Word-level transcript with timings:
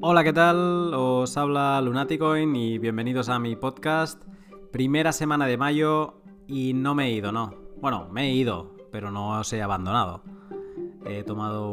Hola, 0.00 0.22
¿qué 0.22 0.32
tal? 0.32 0.94
Os 0.94 1.36
habla 1.36 1.80
Lunaticoin 1.80 2.54
y 2.54 2.78
bienvenidos 2.78 3.28
a 3.28 3.40
mi 3.40 3.56
podcast. 3.56 4.22
Primera 4.70 5.10
semana 5.10 5.46
de 5.46 5.56
mayo 5.56 6.22
y 6.46 6.72
no 6.72 6.94
me 6.94 7.06
he 7.06 7.10
ido, 7.10 7.32
no. 7.32 7.52
Bueno, 7.80 8.06
me 8.12 8.28
he 8.28 8.32
ido, 8.32 8.76
pero 8.92 9.10
no 9.10 9.40
os 9.40 9.52
he 9.52 9.60
abandonado. 9.60 10.22
He 11.04 11.24
tomado 11.24 11.72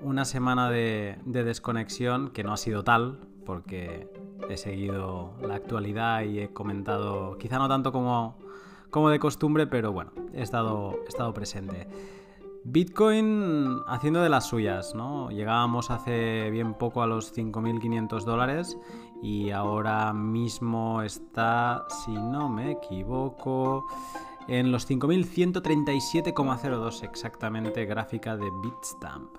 una 0.00 0.24
semana 0.24 0.68
de, 0.68 1.16
desconexión 1.26 2.30
que 2.30 2.42
no 2.42 2.52
ha 2.52 2.56
sido 2.56 2.82
tal, 2.82 3.20
porque 3.46 4.08
he 4.50 4.56
seguido 4.56 5.34
la 5.40 5.54
actualidad 5.54 6.22
y 6.22 6.40
he 6.40 6.52
comentado, 6.52 7.38
quizá 7.38 7.58
no 7.58 7.68
tanto 7.68 7.92
como, 7.92 8.36
como 8.90 9.10
de 9.10 9.20
costumbre, 9.20 9.68
pero 9.68 9.92
bueno, 9.92 10.10
he 10.34 10.42
estado, 10.42 10.98
he 11.04 11.08
estado 11.08 11.32
presente. 11.34 11.86
Bitcoin 12.70 13.80
haciendo 13.86 14.22
de 14.22 14.28
las 14.28 14.46
suyas, 14.46 14.94
¿no? 14.94 15.30
Llegábamos 15.30 15.90
hace 15.90 16.50
bien 16.50 16.74
poco 16.74 17.00
a 17.02 17.06
los 17.06 17.34
5.500 17.34 18.24
dólares 18.24 18.76
y 19.22 19.52
ahora 19.52 20.12
mismo 20.12 21.00
está, 21.00 21.86
si 22.04 22.12
no 22.12 22.50
me 22.50 22.72
equivoco, 22.72 23.86
en 24.48 24.70
los 24.70 24.86
5.137,02 24.88 27.04
exactamente 27.04 27.86
gráfica 27.86 28.36
de 28.36 28.50
Bitstamp. 28.62 29.30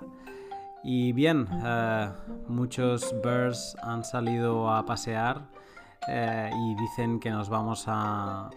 Y 0.83 1.13
bien, 1.13 1.47
eh, 1.63 2.11
muchos 2.47 3.13
birds 3.23 3.77
han 3.83 4.03
salido 4.03 4.71
a 4.71 4.87
pasear 4.87 5.51
eh, 6.07 6.49
y 6.51 6.73
dicen 6.81 7.19
que 7.19 7.29
nos 7.29 7.47
vamos 7.47 7.83
a... 7.85 8.49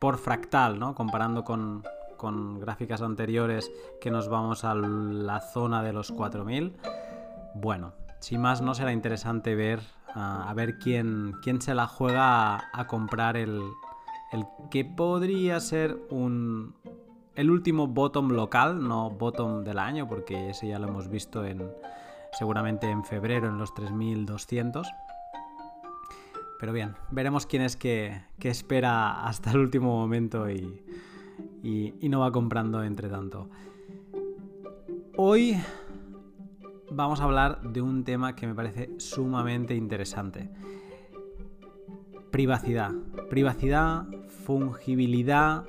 por 0.00 0.18
fractal, 0.18 0.76
¿no? 0.76 0.96
Comparando 0.96 1.44
con, 1.44 1.84
con 2.16 2.60
gráficas 2.60 3.02
anteriores 3.02 3.70
que 4.00 4.10
nos 4.10 4.28
vamos 4.28 4.64
a 4.64 4.74
la 4.74 5.40
zona 5.40 5.82
de 5.82 5.92
los 5.92 6.12
4000. 6.12 6.76
Bueno, 7.54 7.94
sin 8.20 8.40
más 8.40 8.62
no 8.62 8.74
será 8.74 8.92
interesante 8.92 9.54
ver 9.54 9.80
a 10.18 10.52
ver 10.54 10.78
quién, 10.78 11.34
quién 11.42 11.60
se 11.60 11.74
la 11.74 11.86
juega 11.86 12.70
a, 12.72 12.86
comprar 12.86 13.36
el, 13.36 13.60
el, 14.32 14.46
que 14.70 14.82
podría 14.84 15.60
ser 15.60 15.98
un, 16.08 16.74
el 17.34 17.50
último 17.50 17.86
bottom 17.86 18.30
local, 18.30 18.86
no 18.86 19.10
bottom 19.10 19.62
del 19.62 19.78
año, 19.78 20.08
porque 20.08 20.50
ese 20.50 20.68
ya 20.68 20.78
lo 20.78 20.88
hemos 20.88 21.08
visto 21.08 21.44
en 21.44 21.70
seguramente 22.32 22.90
en 22.90 23.04
febrero 23.04 23.48
en 23.48 23.58
los 23.58 23.74
3200. 23.74 24.88
Pero 26.58 26.72
bien, 26.72 26.96
veremos 27.10 27.44
quién 27.44 27.62
es 27.62 27.76
que, 27.76 28.22
que 28.38 28.48
espera 28.48 29.26
hasta 29.26 29.50
el 29.50 29.58
último 29.58 29.98
momento 29.98 30.48
y, 30.50 30.82
y, 31.62 31.92
no 32.08 32.20
va 32.20 32.32
comprando 32.32 32.82
entre 32.82 33.08
tanto. 33.08 33.48
Hoy 35.16 35.56
vamos 36.90 37.20
a 37.20 37.24
hablar 37.24 37.62
de 37.62 37.80
un 37.80 38.04
tema 38.04 38.36
que 38.36 38.46
me 38.46 38.54
parece 38.54 38.90
sumamente 38.98 39.74
interesante. 39.74 40.50
Privacidad. 42.30 42.92
Privacidad, 43.30 44.06
fungibilidad, 44.44 45.64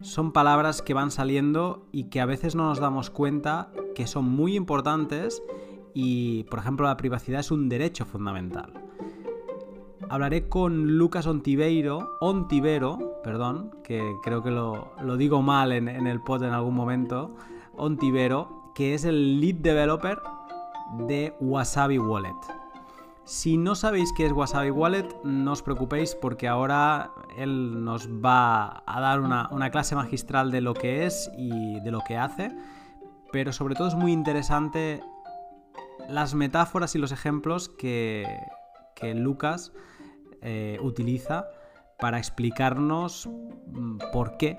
son 0.00 0.32
palabras 0.32 0.80
que 0.80 0.94
van 0.94 1.10
saliendo 1.10 1.86
y 1.92 2.04
que 2.04 2.20
a 2.20 2.26
veces 2.26 2.54
no 2.54 2.66
nos 2.66 2.78
damos 2.78 3.10
cuenta 3.10 3.70
que 3.94 4.06
son 4.06 4.24
muy 4.24 4.56
importantes 4.56 5.42
y, 5.92 6.44
por 6.44 6.60
ejemplo, 6.60 6.86
la 6.86 6.96
privacidad 6.96 7.40
es 7.40 7.50
un 7.50 7.68
derecho 7.68 8.04
fundamental 8.04 8.87
hablaré 10.08 10.48
con 10.48 10.96
Lucas 10.98 11.26
Ontiveiro, 11.26 12.16
Ontivero, 12.20 13.20
perdón, 13.22 13.70
que 13.82 14.16
creo 14.22 14.42
que 14.42 14.50
lo, 14.50 15.16
digo 15.16 15.42
mal 15.42 15.72
en, 15.72 15.88
el 15.88 16.20
pod 16.20 16.42
en 16.42 16.52
algún 16.52 16.74
momento, 16.74 17.34
Ontivero, 17.76 18.72
que 18.74 18.94
es 18.94 19.04
el 19.04 19.40
lead 19.40 19.56
developer 19.56 20.18
de 21.06 21.34
Wasabi 21.40 21.98
Wallet. 21.98 22.36
Si 23.24 23.58
no 23.58 23.74
sabéis 23.74 24.12
qué 24.16 24.24
es 24.24 24.32
Wasabi 24.32 24.70
Wallet, 24.70 25.06
no 25.22 25.52
os 25.52 25.62
preocupéis 25.62 26.14
porque 26.14 26.48
ahora 26.48 27.10
él 27.36 27.84
nos 27.84 28.08
va 28.08 28.82
a 28.86 29.00
dar 29.00 29.20
una, 29.20 29.70
clase 29.70 29.94
magistral 29.94 30.50
de 30.50 30.62
lo 30.62 30.72
que 30.72 31.04
es 31.04 31.30
y 31.36 31.80
de 31.80 31.90
lo 31.90 32.00
que 32.00 32.16
hace, 32.16 32.50
pero 33.30 33.52
sobre 33.52 33.74
todo 33.74 33.88
es 33.88 33.94
muy 33.94 34.12
interesante 34.12 35.02
las 36.08 36.34
metáforas 36.34 36.94
y 36.94 36.98
los 36.98 37.12
ejemplos 37.12 37.68
que, 37.68 38.24
que 38.94 39.14
Lucas 39.14 39.72
eh, 40.42 40.78
utiliza 40.80 41.48
para 41.98 42.18
explicarnos 42.18 43.26
mm, 43.26 43.98
por 44.12 44.36
qué 44.36 44.58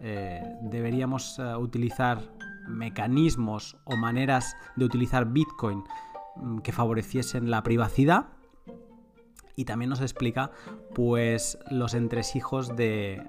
eh, 0.00 0.42
deberíamos 0.62 1.38
eh, 1.38 1.56
utilizar 1.56 2.20
mecanismos 2.68 3.76
o 3.84 3.96
maneras 3.96 4.56
de 4.76 4.84
utilizar 4.84 5.26
Bitcoin 5.26 5.84
mm, 6.36 6.58
que 6.58 6.72
favoreciesen 6.72 7.50
la 7.50 7.62
privacidad 7.62 8.28
y 9.56 9.66
también 9.66 9.90
nos 9.90 10.00
explica 10.00 10.50
pues 10.94 11.58
los 11.70 11.94
entresijos 11.94 12.74
de, 12.74 13.22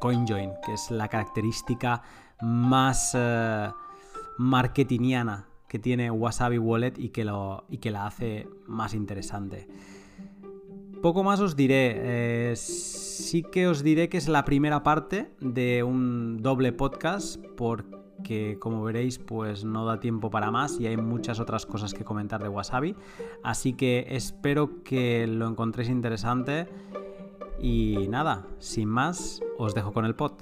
CoinJoin, 0.00 0.52
que 0.64 0.72
es 0.74 0.90
la 0.90 1.08
característica 1.08 2.02
más 2.40 3.16
marketingiana 4.38 5.46
que 5.72 5.78
tiene 5.78 6.10
Wasabi 6.10 6.58
Wallet 6.58 6.98
y 6.98 7.08
que, 7.08 7.24
lo, 7.24 7.64
y 7.70 7.78
que 7.78 7.90
la 7.90 8.06
hace 8.06 8.46
más 8.66 8.92
interesante. 8.92 9.66
Poco 11.02 11.24
más 11.24 11.40
os 11.40 11.56
diré. 11.56 11.94
Eh, 11.96 12.54
sí 12.54 13.42
que 13.42 13.66
os 13.66 13.82
diré 13.82 14.08
que 14.08 14.18
es 14.18 14.28
la 14.28 14.44
primera 14.44 14.84
parte 14.84 15.34
de 15.40 15.82
un 15.82 16.40
doble 16.40 16.72
podcast 16.72 17.44
porque 17.56 18.56
como 18.60 18.84
veréis 18.84 19.18
pues 19.18 19.64
no 19.64 19.84
da 19.84 19.98
tiempo 19.98 20.30
para 20.30 20.52
más 20.52 20.78
y 20.78 20.86
hay 20.86 20.96
muchas 20.96 21.40
otras 21.40 21.66
cosas 21.66 21.92
que 21.92 22.04
comentar 22.04 22.40
de 22.40 22.48
Wasabi. 22.48 22.94
Así 23.42 23.72
que 23.72 24.06
espero 24.10 24.84
que 24.84 25.26
lo 25.26 25.48
encontréis 25.48 25.88
interesante 25.88 26.68
y 27.60 28.06
nada, 28.08 28.46
sin 28.60 28.88
más 28.88 29.40
os 29.58 29.74
dejo 29.74 29.92
con 29.92 30.04
el 30.04 30.14
pod. 30.14 30.34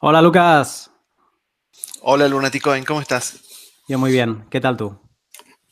Hola 0.00 0.22
Lucas. 0.22 0.90
Hola 2.00 2.28
Lunaticoin, 2.28 2.84
¿cómo 2.84 3.02
estás? 3.02 3.42
Yo 3.88 3.98
muy 3.98 4.10
bien, 4.10 4.46
¿qué 4.48 4.60
tal 4.60 4.78
tú? 4.78 5.05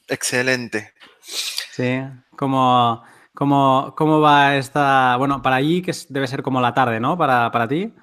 Excelente. 0.09 0.93
Sí, 1.21 2.03
¿cómo, 2.37 3.03
cómo, 3.35 4.21
va 4.21 4.57
esta...? 4.57 5.17
Bueno, 5.17 5.43
para 5.43 5.57
allí 5.57 5.83
que 5.83 5.93
debe 6.09 6.27
ser 6.27 6.43
como 6.43 6.61
la 6.61 6.75
tarde, 6.75 7.01
¿no? 7.01 7.17
Para, 7.17 7.51
para 7.51 7.67
ti. 7.69 7.95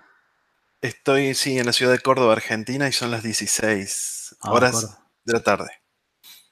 Estoy, 0.82 1.36
sí, 1.36 1.60
en 1.60 1.68
la 1.68 1.74
ciudad 1.74 1.92
de 1.92 2.00
Córdoba, 2.00 2.34
Argentina, 2.34 2.88
y 2.88 2.92
son 2.92 3.12
las 3.12 3.22
16 3.22 4.38
ah, 4.42 4.52
horas 4.52 5.00
de 5.24 5.34
la 5.34 5.44
tarde. 5.44 5.70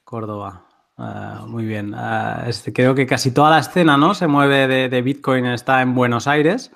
Córdoba. 0.04 0.68
Ah, 0.96 1.44
muy 1.48 1.64
bien. 1.64 1.94
Ah, 1.94 2.44
este, 2.46 2.72
creo 2.72 2.94
que 2.94 3.06
casi 3.06 3.32
toda 3.32 3.50
la 3.50 3.58
escena, 3.58 3.96
¿no? 3.96 4.14
Se 4.14 4.28
mueve 4.28 4.88
de, 4.88 5.02
Bitcoin, 5.02 5.46
está 5.46 5.82
en 5.82 5.94
Buenos 5.94 6.28
Aires. 6.28 6.70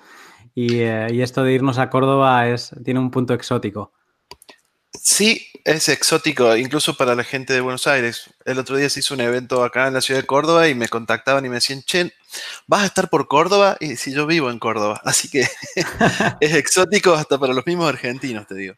Y, 0.53 0.79
eh, 0.79 1.07
y, 1.11 1.21
esto 1.21 1.43
de 1.43 1.53
irnos 1.53 1.79
a 1.79 1.89
Córdoba 1.89 2.47
es, 2.47 2.75
tiene 2.83 2.99
un 2.99 3.11
punto 3.11 3.33
exótico. 3.33 3.93
Sí, 5.01 5.47
es 5.63 5.89
exótico, 5.89 6.55
incluso 6.55 6.95
para 6.95 7.15
la 7.15 7.23
gente 7.23 7.53
de 7.53 7.61
Buenos 7.61 7.87
Aires. 7.87 8.29
El 8.45 8.59
otro 8.59 8.77
día 8.77 8.89
se 8.89 8.99
hizo 8.99 9.13
un 9.13 9.21
evento 9.21 9.63
acá 9.63 9.87
en 9.87 9.93
la 9.93 10.01
ciudad 10.01 10.21
de 10.21 10.27
Córdoba 10.27 10.67
y 10.67 10.75
me 10.75 10.87
contactaban 10.87 11.45
y 11.45 11.49
me 11.49 11.55
decían, 11.55 11.81
Chen, 11.83 12.13
¿vas 12.67 12.83
a 12.83 12.85
estar 12.85 13.09
por 13.09 13.27
Córdoba? 13.27 13.77
Y 13.79 13.95
si 13.95 14.13
yo 14.13 14.27
vivo 14.27 14.49
en 14.51 14.59
Córdoba. 14.59 15.01
Así 15.05 15.29
que 15.29 15.47
es 16.39 16.53
exótico 16.53 17.13
hasta 17.13 17.37
para 17.37 17.53
los 17.53 17.65
mismos 17.65 17.89
argentinos, 17.89 18.47
te 18.47 18.55
digo. 18.55 18.75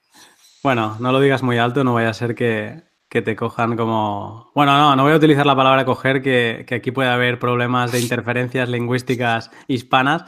Bueno, 0.64 0.98
no 1.00 1.12
lo 1.12 1.20
digas 1.20 1.44
muy 1.44 1.58
alto, 1.58 1.84
no 1.84 1.94
vaya 1.94 2.10
a 2.10 2.14
ser 2.14 2.36
que, 2.36 2.82
que 3.10 3.22
te 3.22 3.36
cojan 3.36 3.78
como... 3.78 4.52
Bueno, 4.54 4.78
no, 4.78 4.96
no 4.96 5.04
voy 5.04 5.14
a 5.14 5.16
utilizar 5.16 5.46
la 5.46 5.56
palabra 5.56 5.86
coger, 5.86 6.22
que, 6.22 6.66
aquí 6.70 6.92
puede 6.92 7.10
haber 7.10 7.40
problemas 7.40 7.92
de 7.92 8.02
interferencias 8.02 8.68
lingüísticas 8.68 9.50
hispanas, 9.68 10.26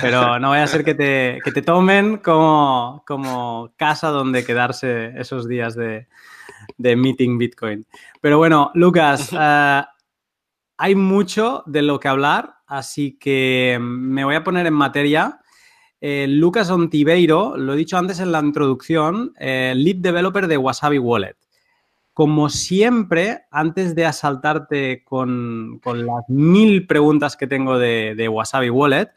pero 0.00 0.38
no 0.38 0.50
vaya 0.50 0.64
a 0.64 0.68
ser 0.68 0.84
que 0.84 0.94
te, 0.94 1.40
que 1.44 1.52
te 1.52 1.60
tomen 1.60 2.18
como, 2.18 3.02
como 3.06 3.72
casa 3.76 4.08
donde 4.08 4.44
quedarse 4.44 5.12
esos 5.18 5.46
días 5.46 5.74
de, 5.74 6.08
de 6.78 6.96
meeting 6.96 7.38
Bitcoin. 7.38 7.86
Pero 8.20 8.38
bueno, 8.38 8.70
Lucas, 8.74 9.30
eh, 9.38 9.82
hay 10.78 10.94
mucho 10.94 11.62
de 11.66 11.82
lo 11.82 12.00
que 12.00 12.08
hablar, 12.08 12.54
así 12.66 13.18
que 13.18 13.78
me 13.80 14.24
voy 14.24 14.36
a 14.36 14.44
poner 14.44 14.66
en 14.66 14.74
materia. 14.74 15.38
Eh, 16.00 16.26
Lucas 16.28 16.70
Ontiveiro, 16.70 17.56
lo 17.56 17.74
he 17.74 17.76
dicho 17.76 17.98
antes 17.98 18.20
en 18.20 18.32
la 18.32 18.40
introducción, 18.40 19.32
eh, 19.38 19.74
lead 19.76 19.96
developer 19.96 20.46
de 20.46 20.56
Wasabi 20.56 20.98
Wallet. 20.98 21.36
Como 22.14 22.50
siempre, 22.50 23.46
antes 23.50 23.94
de 23.94 24.04
asaltarte 24.04 25.02
con, 25.04 25.80
las 25.84 26.28
mil 26.28 26.86
preguntas 26.86 27.36
que 27.36 27.46
tengo 27.46 27.78
de, 27.78 28.28
Wasabi 28.28 28.68
Wallet, 28.68 29.10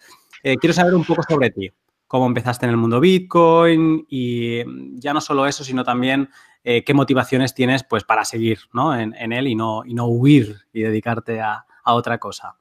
eh, 0.43 0.55
quiero 0.57 0.73
saber 0.73 0.95
un 0.95 1.03
poco 1.03 1.23
sobre 1.27 1.49
ti. 1.49 1.71
Cómo 2.07 2.27
empezaste 2.27 2.65
en 2.65 2.71
el 2.71 2.77
mundo 2.77 2.99
Bitcoin 2.99 4.05
y 4.07 4.61
mm, 4.65 4.99
ya 4.99 5.13
no 5.13 5.19
solo 5.19 5.45
eso, 5.45 5.63
sino 5.63 5.83
también 5.83 6.29
eh, 6.63 6.83
qué 6.83 6.93
motivaciones 6.93 7.53
tienes 7.53 7.83
pues, 7.83 8.03
para 8.03 8.23
seguir 8.23 8.59
en, 8.73 9.33
él 9.33 9.47
y 9.47 9.55
no, 9.55 9.83
y 9.85 9.93
no 9.93 10.07
huir 10.07 10.61
y 10.71 10.81
dedicarte 10.81 11.41
a, 11.41 11.65
otra 11.87 12.17
cosa. 12.17 12.57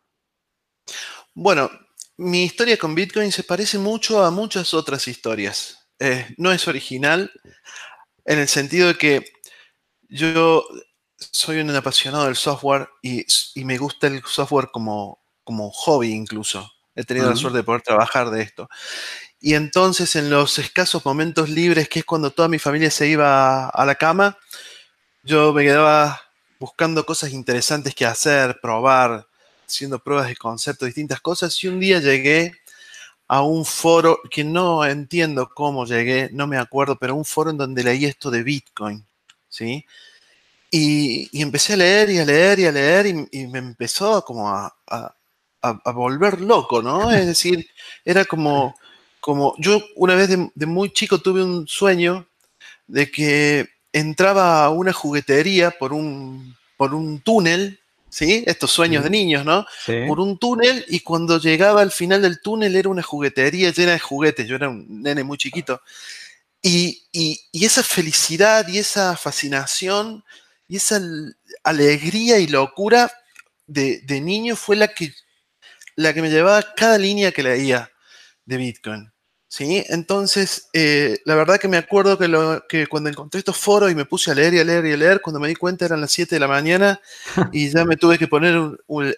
Bueno, 1.33 1.71
mi 2.19 2.45
historia 2.45 2.77
con 2.77 2.95
Bitcoin 2.95 3.33
se 3.33 3.45
parece 3.45 3.79
mucho 3.79 4.23
a 4.23 4.31
muchas 4.31 4.75
otras 4.75 5.09
historias. 5.09 5.89
Eh, 5.99 6.35
no 6.37 6.53
es 6.53 6.69
original 6.69 7.33
en 8.27 8.39
el 8.41 8.49
sentido 8.49 8.89
de 8.89 8.95
que 8.97 9.34
yo 10.09 10.65
soy 11.17 11.61
un 11.61 11.71
apasionado 11.71 12.27
del 12.27 12.37
software 12.37 12.89
y, 13.03 13.25
me 13.65 13.79
gusta 13.79 14.06
el 14.06 14.23
software 14.25 14.69
como, 14.73 15.23
como 15.45 15.71
hobby 15.71 16.12
incluso. 16.12 16.71
He 16.95 17.05
tenido 17.05 17.29
la 17.29 17.37
suerte 17.37 17.59
de 17.59 17.65
poder 17.65 17.83
trabajar 17.83 18.31
de 18.31 18.43
esto. 18.43 18.69
Y 19.41 19.55
entonces 19.55 20.15
en 20.17 20.31
los 20.31 20.59
escasos 20.59 21.05
momentos 21.05 21.49
libres, 21.51 21.89
que 21.89 21.99
es 22.01 22.05
cuando 22.05 22.31
toda 22.31 22.49
mi 22.49 22.59
familia 22.59 22.91
se 22.91 23.09
iba 23.09 23.69
a 23.69 23.85
la 23.85 23.95
cama, 23.97 24.39
yo 25.23 25.53
me 25.53 25.65
quedaba 25.65 26.21
buscando 26.59 27.05
cosas 27.05 27.33
interesantes 27.33 27.95
que 27.95 28.07
hacer, 28.07 28.59
probar, 28.62 29.27
haciendo 29.67 29.99
pruebas 29.99 30.29
de 30.29 30.37
concepto, 30.37 30.87
distintas 30.87 31.21
cosas. 31.21 31.62
Y 31.62 31.69
un 31.69 31.81
día 31.81 31.99
llegué 31.99 32.53
a 33.29 33.43
un 33.43 33.65
foro 33.65 34.21
que 34.31 34.45
no 34.45 34.85
entiendo 34.85 35.50
cómo 35.55 35.87
llegué, 35.87 36.31
no 36.33 36.47
me 36.47 36.59
acuerdo, 36.59 36.97
pero 36.99 37.15
un 37.15 37.25
foro 37.25 37.50
en 37.50 37.57
donde 37.57 37.83
leí 37.83 38.05
esto 38.05 38.31
de 38.31 38.43
Bitcoin, 38.43 39.07
¿sí? 39.55 39.87
Y, 40.71 41.41
empecé 41.41 41.75
a 41.75 41.77
leer 41.77 42.11
y 42.11 42.19
a 42.19 42.25
leer 42.25 42.59
y 42.59 42.67
a 42.67 42.73
leer 42.73 43.06
y, 43.06 43.47
me 43.47 43.61
empezó 43.61 44.25
como 44.25 44.49
a, 44.49 44.75
volver 45.95 46.41
loco, 46.41 46.83
¿no? 46.83 47.11
Es 47.12 47.27
decir, 47.27 47.67
era 48.05 48.25
como, 48.25 48.75
como 49.21 49.55
yo 49.59 49.81
una 49.97 50.15
vez 50.15 50.29
de, 50.29 50.67
muy 50.67 50.93
chico 50.93 51.21
tuve 51.21 51.43
un 51.43 51.67
sueño 51.69 52.27
de 52.87 53.11
que 53.11 53.69
entraba 53.93 54.65
a 54.65 54.71
una 54.71 54.93
juguetería 54.93 55.71
por 55.71 55.93
un, 55.93 56.57
por 56.77 56.93
un 56.93 57.21
túnel 57.21 57.79
¿sí? 58.11 58.45
Estos 58.47 58.71
sueños 58.71 59.03
de 59.03 59.11
niños, 59.11 59.45
¿no? 59.45 59.67
Por 60.07 60.21
un 60.21 60.39
túnel 60.39 60.85
y 60.89 61.00
cuando 61.00 61.41
llegaba 61.41 61.83
al 61.83 61.91
final 61.91 62.23
del 62.23 62.41
túnel 62.41 62.77
era 62.77 62.89
una 62.89 63.03
juguetería 63.03 63.73
llena 63.73 63.93
de 63.93 63.99
juguetes. 63.99 64.47
Yo 64.47 64.55
era 64.57 64.69
un 64.69 65.03
nene 65.03 65.25
muy 65.25 65.37
chiquito. 65.37 65.81
Y, 66.66 67.02
esa 67.52 67.82
felicidad 67.82 68.66
y 68.69 68.78
esa 68.78 69.16
fascinación 69.19 70.25
y 70.66 70.76
esa 70.76 70.99
alegría 71.62 72.38
y 72.38 72.46
locura 72.46 73.12
de, 73.66 74.00
de 74.00 74.20
niño 74.22 74.56
fue 74.56 74.75
la 74.76 74.88
que, 74.88 75.12
la 75.94 76.14
que 76.14 76.22
me 76.22 76.31
llevaba 76.31 76.75
cada 76.75 76.96
línea 76.96 77.32
que 77.32 77.43
leía 77.43 77.90
de 78.46 78.56
Bitcoin. 78.56 79.12
¿sí? 79.46 79.84
Entonces, 79.88 80.69
eh, 80.72 81.19
la 81.26 81.34
verdad 81.34 81.61
que 81.61 81.69
me 81.69 81.76
acuerdo 81.76 82.16
que, 82.16 82.28
lo, 82.28 82.64
que, 82.66 82.87
cuando 82.87 83.11
encontré 83.11 83.40
estos 83.40 83.58
foros 83.58 83.93
y 83.93 83.94
me 83.94 84.06
puse 84.06 84.31
a 84.31 84.34
leer 84.34 84.55
y 84.55 84.58
a 84.61 84.64
leer 84.64 84.87
y 84.87 84.93
a 84.93 84.96
leer, 84.96 85.20
cuando 85.20 85.40
me 85.40 85.49
di 85.49 85.55
cuenta 85.55 85.84
eran 85.84 86.00
las 86.00 86.12
7 86.12 86.34
de 86.34 86.40
la 86.40 86.49
mañana 86.49 86.99
y 87.52 87.69
ya 87.70 87.84
me 87.84 87.96
tuve 87.96 88.19
que 88.19 88.26
poner 88.26 88.58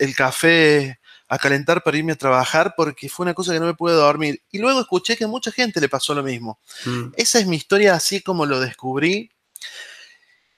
el 0.01 0.17
café 0.17 0.99
a 1.29 1.39
calentar 1.39 1.83
para 1.83 1.97
irme 1.97 2.13
a 2.13 2.17
trabajar 2.17 2.75
porque 2.77 3.09
fue 3.09 3.25
una 3.25 3.35
cosa 3.35 3.53
que 3.53 3.61
no 3.61 3.67
me 3.67 3.75
pude 3.75 3.95
dormir. 3.95 4.43
Y 4.51 4.59
luego 4.59 4.81
escuché 4.81 5.17
que 5.17 5.25
a 5.25 5.29
mucha 5.29 5.51
gente 5.51 5.81
le 5.81 5.89
pasó 5.89 6.15
lo 6.15 6.23
mismo. 6.23 6.61
Mm. 6.85 7.13
Esa 7.17 7.39
es 7.39 7.47
mi 7.47 7.57
historia 7.57 7.95
así 7.95 8.21
como 8.21 8.47
lo 8.47 8.61
descubrí. 8.61 9.31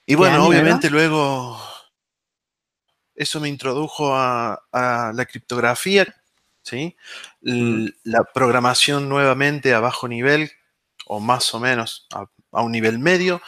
Y 0.05 0.15
bueno, 0.15 0.45
obviamente 0.45 0.89
luego 0.89 1.59
eso 3.15 3.39
me 3.39 3.49
introdujo 3.49 4.15
a 4.15 5.11
la 5.13 5.25
criptografía, 5.25 6.07
¿sí? 6.63 6.95
La 7.41 8.23
programación 8.23 9.09
nuevamente 9.09 9.73
a 9.73 9.79
bajo 9.79 10.07
nivel, 10.07 10.51
o 11.05 11.19
más 11.19 11.53
o 11.53 11.59
menos 11.59 12.07
a, 12.11 12.27
un 12.61 12.71
nivel 12.71 12.99
medio, 12.99 13.41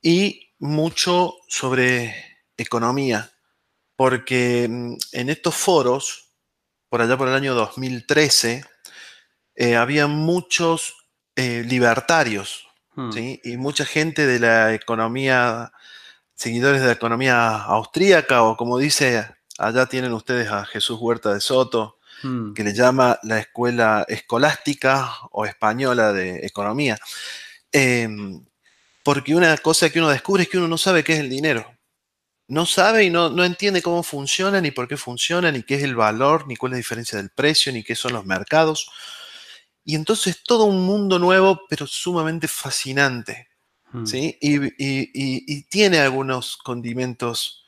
y 0.00 0.50
mucho 0.58 1.36
sobre 1.48 2.14
economía, 2.56 3.30
porque 3.96 4.68
mm, 4.68 4.94
en 5.12 5.28
estos 5.30 5.54
foros, 5.54 6.21
por 6.92 7.00
allá 7.00 7.16
por 7.16 7.28
el 7.28 7.34
año 7.34 7.54
2013, 7.54 8.66
eh, 9.54 9.76
había 9.76 10.08
muchos 10.08 11.08
eh, 11.36 11.64
libertarios, 11.66 12.68
hmm. 12.96 13.10
y 13.42 13.56
mucha 13.56 13.86
gente 13.86 14.26
de 14.26 14.38
la 14.38 14.74
economía, 14.74 15.72
seguidores 16.34 16.82
de 16.82 16.88
la 16.88 16.92
economía 16.92 17.56
austríaca, 17.62 18.42
o 18.42 18.58
como 18.58 18.76
dice, 18.76 19.26
allá 19.56 19.86
tienen 19.86 20.12
ustedes 20.12 20.50
a 20.50 20.66
Jesús 20.66 20.98
Huerta 21.00 21.32
de 21.32 21.40
Soto, 21.40 21.96
Mm. 22.22 22.54
que 22.54 22.62
le 22.64 22.72
llama 22.72 23.18
la 23.22 23.38
Escuela 23.38 24.04
Escolástica 24.08 25.10
o 25.30 25.44
Española 25.44 26.12
de 26.12 26.46
Economía. 26.46 26.98
Em, 27.72 28.44
porque 29.02 29.34
una 29.34 29.56
cosa 29.58 29.90
que 29.90 29.98
uno 29.98 30.08
descubre 30.08 30.44
es 30.44 30.48
que 30.48 30.58
uno 30.58 30.68
no 30.68 30.78
sabe 30.78 31.02
qué 31.02 31.14
es 31.14 31.20
el 31.20 31.30
dinero. 31.30 31.66
No 32.52 32.66
sabe 32.66 33.04
y 33.04 33.08
no, 33.08 33.30
no 33.30 33.46
entiende 33.46 33.80
cómo 33.80 34.02
funciona, 34.02 34.60
ni 34.60 34.70
por 34.72 34.86
qué 34.86 34.98
funciona, 34.98 35.50
ni 35.50 35.62
qué 35.62 35.76
es 35.76 35.84
el 35.84 35.96
valor, 35.96 36.46
ni 36.46 36.54
cuál 36.54 36.72
es 36.72 36.74
la 36.74 36.76
diferencia 36.76 37.16
del 37.16 37.30
precio, 37.30 37.72
ni 37.72 37.82
qué 37.82 37.94
son 37.94 38.12
los 38.12 38.26
mercados. 38.26 38.90
Y 39.86 39.94
entonces 39.94 40.42
todo 40.44 40.64
un 40.64 40.84
mundo 40.84 41.18
nuevo, 41.18 41.62
pero 41.70 41.86
sumamente 41.86 42.48
fascinante. 42.48 43.48
Mm. 43.92 44.04
¿sí? 44.04 44.36
Y, 44.42 45.62
tiene 45.70 46.00
algunos 46.00 46.58
condimentos 46.58 47.64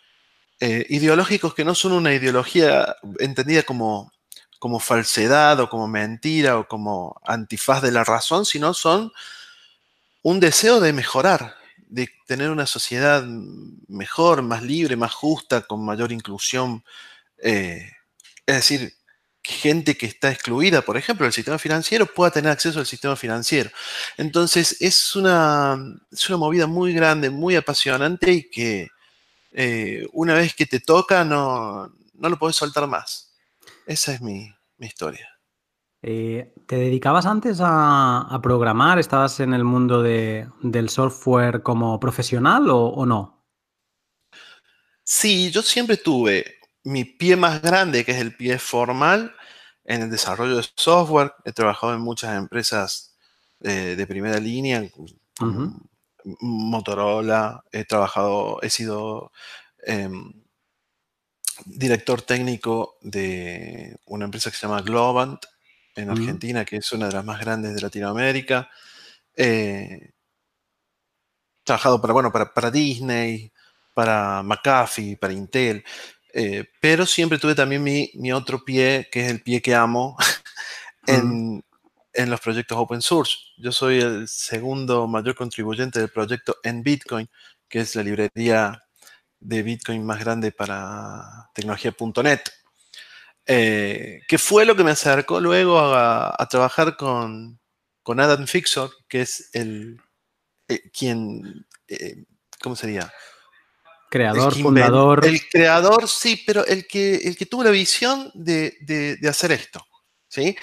eh, 0.61 0.85
ideológicos 0.91 1.55
que 1.55 1.65
no 1.65 1.75
son 1.75 1.93
una 1.93 2.13
ideología 2.13 2.95
entendida 3.21 3.63
como 3.63 4.13
como 4.59 4.81
falsedad 4.81 5.61
o 5.61 5.71
como 5.71 5.89
mentira 5.89 6.59
o 6.59 6.69
como 6.69 7.21
antifaz 7.25 7.81
de 7.81 7.91
la 7.91 8.05
razón, 8.05 8.45
sino 8.45 8.75
son 8.75 9.13
un 10.23 10.41
deseo 10.41 10.81
de 10.81 10.93
mejorar, 10.93 11.55
de 11.95 12.11
tener 12.27 12.51
una 12.51 12.67
sociedad 12.67 13.25
mejor, 13.87 14.43
más 14.43 14.65
libre, 14.65 14.97
más 14.97 15.15
justa, 15.15 15.63
con 15.63 15.85
mayor 15.85 16.11
inclusión. 16.11 16.85
Eh, 17.39 17.89
es 18.47 18.57
decir, 18.57 18.95
gente 19.45 19.97
que 19.97 20.07
está 20.07 20.33
excluida, 20.33 20.83
por 20.83 20.97
ejemplo, 20.97 21.25
del 21.25 21.33
sistema 21.33 21.57
financiero, 21.57 22.07
pueda 22.07 22.33
tener 22.33 22.51
acceso 22.51 22.81
al 22.81 22.87
sistema 22.87 23.15
financiero. 23.15 23.71
Entonces, 24.17 24.77
es 24.81 25.15
una, 25.15 25.75
una 25.75 26.37
movida 26.37 26.67
muy 26.67 26.93
grande, 26.93 27.31
muy 27.31 27.55
apasionante 27.55 28.33
y 28.33 28.51
que 28.51 28.89
eh, 29.53 30.09
una 30.13 30.35
vez 30.35 30.53
que 30.53 30.67
te 30.67 30.81
toca 30.81 31.25
no, 31.25 31.95
no 32.15 32.29
lo 32.29 32.39
puedes 32.39 32.57
soltar 32.57 32.89
más. 32.89 33.33
Esa 33.87 34.15
es 34.15 34.21
mi, 34.21 34.53
historia. 34.81 35.34
Eh, 36.07 36.53
¿Te 36.67 36.77
dedicabas 36.77 37.25
antes 37.25 37.61
a, 37.63 38.39
programar? 38.43 38.99
¿Estabas 38.99 39.41
en 39.41 39.55
el 39.55 39.65
mundo 39.65 40.03
del 40.03 40.91
software 40.91 41.63
como 41.63 41.99
profesional 41.99 42.67
o, 42.69 43.07
no? 43.07 43.43
Sí, 45.03 45.51
yo 45.51 45.63
siempre 45.63 45.97
tuve 45.97 46.57
mi 46.83 47.07
pie 47.07 47.37
más 47.37 47.63
grande, 47.63 48.05
que 48.05 48.13
es 48.13 48.19
el 48.19 48.37
pie 48.37 48.59
formal, 48.59 49.35
en 49.83 50.03
el 50.03 50.11
desarrollo 50.11 50.57
de 50.57 50.67
software. 50.77 51.33
He 51.43 51.53
trabajado 51.53 51.95
en 51.95 52.03
muchas 52.03 52.37
empresas 52.37 53.17
eh, 53.61 53.95
de 53.97 54.07
primera 54.07 54.39
línea, 54.39 54.87
Motorola, 56.41 57.65
he 57.73 57.87
trabajado, 57.87 58.61
he 58.61 58.69
sido 58.69 59.33
em, 59.87 60.33
director 61.65 62.21
técnico 62.21 62.99
de 63.01 63.97
una 64.05 64.27
empresa 64.27 64.51
que 64.51 64.57
se 64.57 64.67
llama 64.67 64.83
Globant 64.83 65.45
en 65.95 66.11
Argentina, 66.11 66.65
que 66.65 66.77
es 66.77 66.93
una 66.93 67.07
de 67.07 67.13
las 67.13 67.25
más 67.25 67.41
grandes 67.41 67.75
de 67.75 67.81
Latinoamérica. 67.81 68.69
Eh, 69.37 70.11
trabajado 71.65 72.01
para, 72.01 72.13
bueno, 72.13 72.31
para, 72.33 72.71
Disney, 72.71 73.51
para 73.95 74.43
McAfee, 74.43 75.17
para 75.17 75.33
Intel, 75.33 75.85
eh, 76.33 76.65
pero 76.81 77.07
siempre 77.07 77.39
tuve 77.39 77.55
también 77.55 77.83
mi, 77.83 78.33
otro 78.33 78.65
pie, 78.65 79.09
que 79.11 79.25
es 79.25 79.31
el 79.31 79.43
pie 79.43 79.63
que 79.63 79.75
amo, 79.75 80.17
en, 81.07 81.65
en, 82.13 82.31
los 82.31 82.41
proyectos 82.41 82.77
open 82.77 83.03
source. 83.03 83.37
Yo 83.57 83.73
soy 83.73 84.01
el 84.01 84.29
segundo 84.29 85.07
mayor 85.09 85.35
contribuyente 85.35 86.01
del 86.01 86.11
proyecto 86.11 86.57
en 86.63 86.83
Bitcoin, 86.83 87.29
que 87.69 87.81
es 87.81 87.95
la 87.97 88.03
librería 88.03 88.83
de 89.41 89.63
Bitcoin 89.63 90.05
más 90.05 90.21
grande 90.21 90.53
para 90.53 91.51
tecnología.net, 91.55 92.41
eh, 93.47 94.21
que 94.27 94.39
fue 94.39 94.65
lo 94.65 94.75
que 94.75 94.85
me 94.85 94.93
acercó 94.93 95.39
luego 95.39 95.79
a, 95.79 96.47
trabajar 96.51 96.97
con, 96.97 97.61
con, 98.03 98.19
Adam 98.21 98.47
Fixor, 98.47 98.91
que 99.07 99.21
es 99.21 99.51
el 99.53 100.01
eh, 100.69 100.91
quien, 100.91 101.67
eh, 101.89 102.25
¿cómo 102.63 102.75
sería? 102.75 103.13
Creador, 104.09 104.55
fundador. 104.55 105.27
El 105.27 105.47
creador, 105.49 106.09
sí, 106.09 106.43
pero 106.47 106.65
el 106.65 106.87
que, 106.87 107.17
el 107.17 107.37
que 107.37 107.45
tuvo 107.45 107.65
la 107.65 107.71
visión 107.71 108.31
de, 108.33 109.19
hacer 109.29 109.53
esto, 109.53 109.85
¿sí? 110.29 110.57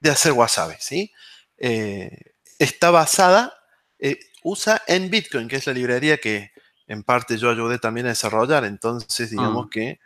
de 0.00 0.10
hacer 0.10 0.32
Wasabi, 0.32 0.74
¿sí? 0.78 1.10
está 1.56 2.90
basada, 2.90 3.52
usa 4.44 4.82
en 4.86 5.10
Bitcoin, 5.10 5.48
que 5.48 5.56
es 5.56 5.66
la 5.66 5.72
librería 5.72 6.18
que, 6.18 6.52
en 6.86 7.02
parte 7.02 7.36
yo 7.36 7.50
ayudé 7.50 7.78
también 7.78 8.06
a 8.06 8.10
desarrollar, 8.10 8.64
entonces 8.64 9.30
digamos 9.30 9.66
ah. 9.66 9.70
que 9.72 10.00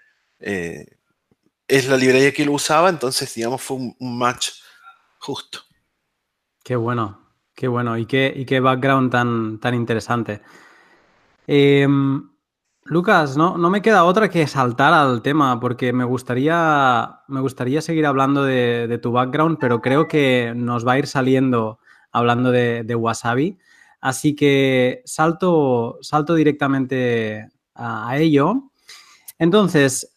es 1.68 1.88
la 1.88 1.96
librería 1.96 2.32
que 2.32 2.42
él 2.42 2.50
usaba, 2.50 2.88
entonces 2.88 3.34
digamos 3.34 3.62
fue 3.62 3.76
un, 3.76 4.18
match 4.18 4.50
justo. 5.18 5.60
Qué 6.62 6.76
bueno, 6.76 7.34
qué 7.54 7.68
bueno 7.68 7.96
y 7.98 8.06
qué, 8.06 8.32
y 8.34 8.44
qué 8.44 8.60
background 8.60 9.10
tan, 9.10 9.58
tan 9.58 9.74
interesante. 9.74 10.42
Em, 11.46 12.30
Lucas, 12.84 13.36
no, 13.36 13.56
no, 13.56 13.70
me 13.70 13.82
queda 13.82 14.04
otra 14.04 14.28
que 14.28 14.46
saltar 14.46 14.92
al 14.92 15.22
tema 15.22 15.58
porque 15.60 15.92
me 15.92 16.04
gustaría, 16.04 17.20
me 17.28 17.40
gustaría 17.40 17.80
seguir 17.80 18.06
hablando 18.06 18.44
de, 18.44 18.98
tu 19.00 19.12
background, 19.12 19.58
pero 19.60 19.80
creo 19.80 20.08
que 20.08 20.52
nos 20.54 20.86
va 20.86 20.92
a 20.92 20.98
ir 20.98 21.06
saliendo 21.06 21.78
hablando 22.10 22.50
de, 22.50 22.94
Wasabi. 22.94 23.58
Así 24.00 24.34
que 24.34 25.02
salto, 25.04 25.98
salto 26.02 26.34
directamente 26.34 27.48
a, 27.74 28.10
a 28.10 28.18
ello. 28.18 28.70
Entonces, 29.38 30.12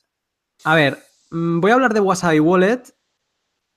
a 0.64 0.74
ver, 0.76 1.05
voy 1.36 1.72
a 1.72 1.74
hablar 1.74 1.94
de 1.94 2.00
Wasabi 2.00 2.40
Wallet 2.40 2.84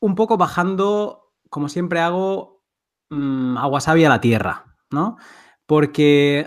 un 0.01 0.15
poco 0.15 0.37
bajando, 0.37 1.33
como 1.51 1.69
siempre 1.69 2.01
hago, 2.01 2.63
mm, 3.11 3.57
a 3.57 3.67
Wasabi 3.67 4.05
a 4.05 4.09
la 4.09 4.21
tierra, 4.21 4.77
¿no? 4.91 5.17
Porque 5.67 6.47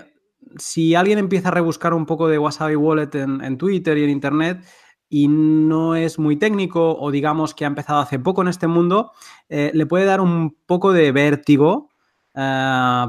si 0.58 0.96
alguien 0.96 1.20
empieza 1.20 1.50
a 1.50 1.52
rebuscar 1.52 1.94
un 1.94 2.06
poco 2.06 2.28
de 2.28 2.38
Wasabi 2.40 2.76
Wallet 2.76 3.14
en, 3.16 3.44
en 3.44 3.58
Twitter 3.58 3.98
y 3.98 4.04
en 4.04 4.10
Internet, 4.10 4.66
y 5.10 5.28
no 5.28 5.96
es 5.96 6.18
muy 6.18 6.38
técnico 6.38 6.98
o 6.98 7.12
digamos 7.12 7.54
que 7.54 7.66
ha 7.66 7.68
empezado 7.68 8.00
hace 8.00 8.18
poco 8.18 8.42
en 8.42 8.48
este 8.48 8.68
mundo, 8.68 9.12
eh, 9.50 9.70
le 9.74 9.86
puede 9.86 10.06
dar 10.06 10.22
un 10.22 10.58
poco 10.66 10.94
de 10.94 11.12
vértigo 11.12 11.91
eh, 12.36 13.06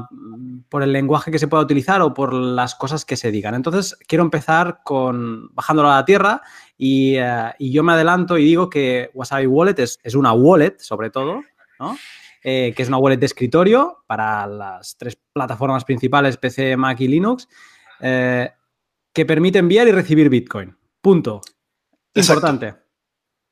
por 0.69 0.83
el 0.83 0.91
lenguaje 0.91 1.31
que 1.31 1.39
se 1.39 1.47
pueda 1.47 1.63
utilizar 1.63 2.01
o 2.01 2.13
por 2.13 2.33
las 2.33 2.75
cosas 2.75 3.05
que 3.05 3.17
se 3.17 3.31
digan. 3.31 3.55
Entonces, 3.55 3.97
quiero 4.07 4.23
empezar 4.23 4.81
con 4.83 5.53
bajándolo 5.53 5.89
a 5.91 5.95
la 5.95 6.05
tierra 6.05 6.41
y, 6.77 7.15
y 7.59 7.71
yo 7.71 7.83
me 7.83 7.93
adelanto 7.93 8.37
y 8.37 8.45
digo 8.45 8.69
que 8.69 9.11
Wasabi 9.13 9.47
Wallet 9.47 9.79
es, 9.79 9.99
es 10.03 10.15
una 10.15 10.33
wallet, 10.33 10.79
sobre 10.79 11.09
todo, 11.09 11.41
¿no? 11.79 11.95
Eh, 12.45 12.73
que 12.75 12.83
es 12.83 12.89
una 12.89 12.97
wallet 12.97 13.17
de 13.17 13.25
escritorio 13.25 14.03
para 14.05 14.45
las 14.47 14.97
tres 14.97 15.17
plataformas 15.31 15.85
principales, 15.85 16.35
PC, 16.35 16.75
Mac 16.75 16.99
y 16.99 17.07
Linux, 17.07 17.47
eh, 18.01 18.51
que 19.13 19.25
permite 19.25 19.59
enviar 19.59 19.87
y 19.87 19.93
recibir 19.93 20.27
Bitcoin. 20.27 20.75
Punto. 20.99 21.39
Exacto. 22.13 22.45
Importante. 22.47 22.75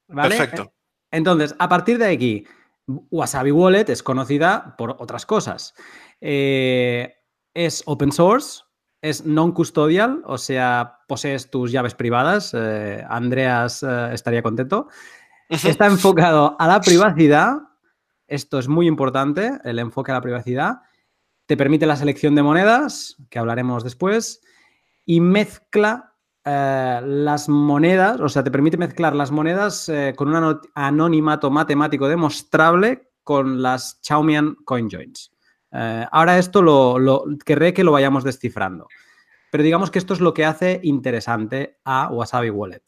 ¿Vale? 0.10 0.36
Perfecto. 0.36 0.74
Entonces, 1.10 1.56
a 1.58 1.70
partir 1.70 1.98
de 2.00 2.08
aquí, 2.08 2.46
Wasabi 2.88 3.52
Wallet 3.52 3.90
es 3.90 4.04
conocida 4.04 4.76
por 4.78 4.96
otras 5.00 5.26
cosas. 5.26 5.74
Eh, 6.20 7.16
es 7.54 7.84
open 7.86 8.12
source, 8.12 8.64
es 9.02 9.26
non-custodial, 9.26 10.22
o 10.26 10.38
sea, 10.38 11.00
posees 11.08 11.50
tus 11.50 11.72
llaves 11.72 11.96
privadas. 11.96 12.54
eh, 12.54 13.04
Andreas 13.10 13.84
eh, 13.84 14.10
estaría 14.14 14.44
contento. 14.44 14.88
Está 15.50 15.88
enfocado 15.88 16.56
a 16.60 16.68
la 16.68 16.80
privacidad. 16.80 17.58
Esto 18.28 18.60
es 18.60 18.68
muy 18.68 18.88
importante, 18.88 19.60
el 19.66 19.80
enfoque 19.80 20.12
a 20.12 20.16
la 20.16 20.22
privacidad. 20.22 20.82
Te 21.46 21.58
permite 21.58 21.86
la 21.86 21.98
selección 21.98 22.36
de 22.36 22.44
monedas, 22.44 23.18
que 23.30 23.40
hablaremos 23.40 23.84
después, 23.84 24.42
y 25.06 25.20
mezcla 25.20 26.11
eh, 26.46 27.02
las 27.04 27.50
monedas, 27.50 28.20
o 28.20 28.30
sea, 28.30 28.44
te 28.44 28.52
permite 28.52 28.78
mezclar 28.78 29.16
las 29.16 29.32
monedas 29.32 29.90
eh, 29.90 30.14
con 30.16 30.30
un 30.30 30.36
ano- 30.36 30.62
anonimato 30.76 31.50
matemático 31.52 32.08
demostrable 32.08 33.12
con 33.24 33.62
las 33.62 34.02
Chaumian 34.02 34.56
CoinJoins. 34.66 35.32
Eh, 35.72 36.06
ahora 36.12 36.38
esto 36.38 36.62
lo, 36.62 37.26
querré 37.46 37.74
que 37.74 37.84
lo 37.84 37.92
vayamos 37.92 38.24
descifrando. 38.24 38.88
Pero 39.52 39.64
digamos 39.64 39.92
que 39.92 40.00
esto 40.00 40.14
es 40.14 40.22
lo 40.22 40.34
que 40.34 40.46
hace 40.46 40.80
interesante 40.84 41.80
a 41.84 42.10
Wasabi 42.10 42.50
Wallet. 42.50 42.84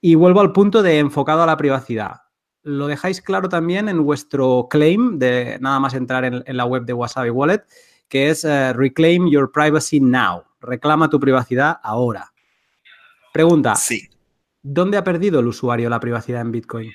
Y 0.00 0.16
vuelvo 0.16 0.40
al 0.40 0.52
punto 0.52 0.82
de 0.82 0.98
enfocado 0.98 1.42
a 1.42 1.46
la 1.46 1.56
privacidad. 1.56 2.22
Lo 2.62 2.86
dejáis 2.88 3.22
claro 3.22 3.48
también 3.48 3.88
en 3.88 4.04
vuestro 4.04 4.66
claim 4.68 5.18
de 5.18 5.58
nada 5.60 5.78
más 5.80 5.94
entrar 5.94 6.24
en, 6.24 6.42
en 6.46 6.56
la 6.56 6.64
web 6.64 6.84
de 6.84 6.92
Wasabi 6.92 7.30
Wallet, 7.30 7.64
que 8.08 8.30
es 8.30 8.44
Reclaim 8.44 9.28
Your 9.28 9.50
Privacy 9.52 10.00
Now. 10.00 10.44
Reclama 10.60 11.08
tu 11.08 11.20
privacidad 11.20 11.78
ahora. 11.82 12.32
Pregunta, 13.34 13.74
Sí. 13.74 14.08
¿dónde 14.62 14.96
ha 14.96 15.02
perdido 15.02 15.40
el 15.40 15.48
usuario 15.48 15.90
la 15.90 15.98
privacidad 15.98 16.40
en 16.40 16.52
Bitcoin? 16.52 16.92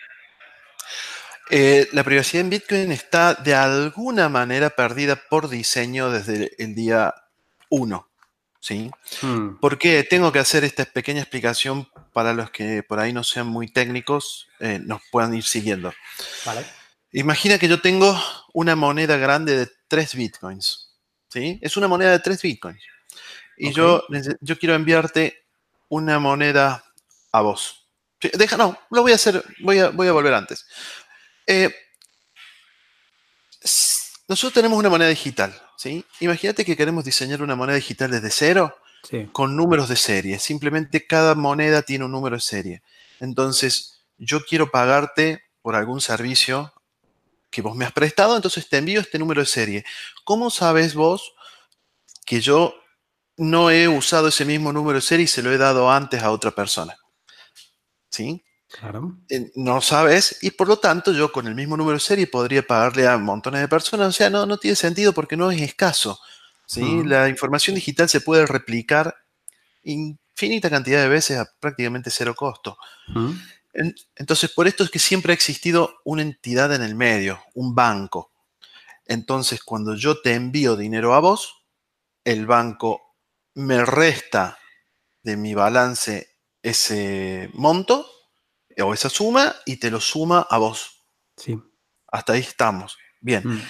Eh, 1.49 1.89
la 1.91 2.01
privacidad 2.05 2.45
en 2.45 2.49
Bitcoin 2.49 2.93
está 2.93 3.33
de 3.33 3.53
alguna 3.55 4.29
manera 4.29 4.69
perdida 4.69 5.17
por 5.29 5.49
diseño 5.49 6.09
desde 6.09 6.51
el 6.57 6.75
día 6.75 7.13
1. 7.67 8.07
¿sí? 8.61 8.89
Hmm, 9.21 9.55
¿Por 9.59 9.77
qué 9.77 10.03
tengo 10.05 10.31
que 10.31 10.39
hacer 10.39 10.63
esta 10.63 10.85
pequeña 10.85 11.19
explicación 11.19 11.89
para 12.13 12.33
los 12.33 12.51
que 12.51 12.83
por 12.83 13.01
ahí 13.01 13.11
no 13.11 13.25
sean 13.25 13.47
muy 13.47 13.67
técnicos, 13.67 14.47
eh, 14.61 14.79
nos 14.81 15.01
puedan 15.11 15.33
ir 15.33 15.43
siguiendo? 15.43 15.93
Vale. 16.45 16.65
Imagina 17.11 17.59
que 17.59 17.67
yo 17.67 17.81
tengo 17.81 18.17
una 18.53 18.77
moneda 18.77 19.17
grande 19.17 19.57
de 19.57 19.69
3 19.89 20.15
bitcoins. 20.15 20.95
¿sí? 21.27 21.59
Es 21.61 21.75
una 21.75 21.89
moneda 21.89 22.11
de 22.11 22.19
3 22.19 22.41
bitcoins. 22.41 22.81
Y 23.57 23.73
yo, 23.73 24.03
yo 24.39 24.57
quiero 24.57 24.75
enviarte 24.75 25.48
una 25.89 26.19
moneda 26.19 26.83
a 27.31 27.41
vos. 27.41 27.87
Deja, 28.21 28.57
no, 28.57 28.77
lo 28.89 29.01
voy 29.01 29.11
a 29.11 29.15
hacer, 29.15 29.43
voy 29.61 29.79
a, 29.79 29.89
voy 29.89 30.07
a 30.07 30.11
volver 30.11 30.33
antes. 30.33 30.65
Eh, 31.47 31.73
nosotros 34.27 34.53
tenemos 34.53 34.77
una 34.77 34.89
moneda 34.89 35.09
digital. 35.09 35.53
¿sí? 35.77 36.05
Imagínate 36.19 36.63
que 36.65 36.77
queremos 36.77 37.03
diseñar 37.05 37.41
una 37.41 37.55
moneda 37.55 37.75
digital 37.75 38.11
desde 38.11 38.29
cero 38.31 38.75
Sí. 39.09 39.29
con 39.31 39.55
números 39.55 39.87
de 39.87 39.95
serie. 39.95 40.39
Simplemente 40.39 41.07
cada 41.07 41.33
moneda 41.33 41.83
tiene 41.83 42.03
un 42.03 42.11
número 42.11 42.35
de 42.35 42.41
serie. 42.41 42.83
Entonces, 43.21 44.01
yo 44.17 44.43
quiero 44.43 44.71
pagarte 44.71 45.41
por 45.61 45.75
algún 45.75 46.01
servicio 46.01 46.73
que 47.49 47.61
vos 47.61 47.77
me 47.77 47.85
has 47.85 47.93
prestado, 47.93 48.35
entonces 48.35 48.67
te 48.67 48.77
envío 48.77 48.99
este 48.99 49.17
número 49.17 49.39
de 49.39 49.47
serie. 49.47 49.85
¿Cómo 50.25 50.49
sabes 50.49 50.95
vos 50.95 51.33
que 52.25 52.41
yo 52.41 52.75
no 53.39 53.71
he 53.71 53.87
usado 53.87 54.27
ese 54.27 54.45
mismo 54.45 54.71
número 54.71 54.97
de 54.97 55.01
serie 55.01 55.23
y 55.25 55.27
se 55.27 55.41
lo 55.41 55.51
he 55.51 55.57
dado 55.57 55.89
antes 55.91 56.21
a 56.21 56.31
otra 56.31 56.51
persona? 56.51 56.95
¿Sí? 58.09 58.43
Claro. 58.71 59.17
Eh, 59.29 59.51
No 59.55 59.81
sabes 59.81 60.37
y 60.41 60.51
por 60.51 60.67
lo 60.67 60.77
tanto 60.77 61.11
yo 61.11 61.31
con 61.31 61.47
el 61.47 61.55
mismo 61.55 61.75
número 61.75 61.95
de 61.95 62.01
serie 62.01 62.27
podría 62.27 62.61
pagarle 62.65 63.07
a 63.07 63.17
montones 63.17 63.61
de 63.61 63.67
personas. 63.67 64.09
O 64.09 64.11
sea, 64.11 64.29
no, 64.29 64.45
no 64.45 64.57
tiene 64.57 64.75
sentido 64.75 65.13
porque 65.13 65.35
no 65.37 65.49
es 65.51 65.61
escaso. 65.61 66.19
¿sí? 66.67 66.81
La 67.05 67.27
información 67.29 67.75
digital 67.75 68.07
se 68.09 68.21
puede 68.21 68.45
replicar 68.45 69.15
infinita 69.83 70.69
cantidad 70.69 71.01
de 71.01 71.09
veces 71.09 71.37
a 71.39 71.49
prácticamente 71.59 72.11
cero 72.11 72.35
costo. 72.35 72.77
En- 73.73 73.95
Entonces, 74.15 74.51
por 74.51 74.67
esto 74.67 74.83
es 74.83 74.89
que 74.91 74.99
siempre 74.99 75.31
ha 75.31 75.35
existido 75.35 75.95
una 76.03 76.21
entidad 76.21 76.73
en 76.73 76.83
el 76.83 76.95
medio, 76.95 77.41
un 77.55 77.73
banco. 77.73 78.31
Entonces, 79.05 79.63
cuando 79.63 79.95
yo 79.95 80.21
te 80.21 80.33
envío 80.35 80.75
dinero 80.75 81.15
a 81.15 81.19
vos, 81.19 81.63
el 82.23 82.45
banco 82.45 83.08
me 83.59 83.83
resta 83.85 84.57
de 85.21 85.35
mi 85.35 85.53
balance 85.53 86.37
ese 86.63 87.49
monto 87.53 88.09
o 88.81 88.93
esa 88.93 89.09
suma 89.09 89.53
y 89.65 89.77
te 89.77 89.91
lo 89.91 89.99
suma 89.99 90.47
a 90.49 90.57
vos. 90.57 91.03
Sí. 91.35 91.59
Hasta 92.07 92.33
ahí 92.33 92.39
estamos. 92.39 92.97
Bien. 93.19 93.43
Hmm, 93.43 93.61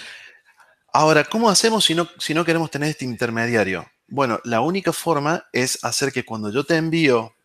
Ahora, 0.93 1.23
¿cómo 1.23 1.49
hacemos 1.49 1.85
si 1.85 1.95
no, 1.95 2.07
si 2.19 2.33
no 2.33 2.45
queremos 2.45 2.71
tener 2.71 2.89
este 2.89 3.05
intermediario? 3.05 3.89
Bueno, 4.07 4.39
la 4.43 4.61
única 4.61 4.93
forma 4.93 5.47
es 5.53 5.83
hacer 5.83 6.11
que 6.11 6.25
cuando 6.25 6.51
yo 6.51 6.63
te 6.63 6.75
envío 6.77 7.35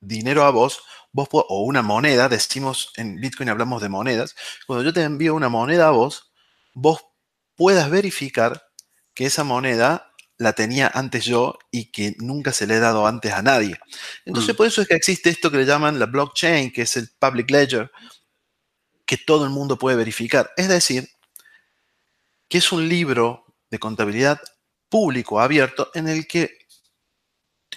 dinero 0.00 0.44
a 0.44 0.50
vos, 0.50 0.82
vos 1.12 1.28
o 1.32 1.64
una 1.64 1.82
moneda, 1.82 2.28
decimos 2.28 2.92
en 2.96 3.20
Bitcoin 3.20 3.48
hablamos 3.48 3.82
de 3.82 3.88
monedas, 3.88 4.34
cuando 4.66 4.84
yo 4.84 4.92
te 4.92 5.02
envío 5.02 5.34
una 5.34 5.48
moneda 5.48 5.88
a 5.88 5.92
vos, 5.92 6.30
vos 6.74 7.04
puedas 7.56 7.90
verificar 7.90 8.62
que 9.14 9.26
esa 9.26 9.44
moneda 9.44 10.07
la 10.38 10.52
tenía 10.52 10.90
antes 10.94 11.24
yo 11.24 11.58
y 11.70 11.86
que 11.90 12.14
nunca 12.18 12.52
se 12.52 12.66
le 12.66 12.76
he 12.76 12.80
dado 12.80 13.06
antes 13.06 13.32
a 13.32 13.42
nadie. 13.42 13.78
Entonces, 14.24 14.54
Mm. 14.54 14.56
por 14.56 14.66
eso 14.68 14.82
es 14.82 14.88
que 14.88 14.94
existe 14.94 15.30
esto 15.30 15.50
que 15.50 15.58
le 15.58 15.66
llaman 15.66 15.98
la 15.98 16.06
blockchain, 16.06 16.72
que 16.72 16.82
es 16.82 16.96
el 16.96 17.08
public 17.18 17.50
ledger, 17.50 17.90
que 19.04 19.16
todo 19.16 19.44
el 19.44 19.50
mundo 19.50 19.78
puede 19.78 19.96
verificar. 19.96 20.50
Es 20.56 20.68
decir, 20.68 21.08
que 22.48 22.58
es 22.58 22.72
un 22.72 22.88
libro 22.88 23.44
de 23.70 23.78
contabilidad 23.78 24.40
público 24.88 25.40
abierto 25.40 25.90
en 25.94 26.08
el 26.08 26.26
que 26.26 26.56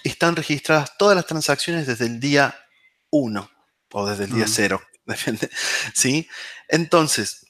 están 0.04 0.34
registradas 0.36 0.96
todas 0.96 1.14
las 1.16 1.26
transacciones 1.26 1.86
desde 1.86 2.06
el 2.06 2.18
día 2.20 2.56
1 3.10 3.50
o 3.92 4.06
desde 4.08 4.24
el 4.24 4.32
día 4.32 4.44
Mm. 4.46 4.48
0. 4.48 4.82
depende, 5.04 5.50
¿Sí? 5.94 6.28
Entonces, 6.68 7.46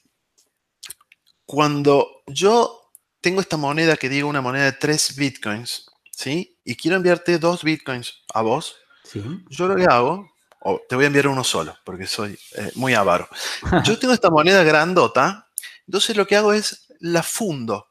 cuando 1.45 2.23
yo 2.27 2.82
tengo 3.23 3.41
esta 3.41 3.57
moneda 3.57 3.97
que 3.97 4.09
digo 4.09 4.29
una 4.29 4.41
moneda 4.41 4.65
de 4.65 4.73
3 4.73 5.15
bitcoins, 5.15 5.87
¿sí? 6.11 6.59
Y 6.63 6.75
quiero 6.75 6.97
enviarte 6.97 7.39
2 7.39 7.63
bitcoins 7.63 8.21
a 8.33 8.43
vos, 8.43 8.75
Sí. 9.03 9.23
yo 9.49 9.67
lo 9.67 9.75
que 9.75 9.85
hago, 9.85 10.31
o 10.61 10.79
te 10.87 10.95
voy 10.95 11.05
a 11.05 11.07
enviar 11.07 11.27
uno 11.27 11.43
solo, 11.43 11.75
porque 11.83 12.05
soy 12.07 12.37
eh, 12.55 12.71
muy 12.75 12.93
avaro. 12.93 13.27
Yo 13.85 13.97
tengo 13.99 14.13
esta 14.13 14.29
moneda 14.29 14.63
grandota, 14.63 15.49
entonces 15.87 16.15
lo 16.15 16.25
que 16.25 16.37
hago 16.37 16.53
es 16.53 16.87
la 16.99 17.21
fundo, 17.23 17.87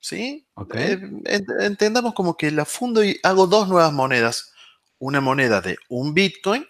¿sí? 0.00 0.46
Ok. 0.54 0.74
Eh, 0.76 0.98
ent- 1.24 1.62
entendamos 1.62 2.14
como 2.14 2.36
que 2.36 2.50
la 2.50 2.64
fundo 2.64 3.04
y 3.04 3.18
hago 3.22 3.46
dos 3.46 3.68
nuevas 3.68 3.92
monedas. 3.92 4.52
Una 4.98 5.20
moneda 5.20 5.60
de 5.60 5.76
un 5.90 6.14
Bitcoin 6.14 6.66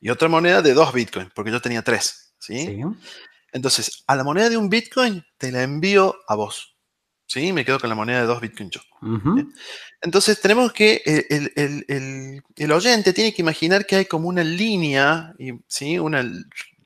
y 0.00 0.08
otra 0.10 0.28
moneda 0.28 0.62
de 0.62 0.72
dos 0.72 0.92
Bitcoin, 0.92 1.32
porque 1.34 1.50
yo 1.50 1.60
tenía 1.60 1.82
tres, 1.82 2.34
¿sí? 2.38 2.64
Sí. 2.66 2.80
Entonces, 3.52 4.04
a 4.06 4.14
la 4.14 4.22
moneda 4.22 4.48
de 4.50 4.56
un 4.56 4.68
Bitcoin 4.68 5.24
te 5.36 5.50
la 5.50 5.62
envío 5.62 6.14
a 6.28 6.36
vos, 6.36 6.73
¿sí? 7.26 7.52
Me 7.52 7.64
quedo 7.64 7.78
con 7.80 7.88
la 7.88 7.94
moneda 7.96 8.20
de 8.20 8.26
dos 8.26 8.40
Bitcoin 8.40 8.70
yo. 8.70 8.80
Entonces 10.02 10.40
tenemos 10.40 10.72
que, 10.72 11.02
eh, 11.04 11.26
el, 11.30 11.52
el- 11.56 11.84
el- 11.88 12.42
el 12.56 12.72
oyente 12.72 13.12
tiene 13.12 13.32
que 13.32 13.42
imaginar 13.42 13.86
que 13.86 13.96
hay 13.96 14.04
como 14.06 14.28
una 14.28 14.44
línea, 14.44 15.34
¿sí? 15.66 15.98
Una 15.98 16.22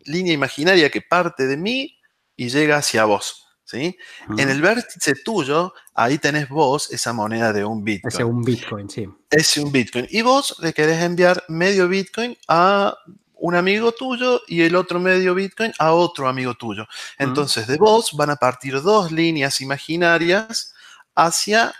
línea 0.04 0.32
imaginaria 0.32 0.90
que 0.90 1.02
parte 1.02 1.46
de 1.46 1.56
mí 1.56 1.96
y 2.36 2.48
llega 2.48 2.76
hacia 2.76 3.04
vos, 3.04 3.46
¿sí? 3.64 3.96
En 4.38 4.48
el 4.48 4.62
vértice 4.62 5.14
tuyo, 5.24 5.74
ahí 5.94 6.18
tenés 6.18 6.48
vos 6.48 6.92
esa 6.92 7.12
moneda 7.12 7.52
de 7.52 7.64
un 7.64 7.82
Bitcoin. 7.84 8.12
Ese 8.14 8.24
un 8.24 8.42
Bitcoin, 8.42 8.88
sí. 8.88 9.08
Ese 9.30 9.60
un 9.60 9.72
Bitcoin. 9.72 10.06
Y 10.10 10.22
vos 10.22 10.56
le 10.60 10.72
querés 10.72 11.02
enviar 11.02 11.44
medio 11.48 11.88
Bitcoin 11.88 12.36
a 12.46 12.96
un 13.38 13.54
amigo 13.54 13.92
tuyo 13.92 14.42
y 14.46 14.62
el 14.62 14.76
otro 14.76 15.00
medio 15.00 15.34
Bitcoin 15.34 15.72
a 15.78 15.92
otro 15.92 16.28
amigo 16.28 16.54
tuyo. 16.54 16.86
Entonces, 17.18 17.66
de 17.66 17.76
vos 17.76 18.12
van 18.12 18.30
a 18.30 18.36
partir 18.36 18.80
dos 18.82 19.12
líneas 19.12 19.60
imaginarias 19.60 20.74
hacia 21.14 21.74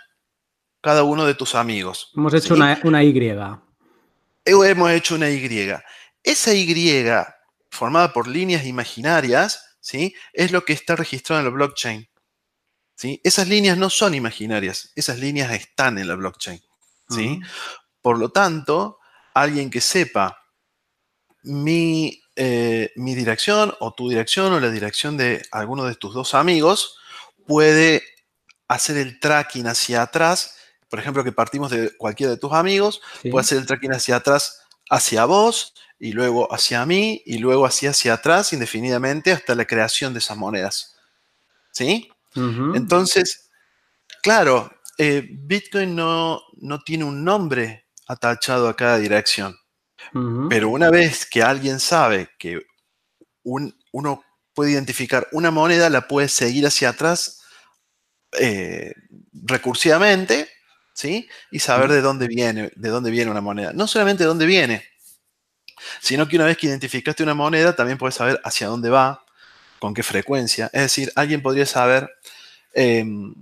cada 0.81 1.03
uno 1.03 1.25
de 1.25 1.35
tus 1.35 1.55
amigos. 1.55 2.11
Hemos 2.15 2.33
hecho 2.33 2.53
una, 2.53 2.79
una 2.83 3.03
Y. 3.03 3.13
Hemos 4.45 4.91
hecho 4.91 5.15
una 5.15 5.29
Y. 5.29 5.71
Esa 6.23 6.53
Y, 6.53 7.05
formada 7.69 8.13
por 8.13 8.27
líneas 8.27 8.65
imaginarias, 8.65 9.77
¿sí? 9.79 10.15
Es 10.33 10.51
lo 10.51 10.63
que 10.63 10.73
está 10.73 10.95
registrado 10.95 11.41
en 11.41 11.45
la 11.45 11.51
blockchain. 11.51 12.09
¿sí? 12.95 13.21
Esas 13.23 13.47
líneas 13.47 13.77
no 13.77 13.89
son 13.89 14.13
imaginarias, 14.13 14.91
esas 14.95 15.19
líneas 15.19 15.51
están 15.53 15.97
en 15.97 16.07
la 16.07 16.15
blockchain. 16.15 16.61
¿sí? 17.09 17.39
Por 18.01 18.19
lo 18.19 18.29
tanto, 18.29 18.99
alguien 19.33 19.69
que 19.69 19.81
sepa 19.81 20.38
mi, 21.43 22.21
eh, 22.35 22.91
mi 22.95 23.15
dirección 23.15 23.73
o 23.79 23.93
tu 23.93 24.09
dirección 24.09 24.53
o 24.53 24.59
la 24.59 24.71
dirección 24.71 25.17
de 25.17 25.45
alguno 25.51 25.85
de 25.85 25.95
tus 25.95 26.13
dos 26.13 26.33
amigos 26.33 26.97
puede 27.47 28.03
hacer 28.67 28.97
el 28.97 29.19
tracking 29.19 29.67
hacia 29.67 30.01
atrás. 30.01 30.55
Por 30.89 30.99
ejemplo, 30.99 31.23
que 31.23 31.31
partimos 31.31 31.71
de 31.71 31.95
cualquiera 31.97 32.31
de 32.31 32.37
tus 32.37 32.53
amigos, 32.53 33.01
puede 33.23 33.41
hacer 33.41 33.57
el 33.57 33.65
tracking 33.65 33.93
hacia 33.93 34.17
atrás 34.17 34.61
hacia 34.89 35.25
vos 35.25 35.73
y 35.99 36.13
luego 36.13 36.51
hacia 36.53 36.85
mí 36.85 37.21
y 37.25 37.37
luego 37.37 37.65
hacia, 37.65 37.91
hacia 37.91 38.13
atrás 38.13 38.53
indefinidamente 38.53 39.31
hasta 39.31 39.53
la 39.55 39.65
creación 39.65 40.13
de 40.13 40.19
esas 40.19 40.37
monedas. 40.37 40.95
¿Sí? 41.71 42.09
Entonces, 42.35 43.49
claro, 44.21 44.71
eh, 44.97 45.27
Bitcoin 45.29 45.95
no, 45.95 46.41
no, 46.57 46.79
tiene 46.81 47.03
un 47.03 47.23
nombre 47.23 47.87
atachado 48.07 48.69
a 48.69 48.75
cada 48.75 48.97
dirección. 48.97 49.57
Pero 50.49 50.69
una 50.69 50.89
vez 50.89 51.25
que 51.25 51.41
alguien 51.41 51.79
sabe 51.79 52.29
que 52.37 52.65
uno 53.43 54.23
puede 54.53 54.71
identificar 54.71 55.27
una 55.31 55.51
moneda, 55.51 55.89
la 55.89 56.07
puede 56.07 56.27
seguir 56.27 56.65
hacia 56.65 56.89
atrás 56.89 57.41
eh, 58.39 58.93
recursivamente, 59.33 60.49
¿sí? 60.93 61.27
Y 61.51 61.59
saber 61.59 61.91
de 61.91 62.01
dónde 62.01 62.27
viene, 62.27 62.71
de 62.75 62.89
dónde 62.89 63.11
viene 63.11 63.31
una 63.31 63.41
moneda. 63.41 63.71
No 63.73 63.87
solamente 63.87 64.23
de 64.23 64.27
dónde 64.27 64.45
viene, 64.45 64.83
sino 66.01 66.27
que 66.27 66.35
una 66.35 66.45
vez 66.45 66.57
que 66.57 66.67
identificaste 66.67 67.23
una 67.23 67.33
moneda, 67.33 67.75
también 67.75 67.97
puedes 67.97 68.15
saber 68.15 68.39
hacia 68.43 68.67
dónde 68.67 68.89
va, 68.89 69.23
con 69.79 69.93
qué 69.93 70.03
frecuencia. 70.03 70.69
Es 70.73 70.81
decir, 70.81 71.11
alguien 71.15 71.41
podría 71.41 71.65
saber 71.65 72.09
em, 72.73 73.33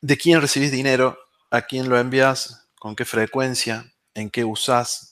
de 0.00 0.16
quién 0.16 0.40
recibís 0.40 0.70
dinero, 0.70 1.18
a 1.50 1.62
quién 1.62 1.88
lo 1.88 1.98
envías, 1.98 2.68
con 2.78 2.94
qué 2.94 3.04
frecuencia, 3.04 3.92
en 4.14 4.30
qué 4.30 4.44
usás, 4.44 5.11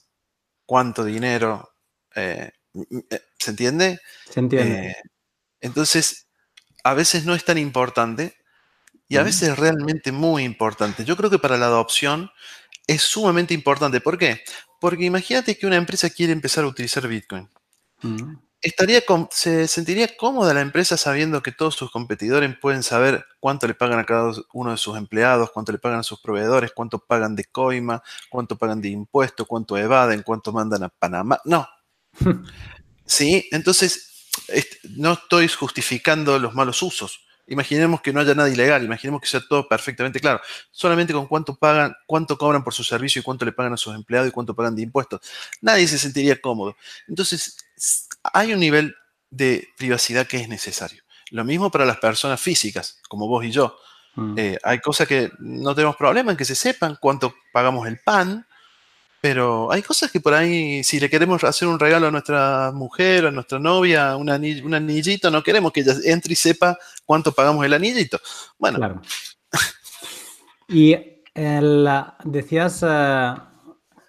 cuánto 0.70 1.04
dinero. 1.04 1.68
Eh, 2.14 2.48
eh, 3.10 3.20
¿Se 3.36 3.50
entiende? 3.50 3.98
Se 4.30 4.38
entiende. 4.38 4.86
Eh, 4.86 4.96
entonces, 5.60 6.28
a 6.84 6.94
veces 6.94 7.24
no 7.24 7.34
es 7.34 7.44
tan 7.44 7.58
importante 7.58 8.36
y 9.08 9.16
a 9.16 9.24
veces 9.24 9.48
es 9.48 9.58
realmente 9.58 10.12
muy 10.12 10.44
importante. 10.44 11.04
Yo 11.04 11.16
creo 11.16 11.28
que 11.28 11.40
para 11.40 11.56
la 11.56 11.66
adopción 11.66 12.30
es 12.86 13.02
sumamente 13.02 13.52
importante. 13.52 14.00
¿Por 14.00 14.16
qué? 14.16 14.42
Porque 14.80 15.04
imagínate 15.04 15.58
que 15.58 15.66
una 15.66 15.74
empresa 15.74 16.08
quiere 16.08 16.32
empezar 16.32 16.62
a 16.62 16.68
utilizar 16.68 17.08
Bitcoin. 17.08 17.48
Estaría 18.62 19.02
¿Se 19.30 19.66
sentiría 19.66 20.16
cómoda 20.18 20.52
la 20.52 20.60
empresa 20.60 20.98
sabiendo 20.98 21.42
que 21.42 21.50
todos 21.50 21.74
sus 21.74 21.90
competidores 21.90 22.54
pueden 22.58 22.82
saber 22.82 23.24
cuánto 23.38 23.66
le 23.66 23.74
pagan 23.74 23.98
a 23.98 24.04
cada 24.04 24.32
uno 24.52 24.72
de 24.72 24.76
sus 24.76 24.98
empleados, 24.98 25.50
cuánto 25.50 25.72
le 25.72 25.78
pagan 25.78 26.00
a 26.00 26.02
sus 26.02 26.20
proveedores, 26.20 26.72
cuánto 26.72 26.98
pagan 26.98 27.34
de 27.34 27.44
coima, 27.46 28.02
cuánto 28.28 28.58
pagan 28.58 28.82
de 28.82 28.90
impuestos, 28.90 29.46
cuánto 29.46 29.78
evaden, 29.78 30.22
cuánto 30.22 30.52
mandan 30.52 30.82
a 30.82 30.88
Panamá? 30.90 31.40
No. 31.46 31.66
sí, 33.06 33.48
entonces 33.50 34.28
no 34.90 35.12
estoy 35.14 35.48
justificando 35.48 36.38
los 36.38 36.54
malos 36.54 36.82
usos. 36.82 37.26
Imaginemos 37.46 38.00
que 38.00 38.12
no 38.12 38.20
haya 38.20 38.34
nada 38.34 38.48
ilegal, 38.48 38.84
imaginemos 38.84 39.20
que 39.20 39.26
sea 39.26 39.40
todo 39.40 39.66
perfectamente 39.66 40.20
claro. 40.20 40.40
Solamente 40.70 41.12
con 41.12 41.26
cuánto 41.26 41.56
pagan, 41.56 41.94
cuánto 42.06 42.38
cobran 42.38 42.62
por 42.62 42.74
su 42.74 42.84
servicio 42.84 43.20
y 43.20 43.22
cuánto 43.22 43.44
le 43.44 43.52
pagan 43.52 43.72
a 43.72 43.76
sus 43.76 43.94
empleados 43.94 44.28
y 44.28 44.32
cuánto 44.32 44.54
pagan 44.54 44.76
de 44.76 44.82
impuestos. 44.82 45.20
Nadie 45.60 45.88
se 45.88 45.98
sentiría 45.98 46.40
cómodo. 46.40 46.76
Entonces, 47.08 47.56
hay 48.22 48.52
un 48.52 48.60
nivel 48.60 48.94
de 49.30 49.68
privacidad 49.76 50.26
que 50.26 50.38
es 50.38 50.48
necesario. 50.48 51.02
Lo 51.30 51.44
mismo 51.44 51.70
para 51.70 51.84
las 51.84 51.98
personas 51.98 52.40
físicas, 52.40 53.00
como 53.08 53.28
vos 53.28 53.44
y 53.44 53.50
yo. 53.50 53.76
Mm. 54.16 54.34
Eh, 54.36 54.58
hay 54.62 54.80
cosas 54.80 55.06
que 55.06 55.30
no 55.38 55.74
tenemos 55.74 55.96
problema 55.96 56.32
en 56.32 56.36
que 56.36 56.44
se 56.44 56.56
sepan 56.56 56.98
cuánto 57.00 57.34
pagamos 57.52 57.86
el 57.86 58.00
pan, 58.00 58.46
pero 59.20 59.70
hay 59.70 59.82
cosas 59.82 60.10
que 60.10 60.20
por 60.20 60.34
ahí, 60.34 60.82
si 60.82 60.98
le 60.98 61.10
queremos 61.10 61.44
hacer 61.44 61.68
un 61.68 61.78
regalo 61.78 62.08
a 62.08 62.10
nuestra 62.10 62.72
mujer, 62.72 63.26
a 63.26 63.30
nuestra 63.30 63.58
novia, 63.58 64.16
un, 64.16 64.30
anillito, 64.30 65.30
no 65.30 65.42
queremos 65.42 65.72
que 65.72 65.80
ella 65.80 65.94
entre 66.04 66.32
y 66.32 66.36
sepa 66.36 66.78
cuánto 67.04 67.32
pagamos 67.32 67.64
el 67.64 67.74
anillito. 67.74 68.20
Bueno. 68.58 68.78
Claro. 68.78 69.02
Y 70.72 70.94
decías 71.34 72.84
eh, 72.88 73.34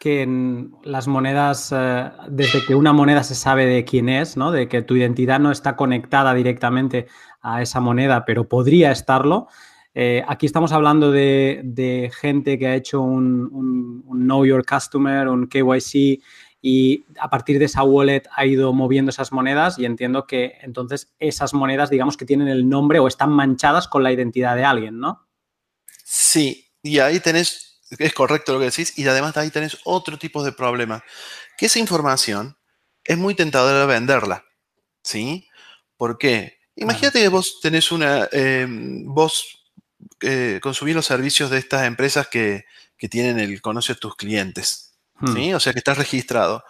que 0.01 0.23
en 0.23 0.73
las 0.83 1.07
monedas, 1.07 1.71
eh, 1.71 2.11
desde 2.27 2.65
que 2.65 2.73
una 2.73 2.91
moneda 2.91 3.21
se 3.21 3.35
sabe 3.35 3.67
de 3.67 3.85
quién 3.85 4.09
es, 4.09 4.35
¿no? 4.35 4.51
de 4.51 4.67
que 4.67 4.81
tu 4.81 4.95
identidad 4.95 5.39
no 5.39 5.51
está 5.51 5.75
conectada 5.75 6.33
directamente 6.33 7.05
a 7.39 7.61
esa 7.61 7.81
moneda, 7.81 8.25
pero 8.25 8.49
podría 8.49 8.91
estarlo. 8.91 9.47
Eh, 9.93 10.23
aquí 10.27 10.47
estamos 10.47 10.71
hablando 10.71 11.11
de, 11.11 12.11
gente 12.19 12.57
que 12.57 12.65
ha 12.65 12.73
hecho 12.73 12.99
un, 12.99 14.03
Know 14.09 14.43
Your 14.43 14.65
Customer, 14.65 15.27
un 15.27 15.45
KYC, 15.45 16.19
y 16.63 17.05
a 17.19 17.29
partir 17.29 17.59
de 17.59 17.65
esa 17.65 17.83
wallet 17.83 18.23
ha 18.35 18.47
ido 18.47 18.73
moviendo 18.73 19.11
esas 19.11 19.31
monedas 19.31 19.77
y 19.77 19.85
entiendo 19.85 20.25
que 20.25 20.53
entonces 20.63 21.13
esas 21.19 21.53
monedas, 21.53 21.91
digamos 21.91 22.17
que 22.17 22.25
tienen 22.25 22.47
el 22.47 22.67
nombre 22.67 22.97
o 22.97 23.07
están 23.07 23.29
manchadas 23.29 23.87
con 23.87 24.01
la 24.01 24.11
identidad 24.11 24.55
de 24.55 24.63
alguien, 24.63 24.99
¿no? 24.99 25.27
Sí, 26.03 26.71
y 26.81 26.97
ahí 26.97 27.19
tenés, 27.19 27.70
es 27.97 28.13
correcto 28.13 28.53
lo 28.53 28.59
que 28.59 28.65
decís, 28.65 28.97
y 28.97 29.07
además 29.07 29.35
ahí 29.37 29.49
tenés 29.49 29.77
otro 29.83 30.17
tipo 30.17 30.43
de 30.43 30.51
problema, 30.51 31.03
que 31.57 31.65
esa 31.67 31.79
información 31.79 32.57
es 33.03 33.17
muy 33.17 33.35
tentadora 33.35 33.85
venderla, 33.85 34.45
¿sí? 35.03 35.47
¿Por 35.97 36.17
qué? 36.17 36.59
Imagínate 36.75 37.19
que 37.21 37.27
vos 37.27 37.59
tenés 37.61 37.91
una, 37.91 38.27
eh, 38.31 38.65
vos 38.67 39.61
eh, 40.21 40.59
consumir 40.61 40.95
los 40.95 41.05
servicios 41.05 41.49
de 41.49 41.57
estas 41.57 41.85
empresas 41.85 42.27
que, 42.27 42.65
tienen 43.09 43.39
el 43.39 43.63
conoce 43.63 43.93
a 43.93 43.95
tus 43.95 44.15
clientes. 44.15 44.93
Hmm. 45.15 45.55
O 45.55 45.59
sea 45.59 45.73
que 45.73 45.79
estás 45.79 45.97
registrado. 45.97 46.63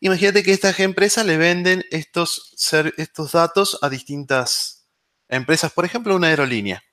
Imagínate 0.00 0.42
que 0.42 0.52
estas 0.52 0.78
empresas 0.80 1.24
le 1.24 1.38
venden 1.38 1.82
estos, 1.90 2.54
estos 2.98 3.32
datos 3.32 3.78
a 3.80 3.88
distintas 3.88 4.86
empresas, 5.30 5.72
por 5.72 5.86
ejemplo, 5.86 6.14
una 6.14 6.26
aerolínea. 6.26 6.84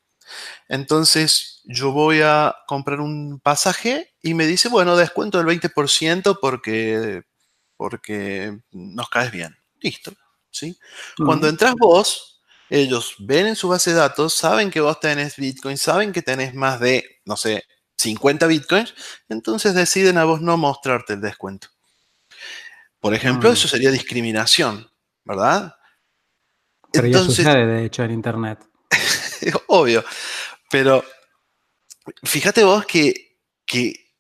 Entonces, 0.70 1.49
yo 1.72 1.92
voy 1.92 2.22
a 2.22 2.56
comprar 2.66 3.00
un 3.00 3.40
pasaje 3.40 4.16
y 4.24 4.34
me 4.34 4.48
dice, 4.48 4.70
bueno, 4.70 4.98
descuento 4.98 5.38
del 5.38 5.46
20% 5.46 6.40
porque, 6.42 7.22
porque 7.78 8.58
nos 8.72 9.08
caes 9.10 9.32
bien. 9.32 9.56
Listo. 9.80 10.12
¿sí? 10.50 10.80
Cuando 11.16 11.48
entras 11.48 11.76
vos, 11.78 12.42
ellos 12.72 13.16
ven 13.20 13.46
en 13.46 13.56
su 13.56 13.70
base 13.70 13.92
de 13.92 13.98
datos, 13.98 14.34
saben 14.34 14.72
que 14.72 14.82
vos 14.82 15.00
tenés 15.00 15.36
Bitcoin, 15.36 15.78
saben 15.78 16.12
que 16.12 16.24
tenés 16.24 16.56
más 16.56 16.80
de, 16.80 17.20
no 17.26 17.38
sé, 17.38 17.64
50 17.98 18.48
Bitcoins, 18.48 18.96
entonces 19.28 19.76
deciden 19.76 20.18
a 20.18 20.26
vos 20.26 20.42
no 20.42 20.58
mostrarte 20.58 21.14
el 21.14 21.22
descuento. 21.22 21.68
Por 23.00 23.14
ejemplo, 23.14 23.52
eso 23.52 23.68
mm. 23.68 23.70
sería 23.70 23.92
discriminación, 23.92 24.90
¿verdad? 25.24 25.76
Pero 26.92 27.06
ya 27.06 27.20
sucede, 27.20 27.68
de 27.68 27.86
hecho, 27.86 28.04
en 28.04 28.12
Internet. 28.12 28.60
obvio. 29.68 30.04
Pero 30.72 31.04
fíjate 32.24 32.63
vos 32.63 32.86
que, 32.86 33.38
que 33.65 34.15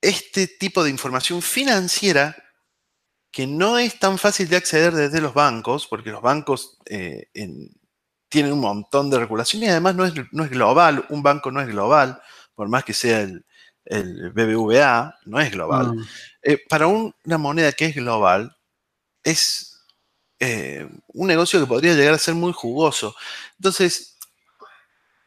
este 0.00 0.46
tipo 0.46 0.84
de 0.84 0.90
información 0.90 1.42
financiera 1.42 2.36
que 3.30 3.46
no 3.46 3.78
es 3.78 3.98
tan 3.98 4.16
fácil 4.16 4.48
de 4.48 4.56
acceder 4.56 4.94
desde 4.94 5.20
los 5.20 5.34
bancos, 5.34 5.88
porque 5.88 6.10
los 6.10 6.22
bancos 6.22 6.78
eh, 6.86 7.28
en, 7.34 7.68
tienen 8.28 8.52
un 8.52 8.60
montón 8.60 9.10
de 9.10 9.18
regulación 9.18 9.62
y 9.62 9.68
además 9.68 9.96
no 9.96 10.04
es, 10.04 10.12
no 10.30 10.44
es 10.44 10.50
global, 10.50 11.04
un 11.08 11.22
banco 11.22 11.50
no 11.50 11.60
es 11.60 11.66
global, 11.66 12.20
por 12.54 12.68
más 12.68 12.84
que 12.84 12.92
sea 12.92 13.20
el, 13.20 13.44
BBVA, 14.32 15.18
no 15.26 15.40
es 15.40 15.50
global. 15.50 15.94
Mm. 15.94 16.04
Eh, 16.42 16.58
para 16.68 16.86
una 16.86 17.38
moneda 17.38 17.72
que 17.72 17.86
es 17.86 17.94
global, 17.94 18.56
es 19.22 19.84
eh, 20.38 20.88
un 21.08 21.26
negocio 21.26 21.60
que 21.60 21.66
podría 21.66 21.94
llegar 21.94 22.14
a 22.14 22.18
ser 22.18 22.34
muy 22.34 22.52
jugoso. 22.52 23.14
Entonces, 23.58 24.13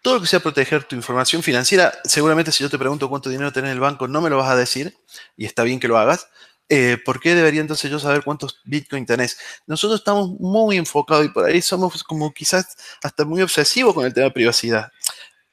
todo 0.08 0.16
lo 0.16 0.22
que 0.22 0.28
sea 0.28 0.40
proteger 0.40 0.86
tu 0.86 0.96
información 0.96 1.44
financiera, 1.44 1.94
seguramente 2.06 2.54
si 2.54 2.64
yo 2.64 2.70
te 2.70 2.80
pregunto 2.80 3.10
cuánto 3.10 3.30
dinero 3.30 3.52
tenés 3.52 3.72
en 3.72 3.74
el 3.74 3.82
banco, 3.82 4.08
no 4.08 4.22
me 4.22 4.30
lo 4.30 4.38
vas 4.38 4.50
a 4.50 4.56
decir, 4.56 4.96
y 5.36 5.46
está 5.46 5.64
bien 5.64 5.82
que 5.82 5.90
lo 5.90 5.98
hagas, 5.98 6.30
eh, 6.70 6.98
¿por 7.04 7.20
qué 7.20 7.36
debería 7.36 7.60
entonces 7.60 7.92
yo 7.92 8.00
saber 8.00 8.24
cuántos 8.24 8.62
Bitcoin 8.64 9.06
tenés? 9.06 9.38
Nosotros 9.66 10.00
estamos 10.00 10.30
muy 10.40 10.78
enfocados 10.78 11.26
y 11.26 11.28
por 11.28 11.44
ahí 11.44 11.62
somos 11.62 12.06
como 12.06 12.34
quizás 12.34 12.78
hasta 13.04 13.26
muy 13.26 13.42
obsesivos 13.42 13.94
con 13.94 14.06
el 14.06 14.14
tema 14.14 14.28
de 14.28 14.32
privacidad. 14.32 14.94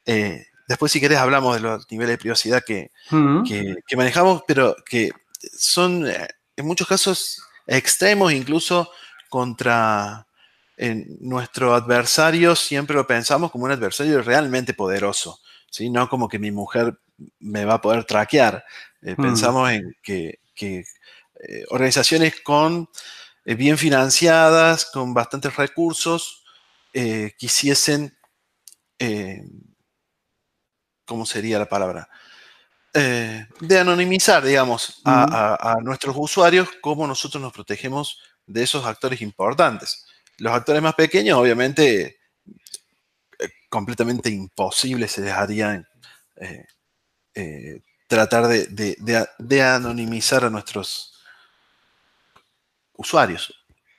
Eh, 0.05 0.45
después, 0.69 0.89
si 0.89 1.01
querés, 1.01 1.17
hablamos 1.17 1.55
de 1.55 1.61
los 1.61 1.91
niveles 1.91 2.13
de 2.13 2.17
privacidad 2.17 2.63
que, 2.65 2.91
que, 3.45 3.97
manejamos, 3.97 4.43
pero 4.47 4.73
que 4.85 5.11
son 5.57 6.07
eh, 6.07 6.29
en 6.55 6.65
muchos 6.65 6.87
casos 6.87 7.41
extremos, 7.67 8.31
incluso 8.31 8.89
contra 9.27 10.25
nuestro 10.77 11.73
adversario, 11.73 12.55
siempre 12.55 12.95
lo 12.95 13.07
pensamos 13.07 13.51
como 13.51 13.65
un 13.65 13.71
adversario 13.71 14.21
realmente 14.21 14.73
poderoso, 14.73 15.39
¿sí? 15.69 15.89
no 15.89 16.09
como 16.09 16.27
que 16.27 16.39
mi 16.39 16.51
mujer 16.51 16.99
me 17.39 17.63
va 17.65 17.75
a 17.75 17.81
poder 17.81 18.03
traquear. 18.03 18.65
Pensamos 19.17 19.71
en 19.71 19.95
que 20.01 20.39
eh, 21.47 21.65
organizaciones 21.69 22.39
con 22.41 22.89
eh, 23.43 23.55
bien 23.55 23.77
financiadas, 23.77 24.85
con 24.85 25.13
bastantes 25.13 25.55
recursos, 25.55 26.43
eh, 26.93 27.33
quisiesen, 27.37 28.17
¿cómo 31.05 31.25
sería 31.25 31.59
la 31.59 31.69
palabra? 31.69 32.09
de 32.93 33.77
anonimizar, 33.77 34.41
digamos, 34.41 35.01
a, 35.03 35.75
nuestros 35.81 36.15
usuarios, 36.17 36.69
cómo 36.79 37.05
nosotros 37.05 37.43
nos 37.43 37.51
protegemos 37.51 38.21
de 38.45 38.63
esos 38.63 38.85
actores 38.85 39.21
importantes. 39.21 40.04
Los 40.39 40.53
actores 40.53 40.81
más 40.81 40.95
pequeños, 40.95 41.37
obviamente, 41.37 42.17
completamente 43.69 44.29
imposible 44.29 45.07
se 45.07 45.21
les 45.21 45.31
haría 45.31 45.87
tratar 48.07 48.47
de, 48.47 49.61
anonimizar 49.63 50.43
a 50.45 50.49
nuestros 50.49 51.13
usuarios. 52.97 53.53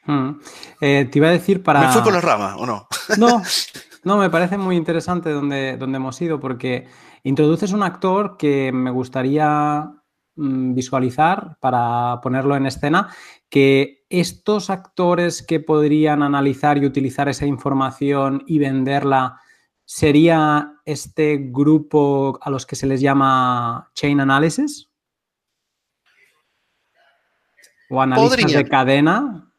Hmm. 0.04 0.40
Eh, 0.80 1.08
te 1.10 1.18
iba 1.18 1.28
a 1.28 1.32
decir 1.32 1.62
para. 1.62 1.80
¿Me 1.80 1.92
fue 1.92 2.02
por 2.02 2.12
las 2.12 2.24
ramas 2.24 2.54
o 2.58 2.66
no? 2.66 2.88
No, 3.18 3.42
no, 4.04 4.16
me 4.18 4.30
parece 4.30 4.58
muy 4.58 4.76
interesante 4.76 5.30
donde, 5.30 5.76
donde 5.76 5.96
hemos 5.96 6.20
ido, 6.20 6.40
porque 6.40 6.88
introduces 7.22 7.72
un 7.72 7.82
actor 7.82 8.36
que 8.36 8.72
me 8.72 8.90
gustaría 8.90 9.90
mm, 10.36 10.74
visualizar 10.74 11.56
para 11.60 12.20
ponerlo 12.20 12.56
en 12.56 12.66
escena, 12.66 13.14
que 13.48 14.04
estos 14.08 14.70
actores 14.70 15.42
que 15.42 15.60
podrían 15.60 16.22
analizar 16.22 16.78
y 16.78 16.86
utilizar 16.86 17.28
esa 17.28 17.46
información 17.46 18.44
y 18.46 18.58
venderla 18.58 19.40
sería 19.84 20.72
este 20.84 21.38
grupo 21.40 22.38
a 22.42 22.50
los 22.50 22.66
que 22.66 22.76
se 22.76 22.86
les 22.86 23.00
llama 23.00 23.90
chain 23.94 24.20
analysis 24.20 24.88
o 27.88 28.02
analistas 28.02 28.52
de 28.52 28.68
cadena. 28.68 29.52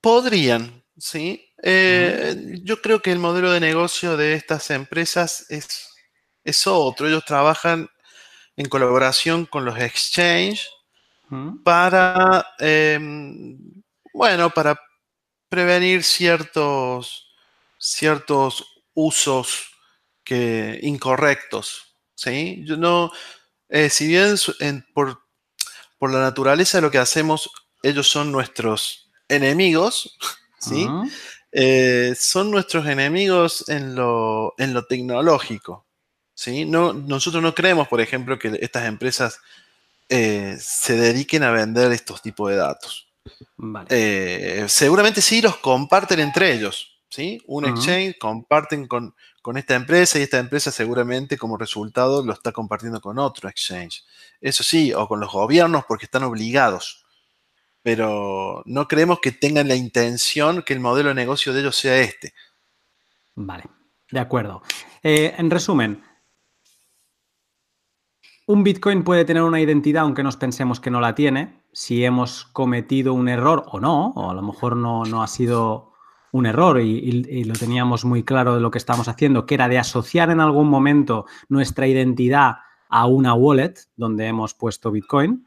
Podrían, 0.00 0.82
sí. 0.96 1.42
Eh, 1.62 2.60
yo 2.62 2.80
creo 2.80 3.00
que 3.02 3.12
el 3.12 3.18
modelo 3.18 3.50
de 3.50 3.60
negocio 3.60 4.16
de 4.16 4.34
estas 4.34 4.70
empresas 4.70 5.46
es, 5.50 5.94
es 6.44 6.66
otro. 6.66 7.06
Ellos 7.06 7.24
trabajan 7.24 7.88
en 8.56 8.68
colaboración 8.68 9.44
con 9.46 9.64
los 9.64 9.78
exchanges 9.78 10.70
para, 11.64 12.46
em, 12.58 13.58
bueno, 14.12 14.50
para 14.50 14.80
prevenir 15.48 16.04
ciertos, 16.04 17.34
ciertos 17.78 18.82
usos 18.94 19.70
que, 20.24 20.78
incorrectos. 20.82 21.96
¿sí? 22.14 22.62
Yo 22.64 22.76
no, 22.76 23.12
eh, 23.68 23.90
si 23.90 24.06
bien 24.06 24.36
por, 24.94 25.22
la 26.00 26.20
naturaleza 26.20 26.78
de 26.78 26.82
lo 26.82 26.90
que 26.90 26.98
hacemos, 26.98 27.50
ellos 27.82 28.08
son 28.08 28.30
nuestros 28.30 29.10
enemigos, 29.28 30.16
¿sí? 30.60 30.88
Eh, 31.52 32.14
son 32.18 32.50
nuestros 32.50 32.86
enemigos 32.86 33.68
en 33.68 33.94
lo, 33.94 34.54
en 34.58 34.74
lo 34.74 34.84
tecnológico. 34.84 35.86
¿sí? 36.34 36.64
No, 36.64 36.92
nosotros 36.92 37.42
no 37.42 37.54
creemos, 37.54 37.88
por 37.88 38.00
ejemplo, 38.00 38.38
que 38.38 38.58
estas 38.60 38.84
empresas 38.84 39.40
eh, 40.08 40.56
se 40.60 40.96
dediquen 40.96 41.42
a 41.42 41.50
vender 41.50 41.92
estos 41.92 42.22
tipos 42.22 42.50
de 42.50 42.56
datos. 42.56 43.08
seguramente 44.68 45.20
sí 45.20 45.42
los 45.42 45.56
comparten 45.56 46.20
entre 46.20 46.52
ellos, 46.52 47.00
¿sí? 47.08 47.42
Un 47.46 47.66
exchange 47.66 48.18
comparten 48.18 48.86
con, 48.86 49.14
esta 49.56 49.74
empresa 49.76 50.18
y 50.18 50.22
esta 50.22 50.38
empresa 50.38 50.72
seguramente 50.72 51.38
como 51.38 51.56
resultado 51.56 52.24
lo 52.24 52.32
está 52.32 52.52
compartiendo 52.52 53.00
con 53.00 53.18
otro 53.18 53.48
exchange. 53.48 54.04
Eso 54.40 54.64
sí, 54.64 54.92
o 54.92 55.06
con 55.06 55.20
los 55.20 55.32
gobiernos 55.32 55.84
porque 55.86 56.06
están 56.06 56.24
obligados. 56.24 57.04
Pero 57.82 58.62
no 58.66 58.88
creemos 58.88 59.20
que 59.20 59.30
tengan 59.30 59.68
la 59.68 59.76
intención 59.76 60.62
que 60.62 60.74
el 60.74 60.80
modelo 60.80 61.10
de 61.10 61.14
negocio 61.14 61.52
de 61.52 61.60
ellos 61.60 61.76
sea 61.76 61.98
este. 61.98 62.34
Vale, 63.36 63.64
de 64.10 64.18
acuerdo. 64.18 64.62
Eh, 65.02 65.34
en 65.38 65.50
resumen, 65.50 66.02
un 68.46 68.62
Bitcoin 68.62 69.02
puede 69.02 69.24
tener 69.24 69.42
una 69.42 69.60
identidad 69.60 70.04
aunque 70.04 70.22
nos 70.22 70.36
pensemos 70.36 70.80
que 70.80 70.90
no 70.90 71.00
la 71.00 71.14
tiene, 71.14 71.62
si 71.72 72.04
hemos 72.04 72.44
cometido 72.46 73.12
un 73.12 73.28
error 73.28 73.64
o 73.68 73.80
no, 73.80 74.10
o 74.10 74.30
a 74.30 74.34
lo 74.34 74.42
mejor 74.42 74.76
no, 74.76 75.04
no 75.04 75.22
ha 75.22 75.26
sido 75.26 75.92
un 76.32 76.46
error 76.46 76.80
y, 76.80 77.44
lo 77.44 77.54
teníamos 77.54 78.04
muy 78.04 78.22
claro 78.22 78.54
de 78.54 78.60
lo 78.60 78.70
que 78.70 78.78
estamos 78.78 79.08
haciendo, 79.08 79.46
que 79.46 79.54
era 79.54 79.68
de 79.68 79.78
asociar 79.78 80.30
en 80.30 80.40
algún 80.40 80.68
momento 80.68 81.26
nuestra 81.48 81.86
identidad 81.86 82.56
a 82.88 83.06
una 83.06 83.34
wallet 83.34 83.74
donde 83.96 84.26
hemos 84.26 84.54
puesto 84.54 84.90
Bitcoin. 84.90 85.46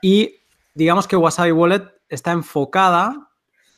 Y 0.00 0.36
digamos 0.74 1.06
que 1.06 1.16
Wasabi 1.16 1.52
Wallet 1.52 1.84
está 2.08 2.32
enfocada 2.32 3.30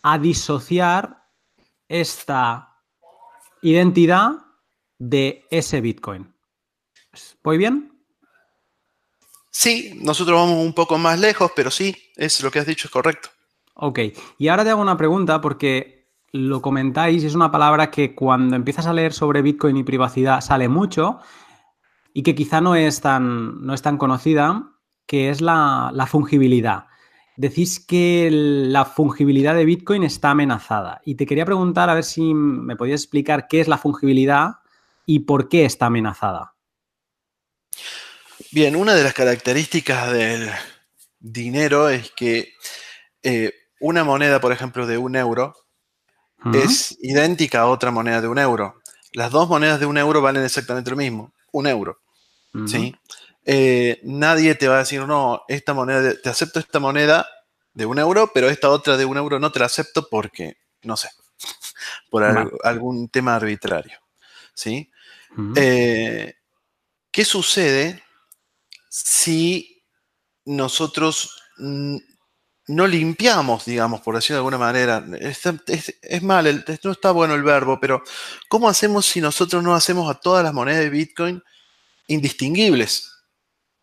a 0.03 0.19
disociar 0.19 1.25
esta 1.89 2.79
identidad 3.61 4.33
de 4.99 5.45
ese 5.51 5.81
Bitcoin. 5.81 6.33
¿Voy 7.43 7.59
bien? 7.59 7.94
Sí, 9.57 9.97
nosotros 10.03 10.37
vamos 10.37 10.67
un 10.67 10.73
poco 10.73 10.99
más 10.99 11.21
lejos, 11.21 11.53
pero 11.55 11.71
sí, 11.71 11.97
es 12.17 12.43
lo 12.43 12.51
que 12.51 12.59
has 12.59 12.67
dicho, 12.67 12.89
es 12.89 12.91
correcto. 12.91 13.29
Ok, 13.75 14.01
y 14.37 14.49
ahora 14.49 14.65
te 14.65 14.71
hago 14.71 14.83
una 14.83 14.97
pregunta 14.97 15.41
porque 15.41 16.09
lo 16.33 16.61
comentáis, 16.61 17.23
es 17.23 17.37
una 17.37 17.53
palabra 17.53 17.89
que 17.89 18.17
cuando 18.17 18.57
empiezas 18.57 18.87
a 18.87 18.93
leer 18.93 19.13
sobre 19.13 19.43
Bitcoin 19.43 19.77
y 19.77 19.85
privacidad 19.85 20.41
sale 20.41 20.69
mucho 20.69 21.21
y 22.13 22.25
que 22.25 22.35
quizá 22.35 22.61
no 22.61 22.75
es 22.75 23.01
tan, 23.01 23.65
no 23.65 23.75
es 23.75 23.81
tan 23.81 23.97
conocida, 23.97 24.73
que 25.07 25.31
es 25.31 25.41
la, 25.41 25.93
fungibilidad. 26.09 26.87
Decís 27.37 27.79
que 27.79 28.31
la 28.33 28.85
fungibilidad 28.85 29.55
de 29.55 29.67
Bitcoin 29.67 30.03
está 30.03 30.33
amenazada 30.33 31.01
y 31.05 31.15
te 31.15 31.27
quería 31.27 31.47
preguntar 31.47 31.91
a 31.91 31.95
ver 31.95 32.05
si 32.05 32.35
me 32.35 32.75
podías 32.75 33.03
explicar 33.03 33.47
qué 33.49 33.61
es 33.61 33.69
la 33.69 33.79
fungibilidad 33.79 34.57
y 35.07 35.21
por 35.21 35.49
qué 35.49 35.65
está 35.65 35.87
amenazada. 35.87 36.54
Bien, 38.55 38.77
una 38.77 38.95
de 38.95 39.03
las 39.03 39.15
características 39.15 40.13
del 40.13 40.49
dinero 41.19 41.89
es 41.89 42.13
que 42.13 42.55
eh, 43.21 43.53
una 43.81 44.05
moneda, 44.05 44.41
por 44.41 44.53
ejemplo, 44.53 44.87
de 44.87 44.97
un 44.97 45.17
euro, 45.17 45.57
es 46.53 46.97
idéntica 47.01 47.63
a 47.63 47.67
otra 47.67 47.91
moneda 47.91 48.21
de 48.21 48.29
un 48.29 48.39
euro. 48.39 48.81
Las 49.13 49.33
dos 49.33 49.49
monedas 49.49 49.81
de 49.81 49.87
un 49.87 49.99
euro 49.99 50.23
valen 50.23 50.45
exactamente 50.45 50.89
lo 50.89 50.97
mismo, 50.97 51.33
un 51.51 51.67
euro. 51.67 51.99
¿sí? 52.69 52.95
Eh, 53.45 53.99
nadie 54.05 54.55
te 54.55 54.69
va 54.69 54.77
a 54.77 54.85
decir, 54.85 55.01
no, 55.01 55.43
esta 55.49 55.75
moneda, 55.75 56.15
te 56.23 56.29
acepto 56.29 56.61
esta 56.61 56.79
moneda 56.79 57.27
de 57.73 57.87
un 57.87 57.99
euro, 57.99 58.31
pero 58.33 58.49
esta 58.49 58.71
otra 58.71 58.97
de 58.97 59.05
un 59.05 59.17
euro 59.17 59.41
no 59.41 59.51
te 59.51 59.59
la 59.59 59.67
acepto 59.67 60.09
porque, 60.09 60.59
no 60.83 60.97
sé, 60.97 61.09
por 62.09 62.23
algún 62.63 63.09
tema 63.09 63.35
arbitrario. 63.35 63.99
¿sí? 64.55 64.93
Eh, 65.57 66.35
¿Qué 67.11 67.25
sucede 67.25 68.05
si 68.97 69.83
nosotros 70.45 71.43
no 71.59 72.87
limpiamos, 72.87 73.65
digamos, 73.65 74.01
por 74.01 74.15
decirlo 74.15 74.37
de 74.37 74.39
alguna 74.39 74.59
manera. 74.59 75.05
es, 75.19 76.23
mal, 76.23 76.65
no 76.85 76.93
está 76.93 77.11
bueno 77.11 77.35
el 77.35 77.43
verbo, 77.43 77.81
pero 77.81 78.05
¿cómo 78.49 78.69
hacemos 78.69 79.05
si 79.07 79.21
nosotros 79.21 79.65
no 79.65 79.75
hacemos 79.75 80.09
a 80.09 80.21
todas 80.21 80.45
las 80.45 80.55
monedas 80.55 80.81
de 80.81 80.91
Bitcoin 80.91 81.43
indistinguibles? 82.07 83.11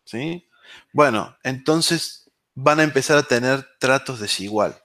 ¿Sí? 0.04 0.48
Bueno, 0.94 1.36
entonces 1.42 2.30
van 2.54 2.80
a 2.80 2.84
empezar 2.84 3.18
a 3.18 3.22
tener 3.22 3.66
tratos 3.78 4.18
desigual. 4.18 4.82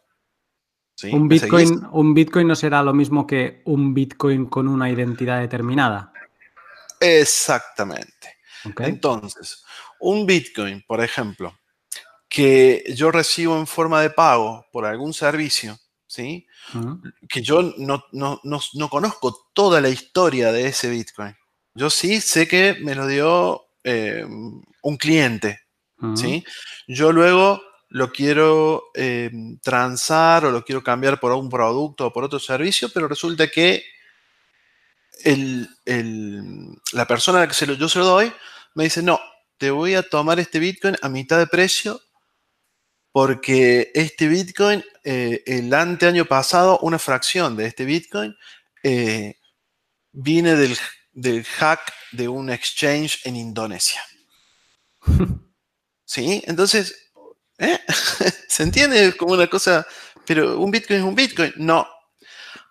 Un, 1.03 1.29
Bitcoin, 1.29 1.87
un 1.91 2.13
Bitcoin 2.13 2.47
no 2.47 2.55
será 2.55 2.83
lo 2.83 2.93
mismo 2.93 3.25
que 3.25 3.61
un 3.65 3.93
Bitcoin 3.93 4.47
con 4.47 4.67
una 4.67 4.89
identidad 4.89 5.39
determinada. 5.39 6.11
Exactamente. 6.99 8.37
Entonces, 8.79 9.63
un 9.99 10.25
Bitcoin, 10.25 10.83
por 10.87 11.03
ejemplo, 11.03 11.57
que 12.29 12.83
yo 12.95 13.11
recibo 13.11 13.57
en 13.57 13.67
forma 13.67 14.01
de 14.01 14.09
pago 14.09 14.65
por 14.71 14.85
algún 14.85 15.13
servicio, 15.13 15.77
¿sí? 16.05 16.47
Que 17.29 17.41
yo 17.41 17.73
no, 17.77 18.03
no, 18.11 18.89
conozco 18.89 19.49
toda 19.53 19.81
la 19.81 19.89
historia 19.89 20.51
de 20.51 20.67
ese 20.67 20.89
Bitcoin. 20.89 21.35
Yo 21.73 21.89
sí 21.89 22.21
sé 22.21 22.47
que 22.47 22.77
me 22.81 22.95
lo 22.95 23.07
dio 23.07 23.67
eh, 23.83 24.25
un 24.25 24.97
cliente, 24.97 25.61
¿sí? 26.15 26.43
Yo 26.87 27.11
luego 27.11 27.61
lo 27.89 28.11
quiero 28.11 28.85
eh, 28.93 29.31
transar 29.61 30.45
o 30.45 30.51
lo 30.51 30.63
quiero 30.63 30.83
cambiar 30.83 31.19
por 31.19 31.31
un 31.31 31.49
producto 31.49 32.07
o 32.07 32.13
por 32.13 32.23
otro 32.23 32.39
servicio, 32.39 32.89
pero 32.93 33.07
resulta 33.07 33.47
que 33.47 33.83
la 36.91 37.07
persona 37.07 37.39
a 37.39 37.41
la 37.41 37.47
que 37.47 37.53
se 37.53 37.65
lo, 37.65 37.73
yo 37.73 37.89
se 37.89 37.99
lo 37.99 38.05
doy 38.05 38.31
me 38.75 38.83
dice, 38.83 39.01
no, 39.01 39.19
te 39.57 39.71
voy 39.71 39.95
a 39.95 40.03
tomar 40.03 40.39
este 40.39 40.59
Bitcoin 40.59 40.95
a 41.01 41.09
mitad 41.09 41.37
de 41.39 41.47
precio 41.47 42.01
porque 43.11 43.91
este 43.95 44.27
Bitcoin, 44.27 44.83
eh, 45.03 45.41
el 45.47 45.73
anteaño 45.73 46.25
pasado, 46.25 46.77
una 46.83 46.99
fracción 46.99 47.57
de 47.57 47.65
este 47.65 47.85
Bitcoin 47.85 48.35
eh, 48.83 49.39
viene 50.11 50.55
del, 50.55 50.77
del 51.13 51.43
hack 51.43 51.81
de 52.11 52.27
un 52.27 52.51
exchange 52.51 53.21
en 53.25 53.35
Indonesia. 53.35 54.01
¿Sí? 56.05 56.43
Entonces, 56.45 57.11
¿eh? 57.57 57.79
¿se 58.47 58.63
entiende 58.63 59.15
como 59.17 59.33
una 59.33 59.47
cosa? 59.47 59.87
Pero 60.25 60.59
un 60.59 60.69
Bitcoin 60.69 60.99
es 60.99 61.05
un 61.05 61.15
Bitcoin. 61.15 61.53
No. 61.57 61.87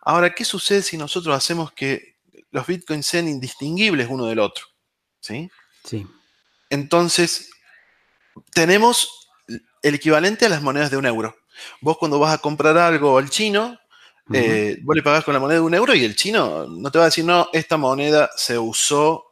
Ahora, 0.02 0.32
¿qué 0.32 0.44
sucede 0.44 0.82
si 0.82 0.96
nosotros 0.96 1.34
hacemos 1.34 1.72
que 1.72 2.18
los 2.52 2.66
Bitcoins 2.66 3.06
sean 3.06 3.26
indistinguibles 3.26 4.06
uno 4.08 4.26
del 4.26 4.38
otro? 4.38 4.64
¿Sí? 5.20 5.50
Sí. 5.82 6.06
Entonces, 6.70 7.50
tenemos 8.52 9.28
el 9.82 9.94
equivalente 9.94 10.46
a 10.46 10.48
las 10.48 10.62
monedas 10.62 10.90
de 10.90 10.96
un 10.96 11.06
euro. 11.06 11.36
Vos 11.80 11.96
cuando 11.98 12.18
vas 12.18 12.34
a 12.34 12.38
comprar 12.38 12.76
algo 12.76 13.18
al 13.18 13.30
chino, 13.30 13.78
eh, 14.32 14.78
vos 14.82 14.96
le 14.96 15.02
pagás 15.02 15.24
con 15.24 15.34
la 15.34 15.40
moneda 15.40 15.60
de 15.60 15.64
un 15.64 15.74
euro 15.74 15.94
y 15.94 16.04
el 16.04 16.16
chino 16.16 16.66
no 16.66 16.90
te 16.90 16.98
va 16.98 17.04
a 17.04 17.08
decir, 17.08 17.24
no, 17.24 17.48
esta 17.52 17.76
moneda 17.76 18.28
se 18.36 18.58
usó, 18.58 19.24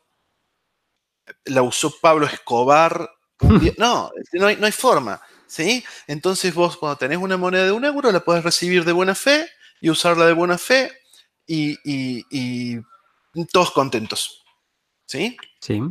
la 1.47 1.63
usó 1.63 1.99
Pablo 2.01 2.27
Escobar. 2.27 3.11
no, 3.79 4.11
no 4.33 4.47
hay, 4.47 4.73
forma. 4.73 5.21
¿sí? 5.47 5.85
Entonces 6.07 6.55
vos 6.55 6.77
cuando 6.77 6.97
tenés 6.97 7.19
una 7.19 7.37
moneda 7.37 7.65
de 7.65 7.73
un 7.73 7.85
euro 7.85 8.13
la 8.13 8.21
puedes 8.21 8.45
recibir 8.45 8.85
de 8.85 8.93
buena 8.93 9.15
fe 9.15 9.49
y 9.81 9.91
usarla 9.91 10.27
de 10.27 10.33
buena 10.33 10.57
fe 10.57 10.93
y, 11.47 12.81
todos 13.51 13.73
contentos. 13.73 14.45
¿Sí? 15.07 15.37
Sí. 15.61 15.83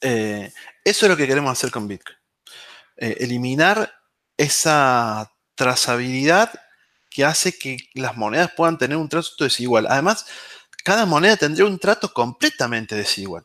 Eh, 0.00 0.52
eso 0.84 1.06
es 1.06 1.10
lo 1.10 1.16
que 1.16 1.26
queremos 1.26 1.52
hacer 1.52 1.70
con 1.70 1.88
Bitcoin. 1.88 2.16
Eh, 2.96 3.16
eliminar 3.20 3.92
esa 4.36 5.32
trazabilidad 5.54 6.52
que 7.10 7.24
hace 7.24 7.58
que 7.58 7.78
las 7.94 8.16
monedas 8.16 8.52
puedan 8.56 8.78
tener 8.78 8.96
un 8.96 9.08
trato 9.08 9.44
desigual. 9.44 9.86
Además, 9.88 10.26
cada 10.84 11.06
moneda 11.06 11.36
tendría 11.36 11.66
un 11.66 11.78
trato 11.78 12.12
completamente 12.12 12.94
desigual. 12.94 13.44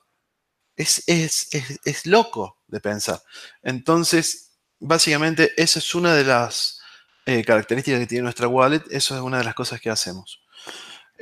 Es, 0.76 1.04
es, 1.08 2.06
loco 2.06 2.60
de 2.68 2.80
pensar. 2.80 3.22
Entonces, 3.62 4.58
básicamente, 4.80 5.54
esa 5.56 5.80
es 5.80 5.94
una 5.94 6.16
de 6.16 6.24
las 6.24 6.82
eh, 7.26 7.44
características 7.44 8.00
que 8.00 8.08
tiene 8.08 8.24
nuestra 8.24 8.48
wallet. 8.48 8.84
Eso 8.89 9.16
es 9.16 9.22
una 9.22 9.38
de 9.38 9.44
las 9.44 9.54
cosas 9.54 9.80
que 9.80 9.89
hacemos. 9.89 10.42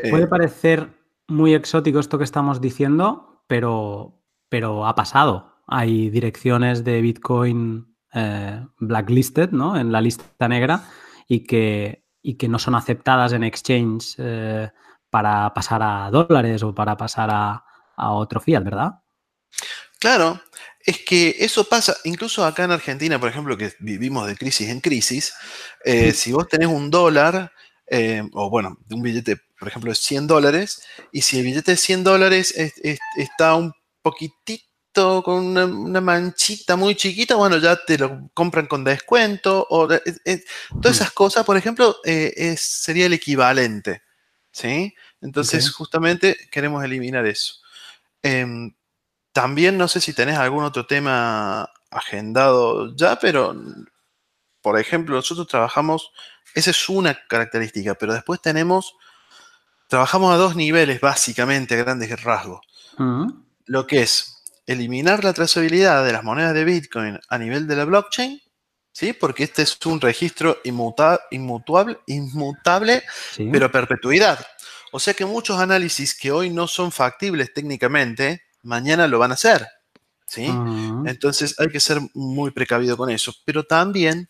Puede 0.10 0.28
parecer 0.28 0.89
muy 1.28 1.54
exótico 1.54 2.00
esto 2.00 2.17
que 2.17 2.24
estamos 2.24 2.62
diciendo, 2.62 3.44
pero, 3.48 4.21
pero 4.52 4.86
ha 4.86 4.94
pasado. 4.96 5.56
Hay 5.66 6.10
direcciones 6.10 6.84
de 6.84 7.00
Bitcoin 7.00 7.96
eh, 8.14 8.68
blacklisted, 8.80 9.52
¿no? 9.52 9.80
En 9.80 9.94
la 9.94 10.02
lista 10.02 10.50
negra 10.50 10.90
y 11.26 11.46
que, 11.46 12.04
y 12.22 12.34
que 12.36 12.50
no 12.50 12.60
son 12.60 12.76
aceptadas 12.76 13.32
en 13.32 13.46
exchange 13.46 14.16
eh, 14.18 14.70
para 15.10 15.54
pasar 15.54 15.82
a 15.82 16.10
dólares 16.12 16.64
o 16.64 16.76
para 16.76 16.98
pasar 16.98 17.30
a, 17.32 17.64
otro 17.96 18.42
fiat, 18.42 18.62
¿verdad? 18.62 18.92
Claro, 20.00 20.42
es 20.86 21.00
que 21.06 21.36
eso 21.40 21.70
pasa, 21.70 21.96
incluso 22.04 22.44
acá 22.44 22.66
en 22.66 22.72
Argentina, 22.72 23.20
por 23.20 23.30
ejemplo, 23.30 23.56
que 23.56 23.72
vivimos 23.80 24.28
de 24.28 24.36
crisis 24.36 24.68
en 24.68 24.82
crisis, 24.82 25.34
eh, 25.86 26.12
si 26.12 26.34
vos 26.34 26.48
tenés 26.50 26.68
un 26.68 26.90
dólar, 26.90 27.54
o 28.34 28.50
bueno, 28.50 28.80
un 28.90 29.02
billete, 29.02 29.38
por 29.60 29.68
ejemplo, 29.68 29.92
de 29.92 29.96
100 29.96 30.28
dólares, 30.28 30.82
y 31.12 31.22
si 31.22 31.38
el 31.38 31.46
billete 31.46 31.72
de 31.72 31.78
100 31.78 32.04
dólares 32.04 32.56
está 33.16 33.56
un 33.56 33.72
poquitito 34.02 35.24
con 35.24 35.58
una, 35.58 36.02
manchita 36.02 36.76
muy 36.76 36.96
chiquita, 36.96 37.36
bueno, 37.36 37.58
ya 37.58 37.78
te 37.78 37.98
lo 37.98 38.30
compran 38.34 38.68
con 38.68 38.84
descuento. 38.84 39.66
O, 39.70 39.92
eh, 39.92 40.02
eh, 40.26 40.44
todas 40.82 40.98
esas 40.98 41.12
cosas, 41.12 41.46
por 41.46 41.58
ejemplo, 41.58 41.98
eh, 42.04 42.56
sería 42.58 43.06
el 43.06 43.14
equivalente. 43.14 44.04
¿sí? 44.52 44.94
Entonces, 45.22 45.72
justamente 45.72 46.38
queremos 46.52 46.84
eliminar 46.84 47.26
eso. 47.26 47.56
Em, 48.22 48.74
también 49.32 49.78
no 49.78 49.88
sé 49.88 50.02
si 50.02 50.14
tenés 50.14 50.38
algún 50.38 50.64
otro 50.64 50.86
tema 50.86 51.70
agendado 51.90 52.96
ya, 52.96 53.18
pero 53.18 53.56
por 54.62 54.80
ejemplo, 54.80 55.16
nosotros 55.16 55.48
trabajamos, 55.48 56.12
esa 56.54 56.72
es 56.72 56.90
una 56.90 57.18
característica, 57.28 57.96
pero 57.96 58.14
después 58.14 58.42
tenemos, 58.42 58.96
trabajamos 59.88 60.34
a 60.34 60.38
dos 60.38 60.56
niveles 60.56 61.02
básicamente, 61.02 61.76
grandes 61.78 62.22
rasgos. 62.22 62.62
Lo 63.65 63.88
que 63.88 64.02
es 64.02 64.43
eliminar 64.65 65.24
la 65.24 65.34
trazabilidad 65.34 66.06
de 66.06 66.13
las 66.13 66.24
monedas 66.24 66.54
de 66.54 66.63
Bitcoin 66.63 67.19
a 67.28 67.38
nivel 67.38 67.67
de 67.67 67.76
la 67.76 67.86
blockchain, 67.86 68.41
¿sí? 68.91 69.13
Porque 69.13 69.43
este 69.43 69.62
es 69.63 69.78
un 69.86 70.00
registro 70.00 70.60
inmutable, 70.63 72.00
inmutable 72.08 73.04
pero 73.52 73.65
a 73.65 73.71
perpetuidad. 73.71 74.45
O 74.91 75.00
sea 75.00 75.13
que 75.13 75.26
muchos 75.26 75.60
análisis 75.60 76.17
que 76.17 76.32
hoy 76.32 76.50
no 76.50 76.67
son 76.67 76.91
factibles 76.91 77.54
técnicamente, 77.54 78.43
mañana 78.63 79.08
lo 79.08 79.19
van 79.19 79.32
a 79.32 79.36
hacer. 79.36 79.65
¿sí? 80.32 80.45
Entonces 81.06 81.56
hay 81.60 81.67
que 81.67 81.82
ser 81.82 82.00
muy 82.13 82.52
precavido 82.52 82.95
con 82.95 83.10
eso. 83.10 83.34
Pero 83.43 83.65
también 83.65 84.30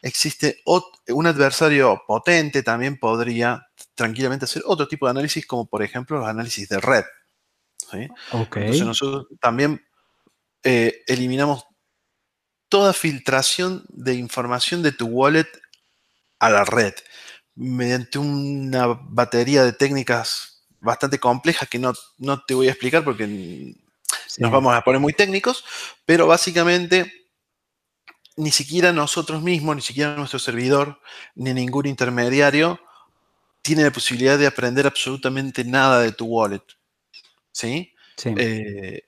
existe 0.00 0.62
un 0.64 1.26
adversario 1.26 2.02
potente, 2.06 2.62
también 2.62 2.96
podría 2.98 3.66
tranquilamente 3.94 4.44
hacer 4.44 4.62
otro 4.66 4.86
tipo 4.86 5.06
de 5.06 5.10
análisis, 5.10 5.44
como 5.46 5.66
por 5.66 5.82
ejemplo 5.82 6.18
los 6.18 6.28
análisis 6.28 6.68
de 6.68 6.80
red. 6.80 7.04
Entonces 7.92 8.82
nosotros 8.82 9.26
también 9.40 9.84
eh, 10.62 11.02
eliminamos 11.06 11.64
toda 12.68 12.92
filtración 12.92 13.84
de 13.88 14.14
información 14.14 14.82
de 14.82 14.92
tu 14.92 15.06
wallet 15.06 15.48
a 16.38 16.50
la 16.50 16.64
red 16.64 16.94
mediante 17.54 18.18
una 18.18 18.86
batería 18.86 19.62
de 19.64 19.72
técnicas 19.72 20.64
bastante 20.80 21.18
complejas 21.18 21.68
que 21.68 21.78
no, 21.78 21.92
te 22.46 22.54
voy 22.54 22.68
a 22.68 22.70
explicar 22.70 23.04
porque 23.04 23.26
nos 24.38 24.50
vamos 24.50 24.74
a 24.74 24.82
poner 24.82 25.00
muy 25.00 25.12
técnicos, 25.12 25.64
pero 26.04 26.26
básicamente 26.26 27.12
ni 28.36 28.50
siquiera 28.50 28.92
nosotros 28.92 29.42
mismos, 29.42 29.76
ni 29.76 29.82
siquiera 29.82 30.16
nuestro 30.16 30.38
servidor, 30.38 31.00
ni 31.34 31.52
ningún 31.52 31.86
intermediario 31.86 32.80
tiene 33.60 33.84
la 33.84 33.92
posibilidad 33.92 34.38
de 34.38 34.46
aprender 34.46 34.86
absolutamente 34.86 35.64
nada 35.64 36.00
de 36.00 36.12
tu 36.12 36.26
wallet. 36.26 36.62
¿Sí? 37.52 37.94
Sí. 38.16 38.34
Eh, 38.36 39.02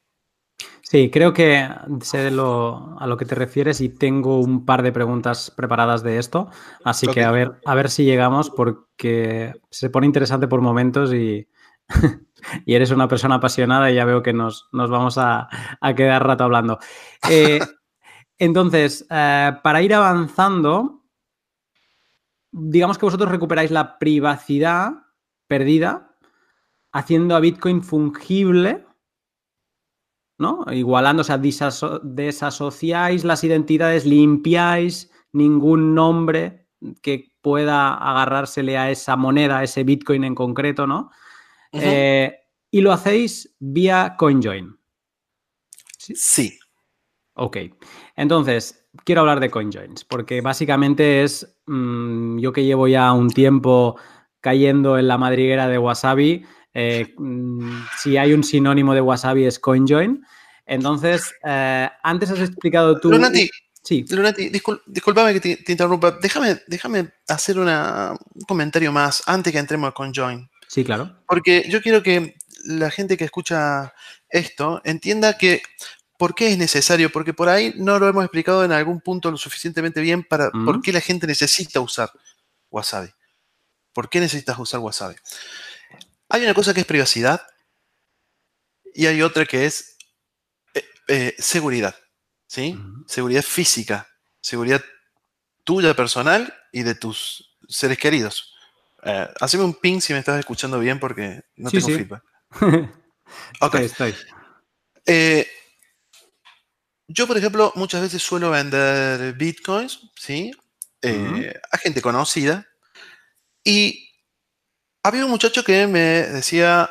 sí, 0.83 1.11
creo 1.11 1.33
que 1.33 1.68
sé 2.02 2.28
a 2.28 2.30
lo 2.30 3.16
que 3.18 3.24
te 3.24 3.35
refieres 3.35 3.80
y 3.80 3.88
tengo 3.88 4.40
un 4.40 4.64
par 4.64 4.83
de 4.83 4.92
preguntas 4.92 5.52
preparadas 5.57 6.02
de 6.02 6.18
esto, 6.18 6.48
así 6.85 7.07
que 7.09 7.24
a 7.24 7.30
ver, 7.30 7.54
a 7.64 7.74
ver 7.74 7.90
si 7.90 8.04
llegamos 8.04 8.50
porque 8.50 9.52
se 9.70 9.90
pone 9.90 10.07
interesante 10.07 10.48
por 10.48 10.61
momentos 10.61 11.12
y, 11.12 11.48
y 12.64 12.74
eres 12.74 12.90
una 12.90 13.09
persona 13.09 13.37
apasionada 13.37 13.90
y 13.90 13.96
ya 13.96 14.04
veo 14.04 14.22
que 14.22 14.33
nos, 14.33 14.68
vamos 14.72 15.18
a, 15.18 15.48
quedar 15.96 16.26
rato 16.26 16.44
hablando. 16.44 16.78
Eh, 17.28 17.61
entonces, 18.38 19.07
eh, 19.11 19.52
para 19.62 19.83
ir 19.83 19.94
avanzando, 19.94 21.04
digamos 22.50 22.98
que 22.98 23.07
vosotros 23.07 23.30
recuperáis 23.30 23.70
la 23.70 23.98
privacidad 23.98 24.92
perdida 25.46 26.13
haciendo 26.94 27.35
a 27.35 27.40
Bitcoin 27.40 27.83
fungible, 27.83 28.87
¿no? 30.38 30.64
Igualándose, 30.72 31.33
a 31.33 31.38
desasociáis 32.02 33.24
las 33.24 33.42
identidades, 33.42 34.07
limpiáis 34.07 35.11
ningún 35.33 35.94
nombre 35.94 36.68
que 37.02 37.33
pueda 37.40 37.94
agarrársele 37.94 38.78
a 38.78 38.90
esa 38.90 39.16
moneda, 39.16 39.59
a 39.59 39.64
ese 39.64 39.83
Bitcoin 39.83 40.22
en 40.22 40.37
concreto, 40.37 40.87
¿no? 40.87 41.11
Eh, 41.72 42.33
y 42.70 42.80
lo 42.80 42.92
hacéis 42.92 43.57
vía 43.59 44.14
CoinJoin. 44.16 44.78
¿Sí? 45.98 46.57
Ok. 47.35 47.57
Entonces, 48.14 48.88
quiero 49.04 49.22
hablar 49.22 49.40
de 49.40 49.50
CoinJoins, 49.50 50.04
porque 50.04 50.40
básicamente 50.40 51.24
es, 51.24 51.59
mm, 51.66 52.38
yo 52.38 52.52
que 52.52 52.64
llevo 52.64 52.87
ya 52.87 53.12
un 53.12 53.30
tiempo 53.30 53.96
cayendo 54.40 54.96
en 54.96 55.09
la 55.09 55.18
madriguera 55.18 55.66
de 55.66 55.78
Wasabi, 55.78 56.46
eh, 56.75 57.15
mm, 57.17 57.85
si 57.99 58.17
hay 58.17 58.33
un 58.33 58.45
sinónimo 58.45 58.95
de 58.95 59.01
wasabi 59.01 59.47
es 59.47 59.59
CoinJoin. 59.59 60.25
Entonces, 60.67 61.33
eh, 61.45 61.89
antes 62.03 62.31
has 62.31 62.41
explicado 62.41 62.99
tú... 62.99 63.11
Lunati, 63.11 63.49
sí. 63.83 64.05
Lunati, 64.11 64.51
discúlpame 64.87 65.39
que 65.39 65.57
te, 65.57 65.73
interrumpa. 65.73 66.19
Déjame, 66.21 66.61
déjame 66.67 67.11
hacer 67.29 67.59
un 67.59 67.71
comentario 68.47 68.93
más 68.93 69.23
antes 69.27 69.53
que 69.53 69.59
entremos 69.59 69.89
a 69.89 69.93
CoinJoin. 69.93 70.49
Sí, 70.69 70.85
claro. 70.85 71.17
Porque 71.27 71.67
yo 71.69 71.81
quiero 71.81 72.03
que 72.03 72.35
la 72.65 72.91
gente 72.91 73.17
que 73.17 73.25
escucha 73.25 73.95
esto 74.29 74.81
entienda 74.85 75.39
que 75.39 75.63
¿Por 76.17 76.35
qué 76.35 76.53
es 76.53 76.59
necesario? 76.59 77.11
Porque 77.11 77.35
por 77.35 77.49
ahí 77.49 77.75
no 77.77 77.99
lo 77.99 78.09
hemos 78.09 78.25
explicado 78.25 78.65
en 78.65 78.73
algún 78.73 79.01
punto 79.01 79.31
lo 79.31 79.37
suficientemente 79.37 80.01
bien 80.01 80.23
para 80.23 80.51
por 80.51 80.81
qué 80.81 80.93
la 80.93 81.01
gente 81.01 81.27
necesita 81.27 81.81
usar 81.81 82.11
Wasabi. 82.71 83.11
¿Por 83.93 84.09
qué 84.09 84.21
necesitas 84.21 84.59
usar 84.59 84.81
Wasabi? 84.81 85.17
Hay 86.29 86.43
una 86.43 86.55
cosa 86.55 86.75
que 86.75 86.81
es 86.81 86.87
privacidad 86.87 87.47
y 88.95 89.07
hay 89.07 89.23
otra 89.23 89.45
que 89.45 89.67
es 89.67 89.97
eh, 90.75 90.85
eh, 91.09 91.35
seguridad. 91.39 91.95
¿sí? 92.47 92.79
Seguridad 93.07 93.43
física, 93.43 94.09
seguridad 94.41 94.83
tuya 95.65 95.95
personal 95.95 96.55
y 96.73 96.83
de 96.83 96.95
tus 96.95 97.57
seres 97.69 97.99
queridos. 97.99 98.55
Eh, 99.03 99.29
haceme 99.41 99.65
un 99.65 99.75
ping 99.75 100.01
si 100.01 100.13
me 100.13 100.21
estás 100.21 100.39
escuchando 100.39 100.79
bien 100.79 100.99
porque 101.01 101.43
no 101.57 101.71
tengo 101.71 101.87
feedback. 101.87 102.23
ok, 103.61 103.75
estoy. 103.77 104.15
Eh, 105.05 105.47
yo, 107.09 107.27
por 107.27 107.37
ejemplo, 107.37 107.73
muchas 107.75 108.01
veces 108.01 108.23
suelo 108.23 108.51
vender 108.51 109.35
bitcoins, 109.35 110.11
¿sí? 110.17 110.53
A 111.03 111.77
gente 111.77 112.01
conocida. 112.01 112.67
Y 113.63 114.04
había 115.05 115.25
un 115.27 115.31
muchacho 115.31 115.62
que 115.62 115.87
me 115.87 116.01
decía, 116.01 116.90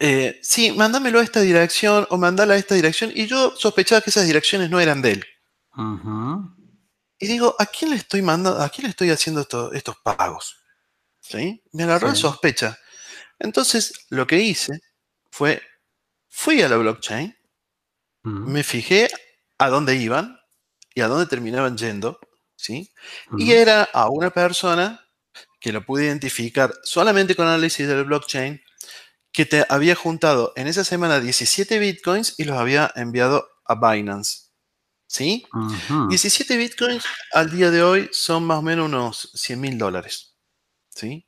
eh, 0.00 0.38
sí, 0.42 0.72
mándamelo 0.72 1.20
a 1.20 1.22
esta 1.22 1.40
dirección 1.40 2.06
o 2.10 2.18
mandala 2.18 2.54
a 2.54 2.56
esta 2.58 2.74
dirección. 2.74 3.12
Y 3.14 3.26
yo 3.26 3.54
sospechaba 3.56 4.00
que 4.00 4.10
esas 4.10 4.26
direcciones 4.26 4.68
no 4.68 4.80
eran 4.80 5.00
de 5.00 5.12
él. 5.12 5.24
Y 7.18 7.28
digo, 7.28 7.54
¿a 7.58 7.66
quién 7.66 7.92
le 7.92 7.96
estoy 7.96 8.22
mandando, 8.22 8.60
a 8.60 8.68
quién 8.68 8.86
le 8.86 8.90
estoy 8.90 9.10
haciendo 9.10 9.46
estos 9.72 9.96
pagos? 10.02 10.56
¿Sí? 11.20 11.62
Me 11.72 11.84
agarró 11.84 12.08
la 12.08 12.16
sospecha. 12.16 12.76
Entonces, 13.38 14.06
lo 14.10 14.26
que 14.26 14.40
hice 14.40 14.80
fue, 15.30 15.62
fui 16.28 16.60
a 16.60 16.68
la 16.68 16.76
blockchain, 16.76 17.36
me 18.24 18.64
fijé 18.64 19.08
a 19.58 19.68
dónde 19.68 19.94
iban 19.94 20.36
y 20.92 21.02
a 21.02 21.06
dónde 21.06 21.26
terminaban 21.26 21.76
yendo, 21.76 22.18
¿sí? 22.56 22.92
Y 23.38 23.52
era 23.52 23.84
a 23.84 24.10
una 24.10 24.30
persona 24.30 25.05
que 25.66 25.72
lo 25.72 25.84
pude 25.84 26.04
identificar 26.04 26.72
solamente 26.84 27.34
con 27.34 27.48
análisis 27.48 27.88
del 27.88 28.04
blockchain, 28.04 28.62
que 29.32 29.46
te 29.46 29.66
había 29.68 29.96
juntado 29.96 30.52
en 30.54 30.68
esa 30.68 30.84
semana 30.84 31.18
17 31.18 31.80
bitcoins 31.80 32.36
y 32.38 32.44
los 32.44 32.56
había 32.56 32.92
enviado 32.94 33.48
a 33.64 33.74
Binance. 33.74 34.52
¿Sí? 35.08 35.44
17 36.08 36.56
bitcoins 36.56 37.04
al 37.32 37.50
día 37.50 37.72
de 37.72 37.82
hoy 37.82 38.08
son 38.12 38.44
más 38.44 38.58
o 38.58 38.62
menos 38.62 38.86
unos 38.86 39.32
100 39.34 39.60
mil 39.60 39.76
dólares. 39.76 40.36
¿Sí? 40.88 41.26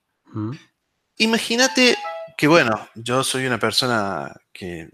Imagínate 1.17 1.97
que 2.37 2.47
bueno, 2.47 2.89
yo 2.95 3.25
soy 3.25 3.45
una 3.45 3.59
persona 3.59 4.33
que 4.53 4.89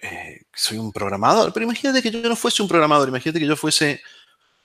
eh, 0.00 0.42
soy 0.52 0.78
un 0.78 0.90
programador, 0.90 1.52
pero 1.52 1.62
imagínate 1.62 2.02
que 2.02 2.10
yo 2.10 2.28
no 2.28 2.34
fuese 2.34 2.60
un 2.60 2.68
programador, 2.68 3.08
imagínate 3.08 3.38
que 3.38 3.46
yo 3.46 3.54
fuese 3.54 4.02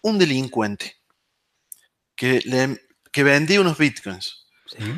un 0.02 0.17
delincuente 0.17 0.95
que, 2.15 2.41
le, 2.45 2.88
que 3.12 3.24
vendí 3.24 3.58
unos 3.58 3.78
bitcoins. 3.78 4.45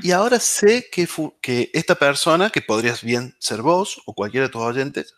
Y 0.04 0.12
ahora 0.12 0.38
sé 0.40 0.90
que, 0.92 1.08
que 1.42 1.72
esta 1.74 1.96
persona, 1.96 2.50
que 2.50 2.62
podrías 2.62 3.04
bien 3.04 3.36
ser 3.40 3.62
vos 3.62 4.02
o 4.06 4.14
cualquiera 4.14 4.48
de 4.48 4.52
tus 4.52 4.62
oyentes, 4.62 5.16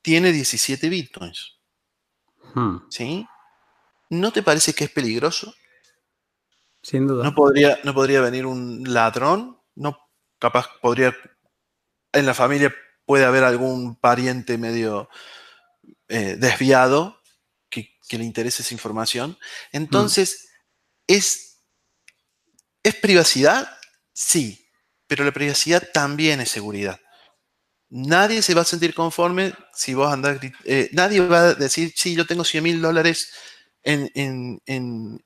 tiene 0.00 0.32
17 0.32 0.88
bitcoins. 0.88 1.58
Hmm. 2.54 2.78
¿Sí? 2.88 3.26
¿No 4.08 4.32
te 4.32 4.42
parece 4.42 4.72
que 4.72 4.84
es 4.84 4.90
peligroso? 4.90 5.54
Sin 6.82 7.06
duda. 7.06 7.24
¿No 7.24 7.34
podría, 7.34 7.78
no 7.84 7.92
podría 7.92 8.22
venir 8.22 8.46
un 8.46 8.84
ladrón? 8.90 9.58
¿No 9.74 9.98
capaz 10.38 10.68
podría, 10.80 11.16
en 12.12 12.26
la 12.26 12.34
familia 12.34 12.74
puede 13.06 13.24
haber 13.24 13.44
algún 13.44 13.96
pariente 13.96 14.58
medio 14.58 15.08
eh, 16.08 16.36
desviado 16.38 17.20
que, 17.70 17.90
le 18.10 18.24
interese 18.24 18.62
esa 18.62 18.74
información. 18.74 19.38
Entonces, 19.72 20.48
¿es, 21.06 21.53
¿es 22.84 22.94
privacidad? 22.94 23.68
Sí, 24.12 24.68
pero 25.08 25.24
la 25.24 25.32
privacidad 25.32 25.82
también 25.92 26.40
es 26.40 26.50
seguridad. 26.50 27.00
Nadie 27.90 28.42
se 28.42 28.54
va 28.54 28.62
a 28.62 28.64
sentir 28.64 28.94
conforme 28.94 29.52
si 29.72 29.94
vos 29.94 30.12
andás, 30.12 30.38
eh, 30.64 30.88
nadie 30.92 31.20
va 31.20 31.40
a 31.40 31.54
decir, 31.54 31.92
sí, 31.96 32.14
yo 32.14 32.26
tengo 32.26 32.44
100 32.44 32.64
mil 32.64 32.80
dólares 32.80 33.32
en, 33.82 34.60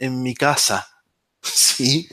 mi 0.00 0.34
casa. 0.34 0.88
Sí. 1.40 2.08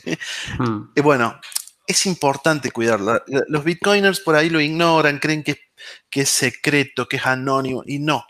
Y 0.96 1.02
bueno, 1.02 1.40
es 1.88 2.06
importante 2.06 2.72
cuidarla. 2.72 3.24
Los 3.48 3.64
bitcoiners 3.64 4.20
por 4.20 4.36
ahí 4.36 4.50
lo 4.50 4.62
ignoran, 4.62 5.20
creen 5.20 5.44
que, 5.44 5.60
que 6.10 6.22
es 6.22 6.30
secreto, 6.30 7.08
que 7.08 7.18
es 7.18 7.26
anónimo, 7.26 7.84
y 7.86 8.00
no. 8.00 8.26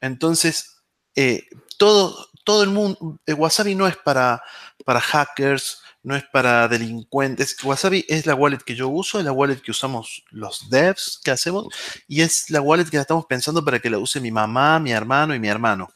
Entonces, 0.00 0.78
eh, 1.14 1.46
todo, 1.76 2.28
todo 2.42 2.62
el 2.62 2.70
mundo, 2.70 3.20
el 3.26 3.34
Wasabi 3.34 3.74
no 3.74 3.86
es 3.86 3.96
para, 3.96 4.42
para 4.84 5.00
hackers, 5.00 5.82
no 6.08 6.16
es 6.16 6.24
para 6.24 6.68
delincuentes. 6.68 7.54
Wasabi 7.62 8.06
es 8.08 8.24
la 8.24 8.34
wallet 8.34 8.60
que 8.64 8.74
yo 8.74 8.88
uso, 8.88 9.18
es 9.18 9.26
la 9.26 9.32
wallet 9.32 9.60
que 9.60 9.72
usamos 9.72 10.24
los 10.30 10.70
devs 10.70 11.20
que 11.22 11.30
hacemos, 11.30 11.66
y 12.06 12.22
es 12.22 12.48
la 12.48 12.62
wallet 12.62 12.86
que 12.86 12.96
la 12.96 13.02
estamos 13.02 13.26
pensando 13.26 13.62
para 13.62 13.78
que 13.78 13.90
la 13.90 13.98
use 13.98 14.18
mi 14.18 14.30
mamá, 14.30 14.78
mi 14.80 14.90
hermano 14.90 15.34
y 15.34 15.38
mi 15.38 15.48
hermano. 15.48 15.90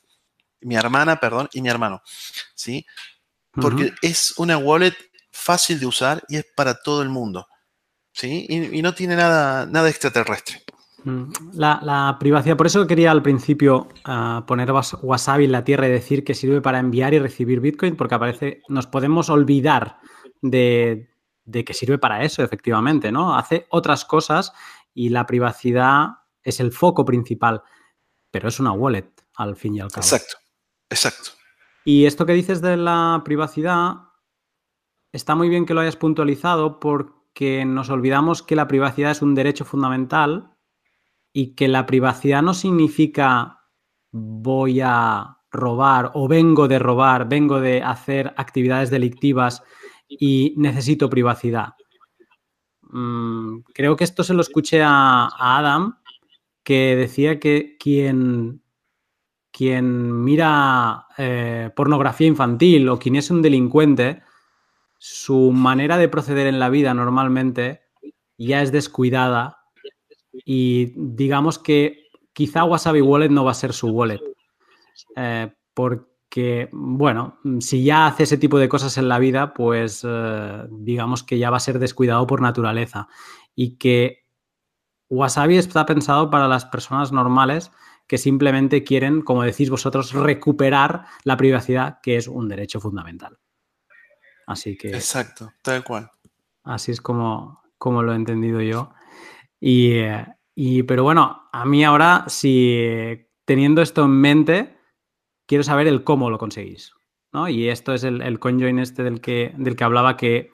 Mi 0.60 0.76
hermana, 0.76 1.18
perdón, 1.18 1.48
y 1.54 1.62
mi 1.62 1.70
hermano. 1.70 2.02
¿Sí? 2.54 2.84
Porque 3.52 3.94
es 4.02 4.34
una 4.36 4.58
wallet 4.58 4.94
fácil 5.30 5.80
de 5.80 5.86
usar 5.86 6.22
y 6.28 6.36
es 6.36 6.44
para 6.54 6.74
todo 6.74 7.00
el 7.00 7.08
mundo. 7.08 7.48
¿sí? 8.12 8.46
Y, 8.50 8.82
no 8.82 8.94
tiene 8.94 9.16
nada, 9.16 9.64
nada 9.64 9.88
extraterrestre. 9.88 10.62
Mm, 11.04 11.32
la, 11.54 12.16
privacidad, 12.20 12.56
por 12.56 12.66
eso 12.66 12.86
quería 12.86 13.10
al 13.10 13.22
principio 13.22 13.88
ah, 14.04 14.44
poner 14.46 14.70
Wasabi 14.70 15.44
en 15.44 15.52
la 15.52 15.64
tierra 15.64 15.88
y 15.88 15.90
decir 15.90 16.24
que 16.24 16.34
sirve 16.34 16.60
para 16.60 16.78
enviar 16.78 17.14
y 17.14 17.18
recibir 17.18 17.60
Bitcoin, 17.60 17.96
porque 17.96 18.14
aparece, 18.14 18.62
nos 18.68 18.86
podemos 18.86 19.28
olvidar 19.28 19.98
de, 20.40 21.08
que 21.50 21.74
sirve 21.74 21.98
para 21.98 22.22
eso, 22.22 22.42
efectivamente, 22.42 23.10
¿no? 23.10 23.36
Hace 23.36 23.66
otras 23.70 24.04
cosas 24.04 24.52
y 24.94 25.08
la 25.08 25.26
privacidad 25.26 26.08
es 26.42 26.60
el 26.60 26.72
foco 26.72 27.04
principal, 27.04 27.62
pero 28.30 28.48
es 28.48 28.60
una 28.60 28.72
wallet, 28.72 29.10
al 29.36 29.56
fin 29.56 29.74
y 29.74 29.80
al 29.80 29.90
cabo. 29.90 30.04
Exacto, 30.04 30.36
exacto. 30.88 31.30
Y 31.84 32.06
esto 32.06 32.26
que 32.26 32.32
dices 32.32 32.60
de 32.62 32.76
la 32.76 33.22
privacidad, 33.24 33.94
está 35.12 35.34
muy 35.34 35.48
bien 35.48 35.66
que 35.66 35.74
lo 35.74 35.80
hayas 35.80 35.96
puntualizado 35.96 36.78
porque 36.78 37.64
nos 37.64 37.90
olvidamos 37.90 38.42
que 38.42 38.54
la 38.54 38.68
privacidad 38.68 39.10
es 39.10 39.22
un 39.22 39.34
derecho 39.34 39.64
fundamental 39.64 40.52
y 41.32 41.54
que 41.54 41.68
la 41.68 41.86
privacidad 41.86 42.42
no 42.42 42.54
significa 42.54 43.60
voy 44.10 44.80
a 44.84 45.38
robar 45.50 46.10
o 46.14 46.28
vengo 46.28 46.68
de 46.68 46.78
robar, 46.78 47.28
vengo 47.28 47.60
de 47.60 47.82
hacer 47.82 48.32
actividades 48.36 48.90
delictivas 48.90 49.62
y 50.08 50.54
necesito 50.56 51.08
privacidad. 51.08 51.74
Mm, 52.82 53.60
creo 53.72 53.96
que 53.96 54.04
esto 54.04 54.22
se 54.24 54.34
lo 54.34 54.42
escuché 54.42 54.82
a, 54.82 55.28
Adam, 55.38 55.98
que 56.62 56.96
decía 56.96 57.40
que 57.40 57.76
quien, 57.78 58.62
quien 59.50 60.22
mira 60.22 61.06
eh, 61.16 61.70
pornografía 61.74 62.26
infantil 62.26 62.88
o 62.88 62.98
quien 62.98 63.16
es 63.16 63.30
un 63.30 63.42
delincuente, 63.42 64.22
su 64.98 65.50
manera 65.52 65.96
de 65.96 66.08
proceder 66.08 66.46
en 66.46 66.58
la 66.58 66.68
vida 66.68 66.94
normalmente 66.94 67.82
ya 68.38 68.62
es 68.62 68.72
descuidada 68.72 69.61
y 70.32 70.92
digamos 70.96 71.58
que 71.58 72.08
quizá 72.32 72.64
Wasabi 72.64 73.00
Wallet 73.00 73.30
no 73.30 73.44
va 73.44 73.50
a 73.50 73.54
ser 73.54 73.72
su 73.72 73.88
wallet. 73.88 74.20
Eh, 75.16 75.52
porque, 75.74 76.68
bueno, 76.72 77.38
si 77.60 77.84
ya 77.84 78.06
hace 78.06 78.24
ese 78.24 78.38
tipo 78.38 78.58
de 78.58 78.68
cosas 78.68 78.96
en 78.98 79.08
la 79.08 79.18
vida, 79.18 79.54
pues 79.54 80.02
eh, 80.06 80.66
digamos 80.70 81.22
que 81.22 81.38
ya 81.38 81.50
va 81.50 81.58
a 81.58 81.60
ser 81.60 81.78
descuidado 81.78 82.26
por 82.26 82.40
naturaleza. 82.40 83.08
Y 83.54 83.76
que 83.76 84.26
Wasabi 85.08 85.58
está 85.58 85.84
pensado 85.86 86.30
para 86.30 86.48
las 86.48 86.64
personas 86.64 87.12
normales 87.12 87.70
que 88.06 88.18
simplemente 88.18 88.84
quieren, 88.84 89.22
como 89.22 89.42
decís 89.42 89.70
vosotros, 89.70 90.12
recuperar 90.12 91.06
la 91.24 91.36
privacidad, 91.36 91.98
que 92.02 92.16
es 92.16 92.28
un 92.28 92.48
derecho 92.48 92.80
fundamental. 92.80 93.38
Así 94.46 94.76
que. 94.76 94.88
Exacto, 94.88 95.52
tal 95.62 95.84
cual. 95.84 96.10
Así 96.64 96.92
es 96.92 97.00
como, 97.00 97.62
como 97.78 98.02
lo 98.02 98.12
he 98.12 98.16
entendido 98.16 98.60
yo. 98.60 98.92
Y, 99.64 100.82
pero 100.82 101.04
bueno, 101.04 101.48
a 101.52 101.64
mí 101.64 101.84
ahora, 101.84 102.24
si 102.26 103.28
teniendo 103.44 103.80
esto 103.80 104.04
en 104.04 104.10
mente, 104.10 104.78
quiero 105.46 105.62
saber 105.62 105.86
el 105.86 106.02
cómo 106.02 106.30
lo 106.30 106.38
conseguís. 106.38 106.92
¿no? 107.32 107.48
Y 107.48 107.68
esto 107.68 107.94
es 107.94 108.02
el, 108.04 108.22
el 108.22 108.40
conjoin 108.40 108.80
este 108.80 109.04
del 109.04 109.20
que, 109.20 109.54
del 109.56 109.76
que 109.76 109.84
hablaba 109.84 110.16
que, 110.16 110.50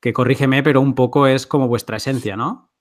que 0.00 0.12
corrígeme, 0.12 0.62
pero 0.62 0.80
un 0.80 0.94
poco 0.94 1.26
es 1.26 1.46
como 1.46 1.68
vuestra 1.68 1.96
esencia, 1.98 2.36
¿no? 2.36 2.72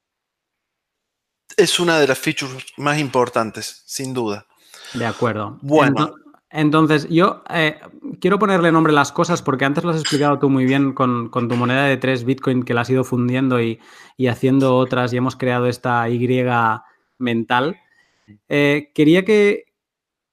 Es 1.55 1.79
una 1.79 1.99
de 1.99 2.07
las 2.07 2.19
features 2.19 2.65
más 2.77 2.99
importantes, 2.99 3.83
sin 3.85 4.13
duda. 4.13 4.47
De 4.93 5.05
acuerdo. 5.05 5.57
Bueno. 5.61 5.87
Entonces, 5.89 6.26
yo 7.09 7.43
eh, 7.49 7.77
quiero 8.21 8.39
ponerle 8.39 8.71
nombre 8.71 8.93
a 8.93 8.95
las 8.95 9.11
cosas 9.11 9.41
porque 9.41 9.65
antes 9.65 9.83
lo 9.83 9.89
has 9.89 9.99
explicado 9.99 10.39
tú 10.39 10.49
muy 10.49 10.65
bien 10.65 10.93
con, 10.93 11.29
tu 11.29 11.55
moneda 11.55 11.85
de 11.85 11.97
3 11.97 12.23
Bitcoin 12.23 12.63
que 12.63 12.73
la 12.73 12.81
has 12.81 12.89
ido 12.89 13.03
fundiendo 13.03 13.61
y, 13.61 13.79
haciendo 14.29 14.77
otras 14.77 15.11
y 15.13 15.17
hemos 15.17 15.35
creado 15.35 15.67
esta 15.67 16.09
Y 16.09 16.25
mental. 17.17 17.77
Eh, 18.47 18.91
quería 18.93 19.25
que, 19.25 19.65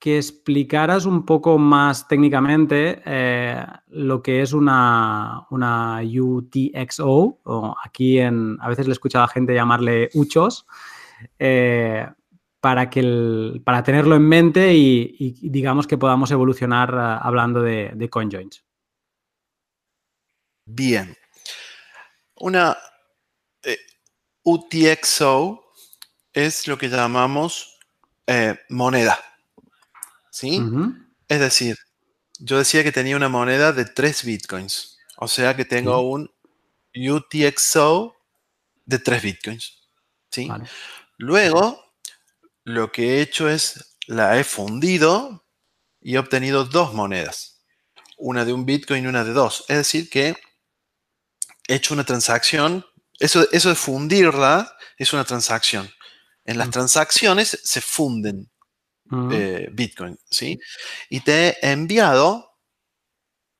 explicaras 0.07 1.07
un 1.07 1.25
poco 1.25 1.57
más 1.57 2.07
técnicamente 2.07 3.01
eh, 3.07 3.65
lo 3.89 4.23
que 4.23 4.43
es 4.43 4.53
una, 4.53 5.47
una 5.49 6.03
UTXO, 6.03 7.41
o 7.43 7.75
aquí 7.83 8.19
en, 8.19 8.59
a 8.61 8.69
veces 8.69 8.87
le 8.87 8.91
he 8.91 8.93
escuchado 8.93 9.25
a 9.25 9.29
gente 9.29 9.55
llamarle 9.55 10.11
UCHOS, 10.13 10.67
para, 12.65 12.89
que 12.89 13.61
para 13.63 13.83
tenerlo 13.83 14.17
en 14.17 14.27
mente 14.27 14.73
y, 14.73 15.37
digamos 15.43 15.87
que 15.87 15.99
podamos 15.99 16.31
evolucionar 16.31 16.95
hablando 17.23 17.61
de, 17.61 17.91
de 17.95 18.09
CoinJoins. 18.09 18.65
Bien. 20.65 21.15
Una 22.37 22.75
UTXO 24.45 25.63
es 26.33 26.67
lo 26.67 26.79
que 26.79 26.89
llamamos 26.89 27.79
eh, 28.27 28.59
moneda. 28.71 29.19
¿Sí? 30.31 30.59
Es 31.29 31.41
decir, 31.41 31.77
yo 32.39 32.57
decía 32.57 32.83
que 32.83 32.93
tenía 32.93 33.15
una 33.15 33.29
moneda 33.29 33.75
de 33.75 33.85
3 33.85 34.25
bitcoins. 34.25 34.97
O 35.19 35.29
sea 35.29 35.55
que 35.55 35.67
tengo 35.67 36.01
un 36.01 36.31
UTXO 36.95 38.17
de 38.87 38.99
3 38.99 39.23
bitcoins. 39.23 39.83
¿Sí? 40.31 40.49
Luego, 41.19 41.84
lo 42.65 42.91
que 42.91 43.17
he 43.17 43.21
hecho 43.21 43.49
es 43.49 43.97
la 44.07 44.39
he 44.39 44.45
fundido 44.45 45.47
y 46.01 46.15
he 46.15 46.19
obtenido 46.19 46.65
dos 46.65 46.93
monedas. 46.95 47.63
Una 48.17 48.45
de 48.45 48.53
un 48.53 48.65
bitcoin 48.65 49.05
y 49.05 49.07
una 49.07 49.25
de 49.25 49.33
dos. 49.33 49.65
Es 49.69 49.77
decir, 49.77 50.09
que 50.09 50.37
he 51.69 51.75
hecho 51.75 51.95
una 51.95 52.05
transacción. 52.05 52.85
Eso, 53.19 53.47
eso 53.53 53.69
de 53.69 53.75
fundirla 53.75 54.77
es 54.99 55.13
una 55.13 55.25
transacción. 55.25 55.91
En 56.45 56.59
las 56.59 56.71
transacciones 56.71 57.59
se 57.63 57.81
funden 57.81 58.51
eh, 59.31 59.69
Bitcoin, 59.73 60.19
¿sí? 60.31 60.59
Y 61.09 61.21
te 61.21 61.49
he 61.49 61.73
enviado 61.73 62.59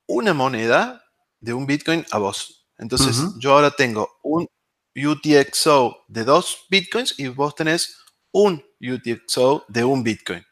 una 0.07 0.35
moneda 0.35 1.03
de 1.41 1.55
un 1.55 1.67
Bitcoin 1.67 2.05
a 2.11 2.19
vos. 2.19 2.67
Entonces, 2.79 3.17
yo 3.39 3.53
ahora 3.53 3.71
tengo 3.71 4.19
un 4.23 4.49
UTXO 4.97 6.05
de 6.09 6.25
dos 6.25 6.67
Bitcoins 6.69 7.19
y 7.19 7.29
vos 7.29 7.55
tenés 7.55 7.97
un 8.35 8.63
UTXO 8.81 9.65
de 9.69 9.85
un 9.85 10.03
Bitcoin. 10.03 10.43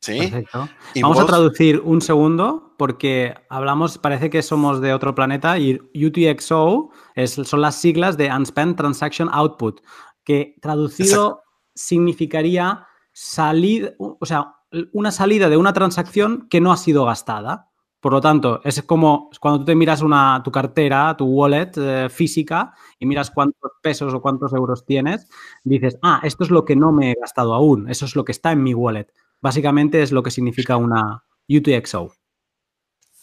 ¿Sí? 0.00 0.18
Perfecto. 0.18 0.68
Vamos 1.00 1.18
a 1.18 1.26
traducir 1.26 1.80
un 1.80 2.02
segundo 2.02 2.74
porque 2.76 3.34
hablamos, 3.48 3.96
parece 3.96 4.28
que 4.28 4.42
somos 4.42 4.82
de 4.82 4.92
otro 4.92 5.14
planeta 5.14 5.58
y 5.58 5.80
UTXO 5.94 6.90
es, 7.14 7.32
son 7.32 7.60
las 7.62 7.80
siglas 7.80 8.18
de 8.18 8.30
Unspent 8.30 8.76
Transaction 8.76 9.30
Output, 9.32 9.80
que 10.22 10.56
traducido 10.60 11.42
significaría 11.74 12.86
salir, 13.12 13.96
o 13.98 14.26
sea, 14.26 14.56
una 14.92 15.10
salida 15.10 15.48
de 15.48 15.56
una 15.56 15.72
transacción 15.72 16.48
que 16.50 16.60
no 16.60 16.72
ha 16.72 16.76
sido 16.76 17.06
gastada. 17.06 17.70
Por 18.04 18.12
lo 18.12 18.20
tanto, 18.20 18.60
es 18.64 18.82
como 18.82 19.30
cuando 19.40 19.60
tú 19.60 19.64
te 19.64 19.74
miras 19.74 20.02
una, 20.02 20.42
tu 20.44 20.52
cartera, 20.52 21.16
tu 21.16 21.24
wallet 21.24 21.70
eh, 21.78 22.08
física 22.10 22.74
y 22.98 23.06
miras 23.06 23.30
cuántos 23.30 23.72
pesos 23.80 24.12
o 24.12 24.20
cuántos 24.20 24.52
euros 24.52 24.84
tienes, 24.84 25.26
dices, 25.62 25.96
ah, 26.02 26.20
esto 26.22 26.44
es 26.44 26.50
lo 26.50 26.66
que 26.66 26.76
no 26.76 26.92
me 26.92 27.12
he 27.12 27.14
gastado 27.18 27.54
aún, 27.54 27.88
eso 27.88 28.04
es 28.04 28.14
lo 28.14 28.22
que 28.22 28.32
está 28.32 28.52
en 28.52 28.62
mi 28.62 28.74
wallet. 28.74 29.06
Básicamente 29.40 30.02
es 30.02 30.12
lo 30.12 30.22
que 30.22 30.30
significa 30.30 30.76
una 30.76 31.24
UTXO. 31.48 32.14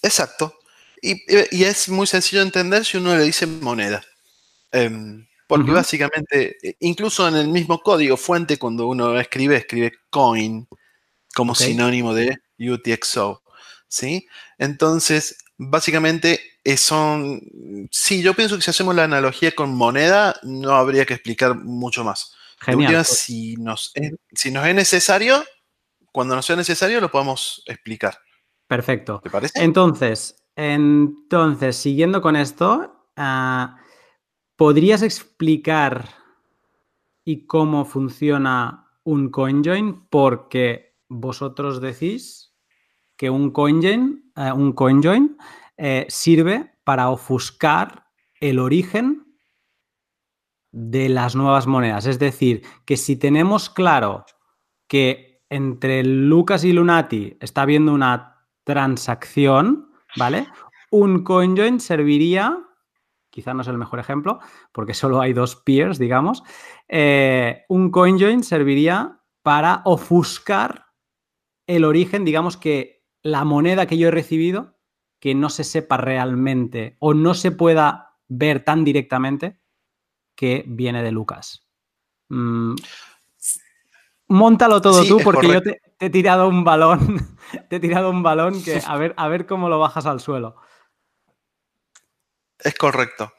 Exacto. 0.02 0.56
Y, 1.00 1.22
es 1.64 1.88
muy 1.88 2.08
sencillo 2.08 2.40
de 2.40 2.48
entender 2.48 2.84
si 2.84 2.98
uno 2.98 3.16
le 3.16 3.24
dice 3.24 3.46
moneda. 3.46 4.04
Em, 4.72 5.28
porque 5.46 5.70
básicamente, 5.70 6.58
e, 6.68 6.76
incluso 6.80 7.28
en 7.28 7.36
el 7.36 7.50
mismo 7.50 7.84
código 7.84 8.18
fuente, 8.18 8.58
cuando 8.58 8.88
uno 8.88 9.20
escribe, 9.20 9.58
escribe 9.58 9.92
coin 10.10 10.68
como 11.36 11.54
sinónimo 11.54 12.16
de 12.16 12.40
UTXO. 12.58 13.44
¿Sí? 13.92 14.28
Entonces, 14.58 15.38
básicamente 15.58 16.40
eh, 16.64 16.78
son... 16.78 17.42
Sí, 17.92 18.24
yo 18.24 18.34
pienso 18.34 18.56
que 18.56 18.64
si 18.64 18.72
hacemos 18.72 18.96
la 18.96 19.04
analogía 19.04 19.52
con 19.52 19.76
moneda, 19.76 20.36
no 20.42 20.74
habría 20.74 21.06
que 21.06 21.14
explicar 21.14 21.56
mucho 21.56 22.04
más. 22.04 22.34
Genial. 22.60 23.06
si, 23.06 23.56
nos 23.58 23.92
es, 23.94 24.14
si 24.34 24.50
nos 24.50 24.66
es 24.66 24.74
necesario, 24.74 25.44
cuando 26.12 26.36
nos 26.36 26.46
sea 26.46 26.56
necesario, 26.56 27.02
lo 27.02 27.12
podemos 27.12 27.64
explicar. 27.68 28.18
Perfecto. 28.68 29.20
¿Te 29.24 29.30
parece? 29.30 29.64
Entonces, 29.64 30.44
entonces 30.56 31.76
siguiendo 31.76 32.22
con 32.22 32.36
esto, 32.36 33.08
uh, 33.18 33.82
¿Podrías 34.62 35.02
explicar 35.02 36.08
y 37.26 37.48
cómo 37.48 37.84
funciona 37.84 38.92
un 39.04 39.32
CoinJoin? 39.32 40.06
Porque 40.08 41.00
vosotros 41.10 41.82
decís 41.82 42.51
que 43.22 43.30
un 43.30 43.52
CoinJoin, 43.52 44.34
eh, 44.36 44.52
un 44.52 44.74
CoinJoin 44.74 45.38
eh, 45.78 46.08
sirve 46.10 46.74
para 46.84 47.12
ofuscar 47.12 48.08
el 48.40 48.58
origen 48.58 49.38
de 50.72 51.08
las 51.08 51.36
nuevas 51.36 51.68
monedas. 51.68 52.08
Es 52.08 52.18
decir, 52.18 52.64
que 52.84 52.98
si 52.98 53.18
tenemos 53.18 53.70
claro 53.70 54.26
que 54.88 55.44
entre 55.52 56.04
Lucas 56.04 56.64
y 56.64 56.74
Lunati 56.74 57.38
está 57.40 57.62
habiendo 57.62 57.94
una 57.94 58.48
transacción, 58.64 59.92
¿vale? 60.16 60.48
Un 60.90 61.24
CoinJoin 61.24 61.80
serviría 61.80 62.58
quizá 63.30 63.54
no 63.54 63.62
es 63.62 63.68
el 63.68 63.78
mejor 63.78 64.00
ejemplo, 64.00 64.40
porque 64.72 64.96
solo 64.96 65.22
hay 65.22 65.34
dos 65.34 65.56
peers, 65.58 66.00
digamos, 66.00 66.44
eh, 66.88 67.66
un 67.70 67.92
CoinJoin 67.92 68.44
serviría 68.44 69.22
para 69.44 69.84
ofuscar 69.86 70.88
el 71.68 71.86
origen, 71.86 72.26
digamos 72.26 72.58
que 72.58 73.01
la 73.24 73.44
moneda 73.44 73.86
que 73.86 73.98
yo 73.98 74.08
he 74.08 74.12
recibido, 74.12 74.78
que 75.20 75.36
no 75.36 75.50
se 75.50 75.64
sepa 75.64 75.98
realmente 75.98 76.98
o 77.00 77.14
no 77.14 77.34
se 77.34 77.52
pueda 77.52 78.18
ver 78.28 78.64
tan 78.64 78.84
directamente 78.84 79.60
que 80.36 80.64
viene 80.68 81.04
de 81.04 81.12
Lucas. 81.12 81.68
Mm, 82.30 82.76
móntalo 84.28 84.82
todo 84.82 85.06
tú, 85.06 85.20
porque 85.24 85.48
yo 85.48 85.62
te, 85.62 85.82
he 86.00 86.10
tirado 86.10 86.48
un 86.48 86.64
balón, 86.64 87.38
te 87.70 87.76
he 87.76 87.80
tirado 87.80 88.10
un 88.10 88.24
balón 88.24 88.64
que 88.64 88.82
a 88.86 88.98
ver, 88.98 89.14
a 89.18 89.28
ver 89.28 89.46
cómo 89.46 89.70
lo 89.70 89.80
bajas 89.80 90.06
al 90.06 90.20
suelo. 90.20 90.56
Es 92.58 92.76
correcto. 92.76 93.34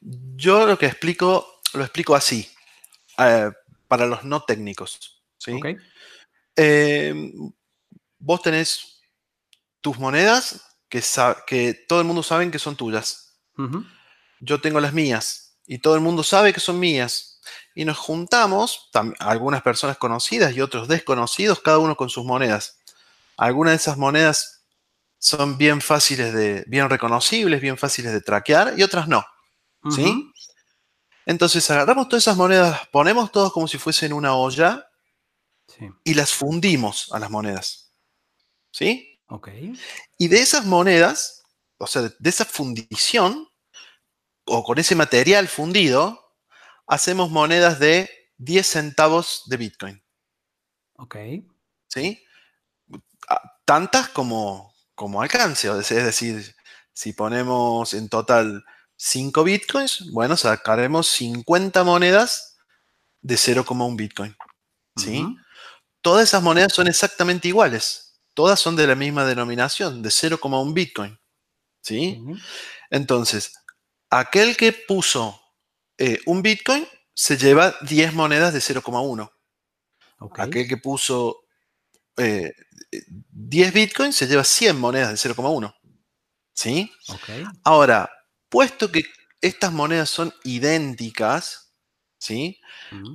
Yo 0.00 0.66
lo 0.66 0.76
que 0.76 0.86
explico, 0.86 1.60
lo 1.74 1.82
explico 1.82 2.14
así, 2.14 2.48
eh, 3.18 3.50
para 3.86 4.06
los 4.06 4.24
no 4.24 4.42
técnicos. 4.42 5.22
¿sí? 5.38 5.58
Em, 6.56 7.52
vos 8.18 8.42
tenés 8.42 8.91
tus 9.82 9.98
monedas 9.98 10.62
que, 10.88 11.02
que, 11.46 11.74
todo 11.86 12.00
el 12.00 12.06
mundo 12.06 12.22
sabe 12.22 12.50
que 12.50 12.58
son 12.58 12.76
tuyas. 12.76 13.34
Yo 14.40 14.60
tengo 14.60 14.80
las 14.80 14.92
mías 14.94 15.58
y 15.66 15.78
todo 15.78 15.94
el 15.94 16.00
mundo 16.00 16.22
sabe 16.22 16.52
que 16.52 16.60
son 16.60 16.78
mías. 16.80 17.40
Y 17.74 17.84
nos 17.84 17.98
juntamos, 17.98 18.90
algunas 19.18 19.62
personas 19.62 19.96
conocidas 19.96 20.54
y 20.54 20.60
otros 20.60 20.88
desconocidos, 20.88 21.60
cada 21.60 21.78
uno 21.78 21.96
con 21.96 22.08
sus 22.08 22.24
monedas. 22.24 22.78
Algunas 23.36 23.72
de 23.72 23.76
esas 23.76 23.96
monedas 23.96 24.62
son 25.18 25.56
bien 25.56 25.80
fáciles 25.80 26.32
de, 26.34 26.64
bien 26.66 26.88
reconocibles, 26.90 27.60
bien 27.60 27.78
fáciles 27.78 28.12
de 28.12 28.20
traquear 28.20 28.74
y 28.76 28.82
otras 28.82 29.08
no. 29.08 29.24
¿Sí? 29.90 30.32
Entonces 31.26 31.68
agarramos 31.70 32.08
todas 32.08 32.24
esas 32.24 32.36
monedas, 32.36 32.88
ponemos 32.92 33.32
todas 33.32 33.52
como 33.52 33.66
si 33.66 33.78
fuesen 33.78 34.12
una 34.12 34.34
olla 34.34 34.86
y 36.04 36.14
las 36.14 36.32
fundimos 36.32 37.08
a 37.12 37.18
las 37.18 37.30
monedas. 37.30 37.92
¿Sí? 38.70 39.11
Ok. 39.32 39.48
Y 40.18 40.28
de 40.28 40.40
esas 40.40 40.66
monedas, 40.66 41.42
o 41.78 41.86
sea, 41.86 42.02
de 42.02 42.30
esa 42.30 42.44
fundición, 42.44 43.48
o 44.44 44.62
con 44.62 44.78
ese 44.78 44.94
material 44.94 45.48
fundido, 45.48 46.20
hacemos 46.86 47.30
monedas 47.30 47.78
de 47.78 48.10
10 48.36 48.66
centavos 48.66 49.44
de 49.46 49.56
Bitcoin. 49.56 50.04
Ok. 50.96 51.16
¿Sí? 51.88 52.22
Tantas 53.64 54.10
como, 54.10 54.74
como 54.94 55.22
alcance. 55.22 55.68
Es 55.78 55.88
decir, 55.88 56.54
si 56.92 57.14
ponemos 57.14 57.94
en 57.94 58.10
total 58.10 58.62
5 58.96 59.44
bitcoins, 59.44 60.10
bueno, 60.12 60.36
sacaremos 60.36 61.06
50 61.06 61.84
monedas 61.84 62.58
de 63.22 63.36
0,1 63.36 63.96
bitcoin. 63.96 64.36
¿sí? 64.96 65.24
Todas 66.02 66.24
esas 66.24 66.42
monedas 66.42 66.74
son 66.74 66.86
exactamente 66.86 67.48
iguales. 67.48 68.11
Todas 68.34 68.60
son 68.60 68.76
de 68.76 68.86
la 68.86 68.94
misma 68.94 69.24
denominación, 69.24 70.02
de 70.02 70.08
0,1 70.08 70.72
bitcoin. 70.72 71.18
¿sí? 71.82 72.22
Entonces, 72.90 73.52
aquel 74.10 74.56
que 74.56 74.72
puso 74.72 75.40
eh, 75.98 76.18
un 76.26 76.42
bitcoin 76.42 76.86
se 77.14 77.36
lleva 77.36 77.74
10 77.82 78.14
monedas 78.14 78.52
de 78.52 78.60
0,1. 78.60 79.30
Aquel 80.38 80.68
que 80.68 80.76
puso 80.76 81.40
10 82.16 82.54
eh, 83.68 83.70
bitcoins 83.72 84.16
se 84.16 84.26
lleva 84.26 84.44
100 84.44 84.78
monedas 84.78 85.10
de 85.10 85.30
0,1. 85.30 85.74
¿Sí? 86.54 86.92
Ahora, 87.64 88.10
puesto 88.48 88.90
que 88.92 89.04
estas 89.40 89.72
monedas 89.72 90.10
son 90.10 90.32
idénticas, 90.44 91.74
¿sí? 92.18 92.60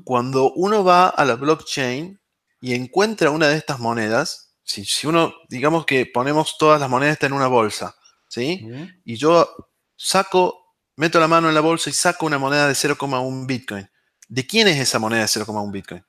Cuando 0.03 0.51
uno 0.53 0.83
va 0.83 1.07
a 1.07 1.23
la 1.23 1.35
blockchain 1.35 2.19
y 2.59 2.73
encuentra 2.73 3.29
una 3.29 3.47
de 3.47 3.55
estas 3.55 3.79
monedas, 3.79 4.46
si, 4.67 4.83
si 4.83 5.07
uno, 5.07 5.33
digamos 5.47 5.85
que 5.85 6.05
ponemos 6.05 6.57
todas 6.57 6.79
las 6.79 6.89
monedas 6.89 7.23
en 7.23 7.31
una 7.31 7.47
bolsa, 7.47 7.95
¿sí? 8.27 8.67
Y 9.05 9.15
yo 9.15 9.49
saco, 9.95 10.75
meto 10.97 11.21
la 11.21 11.29
mano 11.29 11.47
en 11.47 11.55
la 11.55 11.61
bolsa 11.61 11.89
y 11.89 11.93
saco 11.93 12.25
una 12.25 12.37
moneda 12.37 12.67
de 12.67 12.73
0,1 12.73 13.47
Bitcoin. 13.47 13.89
¿De 14.27 14.45
quién 14.45 14.67
es 14.67 14.77
esa 14.77 14.99
moneda 14.99 15.21
de 15.21 15.27
0,1 15.27 15.71
Bitcoin? 15.71 16.05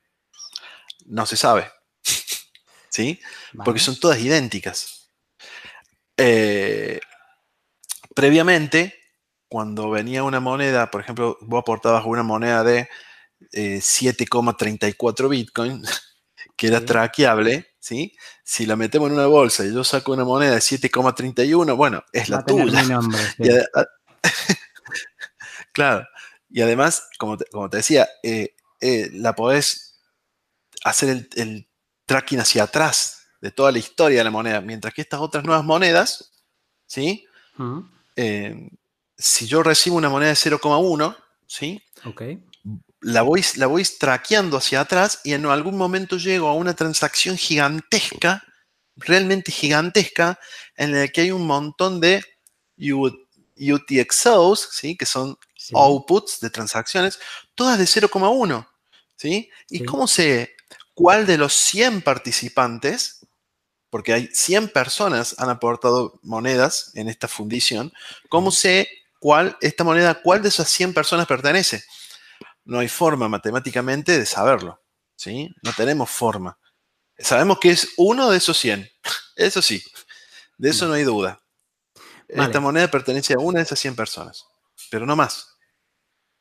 No 1.05 1.25
se 1.25 1.37
sabe. 1.37 1.71
¿Sí? 2.89 3.21
Porque 3.63 3.79
son 3.79 3.97
todas 3.97 4.19
idénticas. 4.19 5.09
Eh, 6.17 6.99
previamente, 8.13 8.93
cuando 9.47 9.89
venía 9.89 10.23
una 10.23 10.41
moneda, 10.41 10.91
por 10.91 10.99
ejemplo, 10.99 11.37
vos 11.39 11.61
aportabas 11.61 12.03
una 12.05 12.23
moneda 12.23 12.65
de 12.65 12.89
7,34 13.53 15.25
eh, 15.25 15.29
Bitcoin, 15.29 15.81
que 16.59 16.67
era 16.67 16.83
traqueable, 16.83 17.73
¿sí? 17.79 18.13
Si 18.43 18.65
la 18.65 18.75
metemos 18.75 19.07
en 19.07 19.13
una 19.13 19.27
bolsa 19.27 19.65
y 19.65 19.73
yo 19.73 19.85
saco 19.85 20.11
una 20.11 20.25
moneda 20.25 20.51
de 20.51 20.59
7,31, 20.59 21.77
bueno, 21.77 22.03
es 22.11 22.27
la 22.27 22.43
tuya. 22.43 22.83
claro. 25.71 26.05
Y 26.49 26.59
además, 26.59 27.07
como 27.17 27.37
te, 27.37 27.47
decía, 27.77 28.09
eh, 28.23 28.55
eh, 28.81 29.09
la 29.13 29.35
podés 29.35 30.01
hacer 30.83 31.29
el, 31.37 31.69
tracking 32.05 32.41
hacia 32.41 32.63
atrás 32.63 33.29
de 33.39 33.51
toda 33.51 33.71
la 33.71 33.79
historia 33.79 34.17
de 34.17 34.23
la 34.25 34.31
moneda, 34.31 34.59
mientras 34.59 34.93
que 34.93 35.01
estas 35.01 35.21
otras 35.21 35.45
nuevas 35.45 35.63
monedas, 35.63 36.33
¿sí? 36.87 37.25
Eh, 38.17 38.69
si 39.15 39.47
yo 39.47 39.63
recibo 39.63 39.95
una 39.95 40.09
moneda 40.09 40.31
de 40.31 40.35
0,1, 40.35 41.15
¿sí? 41.47 41.81
Okay 42.03 42.43
la 43.01 43.21
voy, 43.21 43.43
la 43.55 43.67
voy 43.67 43.83
traqueando 43.83 44.57
hacia 44.57 44.81
atrás 44.81 45.21
y 45.23 45.33
en 45.33 45.45
algún 45.45 45.77
momento 45.77 46.17
llego 46.17 46.47
a 46.47 46.53
una 46.53 46.75
transacción 46.75 47.37
gigantesca, 47.37 48.43
realmente 48.95 49.51
gigantesca, 49.51 50.39
en 50.75 50.91
la 50.93 51.07
que 51.07 51.21
hay 51.21 51.31
un 51.31 51.47
montón 51.47 52.01
de 52.01 52.23
UTXOs, 52.77 54.69
¿sí? 54.71 54.97
que 54.97 55.05
son 55.05 55.37
outputs 55.73 56.39
de 56.39 56.49
transacciones, 56.49 57.19
todas 57.55 57.77
de 57.77 57.85
0,1. 57.85 58.67
¿sí? 59.15 59.49
¿Y 59.69 59.83
cómo 59.85 60.07
sé 60.07 60.55
cuál 60.93 61.25
de 61.25 61.37
los 61.37 61.53
100 61.53 62.01
participantes, 62.01 63.25
porque 63.89 64.13
hay 64.13 64.29
100 64.31 64.69
personas 64.69 65.35
han 65.39 65.49
aportado 65.49 66.19
monedas 66.21 66.91
en 66.95 67.07
esta 67.07 67.27
fundición, 67.27 67.93
cómo 68.27 68.51
sé 68.51 68.89
cuál, 69.19 69.57
esta 69.61 69.83
moneda, 69.83 70.21
cuál 70.21 70.41
de 70.41 70.49
esas 70.49 70.69
100 70.69 70.93
personas 70.93 71.25
pertenece? 71.27 71.83
No 72.69 72.79
hay 72.79 72.87
forma 72.87 73.27
matemáticamente 73.27 74.17
de 74.17 74.25
saberlo. 74.25 74.79
¿sí? 75.15 75.53
No 75.63 75.71
tenemos 75.73 76.09
forma. 76.09 76.57
Sabemos 77.17 77.59
que 77.59 77.71
es 77.71 77.93
uno 77.97 78.29
de 78.29 78.37
esos 78.37 78.57
100. 78.57 78.87
Eso 79.35 79.61
sí, 79.61 79.81
de 80.57 80.69
eso 80.69 80.85
no 80.87 80.95
hay 80.95 81.03
duda. 81.03 81.39
Esta 82.27 82.59
moneda 82.59 82.89
pertenece 82.89 83.33
a 83.33 83.39
una 83.39 83.59
de 83.59 83.63
esas 83.63 83.79
100 83.79 83.95
personas, 83.95 84.45
pero 84.91 85.05
no 85.05 85.15
más. 85.15 85.57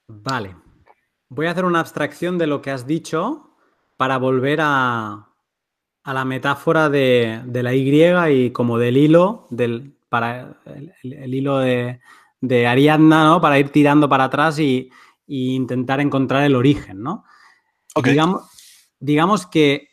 Vale. 0.09 0.57
Voy 1.29 1.47
a 1.47 1.53
hacer 1.53 1.65
una 1.65 1.79
abstracción 1.79 2.37
de 2.39 2.49
lo 2.49 2.61
que 2.61 2.73
has 2.73 2.89
dicho 2.89 3.57
para 3.97 4.19
volver 4.19 4.59
a, 4.61 5.29
la 6.05 6.25
metáfora 6.25 6.89
de, 6.89 7.41
la 7.47 7.73
Y 7.73 8.03
y 8.33 8.51
como 8.51 8.79
del 8.79 8.97
hilo, 8.97 9.47
del, 9.51 9.97
para 10.09 10.61
el, 10.65 11.33
hilo 11.33 11.59
de, 11.59 12.01
de 12.41 12.67
Ariadna, 12.67 13.23
¿no? 13.23 13.41
Para 13.41 13.61
ir 13.61 13.71
tirando 13.71 14.09
para 14.09 14.25
atrás 14.25 14.59
y, 14.59 14.91
e 15.29 15.55
intentar 15.55 16.01
encontrar 16.01 16.45
el 16.45 16.57
origen, 16.57 17.03
¿no? 17.03 17.25
Digamos, 18.03 18.43
digamos 19.01 19.47
que 19.47 19.89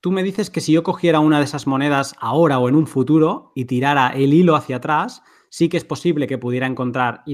tú 0.00 0.12
me 0.12 0.22
dices 0.22 0.50
que 0.50 0.60
si 0.60 0.72
yo 0.72 0.82
cogiera 0.82 1.20
una 1.20 1.38
de 1.38 1.44
esas 1.44 1.66
monedas 1.66 2.14
ahora 2.20 2.58
o 2.58 2.68
en 2.68 2.76
un 2.76 2.86
futuro 2.86 3.52
y 3.54 3.64
tirara 3.64 4.08
el 4.10 4.32
hilo 4.32 4.54
hacia 4.54 4.76
atrás, 4.76 5.22
sí 5.50 5.68
que 5.68 5.76
es 5.76 5.84
posible 5.84 6.26
que 6.26 6.38
pudiera 6.38 6.66
encontrar, 6.66 7.24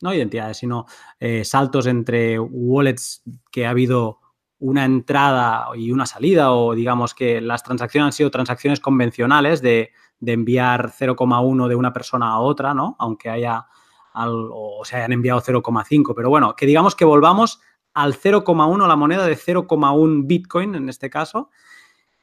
no 0.00 0.14
identidades, 0.14 0.58
sino 0.58 0.86
eh, 1.18 1.44
saltos 1.44 1.86
entre 1.86 2.38
wallets 2.38 3.22
que 3.50 3.66
ha 3.66 3.70
habido 3.70 4.18
una 4.58 4.84
entrada 4.84 5.68
y 5.74 5.90
una 5.90 6.04
salida, 6.04 6.52
o 6.52 6.74
digamos 6.74 7.14
que 7.14 7.40
las 7.40 7.62
transacciones 7.62 8.06
han 8.06 8.12
sido 8.12 8.30
transacciones 8.30 8.80
convencionales 8.80 9.62
de, 9.62 9.90
de 10.18 10.32
enviar 10.32 10.92
0,1 10.92 11.68
de 11.68 11.74
una 11.74 11.92
persona 11.92 12.30
a 12.30 12.40
otra, 12.40 12.74
¿no? 12.74 12.94
Aunque 12.98 13.30
haya 13.30 13.66
o 14.14 14.82
se 14.84 14.96
hayan 14.96 15.12
enviado 15.12 15.40
0,5, 15.40 16.14
pero 16.14 16.28
bueno, 16.30 16.56
que 16.56 16.66
digamos 16.66 16.94
que 16.94 17.04
volvamos 17.04 17.60
al 17.94 18.14
0,1, 18.14 18.86
la 18.86 18.96
moneda 18.96 19.26
de 19.26 19.36
0,1 19.36 20.26
Bitcoin 20.26 20.74
en 20.74 20.88
este 20.88 21.10
caso, 21.10 21.50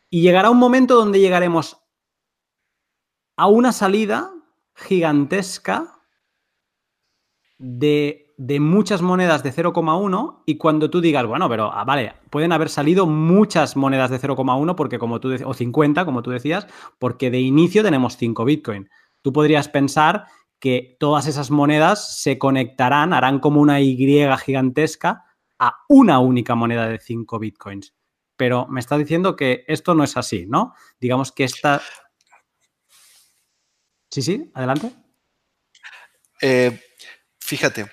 y 0.10 0.22
llegará 0.22 0.50
un 0.50 0.58
momento 0.58 0.96
donde 0.96 1.20
llegaremos 1.20 1.82
a 3.36 3.48
una 3.48 3.72
salida 3.72 4.32
gigantesca 4.76 6.02
de, 7.58 8.34
de 8.38 8.60
muchas 8.60 9.02
monedas 9.02 9.44
de 9.44 9.52
0,1 9.52 10.44
y 10.46 10.58
cuando 10.58 10.90
tú 10.90 11.02
digas, 11.02 11.26
bueno, 11.26 11.50
pero 11.50 11.72
ah, 11.74 11.84
vale, 11.84 12.14
pueden 12.30 12.52
haber 12.52 12.70
salido 12.70 13.06
muchas 13.06 13.76
monedas 13.76 14.10
de 14.10 14.20
0,1 14.20 14.76
porque 14.76 15.00
como 15.00 15.20
tú 15.20 15.36
o 15.44 15.54
50, 15.54 16.06
como 16.06 16.22
tú 16.22 16.32
decías, 16.32 16.68
porque 17.00 17.32
de 17.32 17.40
inicio 17.40 17.84
tenemos 17.84 18.18
5 18.18 18.46
Bitcoin. 18.46 18.90
Tú 19.22 19.34
podrías 19.34 19.68
pensar 19.68 20.26
que 20.60 20.98
todas 21.00 21.28
esas 21.28 21.52
monedas 21.52 22.22
se 22.22 22.38
conectarán, 22.38 23.14
harán 23.14 23.40
como 23.40 23.62
una 23.62 23.80
Y 23.80 23.98
gigantesca 24.44 25.26
a 25.60 25.84
una 25.88 26.20
única 26.20 26.56
moneda 26.56 26.88
de 26.88 27.00
5 27.00 27.40
bitcoins. 27.40 27.94
Pero 28.36 28.68
me 28.68 28.80
está 28.80 28.98
diciendo 28.98 29.36
que 29.36 29.66
esto 29.68 29.96
no 29.96 30.04
es 30.04 30.16
así, 30.18 30.46
¿no? 30.48 30.74
Digamos 31.00 31.32
que 31.32 31.44
esta... 31.44 31.82
Sí, 34.10 34.22
sí, 34.22 34.52
adelante. 34.54 34.92
Eh, 36.42 36.80
fíjate, 37.40 37.92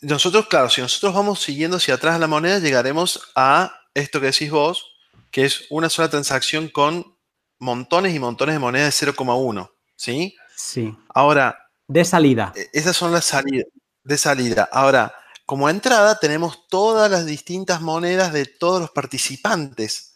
nosotros, 0.00 0.46
claro, 0.48 0.70
si 0.70 0.80
nosotros 0.80 1.14
vamos 1.14 1.40
siguiendo 1.40 1.76
hacia 1.76 1.94
atrás 1.94 2.18
la 2.18 2.26
moneda, 2.26 2.58
llegaremos 2.58 3.30
a 3.36 3.72
esto 3.94 4.20
que 4.20 4.26
decís 4.26 4.50
vos, 4.50 4.96
que 5.30 5.44
es 5.44 5.66
una 5.70 5.90
sola 5.90 6.08
transacción 6.08 6.68
con 6.68 7.16
montones 7.58 8.14
y 8.14 8.18
montones 8.18 8.54
de 8.54 8.58
monedas 8.58 8.98
de 8.98 9.12
0,1, 9.12 9.70
¿sí? 9.94 10.36
Sí. 10.56 10.96
Ahora, 11.10 11.69
de 11.90 12.04
salida. 12.04 12.52
E, 12.54 12.70
esas 12.72 12.96
son 12.96 13.12
las 13.12 13.24
salidas 13.24 13.66
de 14.04 14.16
salida. 14.16 14.68
Ahora, 14.72 15.12
como 15.44 15.68
entrada 15.68 16.18
tenemos 16.18 16.68
todas 16.68 17.10
las 17.10 17.26
distintas 17.26 17.80
monedas 17.80 18.32
de 18.32 18.46
todos 18.46 18.80
los 18.80 18.90
participantes. 18.90 20.14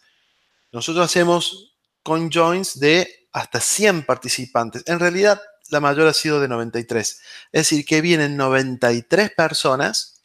Nosotros 0.71 1.05
hacemos 1.05 1.75
conjoins 2.01 2.79
de 2.79 3.27
hasta 3.33 3.59
100 3.59 4.05
participantes. 4.05 4.83
En 4.85 4.99
realidad, 4.99 5.41
la 5.69 5.81
mayor 5.81 6.07
ha 6.07 6.13
sido 6.13 6.39
de 6.39 6.47
93. 6.47 7.21
Es 7.51 7.69
decir, 7.69 7.85
que 7.85 7.99
vienen 7.99 8.37
93 8.37 9.31
personas 9.31 10.21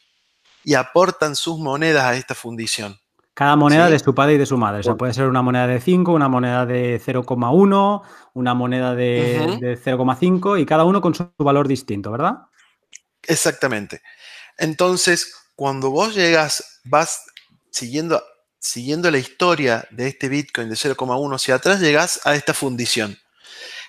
y 0.63 0.75
aportan 0.75 1.35
sus 1.35 1.59
monedas 1.59 2.05
a 2.05 2.15
esta 2.15 2.33
fundición. 2.33 2.97
Cada 3.33 3.55
moneda 3.55 3.89
de 3.89 3.97
su 3.97 4.13
padre 4.13 4.33
y 4.33 4.37
de 4.37 4.45
su 4.45 4.57
madre. 4.57 4.81
O 4.81 4.83
sea, 4.83 4.95
puede 4.95 5.13
ser 5.13 5.27
una 5.27 5.41
moneda 5.41 5.65
de 5.65 5.79
5, 5.79 6.11
una 6.11 6.27
moneda 6.27 6.65
de 6.65 7.01
0,1, 7.01 8.01
una 8.33 8.53
moneda 8.53 8.93
de, 8.93 9.79
0,5 9.81 10.59
y 10.59 10.65
cada 10.65 10.83
uno 10.83 11.01
con 11.01 11.15
su 11.15 11.31
valor 11.37 11.67
distinto, 11.67 12.11
¿verdad? 12.11 12.39
Exactamente. 13.23 14.01
Entonces, 14.57 15.33
cuando 15.55 15.91
vos 15.91 16.13
llegas, 16.13 16.81
vas 16.83 17.23
siguiendo, 17.69 18.21
siguiendo 18.59 19.09
la 19.09 19.17
historia 19.17 19.87
de 19.91 20.07
este 20.07 20.27
Bitcoin 20.27 20.69
de 20.69 20.75
0,1 20.75 21.35
hacia 21.35 21.55
atrás, 21.55 21.79
llegas 21.79 22.19
a 22.25 22.35
esta 22.35 22.53
fundición. 22.53 23.17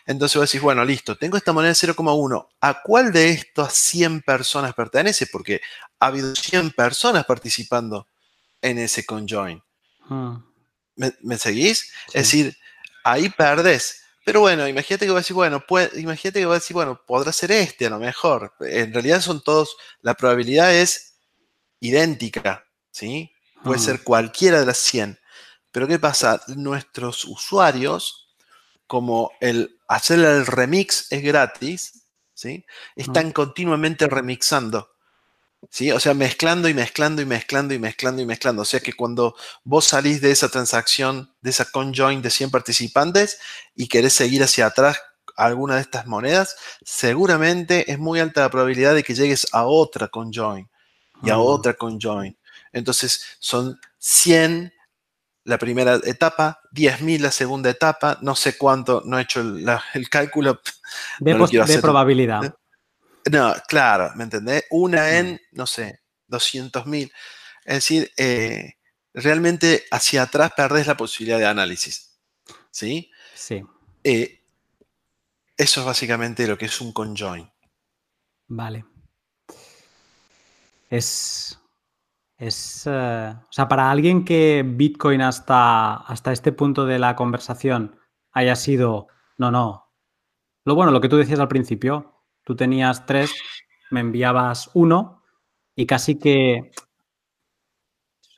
Entonces 0.07 0.37
vos 0.37 0.51
decís, 0.51 0.63
bueno, 0.63 0.85
listo, 0.85 1.17
tengo 1.17 1.37
esta 1.37 1.53
moneda 1.53 1.73
de 1.73 1.89
0,1. 1.89 2.47
¿A 2.61 2.83
cuál 2.83 3.13
de 3.13 3.31
estas 3.31 3.75
100 3.75 4.23
personas 4.23 4.75
pertenece? 4.75 5.27
Porque 5.27 5.61
ha 5.99 6.07
habido 6.07 6.35
100 6.35 6.71
personas 6.73 7.25
participando 7.25 8.07
en 8.63 8.79
ese 8.79 9.05
conjoin. 9.05 9.63
Ah. 10.09 10.41
¿Me, 10.97 11.39
seguís? 11.39 11.91
Es 12.09 12.25
decir, 12.25 12.57
ahí 13.05 13.29
perdes. 13.29 14.03
Pero 14.25 14.41
bueno, 14.41 14.69
imagínate 14.69 15.05
que 15.05 15.11
voy 15.11 15.19
a 15.19 15.21
decir, 15.21 15.35
bueno, 15.35 15.61
puede, 15.67 16.01
imagínate 16.01 16.41
que 16.41 16.47
voy 16.47 16.55
a 16.55 16.61
decir, 16.61 16.75
bueno, 16.75 17.01
podrá 17.07 17.33
ser 17.33 17.51
este 17.51 17.87
a 17.87 17.91
lo 17.91 17.99
mejor. 17.99 18.55
En 18.61 18.93
realidad 18.93 19.21
son 19.21 19.43
todos, 19.43 19.77
la 20.01 20.15
probabilidad 20.15 20.73
es 20.73 21.15
idéntica, 21.81 22.65
¿sí? 22.91 23.33
Puede 23.65 23.81
ah. 23.81 23.83
ser 23.83 24.03
cualquiera 24.03 24.61
de 24.61 24.67
las 24.67 24.79
100. 24.79 25.19
Pero 25.73 25.89
¿qué 25.89 25.99
pasa? 25.99 26.41
Nuestros 26.49 27.25
usuarios, 27.25 28.29
como 28.87 29.33
el 29.41 29.81
hacer 29.89 30.21
el 30.21 30.47
remix 30.47 31.11
es 31.11 31.23
gratis, 31.23 32.07
¿sí? 32.33 32.65
Están 32.95 33.29
ah. 33.29 33.33
continuamente 33.33 34.07
remixando. 34.07 34.92
¿Sí? 35.71 35.91
O 35.93 36.01
sea, 36.01 36.15
mezclando 36.15 36.69
y 36.69 36.75
mezclando 36.75 37.23
y 37.23 37.27
mezclando 37.27 37.75
y 37.75 37.79
mezclando 37.79 38.23
y 38.23 38.27
mezclando. 38.27 38.63
O 38.63 38.65
sea 38.65 38.81
que 38.81 38.93
cuando 38.93 39.35
vos 39.65 39.87
salís 39.87 40.21
de 40.21 40.31
esa 40.31 40.49
transacción, 40.49 41.33
de 41.41 41.51
esa 41.51 41.65
conjoin 41.65 42.23
de 42.23 42.31
100 42.31 42.51
participantes 42.51 43.39
y 43.75 43.89
querés 43.89 44.13
seguir 44.13 44.43
hacia 44.43 44.67
atrás 44.67 45.01
alguna 45.37 45.77
de 45.77 45.83
estas 45.83 46.07
monedas, 46.07 46.57
seguramente 46.85 47.91
es 47.91 47.99
muy 47.99 48.21
alta 48.21 48.43
la 48.43 48.51
probabilidad 48.51 48.95
de 48.95 49.03
que 49.03 49.15
llegues 49.15 49.47
a 49.53 49.65
otra 49.65 50.09
conjoin 50.09 50.69
y 51.23 51.31
a 51.31 51.35
ah. 51.35 51.39
otra 51.39 51.75
conjoin. 51.75 52.37
Entonces 52.73 53.37
son 53.39 53.79
100 53.99 54.73
la 55.45 55.59
primera 55.59 55.99
etapa, 56.05 56.61
10.000 56.73 57.19
la 57.19 57.33
segunda 57.33 57.69
etapa, 57.69 58.19
no 58.23 58.37
sé 58.37 58.57
cuánto, 58.57 59.03
no 59.05 59.19
he 59.19 59.23
hecho 59.23 59.41
el, 59.41 60.09
cálculo. 60.09 60.61
De, 61.19 61.35
de 61.35 61.79
probabilidad. 61.81 62.55
No, 63.31 63.55
claro, 63.69 64.13
¿me 64.17 64.25
entendés? 64.25 64.65
Una 64.71 65.19
en, 65.19 65.41
no 65.53 65.67
sé, 65.67 66.01
200.000. 66.29 67.13
Es 67.65 67.75
decir, 67.75 68.11
eh, 68.17 68.75
realmente 69.15 69.85
hacia 69.91 70.23
atrás 70.23 70.53
perdés 70.57 70.87
la 70.87 70.97
posibilidad 70.97 71.39
de 71.39 71.47
análisis. 71.47 72.19
¿Sí? 72.71 73.11
Sí. 73.35 73.63
Eh, 74.03 74.43
eso 75.57 75.81
es 75.81 75.87
básicamente 75.87 76.47
lo 76.47 76.59
que 76.59 76.67
es 76.67 76.81
un 76.81 76.93
conjoin. 76.93 77.51
Vale. 78.49 78.85
Es. 80.91 81.59
Es. 82.37 82.83
Eh, 82.87 83.35
o 83.37 83.53
sea, 83.53 83.69
para 83.69 83.91
alguien 83.91 84.25
que 84.25 84.65
Bitcoin 84.67 85.23
hasta, 85.23 85.95
hasta 85.97 86.33
este 86.33 86.53
punto 86.53 86.85
de 86.87 86.99
la 86.99 87.15
conversación 87.15 87.99
haya 88.33 88.57
sido. 88.57 89.09
No, 89.39 89.51
no. 89.51 89.93
Lo 90.65 90.75
bueno, 90.75 90.93
lo 90.93 91.01
que 91.01 91.09
tú 91.09 91.17
decías 91.17 91.41
al 91.41 91.49
principio. 91.49 92.12
Tú 92.45 92.57
tenías 92.57 93.07
tres, 93.07 93.33
me 93.91 94.01
enviabas 94.01 94.71
uno 94.75 95.23
y 95.75 95.87
casi 95.87 96.19
que 96.19 96.73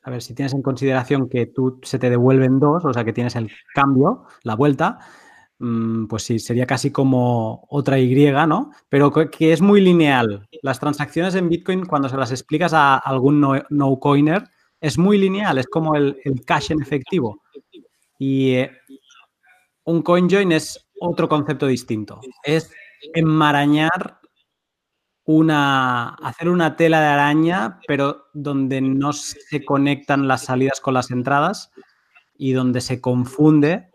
a 0.05 0.11
ver, 0.11 0.21
si 0.21 0.35
tienes 0.35 0.53
en 0.53 0.61
consideración 0.61 1.27
que 1.27 1.47
tú 1.47 1.79
se 1.81 1.97
te 1.97 2.11
devuelven 2.11 2.59
dos, 2.59 2.85
o 2.85 2.93
sea 2.93 3.03
que 3.03 3.11
tienes 3.11 3.35
el 3.35 3.51
cambio, 3.73 4.25
la 4.43 4.55
vuelta, 4.55 4.99
mm, 5.57 6.05
pues 6.05 6.21
sí, 6.21 6.37
sería 6.37 6.67
casi 6.67 6.91
como 6.91 7.65
otra 7.71 7.97
Y, 7.97 8.13
¿no? 8.47 8.69
Pero 8.87 9.11
que 9.11 9.51
es 9.51 9.61
muy 9.61 9.81
lineal. 9.81 10.47
Las 10.61 10.79
transacciones 10.79 11.33
en 11.33 11.49
Bitcoin, 11.49 11.85
cuando 11.85 12.07
se 12.07 12.17
las 12.17 12.29
explicas 12.29 12.71
a 12.73 12.97
algún 12.97 13.41
no-coiner, 13.41 14.43
es 14.79 14.99
muy 14.99 15.17
lineal, 15.17 15.57
es 15.57 15.65
como 15.65 15.95
el, 15.95 16.21
cash 16.45 16.71
en 16.71 16.83
efectivo. 16.83 17.41
Y 18.19 18.51
eh, 18.51 18.71
un 19.85 20.03
CoinJoin 20.03 20.51
es 20.51 20.87
otro 20.99 21.27
concepto 21.27 21.65
distinto. 21.65 22.21
Es 22.43 22.71
enmarañar 23.13 24.19
una, 25.25 26.09
hacer 26.15 26.49
una 26.49 26.75
tela 26.75 27.01
de 27.01 27.07
araña, 27.07 27.79
pero 27.87 28.27
donde 28.33 28.81
no 28.81 29.11
se 29.13 29.65
conectan 29.65 30.27
las 30.27 30.43
salidas 30.45 30.79
con 30.79 30.93
las 30.93 31.11
entradas 31.11 31.71
y 32.37 32.53
donde 32.53 32.81
se 32.81 33.01
confunde 33.01 33.89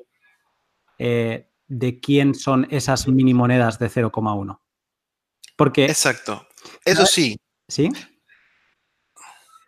eh, 0.98 1.48
de 1.68 2.00
quién 2.00 2.34
son 2.34 2.66
esas 2.70 3.06
mini 3.06 3.32
monedas 3.32 3.78
de 3.78 3.88
0,1. 3.88 4.60
Porque. 5.56 5.84
Exacto. 5.84 6.46
Eso 6.84 7.06
sí. 7.06 7.38
¿Sí? 7.68 7.90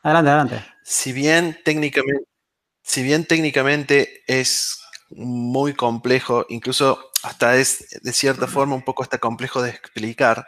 Adelante, 0.02 0.30
adelante. 0.30 0.64
Si 0.82 1.12
bien 1.12 1.58
técnicamente, 1.64 2.24
si 2.82 3.04
bien 3.04 3.24
técnicamente 3.24 4.24
es 4.26 4.82
muy 5.10 5.74
complejo, 5.74 6.44
incluso 6.48 7.11
hasta 7.22 7.56
es 7.56 8.00
de 8.02 8.12
cierta 8.12 8.46
forma 8.46 8.74
un 8.74 8.84
poco 8.84 9.02
hasta 9.02 9.18
complejo 9.18 9.62
de 9.62 9.70
explicar, 9.70 10.46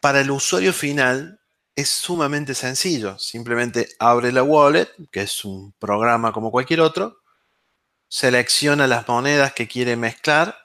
para 0.00 0.20
el 0.20 0.30
usuario 0.30 0.72
final 0.72 1.40
es 1.76 1.88
sumamente 1.88 2.54
sencillo. 2.54 3.18
Simplemente 3.18 3.88
abre 3.98 4.32
la 4.32 4.42
wallet, 4.42 4.88
que 5.10 5.22
es 5.22 5.44
un 5.44 5.72
programa 5.78 6.32
como 6.32 6.50
cualquier 6.50 6.80
otro, 6.80 7.22
selecciona 8.08 8.86
las 8.86 9.08
monedas 9.08 9.54
que 9.54 9.66
quiere 9.66 9.96
mezclar, 9.96 10.56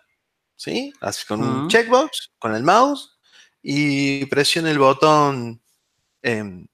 ¿sí? 0.55 0.93
Así 1.01 1.25
con 1.25 1.41
un 1.41 1.67
checkbox, 1.67 2.31
con 2.37 2.53
el 2.55 2.63
mouse, 2.63 3.17
y 3.61 4.25
presiona 4.27 4.71
el 4.71 4.79
botón 4.79 5.61
em, 6.21 6.67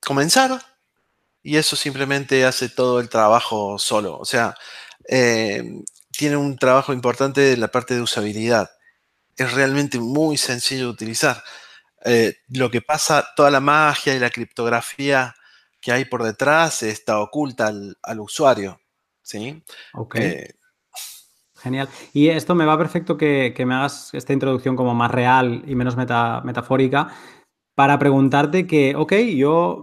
comenzar, 0.00 0.62
y 1.42 1.56
eso 1.56 1.76
simplemente 1.76 2.44
hace 2.44 2.68
todo 2.68 3.00
el 3.00 3.08
trabajo 3.08 3.78
solo. 3.78 4.18
O 4.18 4.24
sea, 4.24 4.54
em, 5.06 5.84
tiene 6.16 6.36
un 6.36 6.56
trabajo 6.56 6.92
importante 6.92 7.52
en 7.52 7.60
la 7.60 7.68
parte 7.68 7.94
de 7.94 8.00
usabilidad. 8.00 8.70
Es 9.36 9.52
realmente 9.52 9.98
muy 9.98 10.36
sencillo 10.36 10.84
de 10.84 10.90
utilizar. 10.90 11.42
Eh, 12.04 12.36
lo 12.48 12.70
que 12.70 12.82
pasa, 12.82 13.26
toda 13.36 13.50
la 13.50 13.60
magia 13.60 14.14
y 14.14 14.18
la 14.18 14.30
criptografía 14.30 15.34
que 15.80 15.92
hay 15.92 16.04
por 16.04 16.22
detrás 16.22 16.82
está 16.82 17.20
oculta 17.20 17.66
al, 17.66 18.20
usuario. 18.20 18.80
¿sí? 19.22 19.62
Ok. 19.92 20.16
Eh, 20.16 20.54
Genial. 21.56 21.88
Y 22.12 22.28
esto 22.28 22.54
me 22.54 22.64
va 22.64 22.78
perfecto 22.78 23.16
que, 23.16 23.54
me 23.66 23.74
hagas 23.74 24.12
esta 24.14 24.32
introducción 24.32 24.76
como 24.76 24.94
más 24.94 25.10
real 25.10 25.62
y 25.66 25.74
menos 25.74 25.96
metafórica 25.96 27.08
para 27.74 27.98
preguntarte 27.98 28.66
que, 28.66 28.94
ok, 28.96 29.12
yo 29.34 29.82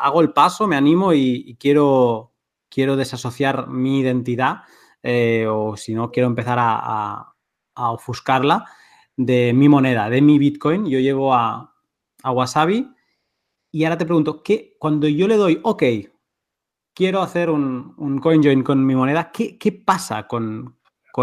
hago 0.00 0.20
el 0.20 0.32
paso, 0.32 0.66
me 0.66 0.76
animo 0.76 1.12
y, 1.12 1.56
quiero, 1.60 2.32
quiero 2.68 2.96
desasociar 2.96 3.68
mi 3.68 4.00
identidad 4.00 4.62
eh, 5.02 5.46
o 5.48 5.76
si 5.76 5.94
no, 5.94 6.10
quiero 6.10 6.28
empezar 6.28 6.58
a 6.60 7.34
ofuscarla 7.74 8.66
de 9.24 9.52
mi 9.52 9.68
moneda, 9.68 10.08
de 10.08 10.22
mi 10.22 10.38
Bitcoin. 10.38 10.86
Yo 10.86 10.98
llevo 10.98 11.34
a, 11.34 11.66
Wasabi 12.24 12.90
y 13.70 13.84
ahora 13.84 13.96
te 13.98 14.04
pregunto, 14.04 14.42
¿qué, 14.42 14.76
cuando 14.78 15.08
yo 15.08 15.26
le 15.26 15.36
doy, 15.36 15.58
ok, 15.62 15.82
quiero 16.94 17.22
hacer 17.22 17.48
un, 17.50 17.94
un 17.96 18.18
CoinJoin 18.18 18.62
con 18.62 18.84
mi 18.84 18.94
moneda, 18.94 19.30
¿qué, 19.32 19.82
pasa 19.84 20.26
con, 20.26 20.76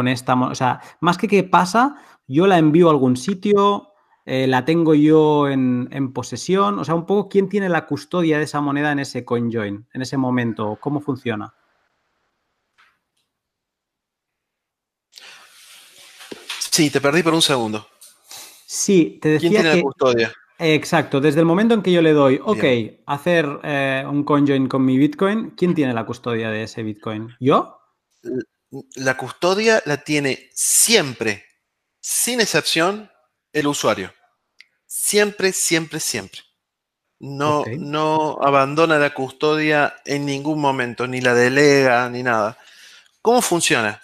esta 0.08 0.36
moneda? 0.36 0.52
O 0.52 0.56
sea, 0.56 0.82
más 1.02 1.18
que 1.18 1.28
qué 1.28 1.44
pasa, 1.44 1.96
yo 2.28 2.48
la 2.48 2.58
envío 2.58 2.88
a 2.88 2.92
algún 2.92 3.16
sitio, 3.16 3.94
eh, 4.26 4.48
la 4.48 4.66
tengo 4.66 4.96
yo 4.96 5.48
en, 5.50 5.88
en, 5.92 6.14
posesión, 6.14 6.80
o 6.80 6.84
sea, 6.84 6.96
un 6.96 7.06
poco 7.06 7.30
quién 7.30 7.50
tiene 7.50 7.70
la 7.70 7.86
custodia 7.86 8.38
de 8.38 8.46
esa 8.46 8.62
moneda 8.62 8.92
en 8.92 9.00
ese 9.00 9.24
CoinJoin, 9.24 9.88
en 9.94 10.02
ese 10.02 10.18
momento, 10.18 10.78
cómo 10.82 11.00
funciona. 11.00 11.54
Sí, 16.78 16.92
te 16.92 17.02
perdí 17.02 17.24
por 17.24 17.34
un 17.34 17.42
segundo. 17.42 17.88
Sí, 18.68 19.18
te 19.20 19.30
decía 19.30 19.50
¿Quién 19.50 19.64
tiene 19.64 19.76
la 19.78 19.82
custodia? 19.82 20.32
Exacto, 20.60 21.20
desde 21.20 21.40
el 21.40 21.48
momento 21.48 21.74
en 21.74 21.82
que 21.82 21.92
yo 21.92 22.04
le 22.04 22.14
doy, 22.14 22.40
ok, 22.44 23.02
hacer 23.08 23.48
eh, 23.64 24.04
un 24.08 24.24
conjoin 24.24 24.68
con 24.68 24.86
mi 24.86 24.96
Bitcoin, 24.96 25.56
¿quién 25.58 25.74
tiene 25.74 25.92
la 25.92 26.06
custodia 26.06 26.52
de 26.52 26.62
ese 26.62 26.84
Bitcoin? 26.84 27.36
¿Yo? 27.40 27.80
La 28.96 29.18
custodia 29.18 29.82
la 29.86 30.04
tiene 30.04 30.52
siempre, 30.54 31.46
sin 32.00 32.42
excepción, 32.42 33.10
el 33.54 33.66
usuario. 33.66 34.14
Siempre, 34.86 35.54
siempre, 35.54 36.00
siempre. 36.00 36.42
No, 37.18 37.64
no 37.80 38.38
abandona 38.40 39.00
la 39.00 39.16
custodia 39.16 39.96
en 40.06 40.28
ningún 40.28 40.62
momento, 40.62 41.08
ni 41.08 41.22
la 41.22 41.34
delega, 41.34 42.08
ni 42.12 42.22
nada. 42.22 42.56
¿Cómo 43.24 43.42
funciona? 43.42 44.00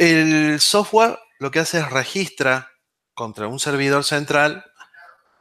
El 0.00 0.60
software 0.60 1.18
lo 1.40 1.50
que 1.50 1.58
hace 1.58 1.78
es 1.78 1.90
registra 1.90 2.72
contra 3.12 3.48
un 3.48 3.60
servidor 3.60 4.02
central 4.02 4.64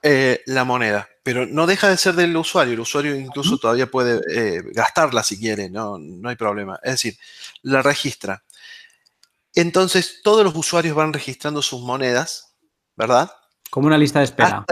eh, 0.03 0.43
la 0.47 0.66
moneda, 0.66 1.07
pero 1.24 1.45
no 1.45 1.66
deja 1.66 1.88
de 1.88 1.95
ser 1.95 2.16
del 2.16 2.36
usuario. 2.36 2.74
El 2.74 2.82
usuario 2.82 3.16
incluso 3.16 3.57
todavía 3.57 3.89
puede 3.89 4.20
eh, 4.30 4.62
gastarla 4.74 5.24
si 5.24 5.39
quiere, 5.39 5.70
no, 5.70 5.97
no 5.97 6.28
hay 6.28 6.36
problema. 6.36 6.78
Es 6.84 6.91
decir, 6.91 7.18
la 7.62 7.82
registra. 7.82 8.43
Entonces, 9.55 10.20
todos 10.24 10.43
los 10.43 10.53
usuarios 10.53 10.93
van 10.93 11.14
registrando 11.14 11.62
sus 11.62 11.80
monedas, 11.82 12.53
¿verdad? 12.97 13.32
Como 13.70 13.88
una 13.88 13.97
lista 13.97 14.20
de 14.20 14.26
espera. 14.26 14.66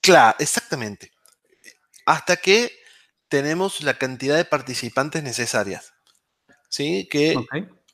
Claro, 0.00 0.36
exactamente. 0.38 1.10
Hasta 2.06 2.36
que 2.36 2.70
tenemos 3.26 3.80
la 3.80 3.94
cantidad 3.94 4.36
de 4.36 4.44
participantes 4.44 5.24
necesarias. 5.24 5.93
¿Sí? 6.74 7.08
Que, 7.08 7.36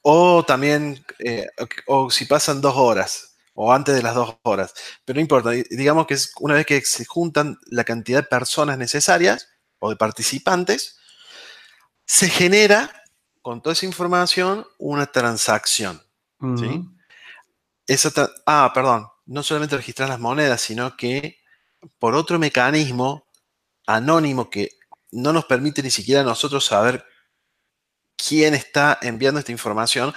O 0.02 0.42
también, 0.42 1.04
eh, 1.18 1.46
o 1.86 2.10
si 2.10 2.24
pasan 2.24 2.62
dos 2.62 2.74
horas, 2.76 3.36
o 3.52 3.70
antes 3.70 3.94
de 3.94 4.02
las 4.02 4.14
dos 4.14 4.36
horas. 4.42 4.72
Pero 5.04 5.18
no 5.18 5.20
importa, 5.20 5.50
digamos 5.50 6.06
que 6.06 6.14
es 6.14 6.32
una 6.40 6.54
vez 6.54 6.64
que 6.64 6.80
se 6.80 7.04
juntan 7.04 7.58
la 7.66 7.84
cantidad 7.84 8.20
de 8.20 8.28
personas 8.28 8.78
necesarias 8.78 9.48
o 9.80 9.90
de 9.90 9.96
participantes, 9.96 10.98
se 12.06 12.30
genera 12.30 12.90
con 13.42 13.60
toda 13.60 13.74
esa 13.74 13.84
información 13.84 14.66
una 14.78 15.06
transacción. 15.06 16.02
¿sí? 16.56 16.88
ah, 18.46 18.70
perdón, 18.72 19.08
no 19.26 19.42
solamente 19.42 19.76
registrar 19.76 20.08
las 20.08 20.20
monedas, 20.20 20.62
sino 20.62 20.96
que 20.96 21.38
por 21.98 22.14
otro 22.14 22.38
mecanismo 22.38 23.26
anónimo 23.86 24.48
que 24.48 24.70
no 25.12 25.34
nos 25.34 25.44
permite 25.44 25.82
ni 25.82 25.90
siquiera 25.90 26.22
a 26.22 26.24
nosotros 26.24 26.64
saber 26.64 27.04
quién 28.28 28.54
está 28.54 28.98
enviando 29.02 29.40
esta 29.40 29.52
información, 29.52 30.12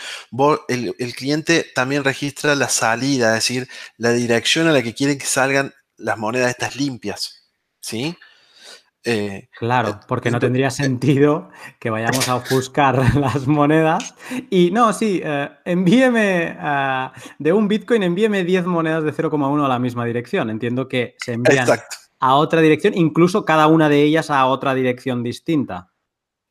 el, 0.67 1.13
cliente 1.15 1.65
también 1.75 2.03
registra 2.03 2.55
la 2.55 2.69
salida, 2.69 3.29
es 3.29 3.45
decir, 3.45 3.67
la 3.97 4.11
dirección 4.11 4.67
a 4.67 4.71
la 4.71 4.81
que 4.81 4.93
quieren 4.93 5.17
que 5.17 5.25
salgan 5.25 5.73
las 5.97 6.17
monedas 6.17 6.49
estas 6.49 6.75
limpias. 6.75 7.49
¿Sí? 7.79 8.17
Eh, 9.05 9.49
claro, 9.57 9.89
eh, 9.89 9.95
porque 10.07 10.31
no 10.31 10.39
tendría 10.39 10.71
sentido 10.71 11.49
que 11.77 11.89
vayamos 11.89 12.29
a 12.29 12.35
buscar 12.49 12.97
las 13.15 13.47
monedas 13.47 14.15
y 14.49 14.71
no, 14.71 14.93
sí, 14.93 15.21
eh, 15.21 15.49
envíeme 15.65 16.57
de 17.37 17.51
un 17.51 17.67
Bitcoin, 17.67 18.03
envíeme 18.03 18.45
10 18.45 18.65
monedas 18.65 19.03
de 19.03 19.13
0,1 19.13 19.65
a 19.65 19.67
la 19.67 19.79
misma 19.79 20.05
dirección. 20.05 20.49
Entiendo 20.49 20.87
que 20.87 21.15
se 21.17 21.33
envían 21.33 21.67
a 22.19 22.35
otra 22.35 22.61
dirección, 22.61 22.93
incluso 22.95 23.43
cada 23.43 23.67
una 23.67 23.89
de 23.89 24.03
ellas 24.03 24.29
a 24.29 24.45
otra 24.45 24.73
dirección 24.73 25.21
distinta. 25.21 25.91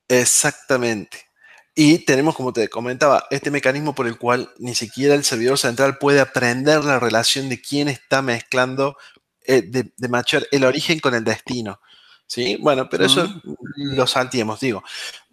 Exactamente. 0.08 1.31
Y 1.74 2.00
tenemos, 2.00 2.36
como 2.36 2.52
te 2.52 2.68
comentaba, 2.68 3.26
este 3.30 3.50
mecanismo 3.50 3.94
por 3.94 4.06
el 4.06 4.18
cual 4.18 4.52
ni 4.58 4.74
siquiera 4.74 5.14
el 5.14 5.24
servidor 5.24 5.58
central 5.58 5.96
puede 5.96 6.20
aprender 6.20 6.84
la 6.84 6.98
relación 6.98 7.48
de 7.48 7.62
quién 7.62 7.88
está 7.88 8.20
mezclando, 8.20 8.98
eh, 9.44 9.62
de, 9.62 9.92
de 9.96 10.46
el 10.50 10.64
origen 10.64 11.00
con 11.00 11.14
el 11.14 11.24
destino. 11.24 11.80
¿Sí? 12.26 12.56
Bueno, 12.60 12.88
pero 12.88 13.04
eso 13.04 13.28
lo 13.76 14.06
salteamos, 14.06 14.60
digo. 14.60 14.82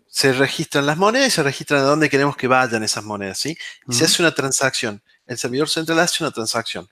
Se 0.07 0.33
registran 0.33 0.85
las 0.85 0.97
monedas 0.97 1.27
y 1.27 1.31
se 1.31 1.43
registran 1.43 1.81
a 1.81 1.83
dónde 1.83 2.09
queremos 2.09 2.35
que 2.35 2.47
vayan 2.47 2.83
esas 2.83 3.03
monedas, 3.03 3.37
¿sí? 3.37 3.57
Y 3.87 3.93
se 3.93 4.05
hace 4.05 4.21
una 4.21 4.33
transacción. 4.33 5.01
El 5.25 5.37
servidor 5.37 5.69
central 5.69 5.99
hace 5.99 6.23
una 6.23 6.31
transacción. 6.31 6.89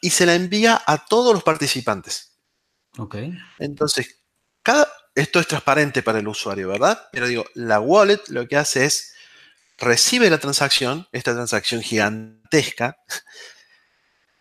Y 0.00 0.10
se 0.10 0.24
la 0.24 0.34
envía 0.34 0.82
a 0.86 1.04
todos 1.06 1.34
los 1.34 1.42
participantes. 1.42 2.32
Ok. 2.96 3.16
Entonces, 3.58 4.20
cada, 4.66 4.92
esto 5.14 5.38
es 5.38 5.46
transparente 5.46 6.02
para 6.02 6.18
el 6.18 6.26
usuario, 6.26 6.66
¿verdad? 6.66 7.00
Pero 7.12 7.28
digo, 7.28 7.44
la 7.54 7.78
wallet 7.78 8.20
lo 8.26 8.48
que 8.48 8.56
hace 8.56 8.84
es 8.84 9.12
recibe 9.78 10.28
la 10.28 10.38
transacción, 10.38 11.06
esta 11.12 11.34
transacción 11.34 11.82
gigantesca, 11.82 12.98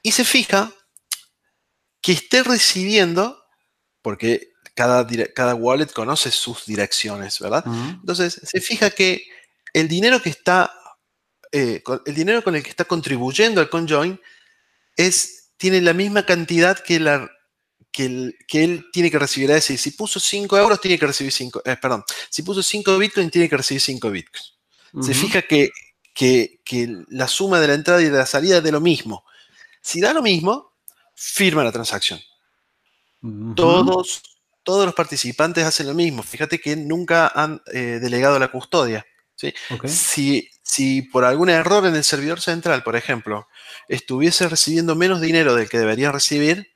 y 0.01 0.13
se 0.13 0.25
fija 0.25 0.71
que 2.01 2.13
esté 2.13 2.41
recibiendo, 2.41 3.39
porque 4.01 4.53
cada, 4.73 5.05
cada 5.35 5.53
wallet 5.53 5.93
conoce 5.93 6.31
sus 6.31 6.65
direcciones, 6.65 7.39
¿verdad? 7.39 7.63
Entonces, 7.67 8.41
se 8.43 8.61
fija 8.61 8.89
que 8.89 9.27
el 9.73 9.87
dinero 9.87 10.23
que 10.23 10.29
está, 10.31 10.73
eh, 11.51 11.83
el 12.07 12.15
dinero 12.15 12.43
con 12.43 12.55
el 12.55 12.63
que 12.63 12.71
está 12.71 12.85
contribuyendo 12.85 13.61
al 13.61 13.69
conjoin 13.69 14.19
es, 14.97 15.51
tiene 15.57 15.81
la 15.81 15.93
misma 15.93 16.25
cantidad 16.25 16.79
que 16.79 16.99
la 16.99 17.29
que, 17.95 18.63
él 18.63 18.85
tiene 18.91 19.09
que 19.09 19.17
recibir. 19.17 19.49
Es 19.51 19.55
decir, 19.67 19.79
si 19.79 19.91
puso 19.91 20.19
5 20.19 20.57
euros, 20.57 20.81
tiene 20.81 20.99
que 20.99 21.07
recibir 21.07 21.31
5, 21.31 21.61
eh, 21.63 21.77
perdón, 21.81 22.03
si 22.29 22.43
puso 22.43 22.61
5 22.61 22.97
bitcoins, 22.97 23.31
tiene 23.31 23.47
que 23.47 23.57
recibir 23.57 23.81
5 23.81 24.11
bitcoins. 24.11 24.53
Se 25.01 25.13
fija 25.13 25.41
que, 25.41 25.71
que, 26.13 27.03
la 27.09 27.27
suma 27.27 27.59
de 27.59 27.67
la 27.67 27.73
entrada 27.73 28.01
y 28.01 28.05
de 28.05 28.17
la 28.17 28.25
salida 28.25 28.57
es 28.57 28.63
de 28.63 28.71
lo 28.71 28.79
mismo. 28.79 29.25
Si 29.81 29.99
da 29.99 30.13
lo 30.13 30.21
mismo, 30.21 30.73
firma 31.13 31.63
la 31.63 31.71
transacción. 31.71 32.19
Todos, 33.55 34.21
todos 34.63 34.85
los 34.85 34.95
participantes 34.95 35.65
hacen 35.65 35.87
lo 35.87 35.93
mismo. 35.93 36.23
Fíjate 36.23 36.59
que 36.59 36.77
nunca 36.77 37.27
han 37.27 37.61
eh, 37.73 37.99
delegado 38.01 38.39
la 38.39 38.49
custodia. 38.49 39.05
¿sí? 39.35 39.53
Si, 39.85 40.49
si 40.63 41.01
por 41.01 41.25
algún 41.25 41.49
error 41.49 41.85
en 41.85 41.95
el 41.95 42.03
servidor 42.05 42.39
central, 42.39 42.83
por 42.83 42.95
ejemplo, 42.95 43.47
estuviese 43.89 44.47
recibiendo 44.47 44.95
menos 44.95 45.19
dinero 45.19 45.55
del 45.55 45.67
que 45.67 45.79
debería 45.79 46.11
recibir, 46.11 46.74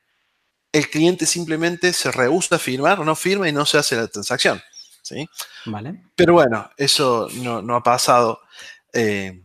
el 0.71 0.89
cliente 0.89 1.25
simplemente 1.25 1.93
se 1.93 2.11
rehúsa 2.11 2.55
a 2.55 2.59
firmar, 2.59 2.99
no 2.99 3.15
firma 3.15 3.49
y 3.49 3.51
no 3.51 3.65
se 3.65 3.77
hace 3.77 3.95
la 3.95 4.07
transacción. 4.07 4.61
¿sí? 5.01 5.27
Vale. 5.65 6.03
Pero 6.15 6.33
bueno, 6.33 6.69
eso 6.77 7.27
no, 7.35 7.75
ha 7.75 7.83
pasado. 7.83 8.41
Eh, 8.93 9.41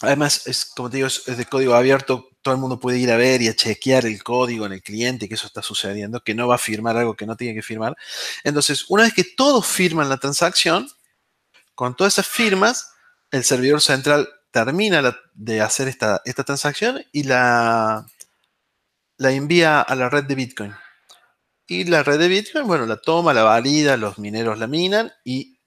además, 0.00 0.46
es, 0.46 0.64
como 0.64 0.90
te 0.90 0.96
digo, 0.98 1.08
es, 1.08 1.24
de 1.24 1.44
código 1.44 1.74
abierto, 1.74 2.28
todo 2.40 2.54
el 2.54 2.60
mundo 2.60 2.80
puede 2.80 2.98
ir 2.98 3.10
a 3.10 3.16
ver 3.16 3.42
y 3.42 3.48
a 3.48 3.56
chequear 3.56 4.06
el 4.06 4.22
código 4.22 4.64
en 4.64 4.72
el 4.72 4.82
cliente, 4.82 5.28
que 5.28 5.34
eso 5.34 5.46
está 5.46 5.60
sucediendo, 5.60 6.22
que 6.22 6.34
no 6.34 6.48
va 6.48 6.54
a 6.54 6.58
firmar 6.58 6.96
algo 6.96 7.14
que 7.14 7.26
no 7.26 7.36
tiene 7.36 7.54
que 7.54 7.62
firmar. 7.62 7.96
Entonces, 8.44 8.86
una 8.88 9.02
vez 9.02 9.12
que 9.12 9.24
todos 9.24 9.66
firman 9.66 10.08
la 10.08 10.16
transacción, 10.16 10.88
con 11.74 11.94
todas 11.94 12.14
esas 12.14 12.26
firmas, 12.26 12.92
el 13.30 13.44
servidor 13.44 13.82
central 13.82 14.28
termina 14.50 15.20
de 15.34 15.60
hacer 15.60 15.88
esta, 15.88 16.22
esta 16.24 16.42
transacción 16.42 17.04
y 17.12 17.24
la, 17.24 18.06
la 19.18 19.32
envía 19.32 19.80
a 19.80 19.94
la 19.94 20.08
red 20.08 20.24
de 20.24 20.34
Bitcoin. 20.34 20.74
Y 21.66 21.84
la 21.84 22.02
red 22.02 22.18
de 22.18 22.28
Bitcoin, 22.28 22.66
bueno, 22.66 22.86
la 22.86 22.96
toma, 22.96 23.34
la 23.34 23.42
valida, 23.42 23.96
los 23.96 24.18
mineros 24.18 24.58
la 24.58 24.66
minan 24.66 25.12
y 25.24 25.60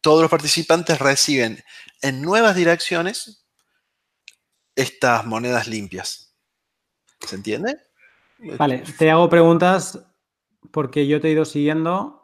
todos 0.00 0.22
los 0.22 0.30
participantes 0.30 1.00
reciben 1.00 1.64
en 2.00 2.22
nuevas 2.22 2.54
direcciones 2.54 3.44
estas 4.76 5.26
monedas 5.26 5.66
limpias. 5.66 6.36
¿Se 7.26 7.34
entiende? 7.34 7.76
Vale, 8.38 8.84
te 8.98 9.10
hago 9.10 9.28
preguntas 9.28 9.98
porque 10.70 11.06
yo 11.06 11.20
te 11.20 11.28
he 11.28 11.32
ido 11.32 11.44
siguiendo. 11.44 12.22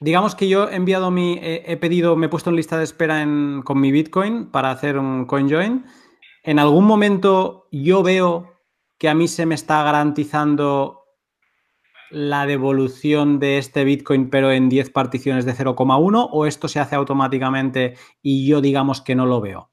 Digamos 0.00 0.36
que 0.36 0.48
yo 0.48 0.68
he 0.70 0.76
enviado 0.76 1.10
mi, 1.10 1.38
he, 1.42 1.76
pedido, 1.76 2.14
me 2.14 2.26
he 2.26 2.28
puesto 2.28 2.50
en 2.50 2.56
lista 2.56 2.78
de 2.78 2.84
espera 2.84 3.26
con 3.64 3.80
mi 3.80 3.90
Bitcoin 3.90 4.50
para 4.50 4.70
hacer 4.70 4.96
un 4.96 5.26
CoinJoin. 5.26 5.84
En 6.44 6.58
algún 6.60 6.84
momento 6.84 7.68
yo 7.72 8.04
veo 8.04 8.57
que 8.98 9.08
a 9.08 9.14
mí 9.14 9.28
se 9.28 9.46
me 9.46 9.54
está 9.54 9.82
garantizando 9.82 11.04
la 12.10 12.46
devolución 12.46 13.38
de 13.38 13.58
este 13.58 13.84
Bitcoin, 13.84 14.30
pero 14.30 14.50
en 14.50 14.68
10 14.68 14.90
particiones 14.90 15.44
de 15.44 15.54
0,1, 15.54 16.28
o 16.30 16.46
esto 16.46 16.68
se 16.68 16.80
hace 16.80 16.96
automáticamente 16.96 17.96
y 18.22 18.46
yo 18.46 18.60
digamos 18.60 19.00
que 19.00 19.14
no 19.14 19.26
lo 19.26 19.40
veo? 19.40 19.70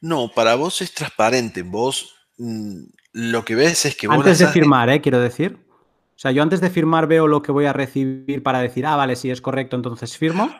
No, 0.00 0.30
para 0.34 0.54
vos 0.54 0.80
es 0.80 0.92
transparente. 0.92 1.62
Vos 1.62 2.14
mm, 2.38 2.82
lo 3.12 3.44
que 3.44 3.54
ves 3.54 3.86
es 3.86 3.96
que... 3.96 4.08
Antes 4.10 4.38
de 4.38 4.48
firmar, 4.48 4.88
¿eh? 4.90 5.00
Quiero 5.00 5.20
decir. 5.20 5.58
O 5.70 6.18
sea, 6.18 6.32
yo 6.32 6.42
antes 6.42 6.60
de 6.60 6.70
firmar 6.70 7.06
veo 7.06 7.26
lo 7.26 7.42
que 7.42 7.52
voy 7.52 7.66
a 7.66 7.72
recibir 7.72 8.42
para 8.42 8.60
decir, 8.60 8.84
ah, 8.84 8.96
vale, 8.96 9.16
si 9.16 9.30
es 9.30 9.40
correcto, 9.40 9.76
entonces 9.76 10.16
firmo. 10.16 10.50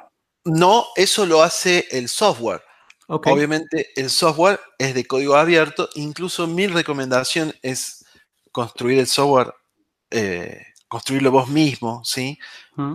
No, 0.45 0.87
eso 0.97 1.27
lo 1.27 1.43
hace 1.43 1.87
el 1.91 2.09
software. 2.09 2.63
Obviamente 3.13 3.91
el 3.97 4.09
software 4.09 4.61
es 4.79 4.95
de 4.95 5.05
código 5.05 5.35
abierto, 5.35 5.89
incluso 5.97 6.47
mi 6.47 6.69
recomendación 6.69 7.53
es 7.61 8.05
construir 8.53 9.01
el 9.01 9.09
software, 9.09 9.53
eh, 10.11 10.65
construirlo 10.87 11.33
vos 11.33 11.49
mismo, 11.49 12.05
¿sí? 12.05 12.39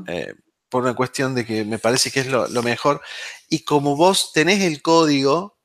Eh, 0.08 0.34
por 0.70 0.84
una 0.84 0.96
cuestión 0.96 1.36
de 1.36 1.46
que 1.46 1.66
me 1.66 1.80
parece 1.80 2.12
que 2.12 2.22
es 2.22 2.28
lo, 2.28 2.64
mejor. 2.64 3.02
Y 3.50 3.66
como 3.66 3.98
vos 3.98 4.32
tenés 4.34 4.64
el 4.64 4.82
código, 4.82 5.58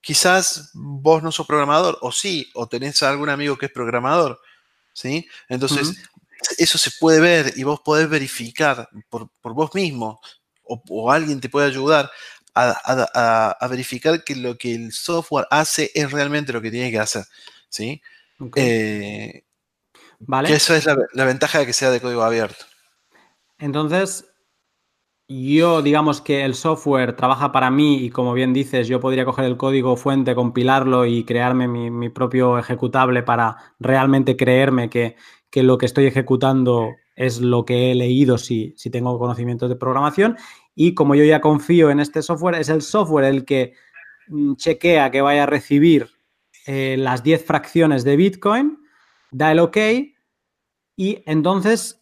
quizás 0.00 0.70
vos 0.72 1.22
no 1.22 1.30
sos 1.30 1.46
programador, 1.46 1.98
o 2.00 2.10
sí, 2.10 2.50
o 2.54 2.66
tenés 2.66 3.02
algún 3.02 3.28
amigo 3.28 3.58
que 3.58 3.66
es 3.66 3.72
programador, 3.72 4.40
¿sí? 4.94 5.28
Entonces, 5.50 6.02
eso 6.56 6.78
se 6.78 6.92
puede 6.98 7.20
ver 7.20 7.52
y 7.56 7.62
vos 7.62 7.80
podés 7.84 8.08
verificar 8.08 8.88
por, 9.10 9.28
vos 9.42 9.74
mismo, 9.74 10.18
o, 10.62 10.82
o 10.88 11.10
alguien 11.10 11.40
te 11.40 11.50
puede 11.50 11.66
ayudar 11.66 12.10
a, 12.54 13.66
verificar 13.70 14.24
que 14.24 14.36
lo 14.36 14.56
que 14.56 14.74
el 14.74 14.92
software 14.92 15.46
hace 15.50 15.90
es 15.94 16.10
realmente 16.10 16.52
lo 16.52 16.60
que 16.60 16.70
tiene 16.70 16.90
que 16.90 16.98
hacer. 16.98 17.24
¿sí? 17.68 18.00
Eh, 18.54 19.42
vale. 20.20 20.52
esa 20.52 20.76
es 20.76 20.86
la, 20.86 21.24
ventaja 21.24 21.60
de 21.60 21.66
que 21.66 21.72
sea 21.72 21.90
de 21.90 22.00
código 22.00 22.22
abierto. 22.22 22.64
Entonces, 23.58 24.26
yo 25.28 25.82
digamos 25.82 26.20
que 26.20 26.44
el 26.44 26.54
software 26.54 27.14
trabaja 27.14 27.52
para 27.52 27.70
mí 27.70 28.04
y 28.04 28.10
como 28.10 28.32
bien 28.32 28.52
dices, 28.52 28.88
yo 28.88 29.00
podría 29.00 29.24
coger 29.24 29.44
el 29.44 29.56
código 29.56 29.96
fuente, 29.96 30.34
compilarlo 30.34 31.06
y 31.06 31.24
crearme 31.24 31.68
mi, 31.68 32.08
propio 32.08 32.58
ejecutable 32.58 33.22
para 33.22 33.56
realmente 33.78 34.36
creerme 34.36 34.88
que, 34.88 35.16
que, 35.50 35.62
lo 35.62 35.76
que 35.76 35.86
estoy 35.86 36.06
ejecutando 36.06 36.94
es 37.14 37.40
lo 37.40 37.64
que 37.64 37.90
he 37.90 37.94
leído 37.94 38.38
si, 38.38 38.74
si 38.76 38.90
tengo 38.90 39.18
conocimientos 39.18 39.68
de 39.68 39.76
programación 39.76 40.36
y 40.80 40.94
como 40.94 41.16
yo 41.16 41.24
ya 41.24 41.40
confío 41.40 41.90
en 41.90 41.98
este 41.98 42.22
software, 42.22 42.54
es 42.54 42.68
el 42.68 42.82
software 42.82 43.24
el 43.24 43.44
que 43.44 43.74
mm, 44.28 44.54
chequea 44.54 45.10
que 45.10 45.20
vaya 45.20 45.42
a 45.42 45.46
recibir 45.46 46.08
eh, 46.68 46.94
las 46.96 47.24
10 47.24 47.44
fracciones 47.44 48.04
de 48.04 48.14
Bitcoin, 48.14 48.78
da 49.32 49.50
el 49.50 49.58
OK 49.58 49.76
y 50.96 51.22
entonces, 51.26 52.00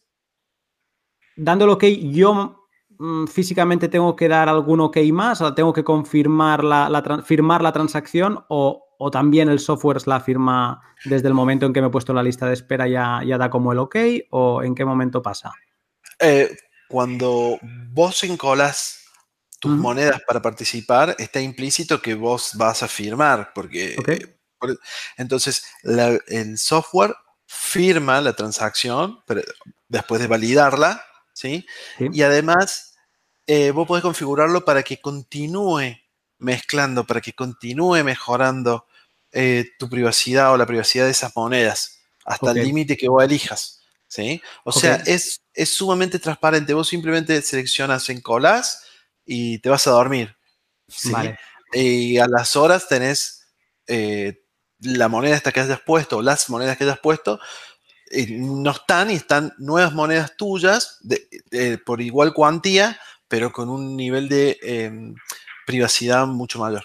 dando 1.37 1.65
el 1.65 1.71
OK, 1.71 1.85
yo 1.85 2.69
mm, 2.99 3.25
físicamente 3.29 3.89
tengo 3.89 4.15
que 4.15 4.29
dar 4.29 4.51
algún 4.51 4.81
OK 4.81 4.99
más, 5.11 5.41
o 5.41 5.55
tengo 5.55 5.73
que 5.73 5.83
confirmar 5.83 6.63
la, 6.63 7.23
firmar 7.25 7.63
la 7.63 7.73
transacción 7.73 8.45
o, 8.49 8.83
también 9.11 9.49
el 9.49 9.59
software 9.59 10.07
la 10.07 10.21
firma 10.21 10.83
desde 11.07 11.29
el 11.29 11.35
momento 11.35 11.65
en 11.65 11.73
que 11.73 11.81
me 11.81 11.87
he 11.87 11.91
puesto 11.91 12.13
la 12.13 12.23
lista 12.23 12.47
de 12.47 12.53
espera 12.53 12.87
ya, 12.87 13.23
ya 13.25 13.39
da 13.39 13.49
como 13.49 13.73
el 13.73 13.79
OK 13.79 13.97
o 14.31 14.63
en 14.63 14.75
qué 14.75 14.85
momento 14.85 15.23
pasa? 15.23 15.53
Eh, 16.21 16.49
cuando 16.89 17.59
vos 17.63 18.23
encolas 18.25 19.01
tus 19.59 19.73
monedas 19.73 20.21
para 20.27 20.43
participar, 20.43 21.17
está 21.19 21.41
implícito 21.41 22.01
que 22.01 22.15
vos 22.15 22.53
vas 22.55 22.83
a 22.83 22.89
firmar, 22.89 23.53
porque 23.55 23.97
entonces 25.17 25.65
el 25.83 26.59
software 26.59 27.15
firma 27.47 28.21
la 28.21 28.35
transacción 28.35 29.23
después 29.89 30.21
de 30.21 30.27
validarla, 30.27 31.03
¿sí? 31.33 31.67
Y 31.99 32.23
además 32.23 32.97
eh, 33.47 33.71
vos 33.71 33.87
podés 33.87 34.03
configurarlo 34.03 34.65
para 34.65 34.83
que 34.83 35.01
continúe 35.01 35.97
mezclando, 36.39 37.05
para 37.05 37.21
que 37.21 37.33
continúe 37.33 38.03
mejorando 38.05 38.87
eh, 39.33 39.71
tu 39.79 39.89
privacidad 39.89 40.53
o 40.53 40.57
la 40.57 40.67
privacidad 40.67 41.05
de 41.05 41.13
esas 41.13 41.35
monedas 41.37 42.01
hasta 42.25 42.51
el 42.51 42.63
límite 42.63 42.97
que 42.97 43.09
vos 43.09 43.23
elijas. 43.23 43.76
¿Sí? 44.17 44.43
O 44.65 44.73
sea, 44.73 44.97
es, 45.07 45.43
es, 45.53 45.69
sumamente 45.69 46.19
transparente. 46.19 46.73
Vos 46.75 46.89
simplemente 46.89 47.41
seleccionas 47.43 48.09
en 48.09 48.21
colas 48.21 48.85
y 49.25 49.59
te 49.59 49.69
vas 49.69 49.87
a 49.87 49.91
dormir. 49.91 50.37
Y 51.73 52.19
a 52.19 52.27
las 52.27 52.57
horas 52.57 52.89
tenés 52.89 53.47
eh, 53.87 54.43
la 54.81 55.09
moneda 55.09 55.37
esta 55.37 55.53
que 55.53 55.61
hayas 55.61 55.81
puesto, 55.81 56.23
las 56.23 56.49
monedas 56.49 56.77
que 56.77 56.85
hayas 56.85 57.01
puesto, 57.01 57.39
eh, 58.11 58.27
no 58.31 58.71
están 58.71 59.11
y 59.11 59.15
están 59.15 59.53
nuevas 59.59 59.93
monedas 59.93 60.37
tuyas 60.37 61.01
por 61.85 62.01
igual 62.01 62.33
cuantía, 62.33 62.99
pero 63.29 63.53
con 63.53 63.69
un 63.69 63.97
nivel 63.97 64.29
de 64.29 64.59
em, 64.63 65.15
privacidad 65.67 66.27
mucho 66.27 66.59
mayor. 66.59 66.85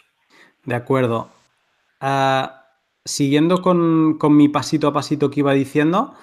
De 0.65 0.75
acuerdo. 0.75 1.29
Ah, 1.99 2.65
siguiendo 3.05 3.61
con, 3.61 4.17
mi 4.35 4.49
pasito 4.49 4.87
a 4.87 4.93
pasito 4.93 5.29
que 5.29 5.39
iba 5.39 5.53
diciendo, 5.53 6.15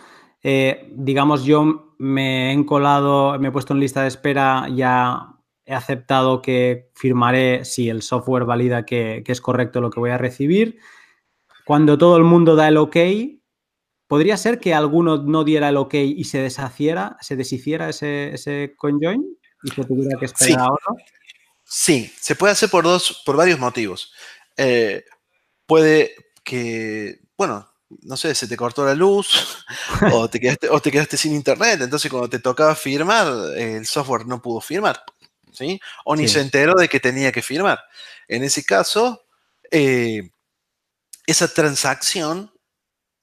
eh, 0.42 0.88
digamos, 0.92 1.44
yo 1.44 1.94
me 1.98 2.50
he 2.50 2.52
encolado, 2.52 3.38
me 3.38 3.48
he 3.48 3.52
puesto 3.52 3.74
en 3.74 3.80
lista 3.80 4.02
de 4.02 4.08
espera, 4.08 4.68
ya 4.68 5.34
he 5.64 5.74
aceptado 5.74 6.40
que 6.40 6.90
firmaré 6.94 7.64
si 7.64 7.88
el 7.88 8.02
software 8.02 8.44
valida 8.44 8.86
que, 8.86 9.22
es 9.26 9.40
correcto 9.40 9.80
lo 9.80 9.90
que 9.90 10.00
voy 10.00 10.10
a 10.10 10.18
recibir. 10.18 10.78
Cuando 11.66 11.98
todo 11.98 12.16
el 12.16 12.24
mundo 12.24 12.56
da 12.56 12.68
el 12.68 12.78
OK, 12.78 12.96
¿podría 14.06 14.36
ser 14.36 14.60
que 14.60 14.72
alguno 14.72 15.18
no 15.18 15.44
diera 15.44 15.68
el 15.68 15.76
OK 15.76 15.94
y 15.94 16.24
se 16.24 16.40
deshaciera, 16.40 17.18
se 17.20 17.36
deshiciera 17.36 17.90
ese, 17.90 18.32
ese 18.32 18.74
CoinJoin 18.76 19.22
y 19.62 19.70
se 19.70 19.84
tuviera 19.84 20.18
que 20.18 20.24
esperar 20.24 20.54
sí. 20.54 20.56
ahora? 20.58 21.02
Sí, 21.64 22.10
se 22.18 22.34
puede 22.34 22.52
hacer 22.54 22.70
por 22.70 22.84
dos, 22.84 23.22
por 23.26 23.36
varios 23.36 23.58
motivos. 23.58 24.14
Eh, 24.56 25.04
puede 25.66 26.14
que, 26.42 27.20
bueno, 27.36 27.68
no 28.02 28.16
sé, 28.16 28.34
se 28.34 28.46
te 28.46 28.56
cortó 28.56 28.84
la 28.84 28.94
luz 28.94 29.64
o, 30.12 30.28
te 30.28 30.38
quedaste, 30.40 30.68
o 30.68 30.80
te 30.80 30.90
quedaste 30.90 31.16
sin 31.16 31.34
internet, 31.34 31.80
entonces 31.80 32.10
cuando 32.10 32.28
te 32.28 32.38
tocaba 32.38 32.74
firmar, 32.74 33.26
el 33.56 33.86
software 33.86 34.26
no 34.26 34.40
pudo 34.42 34.60
firmar. 34.60 35.02
O 36.04 36.16
ni 36.16 36.28
se 36.28 36.40
enteró 36.40 36.74
de 36.74 36.88
que 36.88 37.00
tenía 37.00 37.32
que 37.32 37.42
firmar. 37.42 37.80
En 38.26 38.44
ese 38.44 38.64
caso, 38.64 39.24
eh, 39.70 40.30
esa 41.26 41.52
transacción, 41.52 42.52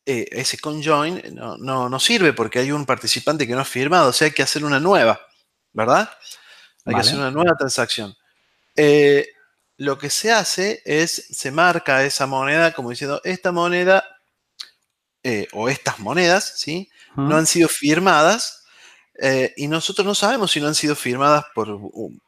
eh, 0.05 0.27
ese 0.31 0.57
conjoin, 0.57 1.21
no, 1.33 1.89
no, 1.89 1.99
sirve 1.99 2.33
porque 2.33 2.59
hay 2.59 2.71
un 2.71 2.85
participante 2.85 3.47
que 3.47 3.53
no 3.53 3.61
ha 3.61 3.65
firmado, 3.65 4.09
o 4.09 4.13
sea, 4.13 4.25
hay 4.25 4.33
que 4.33 4.43
hacer 4.43 4.63
una 4.63 4.79
nueva, 4.79 5.19
¿verdad? 5.73 6.09
Hay 6.85 6.93
que 6.93 7.01
hacer 7.01 7.15
una 7.15 7.31
nueva 7.31 7.55
transacción. 7.57 8.15
Eh, 8.75 9.27
lo 9.77 9.97
que 9.97 10.09
se 10.09 10.31
hace 10.31 10.81
es, 10.85 11.11
se 11.31 11.51
marca 11.51 12.03
esa 12.03 12.27
moneda 12.27 12.73
como 12.73 12.91
diciendo, 12.91 13.21
esta 13.23 13.51
moneda 13.51 14.03
o 15.53 15.69
estas 15.69 15.99
monedas, 15.99 16.53
¿sí? 16.57 16.89
No 17.15 17.37
han 17.37 17.47
sido 17.47 17.67
firmadas 17.69 18.65
eh, 19.17 19.53
y 19.55 19.67
nosotros 19.67 20.05
no 20.05 20.13
sabemos 20.13 20.51
si 20.51 20.59
no 20.59 20.67
han 20.67 20.75
sido 20.75 20.95
firmadas 20.95 21.45
por, 21.53 21.79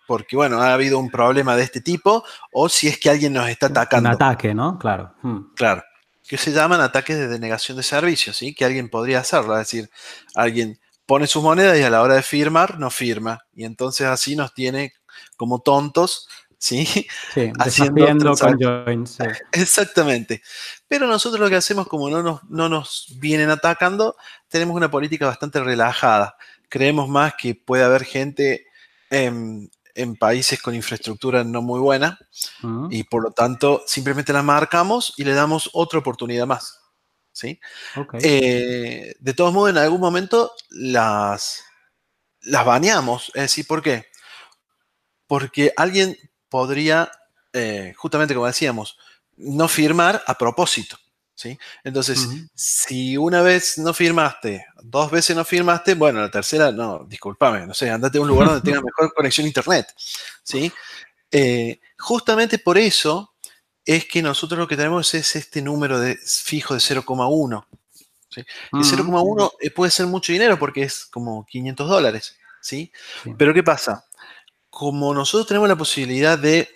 porque, 0.08 0.36
bueno, 0.36 0.62
ha 0.62 0.74
habido 0.74 1.00
un 1.00 1.10
problema 1.10 1.56
de 1.56 1.64
este 1.64 1.82
tipo 1.82 2.24
o 2.52 2.70
si 2.70 2.88
es 2.88 2.98
que 2.98 3.10
alguien 3.10 3.34
nos 3.34 3.50
está 3.50 3.68
atacando. 3.68 4.10
Un 4.10 4.16
ataque, 4.16 4.54
¿no? 4.54 4.78
Claro. 4.80 5.14
Hmm. 5.22 5.54
Claro. 5.56 5.84
Que 6.26 6.38
se 6.38 6.52
llaman 6.52 6.82
ataques 6.82 7.18
de 7.18 7.28
denegación 7.28 7.78
de 7.78 7.84
servicios, 7.84 8.38
¿sí? 8.38 8.54
Que 8.54 8.66
alguien 8.66 8.89
podría 8.89 9.20
hacerlo. 9.20 9.54
Es 9.54 9.68
decir, 9.68 9.89
alguien 10.36 10.80
pone 11.06 11.28
sus 11.28 11.43
monedas 11.43 11.78
y 11.78 11.84
a 11.84 11.89
la 11.89 12.02
hora 12.02 12.16
de 12.16 12.24
firmar 12.24 12.80
no 12.80 12.89
firma. 12.89 13.39
Y 13.54 13.66
entonces 13.66 14.08
así 14.08 14.36
nos 14.36 14.54
tiene 14.54 14.93
como 15.36 15.60
tontos, 15.60 16.28
¿sí? 16.58 16.86
Sí, 17.34 17.51
haciendo 17.60 18.36
con 18.36 18.60
joins. 18.60 19.18
Exactamente. 19.51 20.41
Pero 20.88 21.08
nosotros 21.08 21.39
lo 21.39 21.49
que 21.49 21.55
hacemos, 21.55 21.88
como 21.88 22.10
no 22.10 22.24
nos, 22.24 22.43
no 22.49 22.70
nos 22.70 23.16
vienen 23.20 23.49
atacando, 23.49 24.16
tenemos 24.47 24.76
una 24.76 24.89
política 24.91 25.28
bastante 25.28 25.60
relajada 25.60 26.36
creemos 26.70 27.08
más 27.10 27.34
que 27.36 27.55
puede 27.55 27.84
haber 27.84 28.03
gente 28.03 28.66
en, 29.10 29.70
países 30.20 30.62
con 30.62 30.76
infraestructura 30.76 31.43
no 31.43 31.64
muy 31.64 31.80
buena 31.80 32.20
y 32.91 33.03
por 33.03 33.24
lo 33.24 33.32
tanto 33.32 33.82
simplemente 33.88 34.32
la 34.32 34.43
marcamos 34.43 35.14
y 35.18 35.24
le 35.24 35.34
damos 35.34 35.72
otra 35.74 35.99
oportunidad 35.99 36.45
más. 36.45 36.80
¿sí? 37.32 37.60
Eh, 38.22 39.16
de 39.20 39.34
todos 39.34 39.53
modos, 39.53 39.72
en 39.72 39.78
algún 39.80 39.99
momento 39.99 40.51
las, 40.70 41.64
las 42.41 42.64
baneamos. 42.64 43.32
Es 43.34 43.43
decir, 43.43 43.66
¿por 43.66 43.82
qué? 43.82 44.05
Porque 45.26 45.74
alguien 45.76 46.16
podría, 46.50 47.12
eh, 47.54 47.93
justamente 47.98 48.34
como 48.34 48.48
decíamos, 48.48 48.98
no 49.38 49.68
firmar 49.68 50.24
a 50.26 50.38
propósito. 50.38 50.98
¿sí? 51.36 51.58
Entonces, 51.84 52.28
si 52.56 53.16
una 53.16 53.41
vez 53.41 53.78
no 53.78 53.93
firmaste, 53.93 54.66
dos 54.82 55.12
veces 55.12 55.36
no 55.36 55.45
firmaste, 55.45 55.93
bueno, 55.93 56.20
la 56.20 56.32
tercera, 56.32 56.72
no, 56.72 57.06
discúlpame, 57.08 57.68
no 57.68 57.74
sé, 57.74 57.89
andate 57.89 58.18
a 58.18 58.22
un 58.22 58.28
lugar 58.28 58.50
donde 58.50 58.64
tenga 58.64 58.82
mejor 58.86 59.14
conexión 59.14 59.45
a 59.45 59.48
internet, 59.48 59.93
¿sí? 60.43 60.72
Eh, 61.32 61.80
justamente 61.98 62.58
por 62.58 62.78
eso 62.78 63.34
es 63.86 64.06
que 64.06 64.22
nosotros 64.22 64.60
lo 64.60 64.68
que 64.68 64.76
tenemos 64.76 65.14
es 65.14 65.36
este 65.36 65.62
número 65.62 66.00
de 66.00 66.18
fijo 66.18 66.74
de 66.74 66.80
0,1. 66.80 67.66
¿sí? 68.30 68.41
El 68.74 68.80
0,1 68.80 69.54
eh, 69.62 69.72
puede 69.72 69.91
ser 69.91 70.08
mucho 70.08 70.34
dinero 70.34 70.60
porque 70.60 70.84
es 70.84 71.06
como 71.06 71.45
500 71.45 71.88
dólares, 71.88 72.38
¿sí? 72.62 72.91
Pero 73.38 73.54
¿qué 73.54 73.64
pasa? 73.64 74.06
Como 74.78 75.12
nosotros 75.12 75.48
tenemos 75.48 75.68
la 75.68 75.76
posibilidad 75.76 76.38
de 76.38 76.70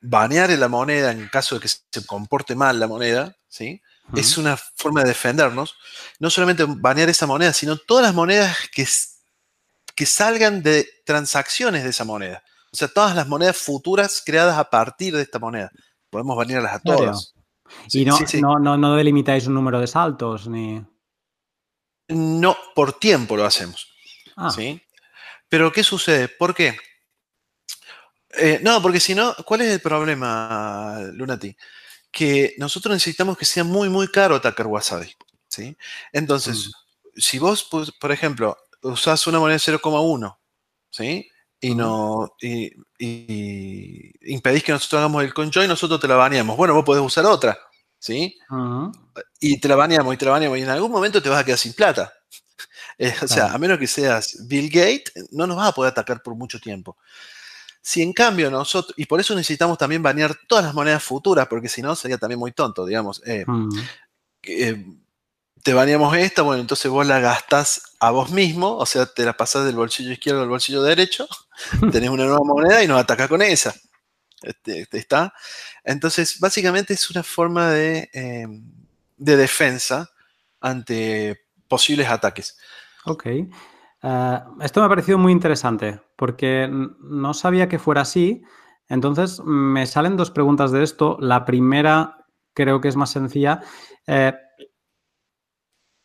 banear 0.00 0.48
la 0.48 0.68
moneda 0.68 1.12
en 1.12 1.28
caso 1.28 1.56
de 1.56 1.60
que 1.60 1.68
se 1.68 2.06
comporte 2.06 2.54
mal 2.54 2.80
la 2.80 2.88
moneda, 2.88 3.36
¿sí? 3.46 3.82
Es 4.16 4.38
una 4.38 4.56
forma 4.56 5.02
de 5.02 5.08
defendernos. 5.08 5.76
No 6.18 6.30
solamente 6.30 6.64
banear 6.66 7.10
esa 7.10 7.26
moneda, 7.26 7.52
sino 7.52 7.76
todas 7.76 8.06
las 8.06 8.14
monedas 8.14 8.56
que, 8.72 8.88
que 9.94 10.06
salgan 10.06 10.62
de 10.62 10.88
transacciones 11.04 11.84
de 11.84 11.90
esa 11.90 12.06
moneda. 12.06 12.42
O 12.72 12.76
sea, 12.78 12.88
todas 12.88 13.14
las 13.14 13.28
monedas 13.28 13.58
futuras 13.58 14.22
creadas 14.24 14.56
a 14.56 14.70
partir 14.70 15.14
de 15.14 15.20
esta 15.20 15.38
moneda. 15.38 15.70
Podemos 16.08 16.38
banearlas 16.38 16.76
a 16.76 16.78
todas. 16.78 17.34
y 17.92 18.06
no, 18.06 18.18
No, 18.60 18.78
no, 18.78 18.96
delimitáis 18.96 19.46
un 19.46 19.52
número 19.52 19.78
de 19.78 19.88
saltos 19.88 20.48
ni. 20.48 20.82
No, 22.08 22.56
por 22.74 22.94
tiempo 22.94 23.36
lo 23.36 23.44
hacemos. 23.44 23.92
Ah. 24.36 24.50
¿sí? 24.50 24.80
Pero 25.50 25.70
¿qué 25.70 25.84
sucede? 25.84 26.26
¿Por 26.28 26.54
qué? 26.54 26.78
Eh, 28.38 28.60
no, 28.62 28.80
porque 28.80 29.00
si 29.00 29.14
no, 29.14 29.34
¿cuál 29.44 29.62
es 29.62 29.72
el 29.72 29.80
problema, 29.80 31.00
Lunati? 31.12 31.56
Que 32.10 32.54
nosotros 32.58 32.94
necesitamos 32.94 33.36
que 33.36 33.44
sea 33.44 33.64
muy, 33.64 33.88
muy 33.88 34.08
caro 34.08 34.36
atacar 34.36 34.66
Wasabi. 34.66 35.14
¿sí? 35.48 35.76
Entonces, 36.12 36.68
mm. 36.68 37.20
si 37.20 37.38
vos, 37.38 37.66
pues, 37.70 37.90
por 37.92 38.12
ejemplo, 38.12 38.56
usás 38.82 39.26
una 39.26 39.38
moneda 39.38 39.58
0,1, 39.58 40.38
¿sí? 40.90 41.28
Y, 41.62 41.74
no, 41.74 42.34
y, 42.40 42.72
impedís 44.32 44.64
que 44.64 44.72
nosotros 44.72 44.98
hagamos 44.98 45.22
el 45.24 45.34
conjoin, 45.34 45.68
nosotros 45.68 46.00
te 46.00 46.08
la 46.08 46.14
baneamos. 46.14 46.56
Bueno, 46.56 46.72
vos 46.72 46.84
podés 46.84 47.02
usar 47.02 47.26
otra, 47.26 47.58
¿sí? 47.98 48.38
Y 49.40 49.60
te 49.60 49.68
la 49.68 49.76
baneamos 49.76 50.14
y 50.14 50.16
te 50.16 50.24
la 50.24 50.30
baneamos 50.30 50.58
y 50.58 50.62
en 50.62 50.70
algún 50.70 50.90
momento 50.90 51.20
te 51.20 51.28
vas 51.28 51.40
a 51.40 51.44
quedar 51.44 51.58
sin 51.58 51.74
plata. 51.74 52.12
Eh, 53.02 53.14
o 53.22 53.26
sea, 53.26 53.46
a 53.46 53.56
menos 53.56 53.78
que 53.78 53.86
seas 53.86 54.46
Bill 54.46 54.68
Gates, 54.68 55.10
no 55.30 55.46
nos 55.46 55.56
vas 55.56 55.70
a 55.70 55.72
poder 55.72 55.90
atacar 55.90 56.22
por 56.22 56.34
mucho 56.34 56.60
tiempo. 56.60 56.98
Si 57.82 58.02
en 58.02 58.12
cambio 58.12 58.50
nosotros, 58.50 58.94
y 58.96 59.06
por 59.06 59.20
eso 59.20 59.34
necesitamos 59.34 59.78
también 59.78 60.02
banear 60.02 60.36
todas 60.46 60.64
las 60.64 60.74
monedas 60.74 61.02
futuras, 61.02 61.46
porque 61.48 61.68
si 61.68 61.80
no 61.82 61.96
sería 61.96 62.18
también 62.18 62.38
muy 62.38 62.52
tonto, 62.52 62.84
digamos. 62.84 63.22
Eh, 63.26 63.44
mm. 63.46 63.68
eh, 64.42 64.86
te 65.62 65.74
baneamos 65.74 66.16
esta, 66.16 66.42
bueno, 66.42 66.60
entonces 66.60 66.90
vos 66.90 67.06
la 67.06 67.20
gastás 67.20 67.96
a 68.00 68.10
vos 68.10 68.30
mismo, 68.30 68.76
o 68.76 68.86
sea, 68.86 69.06
te 69.06 69.24
la 69.24 69.36
pasás 69.36 69.64
del 69.66 69.76
bolsillo 69.76 70.12
izquierdo 70.12 70.42
al 70.42 70.48
bolsillo 70.48 70.82
derecho, 70.82 71.28
tenés 71.92 72.10
una 72.10 72.24
nueva 72.24 72.40
moneda 72.44 72.82
y 72.82 72.86
nos 72.86 73.00
atacás 73.00 73.28
con 73.28 73.42
esa. 73.42 73.74
Este, 74.42 74.80
este, 74.80 74.98
¿Está? 74.98 75.34
Entonces, 75.84 76.40
básicamente 76.40 76.94
es 76.94 77.10
una 77.10 77.22
forma 77.22 77.70
de, 77.70 78.10
eh, 78.12 78.46
de 79.16 79.36
defensa 79.36 80.10
ante 80.60 81.42
posibles 81.68 82.08
ataques. 82.08 82.56
Ok. 83.04 83.26
Eh, 84.02 84.38
esto 84.62 84.80
me 84.80 84.86
ha 84.86 84.88
parecido 84.88 85.18
muy 85.18 85.32
interesante 85.32 86.00
porque 86.16 86.68
no 86.70 87.34
sabía 87.34 87.68
que 87.68 87.78
fuera 87.78 88.02
así. 88.02 88.42
Entonces, 88.88 89.40
me 89.44 89.86
salen 89.86 90.16
dos 90.16 90.30
preguntas 90.30 90.72
de 90.72 90.82
esto. 90.82 91.16
La 91.20 91.44
primera 91.44 92.26
creo 92.54 92.80
que 92.80 92.88
es 92.88 92.96
más 92.96 93.10
sencilla. 93.10 93.60
Eh, 94.06 94.32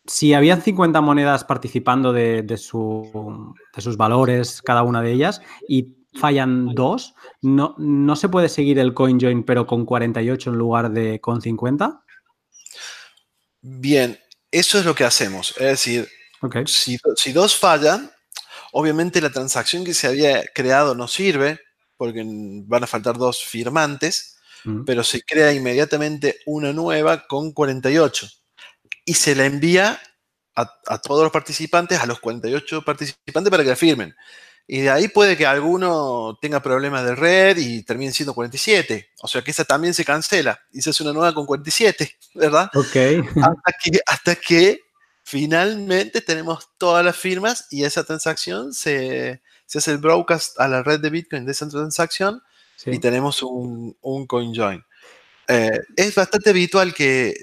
si 0.06 0.34
habían 0.34 0.62
50 0.62 1.02
monedas 1.02 1.44
participando 1.44 2.14
de, 2.14 2.58
sus 2.58 3.98
valores, 3.98 4.62
cada 4.62 4.84
una 4.84 5.02
de 5.02 5.12
ellas, 5.12 5.42
y 5.68 5.96
fallan 6.14 6.76
dos, 6.76 7.16
¿no, 7.42 7.76
¿no 7.78 8.16
se 8.16 8.30
puede 8.30 8.50
seguir 8.50 8.80
el 8.80 8.94
CoinJoin 8.94 9.44
pero 9.44 9.66
con 9.66 9.86
48 9.86 10.52
en 10.52 10.58
lugar 10.58 10.92
de 10.92 11.20
con 11.20 11.42
50? 11.42 12.04
Bien, 13.62 14.20
eso 14.52 14.78
es 14.78 14.86
lo 14.86 14.94
que 14.94 15.04
hacemos. 15.04 15.56
Es 15.58 15.66
decir, 15.66 16.08
si, 16.66 17.34
dos 17.34 17.58
fallan, 17.58 18.12
obviamente 18.72 19.22
la 19.22 19.30
transacción 19.30 19.84
que 19.84 19.94
se 19.94 20.08
había 20.08 20.44
creado 20.54 20.96
no 20.96 21.08
sirve, 21.08 21.60
porque 21.98 22.24
van 22.26 22.84
a 22.84 22.88
faltar 22.88 23.18
dos 23.18 23.44
firmantes, 23.44 24.38
mm. 24.64 24.84
pero 24.84 25.04
se 25.04 25.22
crea 25.22 25.54
inmediatamente 25.54 26.40
una 26.46 26.74
nueva 26.74 27.26
con 27.28 27.52
48 27.52 28.28
y 29.06 29.14
se 29.14 29.36
la 29.36 29.46
envía 29.46 30.00
a, 30.56 30.98
todos 31.00 31.24
los 31.24 31.32
participantes, 31.32 32.00
a 32.00 32.06
los 32.06 32.20
48 32.20 32.82
participantes 32.84 33.52
para 33.52 33.64
que 33.64 33.70
la 33.70 33.76
firmen. 33.76 34.16
Y 34.68 34.80
de 34.82 34.90
ahí 34.90 35.10
puede 35.10 35.38
que 35.38 35.46
alguno 35.46 36.40
tenga 36.42 36.60
problemas 36.60 37.06
de 37.06 37.14
red 37.14 37.58
y 37.58 37.84
termine 37.84 38.12
siendo 38.12 38.34
47. 38.34 39.12
O 39.22 39.28
sea 39.28 39.44
que 39.44 39.52
esa 39.52 39.64
también 39.64 39.94
se 39.94 40.06
cancela 40.06 40.60
y 40.72 40.82
se 40.82 40.90
hace 40.90 41.04
una 41.04 41.14
nueva 41.14 41.34
con 41.36 41.46
47, 41.46 42.18
¿verdad? 42.34 42.72
Ok. 42.74 42.96
Hasta 43.36 43.72
que, 43.84 44.00
hasta 44.06 44.36
que 44.36 44.80
finalmente 45.26 46.22
tenemos 46.22 46.70
todas 46.78 47.04
las 47.04 47.18
firmas 47.18 47.68
y 47.72 47.84
esa 47.84 48.04
transacción 48.04 48.74
se, 48.74 49.42
hace 49.74 49.92
el 49.92 49.98
broadcast 49.98 50.60
a 50.60 50.68
la 50.68 50.84
red 50.84 51.00
de 51.00 51.10
Bitcoin 51.10 51.46
de 51.46 51.52
esa 51.52 51.68
transacción 51.68 52.42
y 52.86 53.00
tenemos 53.00 53.42
un, 53.42 53.98
un 54.02 54.28
CoinJoin. 54.28 54.84
Eh, 55.48 55.80
es 55.96 56.16
bastante 56.16 56.52
habitual 56.52 56.94
que, 56.94 57.34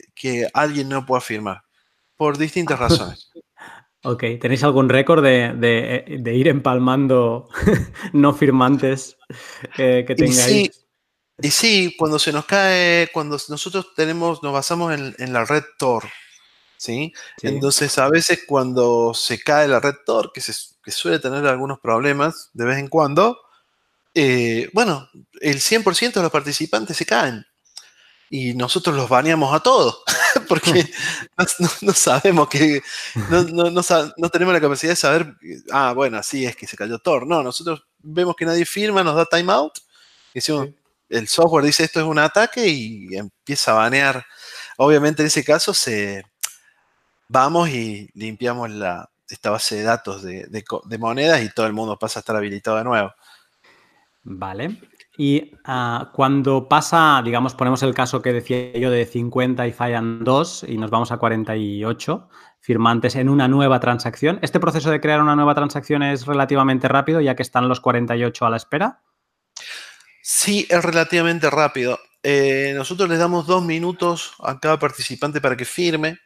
alguien 0.54 0.88
no 0.88 1.04
pueda 1.04 1.20
firmar 1.20 1.62
por 2.16 2.38
distintas 2.38 2.78
razones. 2.78 3.30
Ok, 4.04 4.24
¿tenéis 4.40 4.64
algún 4.64 4.88
récord 4.88 5.22
de, 5.22 6.32
ir 6.34 6.48
empalmando 6.48 7.48
no 8.12 8.34
firmantes 8.34 9.16
eh, 9.76 10.04
que 10.06 10.14
tengáis? 10.14 10.86
Y 11.40 11.50
sí, 11.50 11.96
cuando 11.98 12.20
se 12.20 12.32
nos 12.32 12.44
cae, 12.44 13.08
cuando 13.12 13.36
nosotros 13.48 13.94
tenemos, 13.96 14.42
nos 14.42 14.52
basamos 14.52 14.94
en, 14.94 15.32
la 15.32 15.44
red 15.44 15.64
Tor, 15.78 16.04
¿sí? 16.82 17.14
Entonces, 17.42 17.96
a 17.98 18.08
veces 18.08 18.40
cuando 18.44 19.14
se 19.14 19.38
cae 19.40 19.68
la 19.68 19.78
red 19.78 19.94
Tor, 20.04 20.32
que, 20.32 20.40
se, 20.40 20.52
suele 20.88 21.20
tener 21.20 21.46
algunos 21.46 21.78
problemas 21.78 22.50
de 22.54 22.64
vez 22.64 22.78
en 22.78 22.88
cuando, 22.88 23.38
eh, 24.14 24.68
bueno, 24.72 25.08
el 25.40 25.60
100% 25.60 26.14
de 26.14 26.22
los 26.22 26.32
participantes 26.32 26.96
se 26.96 27.06
caen 27.06 27.46
y 28.28 28.54
nosotros 28.54 28.96
los 28.96 29.08
baneamos 29.08 29.54
a 29.54 29.60
todos, 29.60 30.02
porque 30.48 30.90
no, 31.82 31.92
sabemos 31.92 32.48
que, 32.48 32.82
no, 33.30 34.30
tenemos 34.30 34.52
la 34.52 34.60
capacidad 34.60 34.92
de 34.92 34.96
saber, 34.96 35.36
ah, 35.70 35.92
bueno, 35.94 36.18
así 36.18 36.44
es 36.44 36.56
que 36.56 36.66
se 36.66 36.76
cayó 36.76 36.98
Tor. 36.98 37.28
No, 37.28 37.44
nosotros 37.44 37.84
vemos 38.00 38.34
que 38.34 38.44
nadie 38.44 38.66
firma, 38.66 39.04
nos 39.04 39.14
da 39.14 39.24
timeout, 39.24 39.78
el 41.08 41.28
software 41.28 41.64
dice 41.64 41.84
esto 41.84 42.00
es 42.00 42.06
un 42.06 42.18
ataque 42.18 42.66
y 42.66 43.14
empieza 43.14 43.70
a 43.70 43.74
banear. 43.74 44.26
Obviamente 44.78 45.22
en 45.22 45.28
ese 45.28 45.44
caso 45.44 45.72
se 45.74 46.24
vamos 47.32 47.70
y 47.70 48.10
limpiamos 48.14 48.70
la, 48.70 49.10
esta 49.28 49.50
base 49.50 49.76
de 49.76 49.82
datos 49.82 50.22
de, 50.22 50.46
de 50.48 50.98
monedas 50.98 51.42
y 51.42 51.48
todo 51.48 51.66
el 51.66 51.72
mundo 51.72 51.98
pasa 51.98 52.18
a 52.18 52.20
estar 52.20 52.36
habilitado 52.36 52.76
de 52.76 52.84
nuevo. 52.84 53.12
Vale. 54.24 54.78
Y 55.18 55.52
ah, 55.64 56.10
cuando 56.14 56.68
pasa, 56.68 57.20
digamos, 57.24 57.54
ponemos 57.54 57.82
el 57.82 57.94
caso 57.94 58.22
que 58.22 58.32
decía 58.32 58.72
yo 58.78 58.90
de 58.90 59.04
50 59.04 59.66
y 59.66 59.72
fallan 59.72 60.24
2 60.24 60.66
y 60.68 60.76
nos 60.78 60.90
vamos 60.90 61.10
a 61.12 61.18
48 61.18 62.28
firmantes 62.60 63.16
en 63.16 63.28
una 63.28 63.48
nueva 63.48 63.80
transacción, 63.80 64.38
¿este 64.42 64.60
proceso 64.60 64.90
de 64.90 65.00
crear 65.00 65.20
una 65.20 65.34
nueva 65.34 65.54
transacción 65.54 66.02
es 66.02 66.26
relativamente 66.26 66.86
rápido 66.86 67.20
ya 67.20 67.34
que 67.34 67.42
están 67.42 67.68
los 67.68 67.80
48 67.80 68.46
a 68.46 68.50
la 68.50 68.56
espera? 68.56 69.02
Sí, 70.22 70.66
es 70.70 70.82
relativamente 70.84 71.50
rápido. 71.50 71.98
Eh, 72.22 72.72
nosotros 72.76 73.08
les 73.08 73.18
damos 73.18 73.46
dos 73.46 73.64
minutos 73.64 74.34
a 74.38 74.60
cada 74.60 74.78
participante 74.78 75.40
para 75.40 75.56
que 75.56 75.64
firme. 75.64 76.18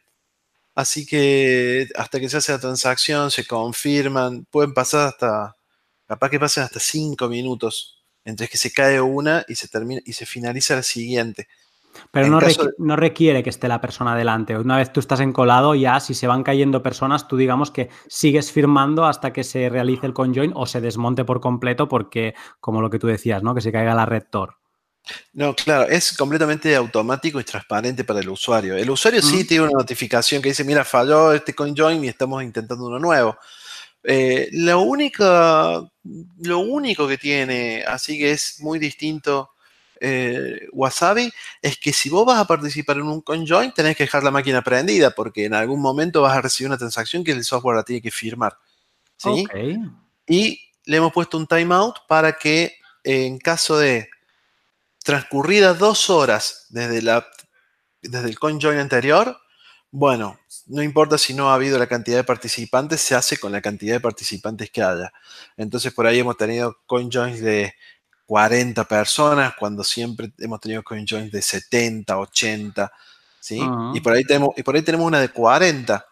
Así 0.77 1.07
que 1.07 1.87
hasta 1.95 2.19
que 2.19 2.29
se 2.29 2.37
hace 2.37 2.51
la 2.51 2.59
transacción, 2.59 3.31
se 3.31 3.47
confirman, 3.47 4.45
pueden 4.45 4.75
pasar 4.75 5.07
hasta, 5.07 5.55
capaz 6.05 6.29
que 6.29 6.39
pasen 6.39 6.65
hasta 6.65 6.79
cinco 6.79 7.27
minutos 7.27 8.05
entre 8.23 8.47
que 8.47 8.59
se 8.59 8.71
cae 8.71 9.01
una 9.01 9.43
y 9.47 9.55
se 9.55 9.69
termina 9.69 10.01
y 10.05 10.13
se 10.13 10.27
finaliza 10.27 10.75
la 10.75 10.83
siguiente. 10.83 11.47
Pero 12.11 12.27
no, 12.27 12.39
no, 12.77 12.95
requiere 12.95 13.41
que 13.41 13.49
esté 13.49 13.67
la 13.67 13.81
persona 13.81 14.15
delante. 14.15 14.55
Una 14.55 14.77
vez 14.77 14.93
tú 14.93 14.99
estás 14.99 15.19
encolado, 15.19 15.73
ya 15.73 15.99
si 15.99 16.13
se 16.13 16.27
van 16.27 16.43
cayendo 16.43 16.83
personas, 16.83 17.27
tú 17.27 17.37
digamos 17.37 17.71
que 17.71 17.89
sigues 18.07 18.51
firmando 18.51 19.05
hasta 19.05 19.33
que 19.33 19.43
se 19.43 19.69
realice 19.69 20.05
el 20.05 20.13
conjoin 20.13 20.51
o 20.53 20.67
se 20.67 20.79
desmonte 20.79 21.25
por 21.25 21.41
completo 21.41 21.87
porque, 21.87 22.35
como 22.59 22.81
lo 22.81 22.91
que 22.91 22.99
tú 22.99 23.07
decías, 23.07 23.41
¿no? 23.41 23.55
Que 23.55 23.61
se 23.61 23.71
caiga 23.71 23.95
la 23.95 24.05
red 24.05 24.25
Tor. 24.29 24.57
No, 25.33 25.55
claro, 25.55 25.87
es 25.89 26.15
completamente 26.15 26.75
automático 26.75 27.39
y 27.39 27.43
transparente 27.43 28.03
para 28.03 28.19
el 28.19 28.29
usuario. 28.29 28.75
El 28.75 28.89
usuario 28.89 29.21
sí 29.21 29.45
tiene 29.45 29.65
una 29.65 29.79
notificación 29.79 30.41
que 30.41 30.49
dice, 30.49 30.63
mira, 30.63 30.83
falló 30.83 31.33
este 31.33 31.53
conjoin 31.53 32.03
y 32.03 32.07
estamos 32.07 32.43
intentando 32.43 32.85
uno 32.85 32.99
nuevo. 32.99 33.37
Eh, 34.03 34.49
lo, 34.53 34.81
único, 34.81 35.91
lo 36.39 36.59
único 36.59 37.07
que 37.07 37.17
tiene, 37.17 37.83
así 37.85 38.17
que 38.17 38.31
es 38.31 38.61
muy 38.61 38.79
distinto 38.79 39.51
eh, 39.99 40.67
Wasabi, 40.71 41.31
es 41.61 41.77
que 41.77 41.91
si 41.91 42.09
vos 42.09 42.25
vas 42.25 42.39
a 42.39 42.47
participar 42.47 42.97
en 42.97 43.03
un 43.03 43.21
conjoin, 43.21 43.71
tenés 43.71 43.97
que 43.97 44.03
dejar 44.03 44.23
la 44.23 44.31
máquina 44.31 44.61
prendida, 44.61 45.11
porque 45.11 45.45
en 45.45 45.53
algún 45.53 45.81
momento 45.81 46.21
vas 46.21 46.37
a 46.37 46.41
recibir 46.41 46.69
una 46.69 46.77
transacción 46.77 47.23
que 47.23 47.31
el 47.31 47.43
software 47.43 47.77
la 47.77 47.83
tiene 47.83 48.01
que 48.01 48.11
firmar. 48.11 48.57
¿sí? 49.17 49.45
Y 50.27 50.61
le 50.85 50.97
hemos 50.97 51.11
puesto 51.11 51.37
un 51.37 51.47
timeout 51.47 51.97
para 52.07 52.33
que 52.33 52.77
en 53.03 53.39
caso 53.39 53.77
de 53.77 54.09
transcurridas 55.07 55.79
dos 55.79 56.09
horas 56.09 56.65
desde, 56.67 57.01
la, 57.01 57.25
desde 58.01 58.27
el 58.27 58.37
conjoin 58.37 58.77
anterior, 58.77 59.37
bueno, 59.89 60.37
no 60.65 60.83
importa 60.83 61.17
si 61.17 61.33
no 61.33 61.49
ha 61.49 61.53
habido 61.53 61.79
la 61.79 61.87
cantidad 61.87 62.17
de 62.17 62.25
participantes, 62.25 62.99
se 62.99 63.15
hace 63.15 63.37
con 63.37 63.53
la 63.53 63.61
cantidad 63.61 63.95
de 63.95 64.01
participantes 64.01 64.69
que 64.69 64.83
haya. 64.83 65.13
Entonces 65.55 65.93
por 65.93 66.05
ahí 66.05 66.19
hemos 66.19 66.35
tenido 66.35 66.79
CoinJoins 66.85 67.39
de 67.39 67.73
40 68.25 68.83
personas, 68.83 69.53
cuando 69.57 69.81
siempre 69.81 70.33
hemos 70.39 70.59
tenido 70.59 70.83
CoinJoins 70.83 71.31
de 71.31 71.41
70, 71.41 72.17
80, 72.17 72.91
¿sí? 73.39 73.61
y, 73.93 74.01
por 74.01 74.11
ahí 74.11 74.25
tenemos, 74.25 74.49
y 74.57 74.63
por 74.63 74.75
ahí 74.75 74.81
tenemos 74.81 75.07
una 75.07 75.21
de 75.21 75.29
40. 75.29 76.05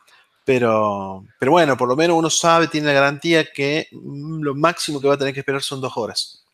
Pero, 0.45 1.25
pero 1.37 1.51
bueno, 1.51 1.75
por 1.75 1.89
lo 1.89 1.97
menos 1.97 2.17
uno 2.17 2.29
sabe, 2.29 2.69
tiene 2.69 2.87
la 2.87 2.93
garantía 2.93 3.51
que 3.51 3.89
mm, 3.91 4.41
lo 4.41 4.55
máximo 4.55 5.01
que 5.01 5.09
va 5.09 5.15
a 5.15 5.17
tener 5.17 5.33
que 5.33 5.41
esperar 5.41 5.61
son 5.61 5.81
dos 5.81 5.91
horas. 5.97 6.45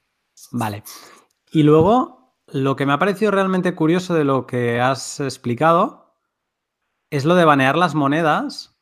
Vale. 0.50 0.82
Y 1.52 1.62
luego, 1.62 2.21
lo 2.54 2.76
que 2.76 2.86
me 2.86 2.94
ha 2.94 3.00
parecido 3.00 3.32
realmente 3.32 3.76
curioso 3.76 4.14
de 4.14 4.24
lo 4.24 4.46
que 4.46 4.80
has 4.80 5.20
explicado 5.20 6.16
es 7.10 7.26
lo 7.26 7.36
de 7.36 7.46
banear 7.46 7.78
las 7.78 7.96
monedas. 7.96 8.76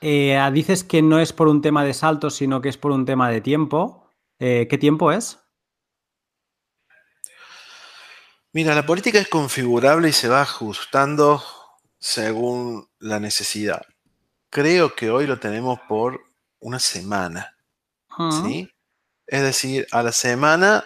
Eh, 0.00 0.38
dices 0.52 0.84
que 0.84 1.02
no 1.02 1.18
es 1.18 1.32
por 1.32 1.48
un 1.48 1.62
tema 1.62 1.84
de 1.84 1.94
saltos, 1.94 2.34
sino 2.36 2.60
que 2.60 2.68
es 2.68 2.76
por 2.76 2.92
un 2.92 3.04
tema 3.04 3.30
de 3.30 3.40
tiempo. 3.40 4.10
Eh, 4.38 4.66
¿Qué 4.68 4.78
tiempo 4.78 5.10
es? 5.10 5.38
Mira, 8.52 8.74
la 8.74 8.86
política 8.86 9.18
es 9.18 9.28
configurable 9.28 10.08
y 10.08 10.12
se 10.12 10.28
va 10.28 10.42
ajustando 10.42 11.42
según 11.98 12.88
la 12.98 13.20
necesidad. 13.20 13.82
Creo 14.50 14.94
que 14.94 15.10
hoy 15.10 15.26
lo 15.26 15.38
tenemos 15.38 15.80
por 15.88 16.20
una 16.60 16.78
semana. 16.78 17.56
¿sí? 18.42 18.70
Es 19.26 19.42
decir, 19.42 19.86
a 19.90 20.02
la 20.02 20.12
semana, 20.12 20.84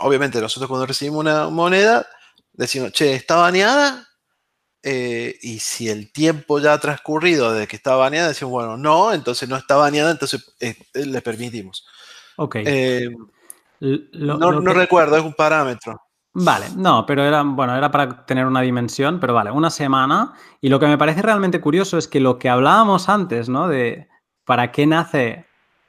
obviamente 0.00 0.40
nosotros 0.40 0.68
cuando 0.68 0.86
recibimos 0.86 1.20
una 1.20 1.48
moneda, 1.48 2.06
decimos, 2.52 2.92
che, 2.92 3.14
¿está 3.14 3.36
baneada? 3.36 4.06
Eh, 4.82 5.38
y 5.42 5.58
si 5.58 5.88
el 5.88 6.10
tiempo 6.10 6.58
ya 6.58 6.72
ha 6.72 6.80
transcurrido 6.80 7.52
desde 7.52 7.68
que 7.68 7.76
estaba 7.76 7.98
baneada, 7.98 8.28
decimos, 8.28 8.52
bueno, 8.52 8.76
no, 8.76 9.12
entonces 9.12 9.48
no 9.48 9.56
está 9.56 9.76
baneada, 9.76 10.10
entonces 10.10 10.54
eh, 10.60 10.74
eh, 10.94 11.06
le 11.06 11.20
permitimos. 11.22 11.86
Ok. 12.36 12.56
no, 13.80 14.72
recuerdo, 14.72 15.16
es 15.16 15.24
un 15.24 15.34
parámetro. 15.34 16.00
Vale, 16.32 16.66
no, 16.76 17.04
pero 17.06 17.24
era, 17.24 17.42
bueno, 17.42 17.76
era 17.76 17.90
para 17.90 18.24
tener 18.24 18.46
una 18.46 18.60
dimensión, 18.60 19.18
pero 19.18 19.34
vale, 19.34 19.50
una 19.50 19.68
semana. 19.68 20.34
Y 20.60 20.68
lo 20.68 20.78
que 20.78 20.86
me 20.86 20.96
parece 20.96 21.22
realmente 21.22 21.60
curioso 21.60 21.98
es 21.98 22.06
que 22.06 22.20
lo 22.20 22.38
que 22.38 22.48
hablábamos 22.48 23.08
antes, 23.08 23.48
¿no? 23.48 23.66
De 23.66 24.08
para 24.44 24.70
qué 24.70 24.86
nace 24.86 25.46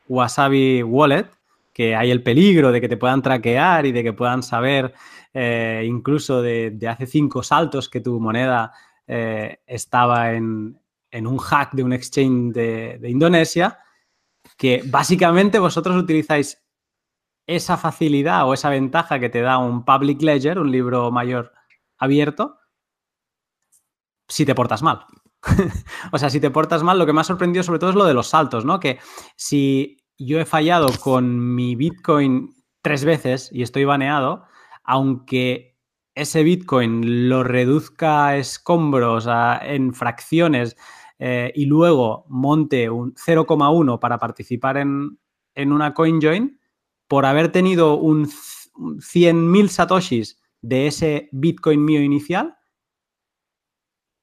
Wasabi 0.08 0.84
Wallet, 0.84 1.28
que 1.74 1.96
hay 1.96 2.12
el 2.12 2.24
peligro 2.24 2.72
de 2.72 2.82
que 2.82 2.90
te 2.90 2.98
puedan 2.98 3.22
traquear 3.22 3.86
y 3.86 3.92
de 3.92 4.04
que 4.04 4.14
puedan 4.14 4.44
saber 4.44 4.94
eh, 5.34 5.84
incluso 5.86 6.42
de, 6.42 6.78
hace 6.90 7.06
cinco 7.06 7.44
saltos 7.44 7.90
que 7.90 8.02
tu 8.02 8.20
moneda 8.20 8.74
eh, 9.08 9.62
estaba 9.66 10.34
en, 10.34 10.78
un 11.14 11.38
hack 11.38 11.74
de 11.74 11.84
un 11.84 11.94
exchange 11.94 12.54
de, 12.54 13.10
Indonesia, 13.10 13.80
que 14.58 14.84
básicamente 14.86 15.60
vosotros 15.60 15.96
utilizáis 15.96 16.62
esa 17.48 17.78
facilidad 17.78 18.48
o 18.48 18.54
esa 18.54 18.70
ventaja 18.70 19.20
que 19.20 19.30
te 19.30 19.42
da 19.42 19.58
un 19.58 19.84
public 19.84 20.22
ledger, 20.22 20.60
un 20.60 20.72
libro 20.72 21.12
mayor 21.12 21.54
abierto, 21.98 22.60
si 24.28 24.46
te 24.46 24.56
portas 24.56 24.82
mal. 24.82 25.06
o 26.12 26.18
sea, 26.18 26.30
si 26.30 26.40
te 26.40 26.52
portas 26.52 26.84
mal, 26.84 27.00
lo 27.00 27.06
que 27.06 27.14
me 27.14 27.22
ha 27.22 27.26
sorprendido 27.26 27.64
sobre 27.64 27.80
todo 27.80 27.90
es 27.90 27.96
lo 27.96 28.06
de 28.06 28.14
los 28.14 28.28
saltos, 28.28 28.64
¿no? 28.64 28.80
Que 28.80 29.00
si 29.36 30.01
yo 30.26 30.40
he 30.40 30.46
fallado 30.46 30.90
con 31.00 31.56
mi 31.56 31.76
Bitcoin 31.76 32.54
tres 32.82 33.06
veces 33.06 33.50
y 33.52 33.62
estoy 33.62 33.86
baneado, 33.86 34.46
aunque 34.84 35.78
ese 36.16 36.44
Bitcoin 36.44 37.30
lo 37.30 37.44
reduzca 37.44 38.28
a 38.28 38.38
escombros, 38.38 39.28
en 39.62 39.94
fracciones 39.94 40.76
eh, 41.20 41.52
y 41.56 41.66
luego 41.66 42.26
monte 42.28 42.90
un 42.90 43.14
0,1 43.14 44.00
para 44.00 44.18
participar 44.18 44.78
en, 44.78 45.18
una 45.56 45.94
CoinJoin, 45.94 46.60
por 47.08 47.26
haber 47.26 47.52
tenido 47.52 47.96
un 47.96 48.28
100.000 48.28 49.68
satoshis 49.68 50.42
de 50.62 50.88
ese 50.88 51.30
Bitcoin 51.32 51.84
mío 51.84 52.02
inicial, 52.02 52.58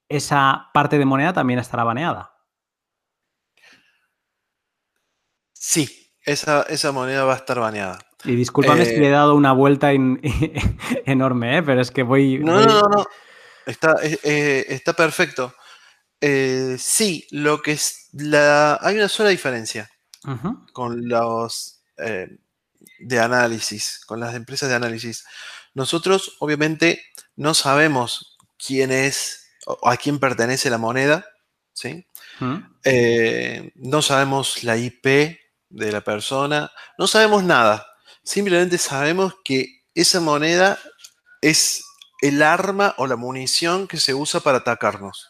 esa 0.09 0.71
parte 0.73 0.99
de 0.99 1.05
moneda 1.05 1.33
también 1.33 1.59
estará 1.59 1.85
baneada. 1.85 2.38
Sí, 5.69 6.15
esa, 6.23 6.63
esa 6.63 6.93
moneda 6.93 7.25
va 7.25 7.35
a 7.35 7.37
estar 7.37 7.61
baneada. 7.61 7.99
Y 8.25 8.35
discúlpame 8.35 8.87
si 8.87 8.97
le 8.97 9.05
he 9.05 9.09
eh, 9.09 9.11
dado 9.11 9.35
una 9.35 9.53
vuelta 9.53 9.93
enorme, 11.05 11.59
¿eh? 11.59 11.63
pero 11.63 11.83
es 11.83 11.91
que 11.91 12.03
voy. 12.03 12.39
No, 12.39 12.65
no, 12.65 12.81
no, 12.85 13.07
Está, 13.67 13.97
eh, 14.03 14.65
está 14.71 14.95
perfecto. 14.95 15.55
Eh, 16.23 16.77
sí, 16.79 17.27
lo 17.33 17.61
que 17.61 17.73
es 17.73 18.09
la, 18.15 18.79
hay 18.81 18.97
una 18.97 19.11
sola 19.11 19.29
diferencia 19.29 19.91
con 20.73 21.07
los 21.07 21.83
eh, 21.99 22.39
de 23.01 23.21
análisis, 23.21 24.03
con 24.07 24.21
las 24.21 24.35
empresas 24.35 24.71
de 24.71 24.77
análisis. 24.77 25.27
Nosotros, 25.75 26.37
obviamente, 26.39 27.03
no 27.37 27.53
sabemos 27.53 28.39
quién 28.57 28.91
es 28.91 29.51
o 29.67 29.87
a 29.87 29.99
quién 29.99 30.19
pertenece 30.19 30.71
la 30.71 30.79
moneda, 30.79 31.27
¿sí? 31.75 32.07
Eh, 32.85 33.71
no 33.75 34.01
sabemos 34.01 34.65
la 34.65 34.79
IP 34.79 35.37
de 35.71 35.93
la 35.93 36.01
persona, 36.01 36.71
no 36.97 37.07
sabemos 37.07 37.43
nada. 37.45 37.87
Simplemente 38.23 38.79
sabemos 38.79 39.35
que 39.45 39.83
esa 39.95 40.21
moneda 40.21 40.79
es 41.41 41.85
el 42.21 42.43
arma 42.43 42.95
o 42.99 43.07
la 43.07 43.17
munición 43.17 43.87
que 43.87 43.99
se 43.99 44.15
usa 44.15 44.41
para 44.41 44.59
atacarnos. 44.59 45.29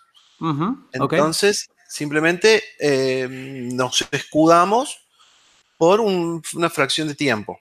Entonces, 0.92 1.68
simplemente 1.88 2.62
eh, 2.78 3.26
nos 3.28 4.06
escudamos 4.12 4.98
por 5.76 6.00
una 6.00 6.70
fracción 6.70 7.08
de 7.08 7.14
tiempo. 7.14 7.58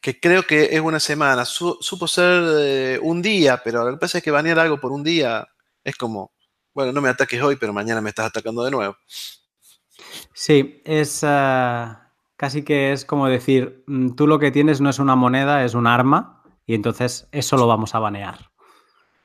Que 0.00 0.20
creo 0.20 0.46
que 0.46 0.74
es 0.74 0.80
una 0.80 1.00
semana. 1.00 1.44
supo 1.44 2.06
ser 2.06 2.44
eh, 2.58 2.98
un 3.02 3.22
día, 3.22 3.60
pero 3.62 3.84
lo 3.84 3.92
que 3.92 4.00
pasa 4.00 4.18
es 4.18 4.24
que 4.24 4.30
banear 4.30 4.58
algo 4.58 4.80
por 4.80 4.92
un 4.92 5.02
día 5.02 5.46
es 5.82 5.96
como, 5.96 6.32
bueno, 6.74 6.92
no 6.92 7.00
me 7.00 7.08
ataques 7.08 7.42
hoy, 7.42 7.56
pero 7.56 7.72
mañana 7.72 8.00
me 8.00 8.10
estás 8.10 8.26
atacando 8.26 8.64
de 8.64 8.70
nuevo. 8.70 8.96
Sí, 10.32 10.82
es 10.84 11.20
ah, 11.22 12.10
casi 12.36 12.62
que 12.62 12.92
es 12.92 13.04
como 13.04 13.28
decir, 13.28 13.84
mm, 13.86 14.14
tú 14.14 14.26
lo 14.26 14.38
que 14.38 14.50
tienes 14.50 14.80
no 14.80 14.90
es 14.90 14.98
una 14.98 15.16
moneda, 15.16 15.64
es 15.64 15.74
un 15.74 15.86
arma, 15.86 16.42
y 16.66 16.74
entonces 16.74 17.26
eso 17.32 17.56
lo 17.56 17.66
vamos 17.66 17.94
a 17.94 17.98
banear. 17.98 18.50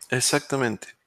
Exactamente. 0.10 1.00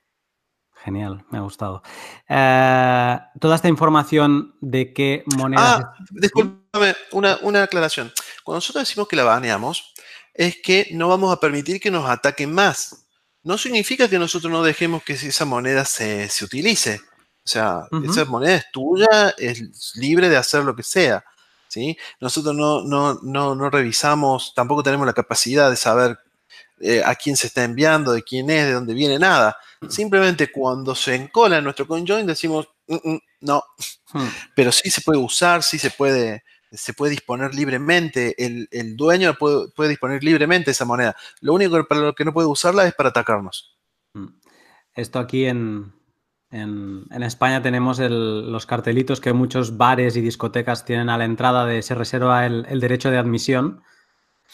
Genial, 0.85 1.25
me 1.31 1.39
ha 1.39 1.43
gustado. 1.43 1.83
Eh, 2.29 3.19
toda 3.41 3.57
esta 3.57 3.69
información 3.69 4.57
de 4.61 4.93
qué 4.93 5.23
moneda. 5.37 5.77
Ah, 5.77 5.95
discúlpame, 6.11 6.97
una, 7.13 7.39
una, 7.43 7.63
aclaración. 7.63 8.13
Cuando 8.43 8.57
nosotros 8.57 8.83
decimos 8.83 9.07
que 9.07 9.15
la 9.15 9.23
baneamos, 9.23 9.95
es 10.35 10.57
que 10.61 10.89
no 10.93 11.09
vamos 11.09 11.33
a 11.33 11.39
permitir 11.39 11.81
que 11.81 11.91
nos 11.91 12.09
ataquen 12.09 12.53
más. 12.53 13.07
No 13.45 13.59
significa 13.59 14.09
que 14.09 14.19
nosotros 14.19 14.53
no 14.53 14.63
dejemos 14.63 15.05
que 15.05 15.13
esa 15.13 15.45
moneda 15.45 15.85
se, 15.85 16.29
se 16.29 16.45
utilice. 16.45 17.01
O 17.45 17.49
sea, 17.49 17.89
esa 18.09 18.25
moneda 18.25 18.55
es 18.55 18.71
tuya, 18.71 19.35
es 19.37 19.97
libre 19.97 20.29
de 20.29 20.37
hacer 20.37 20.63
lo 20.63 20.77
que 20.77 20.85
sea. 20.85 21.25
¿sí? 21.73 21.97
Nosotros 22.21 22.55
no, 22.55 22.83
no, 22.83 23.19
no, 23.23 23.55
no 23.55 23.71
revisamos, 23.71 24.53
tampoco 24.55 24.83
tenemos 24.83 25.07
la 25.07 25.13
capacidad 25.13 25.71
de 25.71 25.77
saber 25.77 26.19
eh, 26.81 27.03
a 27.05 27.15
quién 27.15 27.37
se 27.37 27.47
está 27.47 27.65
enviando, 27.65 28.13
de 28.13 28.23
quién 28.23 28.51
es, 28.51 28.67
de 28.67 28.73
dónde 28.73 28.93
viene, 28.93 29.19
nada. 29.19 29.57
Simplemente 29.89 30.53
cuando 30.53 30.95
se 30.95 31.15
encola 31.15 31.59
en 31.59 31.65
nuestro 31.65 31.87
conjoin 31.87 32.27
decimos, 32.27 32.69
mm, 32.87 33.13
mm, 33.13 33.19
no. 33.41 33.65
Hmm. 34.13 34.29
Pero 34.55 34.71
sí 34.71 34.91
se 34.91 35.01
puede 35.01 35.19
usar, 35.19 35.63
sí 35.63 35.79
se 35.79 35.91
puede, 35.91 36.45
se 36.71 36.93
puede 36.93 37.13
disponer 37.13 37.55
libremente, 37.55 38.35
el, 38.37 38.97
dueño 38.97 39.35
puede, 39.35 39.69
puede, 39.69 39.91
disponer 39.91 40.23
libremente 40.23 40.73
esa 40.73 40.85
moneda. 40.85 41.17
Lo 41.41 41.55
único 41.55 41.83
para 41.87 42.01
lo 42.03 42.15
que 42.15 42.25
no 42.25 42.33
puede 42.33 42.49
usarla 42.49 42.87
es 42.87 42.95
para 42.95 43.09
atacarnos. 43.09 43.77
Hmm. 44.13 44.29
Esto 44.95 45.19
aquí 45.19 45.47
en, 45.47 45.95
en, 46.53 47.23
España 47.23 47.63
tenemos 47.63 47.99
los 47.99 48.67
cartelitos 48.67 49.21
que 49.21 49.33
muchos 49.33 49.79
bares 49.79 50.17
y 50.17 50.21
discotecas 50.21 50.85
tienen 50.85 51.09
a 51.09 51.17
la 51.17 51.25
entrada 51.25 51.65
de 51.65 51.81
se 51.83 51.95
reserva 51.95 52.45
el, 52.45 52.81
derecho 52.81 53.11
de 53.11 53.17
admisión, 53.17 53.83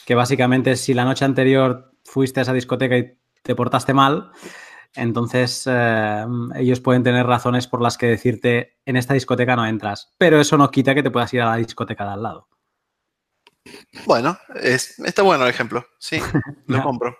que 0.06 0.14
básicamente 0.14 0.76
si 0.76 0.94
la 0.94 1.04
noche 1.04 1.24
anterior 1.24 1.92
fuiste 2.04 2.40
a 2.40 2.44
esa 2.44 2.52
discoteca 2.52 2.96
y 2.96 3.18
te 3.42 3.56
portaste 3.56 3.94
mal, 3.94 4.30
entonces 4.94 5.64
eh, 5.66 6.24
ellos 6.54 6.80
pueden 6.80 7.02
tener 7.02 7.26
razones 7.26 7.66
por 7.66 7.82
las 7.82 7.98
que 7.98 8.06
decirte 8.06 8.78
en 8.86 8.96
esta 8.96 9.14
discoteca 9.14 9.56
no 9.56 9.66
entras, 9.66 10.14
pero 10.18 10.40
eso 10.40 10.56
no 10.56 10.70
quita 10.70 10.94
que 10.94 11.02
te 11.02 11.10
puedas 11.10 11.34
ir 11.34 11.42
a 11.42 11.50
la 11.50 11.56
discoteca 11.56 12.04
de 12.04 12.10
al 12.12 12.22
lado. 12.22 12.48
Bueno, 14.06 14.38
está 14.54 15.22
bueno 15.22 15.44
el 15.44 15.50
ejemplo, 15.50 15.84
sí, 15.98 16.20
lo 16.66 16.82
compro 16.82 17.18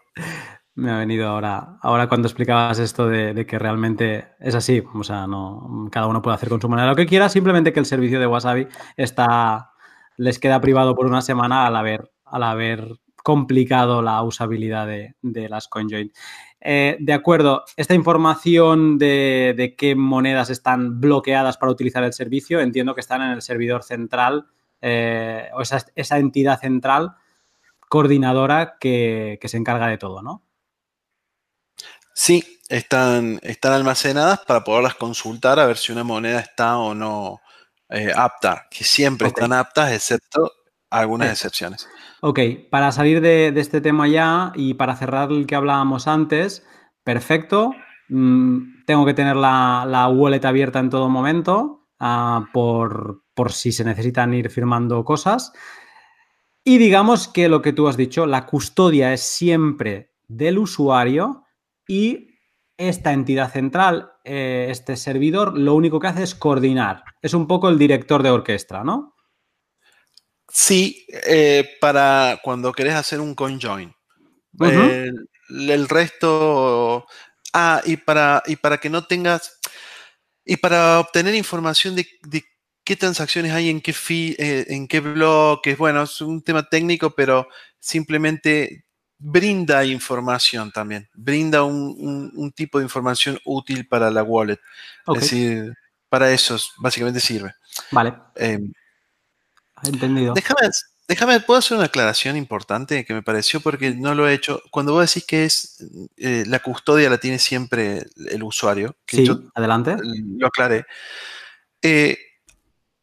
me 0.79 0.93
ha 0.93 0.99
venido 0.99 1.27
ahora, 1.27 1.77
ahora 1.83 2.09
cuando 2.09 2.29
explicabas 2.29 2.79
esto 2.79 3.09
de, 3.09 3.45
que 3.47 3.59
realmente 3.59 4.29
es 4.39 4.55
así. 4.55 4.85
O 4.95 5.03
sea, 5.03 5.27
no, 5.27 5.89
cada 5.91 6.07
uno 6.07 6.23
puede 6.23 6.37
hacer 6.37 6.49
con 6.49 6.61
su 6.61 6.69
manera 6.69 6.91
lo 6.91 6.95
que 6.95 7.07
quiera, 7.07 7.29
simplemente 7.29 7.73
que 7.73 7.81
el 7.81 7.87
servicio 7.87 8.21
de 8.21 8.29
Wasabi 8.29 8.69
está, 8.97 9.73
les 10.17 10.39
queda 10.39 10.61
privado 10.61 10.95
por 10.95 11.07
una 11.07 11.21
semana 11.21 11.67
al 11.67 11.75
haber, 11.75 12.13
al 12.25 12.45
haber 12.45 12.93
complicado 13.25 14.03
la 14.03 14.23
usabilidad 14.23 14.87
de, 14.87 15.49
las 15.49 15.67
CoinJoin. 15.67 16.13
Eh, 16.61 16.97
de 17.01 17.13
acuerdo, 17.13 17.65
esta 17.77 17.95
información 17.95 18.99
de, 18.99 19.75
qué 19.77 19.97
monedas 19.97 20.49
están 20.49 21.01
bloqueadas 21.01 21.57
para 21.57 21.73
utilizar 21.73 22.05
el 22.05 22.13
servicio, 22.13 22.61
entiendo 22.61 22.95
que 22.95 23.01
están 23.01 23.23
en 23.23 23.33
el 23.33 23.43
servidor 23.43 23.83
central 23.83 24.47
eh, 24.81 25.49
o 25.55 25.63
esa, 25.63 26.19
entidad 26.19 26.61
central 26.61 27.17
coordinadora 27.89 28.77
que 28.79 29.41
se 29.43 29.57
encarga 29.57 29.89
de 29.89 29.99
todo, 29.99 30.23
¿no? 30.23 30.48
Sí, 32.21 32.59
están, 32.69 33.39
están 33.45 33.75
almacenadas 33.75 34.41
para 34.41 34.65
poderlas 34.65 34.97
consultar 34.97 35.61
a 35.61 35.67
ver 35.67 35.77
si 35.77 35.93
una 35.93 36.03
moneda 36.03 36.41
está 36.41 36.77
o 36.77 36.93
no 36.93 37.39
eh, 37.91 38.11
apta, 38.13 38.67
que 38.73 38.83
siempre 38.83 39.29
están 39.29 39.53
aptas, 39.53 39.93
excepto 39.93 40.51
algunas 40.91 41.31
excepciones. 41.31 41.89
Ok, 42.21 42.41
para 42.73 42.91
salir 42.91 43.21
de, 43.21 43.53
este 43.55 43.81
tema 43.81 44.09
ya 44.09 44.51
y 44.57 44.75
para 44.75 44.97
cerrar 44.97 45.31
el 45.31 45.47
que 45.47 45.55
hablábamos 45.55 46.09
antes, 46.09 46.67
perfecto. 47.05 47.73
Mm, 48.09 48.85
tengo 48.85 49.07
que 49.07 49.15
tener 49.15 49.37
la, 49.37 50.11
wallet 50.13 50.45
abierta 50.45 50.81
en 50.81 50.91
todo 50.91 51.09
momento 51.09 51.87
ah, 52.01 52.47
por, 52.53 53.23
por 53.33 53.53
si 53.53 53.71
se 53.71 53.85
necesitan 53.85 54.35
ir 54.35 54.51
firmando 54.51 55.05
cosas. 55.05 55.53
Y 56.65 56.79
digamos 56.79 57.29
que 57.29 57.49
lo 57.49 57.63
que 57.63 57.73
tú 57.73 57.87
has 57.87 57.97
dicho, 57.97 58.27
la 58.27 58.45
custodia 58.45 59.13
es 59.13 59.21
siempre 59.21 60.17
del 60.27 60.59
usuario 60.59 61.45
y 61.89 62.29
esta 62.77 63.13
entidad 63.13 63.53
central, 63.53 64.13
eh, 64.25 64.69
este 64.71 64.97
servidor, 64.97 65.59
lo 65.59 65.75
único 65.75 65.99
que 65.99 66.07
hace 66.07 66.23
es 66.23 66.35
coordinar. 66.37 67.03
Es 67.21 67.35
un 67.35 67.49
poco 67.49 67.69
el 67.69 67.79
director 67.79 68.23
de 68.23 68.31
orquesta, 68.31 68.85
¿no? 68.85 69.17
Sí, 70.49 71.05
eh, 71.27 71.69
para 71.81 72.39
cuando 72.43 72.73
querés 72.73 72.95
hacer 72.95 73.21
un 73.21 73.35
conjoin. 73.35 73.93
el, 74.61 75.89
resto. 75.89 77.07
Ah, 77.53 77.83
y 77.85 77.97
para, 77.97 78.43
y 78.47 78.57
para 78.57 78.79
que 78.79 78.91
no 78.91 79.07
tengas. 79.07 79.59
Y 80.45 80.57
para 80.57 81.01
obtener 81.01 81.35
información 81.35 81.97
de, 81.97 82.07
qué 82.85 82.97
transacciones 82.97 83.53
hay 83.53 83.69
en 83.71 83.81
qué, 83.81 83.93
eh, 84.39 84.67
en 84.69 84.87
qué 84.89 85.01
bloques. 85.01 85.77
Bueno, 85.77 86.05
es 86.05 86.21
un 86.21 86.43
tema 86.43 86.69
técnico, 86.69 87.11
pero 87.11 87.49
simplemente 87.81 88.88
brinda 89.19 89.85
información 89.85 90.71
también, 90.71 91.09
brinda 91.15 91.65
un, 91.65 92.53
tipo 92.55 92.79
de 92.79 92.85
información 92.85 93.39
útil 93.45 93.87
para 93.87 94.11
la 94.11 94.23
wallet. 94.23 94.61
Es 95.15 95.21
decir, 95.21 95.75
para 96.09 96.31
eso 96.31 96.57
básicamente 96.79 97.21
sirve. 97.21 97.55
Vale. 97.91 98.15
Em, 98.37 98.73
Entendido. 99.83 100.35
Déjame, 100.35 100.71
déjame, 101.07 101.41
¿puedo 101.41 101.59
hacer 101.59 101.77
una 101.77 101.87
aclaración 101.87 102.37
importante 102.37 103.05
que 103.05 103.15
me 103.15 103.23
pareció 103.23 103.61
porque 103.61 103.95
no 103.95 104.15
lo 104.15 104.29
he 104.29 104.35
hecho? 104.35 104.63
Cuando 104.71 104.93
vos 104.93 105.07
decís 105.07 105.27
que 105.27 105.45
es 105.45 105.85
eh, 106.17 106.45
la 106.47 106.61
custodia 106.61 107.11
la 107.11 107.19
tiene 107.19 107.39
siempre 107.39 108.07
el 108.29 108.43
usuario. 108.43 108.97
sí, 109.07 109.29
adelante. 109.55 109.97
Lo 110.03 110.49
aclaré. 110.49 110.85
Eh, 111.83 112.19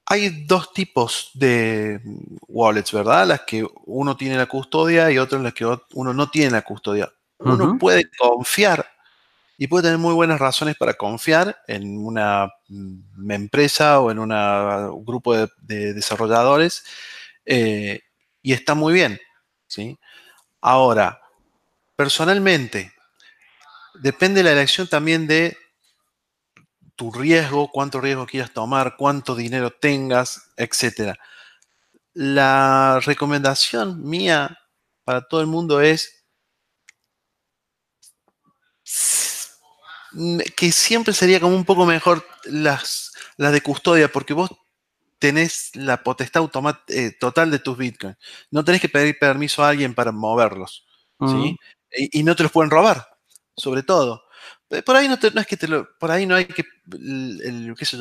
hay 0.06 0.46
dos 0.46 0.72
tipos 0.72 1.32
de 1.34 2.00
wallets, 2.48 2.92
¿verdad? 2.92 3.28
Las 3.28 3.42
que 3.42 3.66
uno 3.86 4.16
tiene 4.16 4.38
la 4.38 4.46
custodia 4.46 5.12
y 5.12 5.18
otras 5.18 5.42
las 5.42 5.54
que 5.54 5.66
uno 5.94 6.14
no 6.14 6.30
tiene 6.30 6.52
la 6.52 6.62
custodia. 6.62 7.12
Uno 7.40 7.78
puede 7.78 8.10
confiar 8.18 8.86
y 9.58 9.68
puede 9.68 9.84
tener 9.84 9.98
muy 9.98 10.14
buenas 10.14 10.40
razones 10.40 10.76
para 10.76 10.94
confiar 10.94 11.58
en 11.68 11.98
una 11.98 12.52
mm, 12.68 13.32
empresa 13.32 14.00
o 14.00 14.12
en 14.12 14.20
un 14.20 15.06
grupo 15.06 15.36
de, 15.36 15.94
desarrolladores 15.94 16.84
eh, 17.46 18.02
y 18.42 18.54
está 18.54 18.76
muy 18.76 18.94
bien. 18.94 19.20
¿sí? 19.68 19.98
Ahora, 20.62 21.22
personalmente, 21.96 22.94
depende 23.96 24.42
de 24.42 24.44
la 24.44 24.52
elección 24.52 24.88
también 24.88 25.26
de 25.26 25.58
tu 26.96 27.12
riesgo, 27.12 27.72
cuánto 27.72 28.02
riesgo 28.02 28.26
quieras 28.26 28.52
tomar, 28.54 28.96
cuánto 28.98 29.36
dinero 29.36 29.72
tengas, 29.72 30.52
etc. 30.58 31.16
La 32.14 33.00
recomendación 33.06 34.04
mía 34.04 34.58
para 35.04 35.28
todo 35.28 35.42
el 35.42 35.48
mundo 35.48 35.82
es 35.82 36.26
que 40.56 40.72
siempre 40.72 41.14
sería 41.14 41.40
como 41.40 41.56
un 41.56 41.66
poco 41.66 41.86
mejor 41.86 42.26
las, 42.46 43.12
las 43.38 43.52
de 43.52 43.62
custodia, 43.62 44.12
porque 44.12 44.34
vos 44.34 44.50
tenés 45.20 45.72
la 45.76 46.04
potestad 46.04 46.50
eh, 46.88 47.12
total 47.20 47.52
de 47.52 47.60
tus 47.60 47.78
bitcoins. 47.78 48.18
No 48.52 48.64
tenés 48.64 48.82
que 48.82 48.90
pedir 48.90 49.18
permiso 49.20 49.64
a 49.64 49.70
alguien 49.70 49.94
para 49.94 50.12
moverlos. 50.12 50.86
¿sí? 51.20 51.58
y, 51.92 52.24
no 52.24 52.36
te 52.36 52.44
los 52.44 52.52
pueden 52.52 52.70
robar, 52.70 53.08
sobre 53.56 53.84
todo. 53.84 54.25
Por 54.84 54.96
ahí 54.96 55.08
no, 55.08 55.18
no 55.34 55.42
es 55.42 55.48
que 55.48 55.58
te 55.58 55.68
lo, 55.68 55.88
por 55.98 56.12
ahí 56.12 56.26
no 56.26 56.36
hay 56.36 56.46
que, 56.46 56.64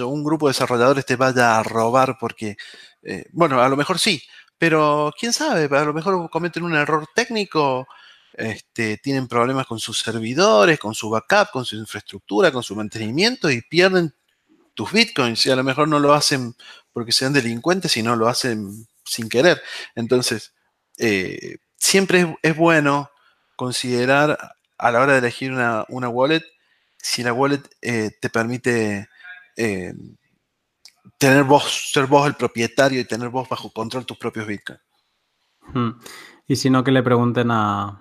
un 0.04 0.24
grupo 0.24 0.46
de 0.46 0.50
desarrolladores 0.50 1.06
te 1.06 1.16
vaya 1.16 1.58
a 1.58 1.62
robar 1.62 2.16
porque, 2.18 2.56
eh, 3.02 3.26
bueno, 3.32 3.60
a 3.60 3.68
lo 3.68 3.76
mejor 3.76 3.98
sí, 3.98 4.22
pero 4.58 5.12
quién 5.18 5.32
sabe, 5.32 5.68
a 5.76 5.84
lo 5.84 5.92
mejor 5.92 6.30
cometen 6.30 6.64
un 6.64 6.74
error 6.74 7.06
técnico, 7.14 7.86
este, 8.32 8.98
tienen 8.98 9.28
problemas 9.28 9.66
con 9.66 9.78
sus 9.78 9.98
servidores, 9.98 10.78
con 10.78 10.94
su 10.94 11.08
backup, 11.10 11.50
con 11.52 11.64
su 11.64 11.76
infraestructura, 11.76 12.50
con 12.50 12.62
su 12.62 12.74
mantenimiento 12.74 13.50
y 13.50 13.62
pierden 13.62 14.14
tus 14.74 14.92
bitcoins 14.92 15.46
y 15.46 15.50
a 15.50 15.56
lo 15.56 15.62
mejor 15.62 15.88
no 15.88 16.00
lo 16.00 16.12
hacen 16.12 16.54
porque 16.92 17.12
sean 17.12 17.32
delincuentes, 17.32 17.92
sino 17.92 18.16
lo 18.16 18.28
hacen 18.28 18.86
sin 19.04 19.28
querer. 19.28 19.62
Entonces, 19.94 20.52
eh, 20.98 21.58
siempre 21.76 22.36
es, 22.42 22.56
bueno 22.56 23.10
considerar 23.56 24.56
a 24.78 24.90
la 24.90 25.00
hora 25.00 25.12
de 25.12 25.18
elegir 25.18 25.52
una, 25.52 26.08
wallet 26.08 26.42
si 27.04 27.22
la 27.22 27.34
wallet 27.34 27.62
eh, 27.82 28.12
te 28.18 28.30
permite 28.30 29.10
eh, 29.58 29.92
tener 31.18 31.44
vos, 31.44 31.90
ser 31.92 32.06
vos 32.06 32.26
el 32.26 32.34
propietario 32.34 32.98
y 32.98 33.04
tener 33.04 33.28
vos 33.28 33.46
bajo 33.46 33.70
control 33.70 34.06
tus 34.06 34.16
propios 34.16 34.46
bitcoins. 34.46 34.80
Hmm. 35.74 35.90
Y 36.46 36.56
si 36.56 36.70
no, 36.70 36.82
que 36.82 36.92
le 36.92 37.02
pregunten 37.02 37.50
a, 37.50 38.00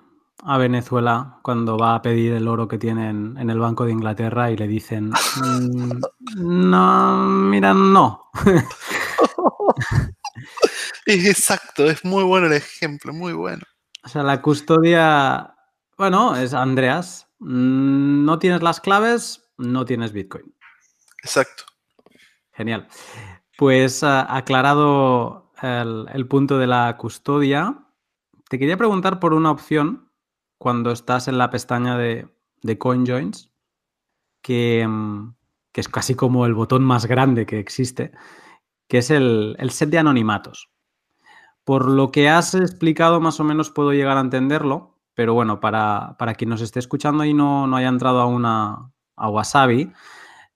Venezuela 0.58 1.38
cuando 1.42 1.78
va 1.78 1.94
a 1.94 2.02
pedir 2.02 2.32
el 2.32 2.48
oro 2.48 2.68
que 2.68 2.76
tienen 2.76 3.36
en 3.38 3.48
el 3.48 3.58
Banco 3.58 3.86
de 3.86 3.92
Inglaterra 3.92 4.50
y 4.50 4.56
le 4.56 4.66
dicen, 4.66 5.10
mm, 5.10 6.00
no, 6.36 7.26
mira, 7.26 7.72
no. 7.72 8.30
Exacto, 11.06 11.86
es 11.86 12.04
muy 12.04 12.24
bueno 12.24 12.46
el 12.46 12.54
ejemplo, 12.54 13.12
muy 13.12 13.32
bueno. 13.32 13.62
O 14.02 14.08
sea, 14.08 14.22
la 14.22 14.42
custodia, 14.42 15.54
bueno, 15.96 16.36
es 16.36 16.52
Andreas, 16.52 17.23
no 17.44 18.38
tienes 18.38 18.62
las 18.62 18.80
claves, 18.80 19.50
no 19.56 19.84
tienes 19.84 20.12
Bitcoin. 20.12 20.54
Exacto. 21.22 21.64
Genial. 22.52 22.88
Pues 23.56 24.02
ah, 24.02 24.26
aclarado 24.36 25.52
el, 25.62 26.26
punto 26.28 26.58
de 26.58 26.66
la 26.66 26.96
custodia, 26.96 27.86
te 28.48 28.58
quería 28.58 28.76
preguntar 28.76 29.20
por 29.20 29.34
una 29.34 29.50
opción 29.50 30.10
cuando 30.58 30.90
estás 30.90 31.28
en 31.28 31.38
la 31.38 31.50
pestaña 31.50 31.96
de, 31.96 32.28
CoinJoins, 32.78 33.52
que, 34.42 34.86
mm, 34.86 35.34
que, 35.72 35.80
es 35.80 35.88
casi 35.88 36.14
como 36.14 36.46
el 36.46 36.54
botón 36.54 36.82
más 36.84 37.06
grande 37.06 37.46
que 37.46 37.58
existe, 37.58 38.12
que 38.88 38.98
es 38.98 39.10
el, 39.10 39.56
set 39.70 39.90
de 39.90 39.98
anonimatos. 39.98 40.70
Por 41.64 41.88
lo 41.88 42.10
que 42.10 42.28
has 42.28 42.54
explicado, 42.54 43.20
más 43.20 43.40
o 43.40 43.44
menos 43.44 43.70
puedo 43.70 43.92
llegar 43.92 44.16
a 44.16 44.20
entenderlo, 44.20 44.93
pero 45.14 45.34
bueno, 45.34 45.60
para, 45.60 46.16
quien 46.36 46.50
nos 46.50 46.60
esté 46.60 46.78
escuchando 46.78 47.24
y 47.24 47.34
no, 47.34 47.66
no 47.66 47.76
haya 47.76 47.88
entrado 47.88 48.20
aún 48.20 48.44
a, 48.44 48.90
a 49.16 49.28
Wasabi, 49.28 49.90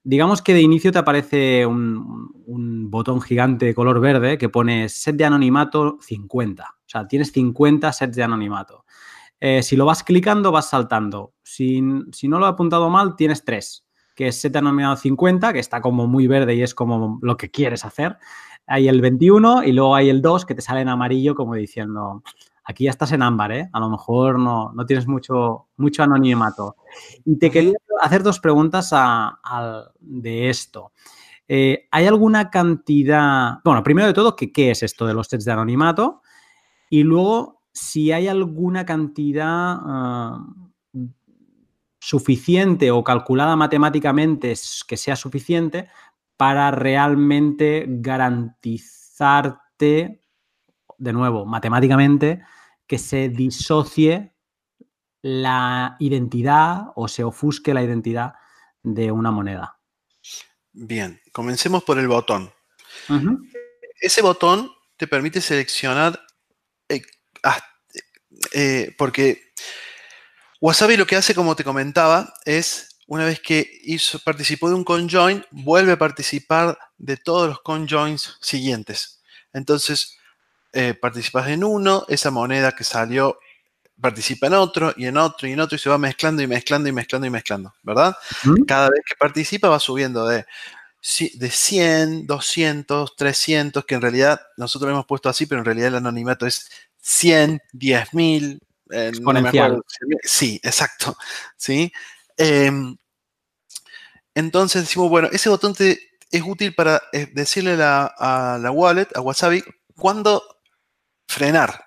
digamos 0.09 0.41
que 0.41 0.55
de 0.55 0.63
inicio 0.63 0.91
te 0.91 0.99
aparece 0.99 1.67
un, 1.67 2.89
botón 2.91 3.21
gigante 3.21 3.67
de 3.67 3.75
color 3.75 4.01
verde 4.01 4.39
que 4.39 4.49
pone 4.49 4.89
set 4.89 5.17
de 5.17 5.27
anonimato 5.27 5.99
50. 6.01 6.63
O 6.65 6.89
sea, 6.89 7.07
tienes 7.07 7.31
50 7.33 7.93
sets 7.93 8.17
de 8.17 8.23
anonimato. 8.23 8.87
Eh, 9.39 9.63
si 9.63 9.77
lo 9.77 9.85
vas 9.85 10.03
clicando, 10.03 10.51
vas 10.51 10.71
saltando. 10.71 11.35
Si, 11.43 11.83
no 11.83 12.39
lo 12.39 12.47
he 12.47 12.49
apuntado 12.49 12.89
mal, 12.89 13.15
tienes 13.17 13.45
3, 13.45 13.85
que 14.15 14.29
es 14.29 14.41
set 14.41 14.55
de 14.55 14.61
anonimato 14.61 14.97
50, 14.97 15.53
que 15.53 15.59
está 15.59 15.83
como 15.83 16.07
muy 16.07 16.27
verde 16.27 16.55
y 16.55 16.63
es 16.63 16.75
como 16.75 17.19
lo 17.21 17.37
que 17.37 17.51
quieres 17.51 17.85
hacer. 17.85 18.17
Hay 18.67 18.89
el 18.89 19.03
21 19.03 19.65
y 19.65 19.73
luego 19.73 19.95
hay 19.95 20.09
el 20.09 20.23
2 20.23 20.47
que 20.47 20.55
te 20.55 20.63
sale 20.63 20.81
en 20.81 20.89
amarillo 20.89 21.35
como 21.35 21.55
diciendo, 21.55 22.23
aquí 22.69 22.85
ya 22.85 22.91
estás 22.91 23.11
en 23.13 23.23
ámbar, 23.23 23.53
¿eh? 23.53 23.71
A 23.73 23.81
lo 23.81 23.89
mejor 23.89 24.39
no, 24.39 24.75
tienes 24.87 25.09
mucho, 25.09 25.69
mucho 25.79 26.03
anonimato. 26.03 26.77
Y 27.25 27.39
te 27.39 27.51
quería 27.51 27.73
hacer 28.03 28.23
dos 28.23 28.41
preguntas 28.41 28.95
de 30.01 30.51
esto. 30.51 30.93
Eh, 31.49 31.89
¿Hay 31.91 32.07
alguna 32.07 32.51
cantidad, 32.51 33.61
bueno, 33.65 33.83
primero 33.83 34.07
de 34.07 34.13
todo, 34.13 34.37
¿qué, 34.37 34.71
es 34.71 34.83
esto 34.83 35.07
de 35.07 35.15
los 35.15 35.29
sets 35.29 35.47
de 35.47 35.53
anonimato? 35.53 36.21
Y 36.91 37.05
luego, 37.05 37.63
si 37.73 38.13
hay 38.13 38.29
alguna 38.29 38.85
cantidad 38.85 39.79
ah, 39.81 40.45
suficiente 41.99 42.91
o 42.91 43.03
calculada 43.03 43.57
matemáticamente 43.57 44.53
que 44.87 44.99
sea 44.99 45.17
suficiente 45.17 45.89
para 46.37 46.71
realmente 46.71 47.87
garantizarte, 47.89 50.23
de 50.99 51.13
nuevo, 51.13 51.47
matemáticamente, 51.47 52.43
que 52.89 52.99
se 52.99 53.29
disocie 53.29 54.35
la 55.23 55.97
identidad 56.01 56.87
o 56.97 57.07
se 57.07 57.23
ofusque 57.23 57.75
la 57.75 57.83
identidad 57.83 58.33
de 58.83 59.13
una 59.13 59.31
moneda. 59.31 59.79
Bien, 60.73 61.21
comencemos 61.33 61.85
por 61.85 61.99
el 61.99 62.09
botón. 62.09 62.53
Ese 64.01 64.23
botón 64.23 64.71
te 64.97 65.07
permite 65.07 65.41
seleccionar, 65.41 66.21
eh, 66.89 67.03
eh, 68.53 68.95
porque 68.97 69.53
Wasabi 70.61 70.97
lo 70.97 71.07
que 71.07 71.17
hace, 71.17 71.35
como 71.35 71.55
te 71.55 71.65
comentaba, 71.65 72.33
es 72.45 72.99
una 73.07 73.25
vez 73.25 73.41
que 73.41 73.71
hizo, 73.83 74.19
participó 74.19 74.69
de 74.69 74.75
un 74.75 74.85
conjoin, 74.85 75.45
vuelve 75.51 75.93
a 75.93 75.99
participar 75.99 76.79
de 76.97 77.17
todos 77.17 77.49
los 77.49 77.61
conjoins 77.61 78.37
siguientes. 78.41 79.23
Entonces, 79.53 80.18
eh, 80.73 80.95
participas 80.95 81.49
en 81.49 81.65
uno, 81.65 82.05
esa 82.09 82.31
moneda 82.31 82.73
que 82.73 82.85
salió 82.85 83.39
participa 84.01 84.47
en 84.47 84.55
otro 84.55 84.95
y 84.97 85.07
en 85.07 85.17
otro 85.17 85.49
y 85.49 85.53
en 85.53 85.61
otro 85.61 85.77
y 85.77 85.79
se 85.79 85.91
va 85.91 85.99
mezclando 85.99 86.43
y 86.43 86.47
mezclando 86.47 86.89
y 86.89 86.93
mezclando 86.93 87.27
y 87.27 87.31
mezclando, 87.31 87.75
¿verdad? 87.83 88.17
Cada 88.67 88.91
vez 88.91 89.01
que 89.07 89.17
participa 89.17 89.69
va 89.69 89.81
subiendo 89.81 90.27
de, 90.27 90.45
de 91.35 91.51
100, 91.51 92.27
200, 92.27 93.17
300, 93.17 93.85
que 93.85 93.95
en 93.95 94.03
realidad 94.03 94.41
nosotros 94.57 94.89
lo 94.89 94.95
hemos 94.95 95.07
puesto 95.07 95.29
así, 95.29 95.47
pero 95.47 95.61
en 95.61 95.65
realidad 95.65 95.89
el 95.89 95.97
anonimato 95.97 96.47
es 96.47 96.71
100, 97.01 97.61
10.000. 97.73 98.61
Eh, 98.91 99.09
Exponencial. 99.09 99.83
sí, 100.23 100.61
exacto. 100.63 101.17
¿sí? 101.57 101.93
Em, 102.37 102.97
entonces 104.35 104.83
decimos, 104.83 105.11
bueno, 105.11 105.29
ese 105.33 105.49
botón 105.49 105.75
te, 105.75 105.99
es 106.31 106.43
útil 106.43 106.75
para 106.75 107.03
eh, 107.13 107.29
decirle 107.33 107.77
a 107.83 108.59
la 108.61 108.71
wallet, 108.71 109.09
a 109.15 109.21
Wasabi, 109.21 109.65
cuándo 109.97 110.43
frenar, 111.29 111.85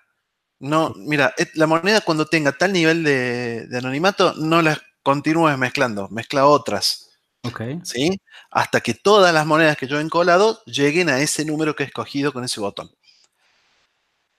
no, 0.61 0.93
mira, 0.95 1.33
la 1.55 1.65
moneda 1.65 2.01
cuando 2.01 2.27
tenga 2.27 2.51
tal 2.51 2.71
nivel 2.71 3.03
de, 3.03 3.67
anonimato, 3.75 4.35
no 4.35 4.61
las 4.61 4.79
continúes 5.01 5.57
mezclando, 5.57 6.07
mezcla 6.09 6.45
otras. 6.45 7.09
Ok. 7.41 7.61
¿Sí? 7.83 8.21
Hasta 8.51 8.79
que 8.79 8.93
todas 8.93 9.33
las 9.33 9.47
monedas 9.47 9.75
que 9.75 9.87
yo 9.87 9.97
he 9.97 10.01
encolado 10.01 10.63
lleguen 10.65 11.09
a 11.09 11.19
ese 11.19 11.45
número 11.45 11.75
que 11.75 11.81
he 11.81 11.87
escogido 11.87 12.31
con 12.31 12.43
ese 12.43 12.59
botón. 12.59 12.91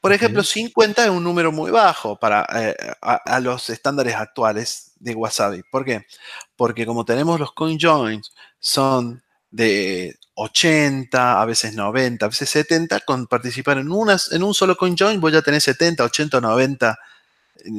Por 0.00 0.12
ejemplo, 0.12 0.44
50 0.44 1.04
es 1.04 1.10
un 1.10 1.24
número 1.24 1.50
muy 1.50 1.72
bajo 1.72 2.16
para 2.16 2.46
eh, 2.54 2.76
a, 3.00 3.40
los 3.40 3.68
estándares 3.68 4.14
actuales 4.14 4.92
de 5.00 5.16
Wasabi. 5.16 5.62
¿Por 5.72 5.84
qué? 5.84 6.06
Porque 6.54 6.86
como 6.86 7.04
tenemos 7.04 7.40
los 7.40 7.52
coin 7.52 7.78
joins, 7.80 8.32
son 8.60 9.24
de 9.50 10.16
80, 10.34 11.40
a 11.40 11.44
veces 11.44 11.74
90, 11.74 12.24
a 12.24 12.28
veces 12.28 12.48
70, 12.50 13.00
con 13.00 13.26
participar 13.26 13.78
en, 13.78 13.90
unas, 13.90 14.32
en 14.32 14.42
un 14.42 14.54
solo 14.54 14.76
CoinJoin 14.76 15.20
voy 15.20 15.36
a 15.36 15.42
tener 15.42 15.60
70, 15.60 16.04
80 16.04 16.40
90 16.40 16.98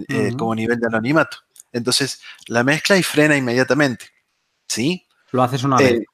eh, 0.07 0.33
como 0.37 0.53
nivel 0.55 0.79
de 0.79 0.87
anonimato. 0.87 1.37
Entonces, 1.71 2.21
la 2.47 2.63
mezcla 2.63 2.97
y 2.97 3.03
frena 3.03 3.35
inmediatamente. 3.35 4.05
¿Sí? 4.67 5.05
Lo 5.31 5.43
haces 5.43 5.63
una 5.63 5.77
vez. 5.77 5.91
Eh, 5.91 6.05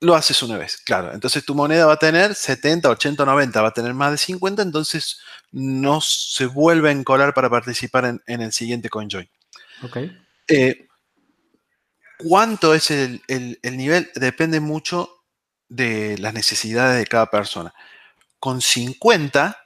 lo 0.00 0.14
haces 0.14 0.42
una 0.42 0.56
vez, 0.56 0.76
claro. 0.76 1.12
Entonces 1.12 1.44
tu 1.44 1.54
moneda 1.54 1.86
va 1.86 1.94
a 1.94 1.98
tener 1.98 2.34
70, 2.34 2.88
80, 2.88 3.24
90, 3.24 3.62
va 3.62 3.68
a 3.68 3.74
tener 3.74 3.94
más 3.94 4.12
de 4.12 4.18
50, 4.18 4.62
entonces 4.62 5.20
no 5.50 6.00
se 6.00 6.46
vuelve 6.46 6.90
a 6.90 6.92
encolar 6.92 7.34
para 7.34 7.50
participar 7.50 8.20
en, 8.26 8.40
el 8.40 8.52
siguiente 8.52 8.88
CoinJoin. 8.88 9.28
Ok. 9.82 9.96
Eh, 10.46 10.86
¿Cuánto 12.18 12.74
es 12.74 12.90
el, 12.90 13.22
nivel? 13.62 14.10
Depende 14.14 14.60
mucho 14.60 15.17
de 15.68 16.16
las 16.18 16.34
necesidades 16.34 16.98
de 16.98 17.06
cada 17.06 17.26
persona. 17.26 17.74
Con 18.38 18.60
50, 18.60 19.56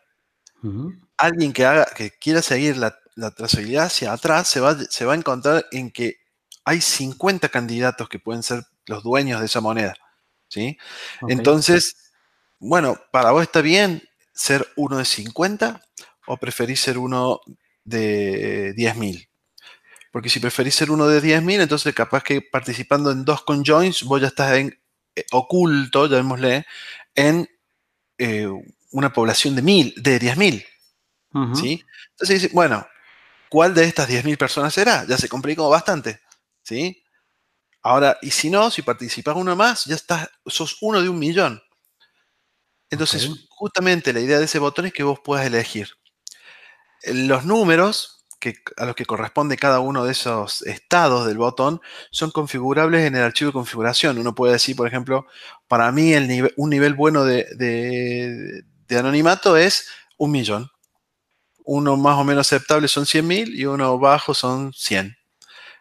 alguien 1.16 1.52
que, 1.52 1.64
haga, 1.64 1.86
que 1.86 2.10
quiera 2.10 2.42
seguir 2.42 2.76
la, 2.76 2.98
trazabilidad 3.36 3.86
hacia 3.86 4.12
atrás 4.12 4.48
se 4.48 4.60
va, 4.60 4.74
se 4.74 5.04
va 5.04 5.12
a 5.12 5.16
encontrar 5.16 5.66
en 5.70 5.90
que 5.90 6.16
hay 6.64 6.80
50 6.80 7.48
candidatos 7.48 8.08
que 8.08 8.18
pueden 8.18 8.42
ser 8.42 8.64
los 8.86 9.02
dueños 9.02 9.40
de 9.40 9.46
esa 9.46 9.60
moneda. 9.60 9.94
¿sí? 10.48 10.78
Entonces, 11.28 11.96
bueno, 12.58 12.98
para 13.10 13.32
vos 13.32 13.42
está 13.42 13.60
bien 13.60 14.02
ser 14.32 14.66
uno 14.76 14.98
de 14.98 15.04
50 15.04 15.80
o 16.26 16.36
preferís 16.36 16.80
ser 16.80 16.98
uno 16.98 17.40
de 17.84 18.74
10.000. 18.74 19.28
Porque 20.10 20.28
si 20.28 20.40
preferís 20.40 20.74
ser 20.74 20.90
uno 20.90 21.08
de 21.08 21.22
10.000, 21.22 21.62
entonces 21.62 21.94
capaz 21.94 22.22
que 22.22 22.42
participando 22.42 23.10
en 23.10 23.24
dos 23.24 23.42
conjoins, 23.42 24.02
vos 24.02 24.20
ya 24.20 24.28
estás 24.28 24.52
en, 24.56 24.78
oculto, 25.32 26.06
llamémosle, 26.06 26.66
en 27.14 27.48
eh, 28.18 28.48
una 28.90 29.12
población 29.12 29.56
de, 29.56 29.62
mil, 29.62 29.94
de 29.96 30.20
10.000. 30.20 31.54
¿sí? 31.54 31.82
Entonces 32.10 32.52
bueno, 32.52 32.86
¿cuál 33.48 33.74
de 33.74 33.84
estas 33.84 34.08
10.000 34.08 34.36
personas 34.36 34.74
será? 34.74 35.04
Ya 35.06 35.16
se 35.16 35.28
complicó 35.28 35.68
bastante. 35.68 36.20
¿sí? 36.62 37.02
Ahora, 37.82 38.18
y 38.22 38.30
si 38.30 38.50
no, 38.50 38.70
si 38.70 38.82
participas 38.82 39.34
uno 39.36 39.56
más, 39.56 39.84
ya 39.86 39.94
estás, 39.96 40.28
sos 40.46 40.78
uno 40.82 41.02
de 41.02 41.08
un 41.08 41.18
millón. 41.18 41.62
Entonces, 42.90 43.28
justamente 43.48 44.12
la 44.12 44.20
idea 44.20 44.38
de 44.38 44.44
ese 44.44 44.58
botón 44.58 44.86
es 44.86 44.92
que 44.92 45.02
vos 45.02 45.18
puedas 45.24 45.46
elegir 45.46 45.88
los 47.04 47.44
números 47.44 48.11
que, 48.42 48.56
a 48.76 48.84
los 48.86 48.96
que 48.96 49.06
corresponde 49.06 49.56
cada 49.56 49.78
uno 49.78 50.04
de 50.04 50.10
esos 50.12 50.62
estados 50.62 51.26
del 51.26 51.38
botón 51.38 51.80
son 52.10 52.32
configurables 52.32 53.06
en 53.06 53.14
el 53.14 53.22
archivo 53.22 53.50
de 53.50 53.52
configuración. 53.54 54.18
Uno 54.18 54.34
puede 54.34 54.54
decir, 54.54 54.74
por 54.74 54.88
ejemplo, 54.88 55.26
para 55.68 55.92
mí 55.92 56.12
el 56.12 56.28
nive- 56.28 56.52
un 56.56 56.70
nivel 56.70 56.94
bueno 56.94 57.24
de, 57.24 57.46
de- 57.56 58.64
de 58.88 58.98
anonimato 58.98 59.56
es 59.56 59.86
un 60.18 60.32
millón. 60.32 60.68
Uno 61.64 61.96
más 61.96 62.18
o 62.18 62.24
menos 62.24 62.46
aceptable 62.48 62.88
son 62.88 63.06
100.000 63.06 63.54
y 63.54 63.64
uno 63.66 63.96
bajo 63.98 64.34
son 64.34 64.72
100. 64.72 65.16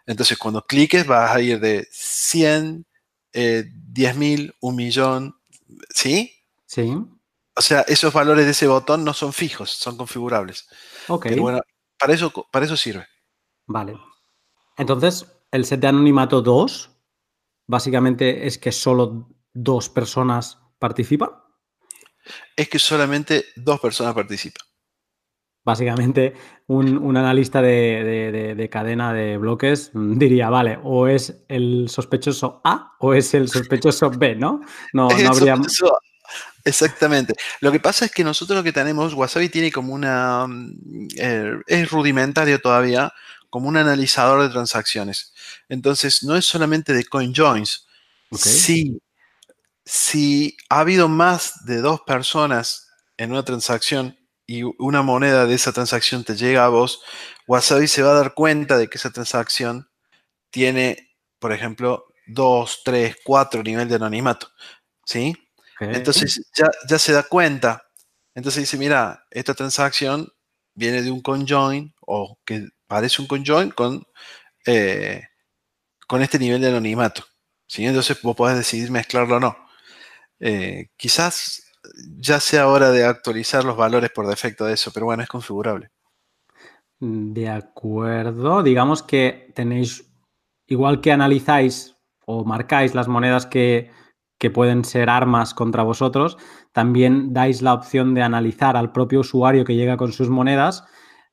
Entonces, 0.05 0.37
cuando 0.37 0.63
cliques 0.65 1.07
vas 1.07 1.31
a 1.35 1.41
ir 1.41 1.59
de 1.59 1.87
100, 1.91 2.85
eh, 3.33 3.65
10.000, 3.91 4.53
un 4.61 4.75
millón, 4.75 5.35
¿sí? 5.93 6.31
Sí. 6.67 6.95
O 7.55 7.61
sea, 7.61 7.81
esos 7.81 8.13
valores 8.13 8.45
de 8.45 8.51
ese 8.51 8.67
botón 8.67 9.03
no 9.03 9.13
son 9.13 9.33
fijos, 9.33 9.71
son 9.71 9.97
configurables. 9.97 10.67
Ok. 11.07 11.25
Pero 11.29 11.41
bueno, 11.41 11.61
para 12.01 12.13
eso, 12.13 12.31
para 12.51 12.65
eso 12.65 12.75
sirve. 12.75 13.05
Vale. 13.67 13.97
Entonces, 14.77 15.31
el 15.51 15.63
set 15.65 15.79
de 15.79 15.87
anonimato 15.87 16.41
2, 16.41 16.89
básicamente 17.67 18.47
es 18.47 18.57
que 18.57 18.71
solo 18.71 19.29
dos 19.53 19.87
personas 19.89 20.57
participan. 20.79 21.29
Es 22.55 22.67
que 22.69 22.79
solamente 22.79 23.45
dos 23.55 23.79
personas 23.79 24.13
participan. 24.13 24.65
Básicamente, 25.63 26.33
un, 26.67 26.97
un 26.97 27.17
analista 27.17 27.61
de, 27.61 28.03
de- 28.03 28.31
de- 28.31 28.55
de 28.55 28.69
cadena 28.69 29.13
de 29.13 29.37
bloques 29.37 29.91
diría, 29.93 30.49
vale, 30.49 30.79
o 30.83 31.07
es 31.07 31.45
el 31.49 31.87
sospechoso 31.87 32.61
A 32.63 32.95
o 32.99 33.13
es 33.13 33.33
el 33.35 33.47
sospechoso 33.47 34.09
B, 34.09 34.35
¿no? 34.35 34.61
No, 34.93 35.07
no 35.09 35.15
habría... 35.29 35.55
exactamente. 36.65 37.33
Lo 37.59 37.71
que 37.71 37.79
pasa 37.79 38.05
es 38.05 38.11
que 38.11 38.23
nosotros 38.23 38.57
lo 38.57 38.63
que 38.63 38.73
tenemos, 38.73 39.13
Wasabi 39.13 39.49
tiene 39.49 39.71
como 39.71 39.93
una... 39.93 40.47
mm, 40.47 41.07
eh, 41.17 41.53
es 41.67 41.89
rudimentario 41.89 42.59
todavía, 42.59 43.13
como 43.49 43.67
un 43.67 43.77
analizador 43.77 44.41
de 44.41 44.49
transacciones. 44.49 45.33
Entonces, 45.69 46.23
no 46.23 46.35
es 46.35 46.45
solamente 46.45 46.93
de 46.93 47.05
CoinJoins. 47.05 47.87
Ok. 48.29 48.39
Si, 48.39 49.01
si 49.85 50.57
ha 50.69 50.79
habido 50.79 51.09
más 51.09 51.65
de 51.65 51.81
dos 51.81 52.01
personas 52.01 52.87
en 53.17 53.31
una 53.31 53.43
transacción 53.43 54.17
y 54.47 54.63
una 54.63 55.01
moneda 55.01 55.45
de 55.45 55.55
esa 55.55 55.71
transacción 55.73 56.23
te 56.23 56.35
llega 56.35 56.65
a 56.65 56.69
vos, 56.69 57.01
Wasabi 57.47 57.87
se 57.87 58.03
va 58.03 58.11
a 58.11 58.15
dar 58.15 58.33
cuenta 58.33 58.77
de 58.77 58.87
que 58.87 58.97
esa 58.97 59.11
transacción 59.11 59.89
tiene, 60.49 61.13
por 61.39 61.51
ejemplo, 61.51 62.05
dos, 62.27 62.81
tres, 62.83 63.17
cuatro 63.23 63.63
nivel 63.63 63.89
de 63.89 63.95
anonimato. 63.95 64.47
¿Sí? 65.05 65.35
Entonces 65.81 66.49
ya, 66.55 66.69
ya 66.87 66.99
se 66.99 67.11
da 67.11 67.23
cuenta. 67.23 67.83
Entonces 68.35 68.61
dice, 68.61 68.77
mira, 68.77 69.25
esta 69.31 69.53
transacción 69.53 70.27
viene 70.75 71.01
de 71.01 71.11
un 71.11 71.21
conjoin 71.21 71.93
o 72.01 72.37
que 72.45 72.67
parece 72.87 73.21
un 73.21 73.27
conjoin 73.27 73.71
con, 73.71 74.03
eh, 74.65 75.23
con 76.07 76.21
este 76.21 76.37
nivel 76.39 76.61
de 76.61 76.69
anonimato. 76.69 77.23
¿sí? 77.67 77.85
Entonces 77.85 78.21
vos 78.21 78.35
podés 78.35 78.57
decidir 78.57 78.91
mezclarlo 78.91 79.37
o 79.37 79.39
no. 79.39 79.57
Eh, 80.39 80.89
quizás 80.97 81.63
ya 82.17 82.39
sea 82.39 82.67
hora 82.67 82.91
de 82.91 83.05
actualizar 83.05 83.63
los 83.63 83.75
valores 83.75 84.11
por 84.11 84.27
defecto 84.27 84.65
de 84.65 84.73
eso, 84.73 84.91
pero 84.93 85.07
bueno, 85.07 85.23
es 85.23 85.29
configurable. 85.29 85.89
De 86.99 87.49
acuerdo. 87.49 88.61
Digamos 88.61 89.01
que 89.01 89.51
tenéis, 89.55 90.05
igual 90.67 91.01
que 91.01 91.11
analizáis 91.11 91.95
o 92.25 92.45
marcáis 92.45 92.93
las 92.93 93.07
monedas 93.07 93.47
que, 93.47 93.91
que 94.41 94.49
pueden 94.49 94.83
ser 94.83 95.07
armas 95.07 95.53
contra 95.53 95.83
vosotros, 95.83 96.35
también 96.71 97.31
dais 97.31 97.61
la 97.61 97.75
opción 97.75 98.15
de 98.15 98.23
analizar 98.23 98.75
al 98.75 98.91
propio 98.91 99.19
usuario 99.19 99.63
que 99.63 99.75
llega 99.75 99.97
con 99.97 100.11
sus 100.11 100.31
monedas, 100.31 100.83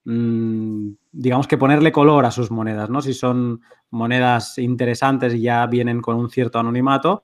mm, 0.05 0.91
digamos 1.11 1.49
que 1.49 1.57
ponerle 1.57 1.91
color 1.91 2.27
a 2.27 2.31
sus 2.31 2.51
monedas, 2.51 2.91
¿no? 2.91 3.01
Si 3.01 3.15
son 3.15 3.63
monedas 3.89 4.59
interesantes 4.59 5.33
y 5.33 5.41
ya 5.41 5.67
vienen 5.67 6.03
con 6.03 6.17
un 6.17 6.29
cierto 6.29 6.59
anonimato, 6.59 7.23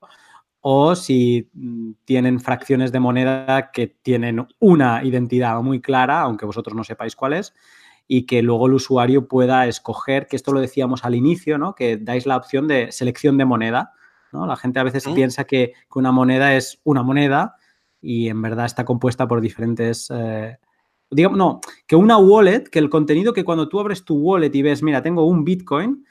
o 0.62 0.94
si 0.97 1.51
mm, 1.52 1.90
tienen 2.06 2.40
fracciones 2.40 2.90
de 2.90 3.01
moneda 3.01 3.70
que 3.70 3.86
tienen 3.89 4.47
una 4.61 5.05
identidad 5.05 5.61
muy 5.61 5.82
clara, 5.82 6.23
aunque 6.23 6.47
vosotros 6.47 6.74
no 6.74 6.82
sepáis 6.85 7.15
cuál 7.15 7.35
es, 7.35 7.52
y 8.09 8.24
que 8.24 8.40
luego 8.40 8.69
el 8.69 8.73
usuario 8.73 9.28
pueda 9.28 9.66
escoger, 9.66 10.28
que 10.28 10.36
esto 10.36 10.55
lo 10.55 10.61
decíamos 10.61 11.05
al 11.05 11.15
inicio, 11.15 11.59
¿no? 11.59 11.74
Que 11.74 11.98
dais 11.98 12.24
la 12.24 12.39
opción 12.39 12.69
de 12.69 12.90
selección 12.90 13.36
de 13.36 13.44
moneda. 13.44 13.93
¿No? 14.35 14.47
La 14.47 14.56
gente 14.56 14.81
a 14.81 14.82
veces 14.82 15.06
¿Mm? 15.09 15.15
piensa 15.15 15.44
que, 15.44 15.73
que 15.73 15.98
una 15.98 16.12
moneda 16.12 16.55
es 16.55 16.81
una 16.85 17.02
moneda 17.02 17.56
y 18.02 18.28
en 18.28 18.43
verdad 18.43 18.66
está 18.66 18.85
compuesta 18.85 19.27
por 19.27 19.40
diferentes. 19.40 20.09
eh, 20.15 20.59
digamos, 21.11 21.39
no, 21.39 21.61
que 21.86 21.97
una 21.97 22.19
wallet, 22.19 22.65
que 22.65 22.78
el 22.78 22.90
contenido 22.90 23.32
que 23.32 23.44
cuando 23.44 23.69
tú 23.69 23.81
abres 23.81 24.05
tu 24.05 24.16
wallet 24.16 24.51
y 24.52 24.62
ves, 24.62 24.82
mira, 24.82 25.01
tengo 25.01 25.24
un 25.27 25.44
Bitcoin, 25.44 26.05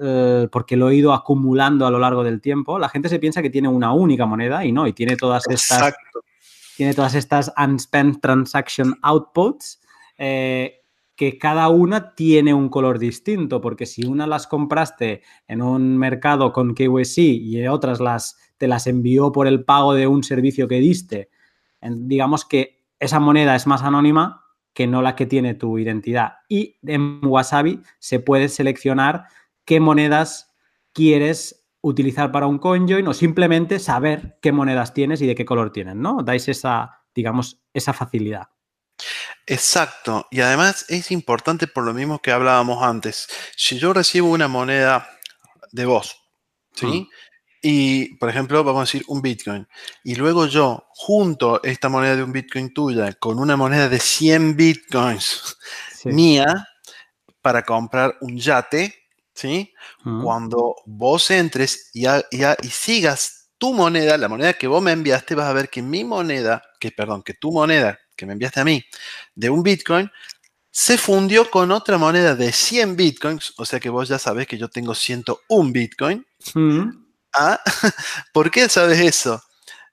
eh, 0.00 0.48
porque 0.50 0.76
lo 0.76 0.88
he 0.88 0.96
ido 0.96 1.12
acumulando 1.12 1.86
a 1.86 1.90
lo 1.90 1.98
largo 1.98 2.24
del 2.24 2.40
tiempo, 2.40 2.78
la 2.78 2.88
gente 2.88 3.08
se 3.08 3.18
piensa 3.18 3.42
que 3.42 3.50
tiene 3.50 3.68
una 3.68 3.92
única 3.92 4.26
moneda 4.26 4.64
y 4.64 4.72
no, 4.72 4.86
y 4.86 4.92
tiene 4.92 5.16
todas 5.16 5.44
estas 5.48 5.94
tiene 6.76 6.94
todas 6.94 7.14
estas 7.14 7.52
unspent 7.56 8.20
transaction 8.20 8.98
outputs 9.02 9.80
eh, 10.18 10.80
que 11.16 11.38
cada 11.38 11.68
una 11.68 12.14
tiene 12.14 12.54
un 12.54 12.68
color 12.68 12.98
distinto, 12.98 13.60
porque 13.60 13.86
si 13.86 14.04
una 14.06 14.26
las 14.26 14.46
compraste 14.46 15.22
en 15.46 15.62
un 15.62 15.96
mercado 15.96 16.52
con 16.52 16.74
KYC 16.74 17.18
y 17.18 17.66
otras 17.66 18.00
las, 18.00 18.36
te 18.56 18.66
las 18.66 18.86
envió 18.86 19.32
por 19.32 19.46
el 19.46 19.64
pago 19.64 19.94
de 19.94 20.06
un 20.06 20.24
servicio 20.24 20.66
que 20.66 20.80
diste, 20.80 21.30
digamos 21.82 22.44
que 22.44 22.84
esa 22.98 23.20
moneda 23.20 23.54
es 23.54 23.66
más 23.66 23.82
anónima 23.82 24.44
que 24.72 24.86
no 24.86 25.02
la 25.02 25.14
que 25.14 25.26
tiene 25.26 25.54
tu 25.54 25.78
identidad. 25.78 26.34
Y 26.48 26.78
en 26.82 27.24
Wasabi 27.24 27.80
se 27.98 28.18
puede 28.18 28.48
seleccionar 28.48 29.26
qué 29.64 29.78
monedas 29.78 30.52
quieres 30.92 31.68
utilizar 31.80 32.32
para 32.32 32.46
un 32.46 32.58
CoinJoin 32.58 33.06
o 33.06 33.14
simplemente 33.14 33.78
saber 33.78 34.38
qué 34.40 34.52
monedas 34.52 34.94
tienes 34.94 35.20
y 35.20 35.26
de 35.26 35.34
qué 35.34 35.44
color 35.44 35.70
tienen, 35.70 36.00
¿no? 36.00 36.22
Dais 36.22 36.48
esa, 36.48 37.02
digamos, 37.14 37.62
esa 37.72 37.92
facilidad. 37.92 38.53
Exacto. 39.46 40.26
Y 40.30 40.40
además 40.40 40.86
es 40.88 41.10
importante 41.10 41.66
por 41.66 41.84
lo 41.84 41.92
mismo 41.92 42.20
que 42.20 42.32
hablábamos 42.32 42.82
antes. 42.82 43.28
Si 43.56 43.78
yo 43.78 43.92
recibo 43.92 44.30
una 44.30 44.48
moneda 44.48 45.08
de 45.72 45.84
vos, 45.84 46.16
¿sí? 46.74 46.86
Mm. 46.86 47.08
Y, 47.66 48.14
por 48.16 48.28
ejemplo, 48.28 48.62
vamos 48.62 48.80
a 48.80 48.84
decir 48.84 49.04
un 49.08 49.22
Bitcoin. 49.22 49.66
Y 50.02 50.16
luego 50.16 50.46
yo 50.46 50.86
junto 50.90 51.62
esta 51.62 51.88
moneda 51.88 52.16
de 52.16 52.22
un 52.22 52.32
Bitcoin 52.32 52.74
tuya 52.74 53.14
con 53.14 53.38
una 53.38 53.56
moneda 53.56 53.88
de 53.88 54.00
100 54.00 54.56
Bitcoins 54.56 55.56
Sí. 55.94 56.10
mía 56.10 56.68
para 57.42 57.62
comprar 57.64 58.16
un 58.20 58.38
yate, 58.38 58.94
¿sí? 59.34 59.72
Mm. 60.04 60.22
Cuando 60.24 60.76
vos 60.86 61.30
entres 61.30 61.90
y 61.94 62.06
sigas 62.70 63.50
tu 63.58 63.72
moneda, 63.74 64.18
la 64.18 64.28
moneda 64.28 64.54
que 64.54 64.66
vos 64.66 64.82
me 64.82 64.92
enviaste, 64.92 65.34
vas 65.34 65.46
a 65.48 65.52
ver 65.54 65.70
que 65.70 65.82
mi 65.82 66.04
moneda, 66.04 66.62
que 66.80 66.90
perdón, 66.92 67.22
que 67.22 67.34
tu 67.34 67.52
moneda 67.52 67.98
que 68.16 68.26
me 68.26 68.32
enviaste 68.32 68.60
a 68.60 68.64
mí 68.64 68.84
de 69.34 69.50
un 69.50 69.62
Bitcoin, 69.62 70.10
se 70.70 70.98
fundió 70.98 71.50
con 71.50 71.70
otra 71.70 71.98
moneda 71.98 72.34
de 72.34 72.50
100 72.50 72.96
Bitcoins, 72.96 73.54
o 73.56 73.64
sea 73.64 73.78
que 73.78 73.88
vos 73.88 74.08
ya 74.08 74.18
sabés 74.18 74.48
que 74.48 74.58
yo 74.58 74.68
tengo 74.68 74.94
101 74.94 75.72
Bitcoin. 75.72 76.26
Mm. 76.54 76.90
¿Ah? 77.32 77.60
¿Por 78.32 78.50
qué 78.50 78.68
sabes 78.68 78.98
eso? 78.98 79.40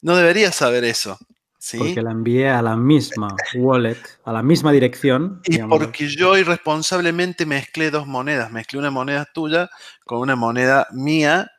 No 0.01 0.15
deberías 0.15 0.55
saber 0.55 0.83
eso. 0.83 1.19
¿sí? 1.59 1.77
Porque 1.77 2.01
la 2.01 2.11
envié 2.11 2.49
a 2.49 2.63
la 2.63 2.75
misma 2.75 3.35
wallet, 3.53 3.99
a 4.25 4.33
la 4.33 4.41
misma 4.41 4.71
dirección. 4.71 5.41
Y 5.45 5.53
digamos. 5.53 5.77
porque 5.77 6.07
yo 6.07 6.35
irresponsablemente 6.35 7.45
mezclé 7.45 7.91
dos 7.91 8.07
monedas. 8.07 8.51
Mezclé 8.51 8.79
una 8.79 8.89
moneda 8.89 9.25
tuya 9.31 9.69
con 10.03 10.19
una 10.19 10.35
moneda 10.35 10.87
mía 10.91 11.51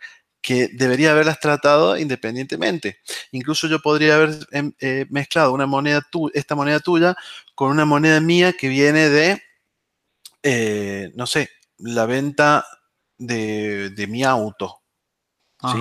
que 0.43 0.69
debería 0.69 1.12
haberlas 1.12 1.40
tratado 1.40 1.97
independientemente. 1.97 2.98
Incluso 3.32 3.69
yo 3.69 3.81
podría 3.81 4.16
haber 4.16 4.31
em, 4.52 4.73
eh, 4.81 5.06
mezclado 5.10 5.52
una 5.52 5.66
moneda 5.66 6.02
tu- 6.10 6.31
esta 6.35 6.55
moneda 6.56 6.81
tuya 6.81 7.16
con 7.55 7.70
una 7.70 7.85
moneda 7.86 8.20
mía 8.20 8.52
que 8.52 8.69
viene 8.69 9.09
de, 9.09 9.43
eh, 10.43 11.10
no 11.14 11.27
sé, 11.27 11.51
la 11.78 12.06
venta 12.06 12.66
de, 13.19 13.90
de 13.90 14.06
mi 14.06 14.24
auto. 14.24 14.82
¿sí? 15.73 15.78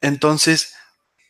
Entonces, 0.00 0.74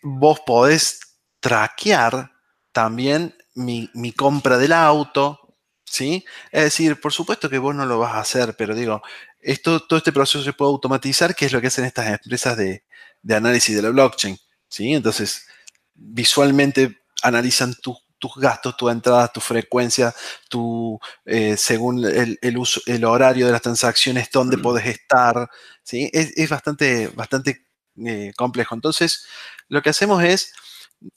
vos 0.02 0.40
podés 0.46 1.00
traquear 1.40 2.32
también 2.72 3.36
mi, 3.54 3.90
mi 3.94 4.12
compra 4.12 4.58
del 4.58 4.72
auto, 4.72 5.56
¿sí? 5.84 6.24
Es 6.52 6.64
decir, 6.64 7.00
por 7.00 7.12
supuesto 7.12 7.50
que 7.50 7.58
vos 7.58 7.74
no 7.74 7.86
lo 7.86 7.98
vas 7.98 8.14
a 8.14 8.20
hacer, 8.20 8.56
pero 8.56 8.74
digo, 8.74 9.02
esto, 9.40 9.80
todo 9.80 9.98
este 9.98 10.12
proceso 10.12 10.42
se 10.42 10.52
puede 10.52 10.70
automatizar, 10.70 11.34
que 11.34 11.46
es 11.46 11.52
lo 11.52 11.60
que 11.60 11.68
hacen 11.68 11.84
estas 11.84 12.06
empresas 12.08 12.56
de, 12.56 12.84
de 13.22 13.34
análisis 13.34 13.74
de 13.74 13.82
la 13.82 13.90
blockchain, 13.90 14.36
¿sí? 14.68 14.94
Entonces, 14.94 15.46
visualmente 15.94 17.02
analizan 17.22 17.74
tu, 17.74 17.96
tus 18.18 18.34
gastos, 18.36 18.76
tu 18.76 18.88
entrada, 18.88 19.28
tu 19.28 19.40
frecuencia, 19.40 20.14
tu, 20.48 20.98
eh, 21.24 21.56
según 21.56 22.04
el, 22.04 22.58
uso, 22.58 22.80
el 22.86 23.04
horario 23.04 23.46
de 23.46 23.52
las 23.52 23.62
transacciones, 23.62 24.30
dónde 24.30 24.56
mm. 24.56 24.62
podés 24.62 24.86
estar. 24.86 25.48
¿sí? 25.82 26.10
Es, 26.12 26.48
bastante, 26.48 27.08
bastante 27.08 27.64
eh, 28.04 28.32
complejo. 28.36 28.74
Entonces, 28.74 29.26
lo 29.68 29.82
que 29.82 29.90
hacemos 29.90 30.22
es, 30.22 30.52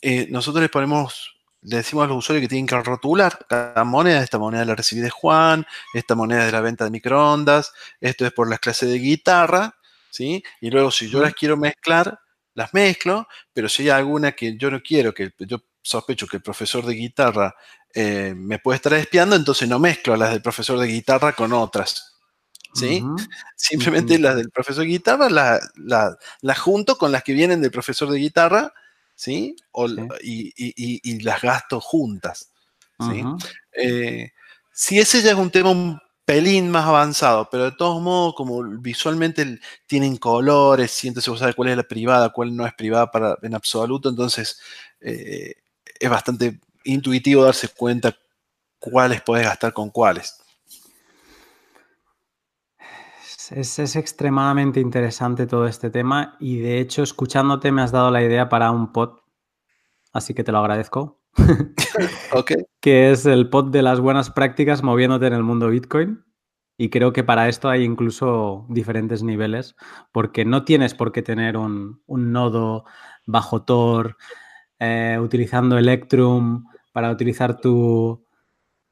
eh, 0.02 0.28
nosotros 0.30 0.62
les 0.62 0.72
ponemos, 0.72 1.36
le 1.62 1.78
decimos 1.78 2.06
a 2.06 2.08
los 2.08 2.18
usuarios 2.18 2.44
que 2.44 2.48
tienen 2.50 2.68
que 2.68 2.80
rotular 2.82 3.46
cada 3.48 3.84
moneda, 3.84 4.24
esta 4.24 4.40
moneda 4.40 4.66
la 4.66 4.76
recibí 4.76 5.02
de 5.02 5.10
Juan, 5.10 5.66
esta 5.94 6.16
moneda 6.16 6.46
de 6.46 6.52
la 6.52 6.62
venta 6.62 6.86
de 6.86 6.92
microondas, 6.92 7.72
esto 8.00 8.26
es 8.26 8.34
por 8.34 8.50
las 8.50 8.60
clases 8.60 8.90
de 8.90 8.98
guitarra, 8.98 9.76
¿sí? 10.10 10.44
Y 10.60 10.72
luego 10.72 10.92
si 10.92 11.10
yo 11.10 11.22
las 11.22 11.34
quiero 11.34 11.58
mezclar, 11.58 12.20
las 12.54 12.74
mezclo, 12.74 13.28
pero 13.54 13.70
si 13.70 13.84
hay 13.84 13.90
alguna 13.90 14.34
que 14.34 14.58
yo 14.58 14.72
no 14.72 14.82
quiero, 14.82 15.14
que 15.14 15.34
yo 15.40 15.64
sospecho 15.82 16.28
que 16.28 16.38
el 16.38 16.44
profesor 16.44 16.86
de 16.86 16.94
guitarra 16.94 17.56
eh, 17.94 18.34
me 18.36 18.60
puede 18.60 18.78
estar 18.78 18.94
espiando, 18.94 19.36
entonces 19.36 19.68
no 19.68 19.80
mezclo 19.80 20.16
las 20.16 20.32
del 20.32 20.42
profesor 20.42 20.80
de 20.80 20.88
guitarra 20.88 21.34
con 21.34 21.54
otras. 21.54 22.08
¿Sí? 22.74 23.04
Simplemente 23.58 24.18
las 24.18 24.38
del 24.38 24.50
profesor 24.50 24.84
de 24.84 24.92
guitarra 24.92 25.30
las 25.30 25.60
la, 25.76 26.56
junto 26.56 26.98
con 26.98 27.12
las 27.12 27.22
que 27.22 27.34
vienen 27.34 27.62
del 27.62 27.70
profesor 27.70 28.10
de 28.10 28.18
guitarra, 28.18 28.74
¿sí? 29.22 29.56
Y, 30.24 31.24
las 31.24 31.42
gasto 31.42 31.80
juntas. 31.80 32.52
¿sí? 33.00 33.24
Eh, 33.74 34.32
si 34.74 34.98
ese 34.98 35.22
ya 35.22 35.32
es 35.32 35.38
un 35.38 35.52
tema 35.52 36.02
pelín 36.26 36.72
más 36.72 36.88
avanzado, 36.88 37.48
pero 37.52 37.66
de 37.66 37.72
todos 37.74 38.02
modos, 38.02 38.34
como 38.36 38.64
visualmente 38.64 39.60
tienen 39.86 40.18
colores, 40.18 40.90
sientes 40.90 41.24
sabe 41.24 41.54
cuál 41.54 41.70
es 41.70 41.78
la 41.78 41.84
privada, 41.84 42.30
cuál 42.30 42.56
no 42.56 42.66
es 42.66 42.74
privada 42.74 43.12
para, 43.12 43.38
en 43.44 43.54
absoluto, 43.54 44.10
entonces 44.10 44.60
eh, 45.00 45.54
es 46.00 46.10
bastante 46.10 46.60
intuitivo 46.84 47.44
darse 47.44 47.68
cuenta 47.68 48.18
cuáles 48.80 49.22
puedes 49.22 49.46
gastar 49.46 49.72
con 49.72 49.92
cuáles. 49.92 50.41
Es, 53.52 53.80
es, 53.80 53.98
extremadamente 53.98 54.80
interesante 54.80 55.46
todo 55.46 55.68
este 55.68 55.90
tema 55.90 56.38
y 56.40 56.60
de 56.60 56.80
hecho 56.80 57.04
escuchándote 57.04 57.72
me 57.74 57.82
has 57.82 57.92
dado 57.92 58.10
la 58.10 58.24
idea 58.24 58.48
para 58.48 58.72
un 58.72 58.94
pod, 58.94 59.20
así 60.14 60.34
que 60.34 60.44
te 60.44 60.54
lo 60.54 60.60
agradezco. 60.60 61.20
que 62.82 63.12
es 63.12 63.26
el 63.26 63.50
pod 63.50 63.72
de 63.72 63.82
las 63.82 64.00
buenas 64.00 64.30
prácticas 64.30 64.84
moviéndote 64.84 65.28
en 65.28 65.34
el 65.34 65.44
mundo 65.44 65.68
Bitcoin. 65.68 66.24
Y 66.78 66.90
creo 66.90 67.12
que 67.14 67.24
para 67.24 67.50
esto 67.50 67.70
hay 67.70 67.84
incluso 67.84 68.66
diferentes 68.70 69.22
niveles, 69.22 69.76
porque 70.12 70.46
no 70.46 70.64
tienes 70.64 70.96
por 70.96 71.12
qué 71.12 71.22
tener 71.22 71.58
un, 71.58 72.02
nodo 72.08 72.86
bajo 73.28 73.64
Tor, 73.64 74.18
eh, 74.80 75.20
utilizando 75.22 75.78
Electrum 75.78 76.66
para 76.92 77.12
utilizar 77.12 77.60
tu, 77.60 78.26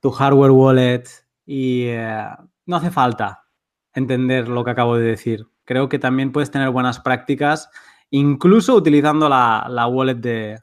hardware 0.03 0.52
wallet 0.52 1.03
y 1.45 1.86
eh, 1.88 2.27
no 2.65 2.76
hace 2.76 2.91
falta 2.91 3.49
entender 3.94 4.48
lo 4.48 4.64
que 4.64 4.72
acabo 4.72 4.98
de 4.98 5.06
decir. 5.06 5.48
Creo 5.66 5.90
que 5.90 5.99
también 5.99 6.32
puedes 6.32 6.52
tener 6.52 6.70
buenas 6.70 6.99
prácticas, 6.99 7.70
incluso 8.10 8.76
utilizando 8.76 9.30
la 9.30 9.88
wallet 9.88 10.16
de, 10.16 10.60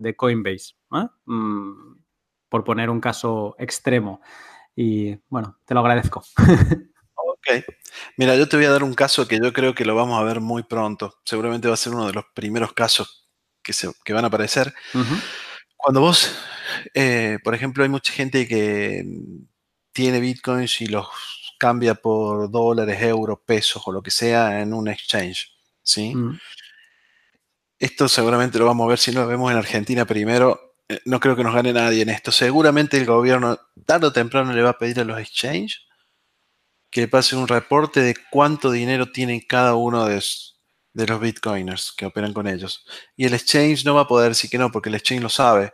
de 0.00 0.16
Coinbase, 0.16 0.74
mm, 1.26 1.72
por 2.48 2.64
poner 2.64 2.90
un 2.90 3.00
caso 3.00 3.54
extremo. 3.58 4.20
Y 4.74 5.16
bueno, 5.28 5.58
te 5.64 5.74
lo 5.74 5.80
agradezco. 5.80 6.24
ok. 7.14 7.64
Mira, 8.16 8.34
yo 8.34 8.48
te 8.48 8.56
voy 8.56 8.64
a 8.64 8.70
dar 8.70 8.82
un 8.82 8.94
caso 8.94 9.28
que 9.28 9.38
yo 9.40 9.52
creo 9.52 9.74
que 9.74 9.84
lo 9.84 9.94
vamos 9.94 10.18
a 10.18 10.24
ver 10.24 10.40
muy 10.40 10.62
pronto. 10.62 11.20
Seguramente 11.24 11.68
va 11.68 11.74
a 11.74 11.76
ser 11.76 11.94
uno 11.94 12.06
de 12.06 12.14
los 12.14 12.24
primeros 12.34 12.72
casos 12.72 13.30
que, 13.62 13.72
se, 13.72 13.88
van 14.08 14.24
a 14.24 14.28
aparecer. 14.28 14.74
Cuando 15.76 16.00
vos, 16.00 16.34
eh, 16.94 17.38
por 17.44 17.54
ejemplo, 17.54 17.84
hay 17.84 17.90
mucha 17.90 18.12
gente 18.12 18.48
que 18.48 19.04
tiene 19.92 20.20
bitcoins 20.20 20.80
y 20.80 20.86
los 20.86 21.08
cambia 21.60 21.94
por 21.94 22.50
dólares, 22.50 23.00
euros, 23.02 23.38
pesos 23.44 23.82
o 23.84 23.92
lo 23.92 24.02
que 24.02 24.10
sea 24.10 24.62
en 24.62 24.72
un 24.72 24.88
exchange. 24.88 25.52
¿sí? 25.82 26.14
Mm. 26.14 26.38
Esto 27.78 28.08
seguramente 28.08 28.58
lo 28.58 28.64
vamos 28.64 28.86
a 28.86 28.88
ver 28.88 28.98
si 28.98 29.12
lo 29.12 29.26
vemos 29.26 29.52
en 29.52 29.58
Argentina 29.58 30.06
primero. 30.06 30.74
Eh, 30.88 31.00
no 31.04 31.20
creo 31.20 31.36
que 31.36 31.44
nos 31.44 31.54
gane 31.54 31.74
nadie 31.74 32.02
en 32.02 32.08
esto. 32.08 32.32
Seguramente 32.32 32.96
el 32.96 33.04
gobierno 33.04 33.60
tarde 33.84 34.06
o 34.06 34.12
temprano 34.12 34.54
le 34.54 34.62
va 34.62 34.70
a 34.70 34.78
pedir 34.78 35.00
a 35.00 35.04
los 35.04 35.20
exchanges 35.20 35.82
que 36.90 37.06
pasen 37.06 37.38
un 37.38 37.46
reporte 37.46 38.00
de 38.00 38.16
cuánto 38.30 38.70
dinero 38.70 39.12
tienen 39.12 39.40
cada 39.46 39.74
uno 39.74 40.06
de, 40.06 40.24
de, 40.94 41.06
los 41.06 41.20
bitcoiners 41.20 41.92
que 41.96 42.06
operan 42.06 42.32
con 42.32 42.48
ellos. 42.48 42.86
Y 43.16 43.26
el 43.26 43.34
exchange 43.34 43.84
no 43.84 43.94
va 43.94 44.02
a 44.02 44.08
poder 44.08 44.30
decir 44.30 44.48
que 44.48 44.58
no, 44.58 44.72
porque 44.72 44.88
el 44.88 44.94
exchange 44.94 45.22
lo 45.22 45.28
sabe. 45.28 45.72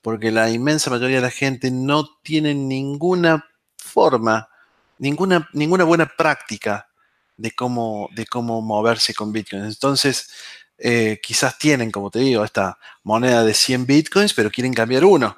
Porque 0.00 0.32
la 0.32 0.50
inmensa 0.50 0.90
mayoría 0.90 1.16
de 1.16 1.22
la 1.22 1.30
gente 1.30 1.70
no 1.70 2.18
tiene 2.22 2.54
ninguna 2.54 3.46
forma, 3.76 4.48
ninguna, 4.98 5.48
ninguna 5.52 5.84
buena 5.84 6.06
práctica 6.06 6.88
de 7.36 7.52
cómo, 7.52 8.08
de 8.14 8.26
cómo 8.26 8.62
moverse 8.62 9.14
con 9.14 9.32
bitcoin. 9.32 9.64
Entonces, 9.64 10.30
eh, 10.78 11.18
quizás 11.22 11.58
tienen, 11.58 11.90
como 11.90 12.10
te 12.10 12.18
digo, 12.20 12.44
esta 12.44 12.78
moneda 13.02 13.44
de 13.44 13.54
100 13.54 13.86
bitcoins, 13.86 14.34
pero 14.34 14.50
quieren 14.50 14.74
cambiar 14.74 15.04
uno. 15.04 15.36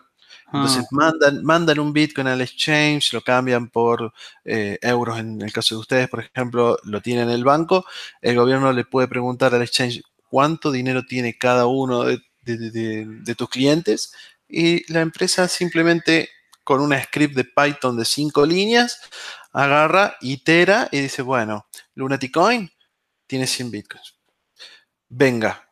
Entonces 0.53 0.85
ah. 0.85 0.89
mandan, 0.91 1.45
mandan 1.45 1.79
un 1.79 1.93
bitcoin 1.93 2.27
al 2.27 2.41
exchange, 2.41 3.13
lo 3.13 3.21
cambian 3.21 3.69
por 3.69 4.13
eh, 4.45 4.79
euros 4.81 5.19
en 5.19 5.43
el 5.43 5.53
caso 5.53 5.75
de 5.75 5.81
ustedes, 5.81 6.09
por 6.09 6.21
ejemplo, 6.21 6.79
lo 6.85 7.03
tienen 7.03 7.29
en 7.29 7.35
el 7.35 7.45
banco. 7.45 7.85
El 8.23 8.37
gobierno 8.37 8.73
le 8.73 8.85
puede 8.85 9.09
preguntar 9.09 9.55
al 9.55 9.63
exchange 9.63 10.03
cuánto 10.31 10.71
dinero 10.73 11.05
tiene 11.05 11.37
cada 11.37 11.67
uno 11.67 12.05
de, 12.05 12.21
tus 13.37 13.49
clientes 13.51 14.15
y 14.49 14.91
la 14.91 15.03
empresa 15.03 15.49
simplemente 15.49 16.31
con 16.69 16.83
una 16.83 17.03
script 17.03 17.35
de 17.35 17.45
Python 17.45 17.97
de 17.97 18.05
cinco 18.05 18.45
líneas 18.45 19.01
agarra, 19.53 20.19
itera 20.21 20.89
y 20.93 21.01
dice, 21.01 21.23
bueno, 21.23 21.67
Lunatic 21.95 22.35
Coin 22.35 22.71
tiene 23.27 23.47
100 23.47 23.71
bitcoins 23.71 24.19
venga, 25.09 25.69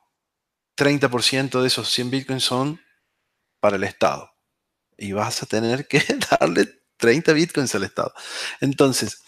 30% 0.77 1.61
de 1.61 1.67
esos 1.67 1.89
100 1.91 2.11
bitcoins 2.11 2.45
son 2.45 2.81
para 3.61 3.77
el 3.77 3.85
Estado. 3.85 4.31
Y 4.97 5.13
vas 5.13 5.43
a 5.43 5.47
tener 5.47 5.87
que 5.87 6.03
darle 6.31 6.83
30 6.97 7.33
bitcoins 7.33 7.75
al 7.75 7.85
Estado. 7.85 8.13
Entonces, 8.61 9.23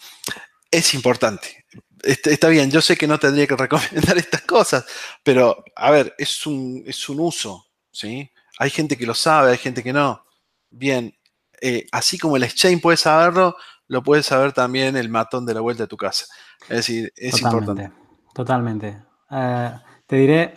es 0.71 0.93
importante. 0.93 1.65
Está 2.03 2.47
bien, 2.47 2.71
yo 2.71 2.81
sé 2.81 2.95
que 2.95 3.07
no 3.07 3.19
tendría 3.19 3.45
que 3.45 3.55
recomendar 3.55 4.17
estas 4.17 4.41
cosas, 4.41 4.85
pero 5.23 5.63
a 5.75 5.91
ver, 5.91 6.15
es 6.17 6.45
un, 6.45 6.83
es 6.87 7.09
un 7.09 7.19
uso, 7.19 7.67
¿sí? 7.91 8.31
Hay 8.57 8.69
gente 8.69 8.97
que 8.97 9.05
lo 9.05 9.13
sabe, 9.13 9.51
hay 9.51 9.57
gente 9.57 9.83
que 9.83 9.93
no. 9.93 10.25
Bien, 10.69 11.17
eh, 11.61 11.87
así 11.91 12.17
como 12.17 12.37
el 12.37 12.43
exchange 12.43 12.81
puede 12.81 12.97
saberlo, 12.97 13.55
lo 13.87 14.03
puede 14.03 14.23
saber 14.23 14.53
también 14.53 14.95
el 14.95 15.09
matón 15.09 15.45
de 15.45 15.53
la 15.53 15.61
vuelta 15.61 15.83
de 15.83 15.87
tu 15.87 15.97
casa. 15.97 16.25
Es 16.63 16.77
decir, 16.77 17.11
es 17.15 17.41
importante. 17.41 17.91
Totalmente. 18.33 19.03
Eh, 19.31 19.71
te 20.05 20.15
diré 20.15 20.55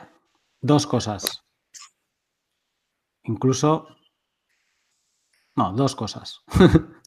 dos 0.60 0.86
cosas. 0.86 1.42
Incluso... 3.24 3.88
No, 5.54 5.72
dos 5.72 5.94
cosas. 5.94 6.40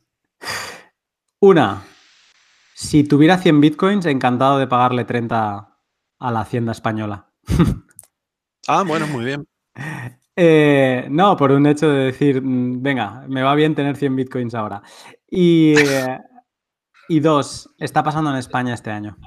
Una, 1.40 1.84
si 2.74 3.04
tuviera 3.04 3.38
100 3.38 3.62
bitcoins, 3.62 4.06
encantado 4.06 4.58
de 4.58 4.68
pagarle 4.68 5.06
30 5.06 5.80
a 6.20 6.32
la 6.32 6.42
Hacienda 6.42 6.72
Española. 6.72 7.32
ah, 8.68 8.84
bueno, 8.84 9.08
muy 9.08 9.26
bien. 9.26 9.48
Eh, 10.36 11.08
no, 11.10 11.38
por 11.38 11.52
un 11.52 11.66
hecho 11.66 11.90
de 11.90 12.06
decir, 12.06 12.42
mm, 12.42 12.82
venga, 12.82 13.26
me 13.28 13.42
va 13.44 13.56
bien 13.56 13.76
tener 13.76 13.96
100 13.96 14.16
bitcoins 14.16 14.56
ahora. 14.56 14.82
Y, 15.30 15.76
eh, 15.78 16.20
y 17.08 17.20
dos, 17.20 17.74
está 17.78 18.04
pasando 18.04 18.32
en 18.32 18.38
España 18.38 18.74
este 18.74 18.92
año. 18.92 19.18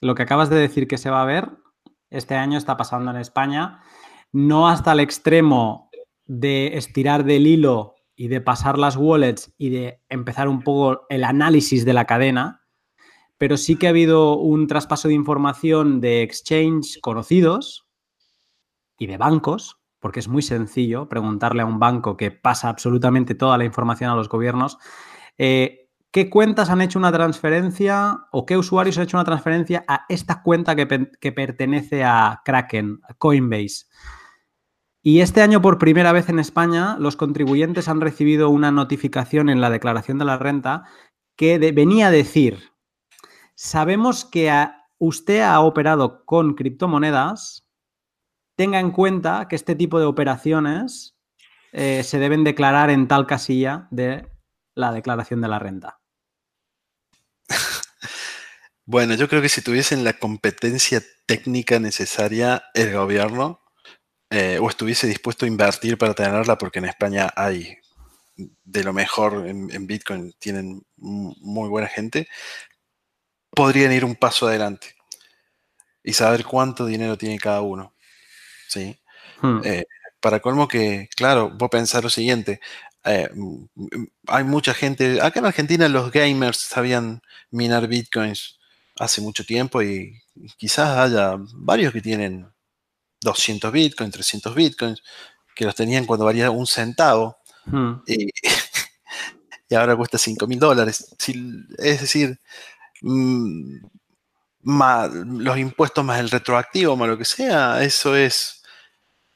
Lo 0.00 0.14
que 0.14 0.22
acabas 0.22 0.50
de 0.50 0.56
decir 0.56 0.86
que 0.86 0.98
se 0.98 1.10
va 1.10 1.22
a 1.22 1.26
ver, 1.26 1.50
este 2.10 2.34
año 2.34 2.58
está 2.58 2.76
pasando 2.76 3.10
en 3.10 3.16
España, 3.16 3.80
no 4.32 4.68
hasta 4.68 4.92
el 4.92 5.00
extremo 5.00 5.90
de 6.26 6.76
estirar 6.76 7.24
del 7.24 7.46
hilo 7.46 7.94
y 8.14 8.28
de 8.28 8.40
pasar 8.40 8.78
las 8.78 8.96
wallets 8.96 9.54
y 9.58 9.70
de 9.70 10.02
empezar 10.08 10.48
un 10.48 10.62
poco 10.62 11.06
el 11.08 11.24
análisis 11.24 11.84
de 11.84 11.92
la 11.92 12.04
cadena, 12.04 12.62
pero 13.38 13.56
sí 13.56 13.76
que 13.76 13.86
ha 13.86 13.90
habido 13.90 14.36
un 14.36 14.66
traspaso 14.66 15.08
de 15.08 15.14
información 15.14 16.00
de 16.00 16.22
exchange 16.22 17.00
conocidos 17.00 17.88
y 18.98 19.06
de 19.06 19.16
bancos, 19.16 19.81
porque 20.02 20.20
es 20.20 20.28
muy 20.28 20.42
sencillo 20.42 21.08
preguntarle 21.08 21.62
a 21.62 21.66
un 21.66 21.78
banco 21.78 22.18
que 22.18 22.30
pasa 22.30 22.68
absolutamente 22.68 23.34
toda 23.34 23.56
la 23.56 23.64
información 23.64 24.10
a 24.10 24.16
los 24.16 24.28
gobiernos, 24.28 24.76
eh, 25.38 25.82
¿Qué 26.12 26.28
cuentas 26.28 26.68
han 26.68 26.82
hecho 26.82 26.98
una 26.98 27.10
transferencia 27.10 28.26
o 28.32 28.44
qué 28.44 28.58
usuarios 28.58 28.98
han 28.98 29.04
hecho 29.04 29.16
una 29.16 29.24
transferencia 29.24 29.82
a 29.88 30.04
esta 30.10 30.42
cuenta 30.42 30.76
que, 30.76 31.32
pertenece 31.32 32.04
a 32.04 32.42
Kraken, 32.44 33.00
a 33.08 33.14
Coinbase? 33.14 33.86
Y 35.02 35.20
este 35.20 35.40
año, 35.40 35.62
por 35.62 35.78
primera 35.78 36.12
vez 36.12 36.28
en 36.28 36.38
España, 36.38 36.98
los 36.98 37.16
contribuyentes 37.16 37.88
han 37.88 38.02
recibido 38.02 38.50
una 38.50 38.70
notificación 38.70 39.48
en 39.48 39.62
la 39.62 39.70
declaración 39.70 40.18
de 40.18 40.26
la 40.26 40.36
renta 40.36 40.84
que 41.34 41.58
venía 41.72 42.08
a 42.08 42.10
decir, 42.10 42.58
sabemos 43.54 44.26
que 44.26 44.52
usted 44.98 45.40
ha 45.40 45.60
operado 45.60 46.26
con 46.26 46.54
criptomonedas, 46.54 47.61
tenga 48.56 48.80
en 48.80 48.90
cuenta 48.90 49.46
que 49.48 49.56
este 49.56 49.74
tipo 49.74 49.98
de 49.98 50.06
operaciones 50.06 51.16
eh, 51.72 52.02
se 52.04 52.18
deben 52.18 52.44
declarar 52.44 52.90
en 52.90 53.08
tal 53.08 53.26
casilla 53.26 53.88
de 53.90 54.28
la 54.74 54.92
declaración 54.92 55.40
de 55.40 55.48
la 55.48 55.58
renta? 55.58 56.00
Bueno, 58.84 59.14
yo 59.14 59.28
creo 59.28 59.40
que 59.40 59.48
si 59.48 59.62
tuviesen 59.62 60.02
la 60.02 60.14
competencia 60.14 61.00
técnica 61.24 61.78
necesaria 61.78 62.64
el 62.74 62.92
gobierno, 62.92 63.60
eh, 64.28 64.58
o 64.60 64.68
estuviese 64.68 65.06
dispuesto 65.06 65.44
a 65.44 65.48
invertir 65.48 65.96
para 65.96 66.14
tenerla, 66.14 66.58
porque 66.58 66.80
en 66.80 66.86
España 66.86 67.30
hay 67.36 67.78
de 68.36 68.84
lo 68.84 68.92
mejor 68.92 69.46
en, 69.46 69.86
Bitcoin, 69.86 70.32
tienen 70.38 70.82
muy 70.96 71.68
buena 71.68 71.86
gente, 71.86 72.28
podrían 73.50 73.92
ir 73.92 74.04
un 74.04 74.16
paso 74.16 74.48
adelante 74.48 74.94
y 76.02 76.14
saber 76.14 76.44
cuánto 76.44 76.86
dinero 76.86 77.16
tiene 77.18 77.38
cada 77.38 77.60
uno. 77.60 77.94
¿Sí? 78.72 78.98
Hmm. 79.40 79.60
Eh, 79.64 79.86
para 80.20 80.40
colmo 80.40 80.68
que, 80.68 81.08
claro, 81.16 81.50
vos 81.50 81.68
pensar 81.70 82.02
lo 82.04 82.10
siguiente, 82.10 82.60
eh, 83.04 83.28
hay 84.28 84.44
mucha 84.44 84.74
gente, 84.74 85.20
acá 85.20 85.40
en 85.40 85.46
Argentina 85.46 85.88
los 85.88 86.12
gamers 86.12 86.58
sabían 86.58 87.22
minar 87.50 87.88
bitcoins 87.88 88.58
hace 88.98 89.20
mucho 89.20 89.44
tiempo 89.44 89.82
y 89.82 90.22
quizás 90.56 90.96
haya 90.98 91.36
varios 91.54 91.92
que 91.92 92.00
tienen 92.00 92.48
200 93.20 93.72
bitcoins, 93.72 94.12
300 94.12 94.54
bitcoins, 94.54 95.02
que 95.54 95.64
los 95.64 95.74
tenían 95.74 96.06
cuando 96.06 96.24
valía 96.24 96.50
un 96.50 96.66
centavo 96.66 97.38
hmm. 97.66 97.92
y, 98.06 98.30
ahora 99.76 99.96
cuesta 99.96 100.18
5 100.18 100.46
mil 100.46 100.58
dólares. 100.58 101.14
Es 101.78 102.00
decir, 102.00 102.38
mm, 103.00 103.76
los 104.64 105.58
impuestos 105.58 106.04
más 106.04 106.20
el 106.20 106.30
retroactivo, 106.30 106.96
más 106.96 107.08
lo 107.08 107.18
que 107.18 107.24
sea, 107.24 107.82
eso 107.82 108.14
es 108.14 108.61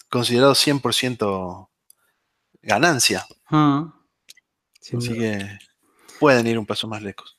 considerado 0.08 0.54
100% 0.54 1.68
ganancia. 2.62 3.24
Hmm. 3.48 3.92
Así 4.96 5.14
que 5.14 5.58
pueden 6.20 6.46
ir 6.46 6.58
un 6.58 6.66
paso 6.66 6.86
más 6.88 7.02
lejos. 7.02 7.38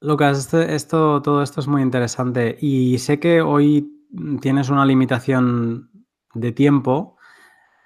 Lucas, 0.00 0.38
este, 0.38 0.74
esto, 0.74 1.22
todo 1.22 1.42
esto 1.42 1.60
es 1.60 1.66
muy 1.66 1.82
interesante 1.82 2.56
y 2.60 2.98
sé 2.98 3.18
que 3.18 3.40
hoy 3.40 4.06
tienes 4.40 4.68
una 4.68 4.84
limitación 4.84 5.90
de 6.34 6.52
tiempo. 6.52 7.16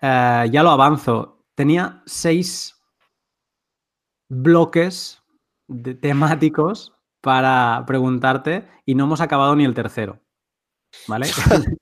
Eh, 0.01 0.49
ya 0.51 0.63
lo 0.63 0.71
avanzo. 0.71 1.45
Tenía 1.55 2.03
seis 2.07 2.77
bloques 4.29 5.23
de 5.69 5.95
temáticos 5.95 6.95
para 7.21 7.85
preguntarte 7.87 8.69
y 8.87 8.95
no 8.95 9.05
hemos 9.05 9.21
acabado 9.21 9.55
ni 9.55 9.65
el 9.65 9.75
tercero. 9.75 10.21
¿Vale? 11.07 11.27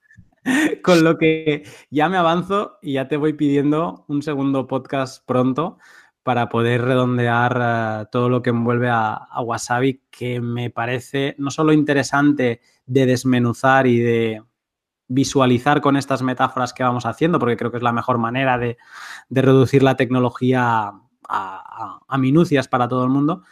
Con 0.83 1.05
lo 1.05 1.19
que 1.19 1.65
ya 1.91 2.09
me 2.09 2.17
avanzo 2.17 2.79
y 2.83 2.95
ya 2.95 3.09
te 3.09 3.17
voy 3.17 3.33
pidiendo 3.35 4.05
un 4.09 4.23
segundo 4.23 4.67
podcast 4.67 5.25
pronto 5.27 5.79
para 6.23 6.49
poder 6.49 6.83
redondear 6.83 7.61
eh, 7.61 8.07
todo 8.13 8.29
lo 8.29 8.43
que 8.43 8.51
envuelve 8.51 8.89
a, 8.91 9.29
Wasabi, 9.43 10.03
que 10.11 10.41
me 10.41 10.71
parece 10.71 11.35
no 11.39 11.51
solo 11.51 11.73
interesante 11.73 12.61
de 12.87 13.07
desmenuzar 13.07 13.87
y 13.87 13.99
de 13.99 14.43
visualizar 15.07 15.81
con 15.81 15.97
estas 15.97 16.21
metáforas 16.21 16.75
que 16.75 16.83
vamos 16.83 17.07
haciendo, 17.07 17.39
porque 17.39 17.57
creo 17.57 17.71
que 17.71 17.79
es 17.79 17.83
la 17.83 17.93
mejor 17.93 18.19
manera 18.19 18.59
de, 18.59 18.77
reducir 19.31 19.83
la 19.83 19.97
tecnología 19.97 20.93
a, 21.29 22.19
minucias 22.19 22.69
para 22.69 22.89
todo 22.89 23.05
el 23.05 23.11
mundo. 23.11 23.43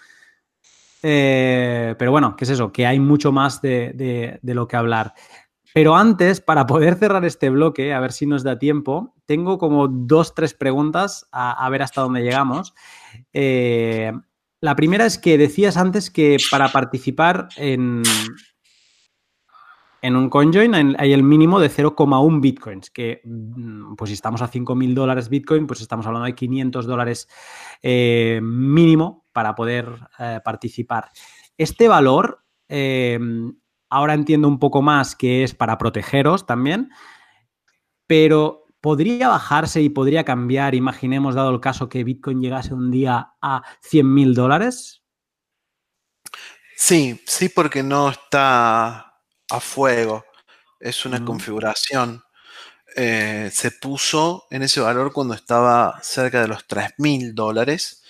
Eh, 1.03 1.95
pero 1.99 2.11
bueno, 2.11 2.37
¿qué 2.37 2.45
es 2.45 2.51
eso? 2.51 2.73
Que 2.73 2.87
hay 2.87 2.99
mucho 2.99 3.33
más 3.33 3.63
de 3.63 4.39
lo 4.43 4.69
que 4.69 4.77
hablar. 4.77 5.15
Pero 5.75 5.97
antes, 5.97 6.41
para 6.41 6.67
poder 6.67 6.95
cerrar 6.97 7.25
este 7.25 7.51
bloque, 7.51 7.93
a 7.93 8.01
ver 8.01 8.13
si 8.13 8.27
nos 8.27 8.43
da 8.43 8.59
tiempo, 8.59 9.15
tengo 9.27 9.59
como 9.59 9.89
dos, 9.89 10.35
tres 10.35 10.55
preguntas 10.55 11.29
a, 11.33 11.69
ver 11.71 11.83
hasta 11.83 12.01
dónde 12.01 12.23
llegamos. 12.23 12.75
Eh, 13.33 14.13
la 14.61 14.75
primera 14.77 15.07
es 15.07 15.19
que 15.19 15.39
decías 15.39 15.77
antes 15.77 16.11
que 16.11 16.39
para 16.51 16.71
participar 16.71 17.49
en, 17.57 18.03
en 20.03 20.17
un 20.17 20.31
CoinJoin 20.31 20.97
hay 20.99 21.13
el 21.13 21.23
mínimo 21.23 21.59
de 21.59 21.69
0,1 21.69 22.41
bitcoins, 22.41 22.91
que 22.91 23.21
mm, 23.25 23.97
pues 23.97 24.11
si 24.11 24.15
estamos 24.15 24.41
a 24.41 24.51
5.000 24.51 24.95
dólares 24.95 25.29
bitcoin, 25.29 25.67
pues 25.67 25.81
estamos 25.81 26.07
hablando 26.07 26.27
de 26.27 26.35
500 26.35 26.87
dólares 26.87 27.29
eh, 27.83 28.41
mínimo 28.43 29.27
para 29.33 29.55
poder 29.55 29.89
eh, 30.19 30.41
participar. 30.45 31.11
Este 31.59 31.89
valor 31.89 32.45
Ahora 33.89 34.15
entiendo 34.15 34.49
un 34.49 34.59
poco 34.59 34.83
más 34.83 35.15
que 35.15 35.45
es 35.45 35.55
para 35.55 35.79
protegeros 35.79 36.47
también, 36.47 36.91
pero 38.07 38.67
¿podría 38.81 39.29
bajarse 39.29 39.83
y 39.83 39.89
podría 39.89 40.25
cambiar, 40.25 40.75
imaginemos, 40.75 41.35
dado 41.35 41.51
el 41.51 41.61
caso 41.61 41.89
que 41.89 42.05
Bitcoin 42.05 42.41
llegase 42.41 42.75
un 42.75 42.91
día 42.91 43.33
a 43.41 43.63
100 43.83 44.15
mil 44.15 44.35
dólares? 44.35 45.03
Sí, 46.77 47.23
sí, 47.27 47.49
porque 47.49 47.83
no 47.83 48.11
está 48.11 49.15
a 49.51 49.61
fuego, 49.61 50.25
es 50.79 51.07
una 51.07 51.25
configuración. 51.25 52.23
Eh, 52.95 53.51
se 53.53 53.73
puso 53.73 54.47
en 54.51 54.63
ese 54.63 54.81
valor 54.81 55.13
cuando 55.13 55.35
estaba 55.35 55.99
cerca 56.03 56.41
de 56.41 56.49
los 56.49 56.67
3 56.67 56.95
mil 56.99 57.35
dólares 57.35 58.03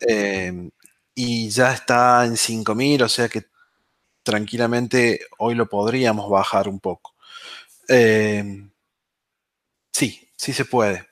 eh, 0.00 0.70
y 1.14 1.48
ya 1.48 1.72
está 1.72 2.24
en 2.24 2.36
5 2.36 2.74
mil, 2.74 3.02
o 3.02 3.08
sea 3.08 3.28
que 3.28 3.46
tranquilamente 4.28 5.20
hoy 5.38 5.54
lo 5.54 5.70
podríamos 5.70 6.28
bajar 6.28 6.68
un 6.68 6.80
poco. 6.80 7.14
Eh, 7.88 8.68
sí, 9.90 10.28
sí 10.36 10.52
se 10.52 10.66
puede. 10.66 11.08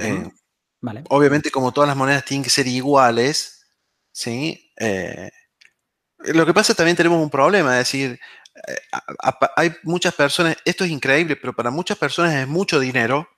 Eh, 0.00 0.28
obviamente, 1.10 1.52
como 1.52 1.70
todas 1.70 1.86
las 1.86 1.96
monedas 1.96 2.24
tienen 2.24 2.42
que 2.42 2.50
ser 2.50 2.66
iguales, 2.66 3.64
¿sí? 4.10 4.68
Eh, 4.80 5.30
lo 6.18 6.44
que 6.44 6.52
pasa 6.52 6.74
también 6.74 6.96
tenemos 6.96 7.22
un 7.22 7.30
problema, 7.30 7.78
es 7.78 7.86
decir, 7.86 8.18
hay 9.54 9.72
muchas 9.84 10.12
personas, 10.12 10.56
esto 10.64 10.82
es 10.82 10.90
increíble, 10.90 11.36
pero 11.36 11.54
para 11.54 11.70
muchas 11.70 11.96
personas 11.96 12.34
es 12.34 12.48
mucho 12.48 12.80
dinero 12.80 13.28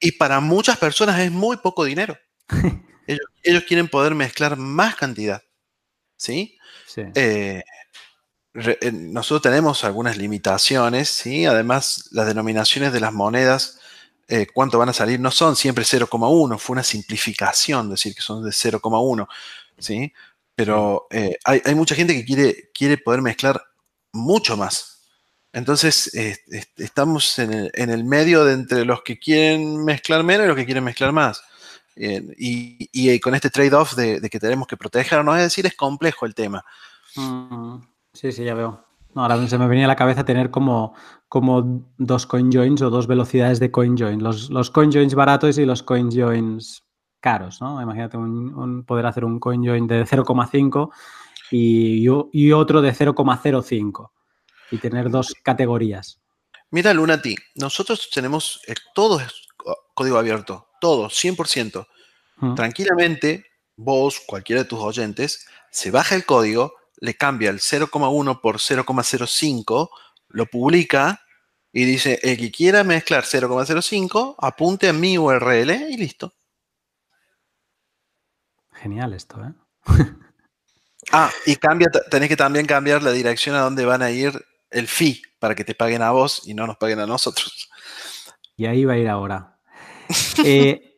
y 0.00 0.10
para 0.10 0.40
muchas 0.40 0.78
personas 0.78 1.20
es 1.20 1.30
muy 1.30 1.58
poco 1.58 1.84
dinero. 1.84 2.18
ellos, 3.06 3.26
ellos, 3.44 3.62
quieren 3.68 3.86
poder 3.86 4.16
mezclar 4.16 4.56
más 4.56 4.96
cantidad, 4.96 5.44
¿sí? 6.16 6.58
Eh, 6.96 7.62
eh, 8.54 8.92
nosotros 8.92 9.42
tenemos 9.42 9.84
algunas 9.84 10.16
limitaciones, 10.16 11.08
¿sí? 11.08 11.46
Además, 11.46 12.08
las 12.12 12.26
denominaciones 12.26 12.92
de 12.92 13.00
las 13.00 13.12
monedas, 13.12 13.80
eh, 14.28 14.46
cuánto 14.52 14.78
van 14.78 14.90
a 14.90 14.92
salir, 14.92 15.20
no 15.20 15.30
son 15.30 15.56
siempre 15.56 15.84
0,1, 15.84 16.58
fue 16.58 16.74
una 16.74 16.82
simplificación 16.82 17.90
decir 17.90 18.14
que 18.14 18.22
son 18.22 18.44
de 18.44 18.50
0,1, 18.50 19.26
¿sí? 19.78 20.12
Pero 20.54 21.08
hay, 21.44 21.74
mucha 21.74 21.94
gente 21.94 22.14
que 22.14 22.24
quiere, 22.24 22.70
quiere 22.74 22.98
poder 22.98 23.22
mezclar 23.22 23.62
mucho 24.12 24.56
más. 24.56 25.08
Entonces, 25.54 26.10
estamos 26.76 27.38
en 27.38 27.70
el, 27.74 28.04
medio 28.04 28.44
de 28.44 28.54
entre 28.54 28.84
los 28.84 29.02
que 29.02 29.18
quieren 29.18 29.84
mezclar 29.84 30.22
menos 30.24 30.44
y 30.44 30.48
los 30.48 30.56
que 30.56 30.66
quieren 30.66 30.84
mezclar 30.84 31.12
más. 31.12 31.42
Y, 31.96 33.20
con 33.20 33.34
este 33.34 33.50
trade-off 33.50 33.94
de, 33.94 34.20
de, 34.20 34.30
que 34.30 34.40
tenemos 34.40 34.66
que 34.66 34.76
protegernos, 34.76 35.36
es 35.36 35.42
decir, 35.44 35.66
es 35.66 35.76
complejo 35.76 36.26
el 36.26 36.34
tema. 36.34 36.64
Mm, 37.16 37.76
sí, 38.12 38.32
sí, 38.32 38.44
ya 38.44 38.54
veo. 38.54 38.84
ahora 39.14 39.46
se 39.46 39.58
me 39.58 39.66
venía 39.66 39.84
a 39.84 39.88
la 39.88 39.96
cabeza 39.96 40.24
tener 40.24 40.50
como, 40.50 40.94
como 41.28 41.86
dos 41.98 42.26
coinjoins 42.26 42.82
o 42.82 42.90
dos 42.90 43.06
velocidades 43.06 43.60
de 43.60 43.70
coinjoin. 43.70 44.22
Los, 44.22 44.50
los 44.50 44.70
coinjoins 44.70 45.14
baratos 45.14 45.58
y 45.58 45.66
los 45.66 45.82
coinjoins 45.82 46.84
caros, 47.20 47.60
¿no? 47.60 47.80
Imagínate 47.80 48.16
un, 48.16 48.84
poder 48.84 49.06
hacer 49.06 49.24
un 49.24 49.38
coinjoin 49.38 49.86
de 49.86 50.04
0,5 50.04 50.90
y, 51.50 52.04
y, 52.32 52.52
otro 52.52 52.82
de 52.82 52.92
0,05 52.92 54.10
y 54.70 54.78
tener 54.78 55.10
dos 55.10 55.34
categorías. 55.42 56.18
Mira, 56.70 56.94
Lunati, 56.94 57.36
nosotros 57.54 58.10
tenemos 58.12 58.62
eh, 58.66 58.74
todo 58.94 59.20
es 59.20 59.48
código 59.94 60.18
abierto, 60.18 60.68
todo, 60.80 61.08
100%. 61.08 61.86
Mm. 62.36 62.54
Tranquilamente, 62.54 63.46
vos, 63.76 64.20
cualquiera 64.26 64.62
de 64.62 64.68
tus 64.68 64.80
oyentes, 64.80 65.46
se 65.70 65.90
baja 65.90 66.14
el 66.14 66.24
código, 66.24 66.74
le 66.96 67.16
cambia 67.16 67.50
el 67.50 67.58
0,1 67.58 68.40
por 68.40 68.58
0,05, 68.58 69.90
lo 70.28 70.46
publica 70.46 71.22
y 71.72 71.84
dice, 71.84 72.20
el 72.22 72.36
que 72.36 72.50
quiera 72.50 72.84
mezclar 72.84 73.24
0,05, 73.24 74.36
apunte 74.38 74.88
a 74.88 74.92
mi 74.92 75.16
URL 75.16 75.70
y 75.90 75.96
listo. 75.96 76.34
Genial 78.72 79.14
esto, 79.14 79.42
¿eh? 79.42 79.54
ah, 81.12 81.30
y 81.46 81.56
cambia, 81.56 81.88
tenés 82.10 82.28
que 82.28 82.36
también 82.36 82.66
cambiar 82.66 83.02
la 83.02 83.12
dirección 83.12 83.56
a 83.56 83.60
donde 83.60 83.84
van 83.84 84.02
a 84.02 84.10
ir 84.10 84.44
el 84.70 84.88
fee 84.88 85.22
para 85.38 85.54
que 85.54 85.64
te 85.64 85.74
paguen 85.74 86.02
a 86.02 86.10
vos 86.10 86.42
y 86.46 86.54
no 86.54 86.66
nos 86.66 86.76
paguen 86.76 87.00
a 87.00 87.06
nosotros. 87.06 87.70
Y 88.56 88.66
ahí 88.66 88.84
va 88.84 88.94
a 88.94 88.98
ir 88.98 89.08
ahora. 89.08 89.51
Eh, 90.44 90.92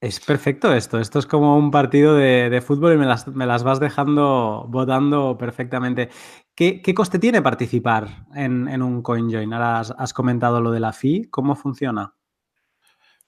es 0.00 0.18
perfecto 0.18 0.72
esto. 0.72 0.98
Esto 0.98 1.18
es 1.18 1.26
como 1.26 1.58
un 1.58 1.70
partido 1.70 2.14
de, 2.14 2.62
fútbol 2.66 2.94
y 2.94 2.96
me 2.96 3.46
las, 3.46 3.62
vas 3.62 3.80
dejando 3.80 4.66
votando 4.68 5.36
perfectamente. 5.36 6.08
¿Qué, 6.54 6.82
coste 6.94 7.18
tiene 7.18 7.42
participar 7.42 8.26
en, 8.34 8.82
un 8.82 9.02
CoinJoin? 9.02 9.52
Ahora 9.52 9.80
has, 9.80 10.12
comentado 10.14 10.60
lo 10.60 10.70
de 10.70 10.80
la 10.80 10.92
fee. 10.92 11.28
¿Cómo 11.30 11.54
funciona? 11.54 12.14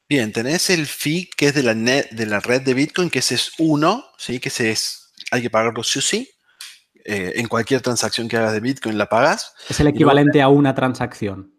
Bien, 0.08 0.32
tenés 0.32 0.70
el 0.70 0.86
fee 0.86 1.28
que 1.36 1.46
es 1.46 1.54
de 1.54 1.62
la, 1.62 1.74
net, 1.74 2.10
de 2.10 2.26
la 2.26 2.40
red 2.40 2.62
de 2.62 2.74
Bitcoin, 2.74 3.10
que 3.10 3.20
ese 3.20 3.34
es 3.34 3.52
uno, 3.58 4.04
¿sí? 4.18 4.40
que 4.40 4.48
ese 4.48 4.70
es, 4.70 5.12
hay 5.30 5.42
que 5.42 5.50
pagarlo 5.50 5.82
sí 5.82 5.98
o 5.98 6.02
sí. 6.02 6.28
Eh, 7.04 7.32
en 7.36 7.48
cualquier 7.48 7.80
transacción 7.80 8.28
que 8.28 8.36
hagas 8.36 8.52
de 8.52 8.60
Bitcoin 8.60 8.96
la 8.96 9.08
pagas. 9.08 9.54
Es 9.68 9.80
el 9.80 9.88
equivalente 9.88 10.40
a 10.40 10.48
una 10.48 10.74
transacción. 10.74 11.52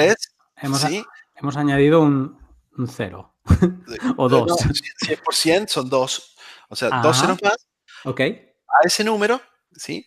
hemos, 0.56 0.80
¿sí? 0.80 1.04
hemos 1.34 1.56
añadido 1.56 2.00
un, 2.00 2.38
un 2.76 2.88
cero. 2.88 3.34
o 4.16 4.28
dos. 4.28 4.46
No, 4.48 4.56
100% 4.56 5.68
son 5.68 5.88
dos. 5.90 6.34
O 6.68 6.76
sea, 6.76 6.88
Ajá. 6.88 7.02
dos 7.02 7.20
ceros 7.20 7.42
más 7.42 7.56
Ok. 8.04 8.20
a 8.20 8.86
ese 8.86 9.04
número, 9.04 9.40
¿sí? 9.72 10.06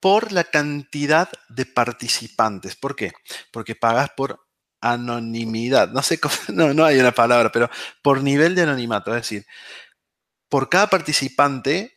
Por 0.00 0.32
la 0.32 0.44
cantidad 0.44 1.30
de 1.48 1.66
participantes. 1.66 2.74
¿Por 2.74 2.96
qué? 2.96 3.12
Porque 3.52 3.76
pagas 3.76 4.10
por 4.16 4.40
anonimidad. 4.80 5.88
No 5.88 6.02
sé 6.02 6.18
cómo, 6.18 6.34
no, 6.48 6.74
no 6.74 6.84
hay 6.84 6.98
una 6.98 7.12
palabra, 7.12 7.52
pero 7.52 7.70
por 8.02 8.22
nivel 8.22 8.54
de 8.54 8.62
anonimato. 8.62 9.14
Es 9.14 9.22
decir, 9.22 9.46
por 10.48 10.68
cada 10.68 10.88
participante 10.88 11.96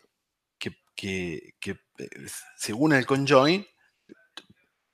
que, 0.58 0.78
que, 0.96 1.56
que 1.60 1.72
eh, 1.98 2.10
se 2.58 2.74
une 2.74 2.98
al 2.98 3.06
conjoin, 3.06 3.66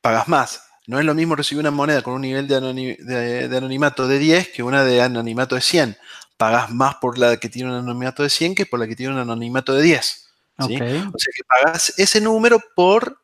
pagas 0.01 0.27
más. 0.27 0.70
No 0.91 0.99
es 0.99 1.05
lo 1.05 1.13
mismo 1.15 1.37
recibir 1.37 1.61
una 1.61 1.71
moneda 1.71 2.01
con 2.01 2.15
un 2.15 2.21
nivel 2.21 2.49
de, 2.49 2.57
anoni- 2.57 2.97
de- 2.97 3.47
de 3.47 3.57
anonimato 3.57 4.09
de 4.09 4.19
10 4.19 4.49
que 4.49 4.61
una 4.61 4.83
de 4.83 5.01
anonimato 5.01 5.55
de 5.55 5.61
100. 5.61 5.95
Pagas 6.35 6.69
más 6.69 6.95
por 6.95 7.17
la 7.17 7.37
que 7.37 7.47
tiene 7.47 7.69
un 7.69 7.77
anonimato 7.77 8.23
de 8.23 8.29
100 8.29 8.55
que 8.55 8.65
por 8.65 8.77
la 8.77 8.87
que 8.87 8.95
tiene 8.97 9.13
un 9.13 9.19
anonimato 9.19 9.73
de 9.73 9.83
10. 9.83 10.03
¿sí? 10.67 10.75
Ok. 10.75 10.81
O 11.13 11.17
sea 11.17 11.31
que 11.33 11.43
pagas 11.47 11.93
ese 11.97 12.19
número 12.19 12.59
por 12.75 13.21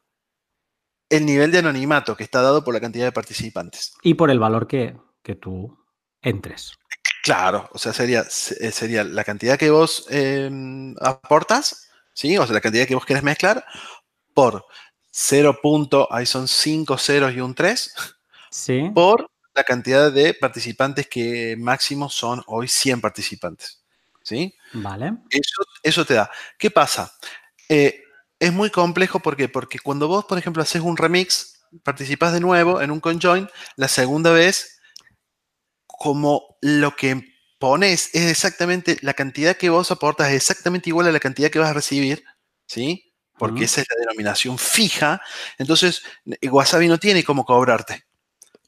el 1.09 1.25
nivel 1.25 1.51
de 1.51 1.57
anonimato 1.59 2.15
que 2.15 2.23
está 2.23 2.41
dado 2.41 2.63
por 2.63 2.73
la 2.73 2.79
cantidad 2.79 3.03
de 3.03 3.11
participantes. 3.11 3.93
Y 4.01 4.13
por 4.13 4.31
el 4.31 4.39
valor 4.39 4.65
que, 4.65 4.95
que 5.21 5.35
tú 5.35 5.77
entres. 6.21 6.71
Claro, 7.21 7.67
o 7.73 7.77
sea, 7.77 7.91
sería, 7.91 8.23
se- 8.29 8.65
eh, 8.65 8.71
sería 8.71 9.03
la 9.03 9.25
cantidad 9.25 9.57
que 9.59 9.71
vos 9.71 10.05
eh, 10.09 10.49
aportas, 11.01 11.89
¿sí? 12.13 12.37
O 12.37 12.45
sea, 12.45 12.53
la 12.53 12.61
cantidad 12.61 12.87
que 12.87 12.95
vos 12.95 13.05
querés 13.05 13.23
mezclar 13.23 13.65
por 14.33 14.63
0. 15.19 15.57
punto, 15.61 16.07
ahí 16.11 16.27
son 16.27 16.47
5 16.47 16.95
ceros 16.97 17.33
y 17.33 17.39
un 17.41 17.55
3, 17.55 17.91
Sí. 18.51 18.91
por 18.93 19.29
la 19.55 19.63
cantidad 19.63 20.11
de 20.11 20.35
participantes 20.35 21.07
que 21.07 21.55
máximo 21.57 22.07
son 22.09 22.43
hoy 22.45 22.67
100 22.67 23.01
participantes, 23.01 23.81
¿sí? 24.21 24.53
Vale. 24.73 25.13
Eso, 25.31 25.63
eso 25.81 26.05
te 26.05 26.13
da. 26.13 26.29
¿Qué 26.59 26.69
pasa? 26.69 27.11
Eh, 27.67 28.03
es 28.39 28.53
muy 28.53 28.69
complejo 28.69 29.19
¿por 29.19 29.35
qué? 29.35 29.49
porque 29.49 29.79
cuando 29.79 30.07
vos, 30.07 30.25
por 30.25 30.37
ejemplo, 30.37 30.61
haces 30.61 30.83
un 30.83 30.95
remix, 30.95 31.61
participás 31.83 32.33
de 32.33 32.39
nuevo 32.39 32.79
en 32.79 32.91
un 32.91 32.99
conjoin, 32.99 33.49
la 33.75 33.87
segunda 33.87 34.31
vez, 34.31 34.79
como 35.87 36.57
lo 36.61 36.95
que 36.95 37.23
pones 37.57 38.13
es 38.13 38.29
exactamente 38.29 38.97
la 39.01 39.15
cantidad 39.15 39.57
que 39.57 39.71
vos 39.71 39.89
aportas, 39.89 40.29
es 40.29 40.35
exactamente 40.35 40.91
igual 40.91 41.07
a 41.07 41.11
la 41.11 41.19
cantidad 41.19 41.49
que 41.49 41.57
vas 41.57 41.71
a 41.71 41.73
recibir, 41.73 42.23
¿sí? 42.67 43.06
Porque 43.37 43.65
esa 43.65 43.81
es 43.81 43.87
la 43.89 43.95
denominación 43.99 44.57
fija. 44.57 45.21
Entonces, 45.57 46.01
eh, 46.41 46.49
Wasabi 46.49 46.87
no 46.87 46.97
tiene 46.97 47.23
cómo 47.23 47.45
cobrarte, 47.45 48.05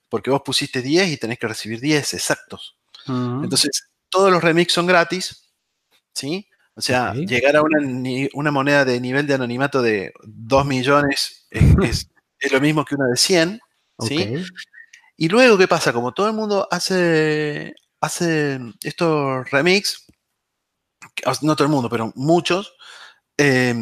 porque 0.10 0.30
vos 0.30 0.41
pusiste 0.46 0.82
10 0.82 1.10
y 1.10 1.18
tenés 1.18 1.40
que 1.40 1.48
recibir 1.48 1.80
10 1.80 2.14
exactos. 2.14 2.78
Entonces, 3.44 3.90
todos 4.10 4.32
los 4.32 4.44
remix 4.44 4.72
son 4.74 4.86
gratis, 4.86 5.50
¿sí? 6.14 6.48
O 6.76 6.82
sea, 6.82 7.14
llegar 7.26 7.56
a 7.58 7.62
una, 7.62 7.80
una 8.34 8.52
moneda 8.52 8.86
de 8.86 9.00
nivel 9.02 9.26
de 9.28 9.34
anonimato 9.34 9.82
de 9.82 10.14
2 10.24 10.66
millones 10.66 11.48
es, 11.50 11.62
es- 11.84 12.10
es 12.40 12.52
lo 12.54 12.62
mismo 12.62 12.86
que 12.86 12.96
una 12.96 13.08
de 13.08 13.18
100, 13.18 13.60
¿sí? 14.08 14.16
Y 15.18 15.28
luego, 15.28 15.58
¿qué 15.58 15.68
pasa? 15.68 15.91
Como 15.91 16.14
todo 16.14 16.28
el 16.28 16.34
mundo 16.34 16.68
hace, 16.72 17.74
hace 18.00 18.60
estos 18.82 19.50
remix, 19.52 20.06
no 21.41 21.56
todo 21.56 21.66
el 21.66 21.72
mundo, 21.72 21.90
pero 21.90 22.14
muchos, 22.16 22.74
eh, 23.38 23.74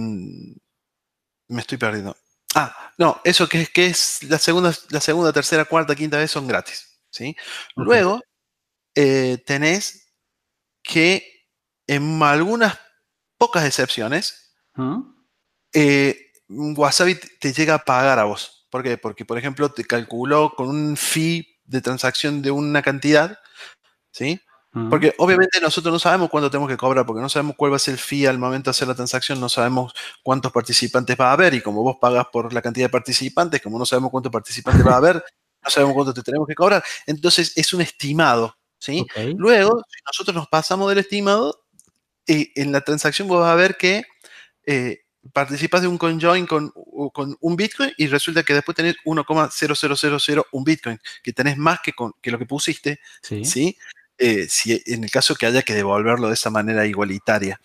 me 1.47 1.61
estoy 1.61 1.77
perdiendo. 1.77 2.15
Ah, 2.55 2.93
no, 2.97 3.21
eso 3.23 3.47
que 3.47 3.61
es, 3.61 3.69
que 3.69 3.87
es 3.87 4.23
la 4.23 4.39
segunda, 4.39 4.73
la 4.89 5.01
segunda, 5.01 5.33
tercera, 5.33 5.65
cuarta, 5.65 5.95
quinta 5.95 6.17
vez 6.17 6.31
son 6.31 6.47
gratis, 6.47 6.99
¿sí? 7.09 7.35
Luego, 7.75 8.21
eh, 8.95 9.37
tenés 9.45 10.13
que 10.81 11.45
en 11.85 12.21
algunas 12.23 12.79
pocas 13.37 13.65
excepciones, 13.65 14.55
Ujú. 14.75 15.15
eh, 15.73 16.31
Wasabi 16.49 17.15
te 17.39 17.53
llega 17.53 17.75
a 17.75 17.83
pagar 17.83 18.19
a 18.19 18.23
vos. 18.23 18.67
¿Por 18.69 18.83
qué? 18.83 18.97
Porque, 18.97 19.25
por 19.25 19.37
ejemplo, 19.37 19.71
te 19.71 19.83
calculó 19.83 20.53
con 20.55 20.69
un 20.69 20.97
fee 20.97 21.59
de 21.65 21.81
transacción 21.81 22.41
de 22.41 22.51
una 22.51 22.81
cantidad, 22.81 23.37
¿sí? 24.11 24.41
Porque 24.89 25.13
obviamente 25.17 25.59
nosotros 25.61 25.91
no 25.91 25.99
sabemos 25.99 26.29
cuánto 26.29 26.49
tenemos 26.49 26.69
que 26.69 26.77
cobrar, 26.77 27.05
porque 27.05 27.21
no 27.21 27.29
sabemos 27.29 27.55
cuál 27.57 27.71
va 27.71 27.75
a 27.77 27.79
ser 27.79 27.93
el 27.93 27.99
fee 27.99 28.25
al 28.25 28.37
momento 28.37 28.69
de 28.69 28.71
hacer 28.71 28.87
la 28.87 28.95
transacción, 28.95 29.39
no 29.39 29.49
sabemos 29.49 29.93
cuántos 30.23 30.51
participantes 30.51 31.15
va 31.19 31.29
a 31.29 31.33
haber, 31.33 31.53
y 31.53 31.61
como 31.61 31.83
vos 31.83 31.97
pagas 31.99 32.25
por 32.31 32.53
la 32.53 32.61
cantidad 32.61 32.85
de 32.85 32.89
participantes, 32.89 33.61
como 33.61 33.77
no 33.79 33.85
sabemos 33.85 34.11
cuántos 34.11 34.31
participantes 34.31 34.85
va 34.85 34.93
a 34.93 34.97
haber, 34.97 35.23
no 35.63 35.69
sabemos 35.69 35.93
cuánto 35.95 36.13
te 36.13 36.21
tenemos 36.23 36.47
que 36.47 36.55
cobrar. 36.55 36.83
Entonces 37.05 37.53
es 37.55 37.73
un 37.73 37.81
estimado, 37.81 38.57
¿sí? 38.77 39.05
Luego, 39.37 39.81
si 39.89 39.99
nosotros 40.05 40.35
nos 40.35 40.47
pasamos 40.47 40.89
del 40.89 40.99
estimado, 40.99 41.63
eh, 42.25 42.51
en 42.55 42.71
la 42.71 42.81
transacción 42.81 43.27
vos 43.27 43.41
vas 43.41 43.51
a 43.51 43.55
ver 43.55 43.77
que 43.77 44.03
eh, 44.65 45.01
participas 45.33 45.81
de 45.81 45.87
un 45.87 45.97
conjoin 45.97 46.45
con, 46.45 46.71
con 47.13 47.37
un 47.39 47.55
Bitcoin 47.55 47.91
y 47.97 48.07
resulta 48.07 48.43
que 48.43 48.53
después 48.53 48.75
tenés 48.75 48.95
1,0000 49.05 50.63
Bitcoin, 50.63 50.99
que 51.23 51.33
tenés 51.33 51.57
más 51.57 51.79
que, 51.81 51.93
con, 51.93 52.13
que 52.21 52.31
lo 52.31 52.37
que 52.37 52.45
pusiste, 52.45 52.99
Sí. 53.21 53.45
¿sí? 53.45 53.77
Eh, 54.17 54.47
si, 54.49 54.81
en 54.87 55.03
el 55.03 55.11
caso 55.11 55.35
que 55.35 55.45
haya 55.45 55.61
que 55.61 55.73
devolverlo 55.75 56.27
de 56.27 56.33
esa 56.33 56.49
manera 56.49 56.85
igualitaria. 56.85 57.59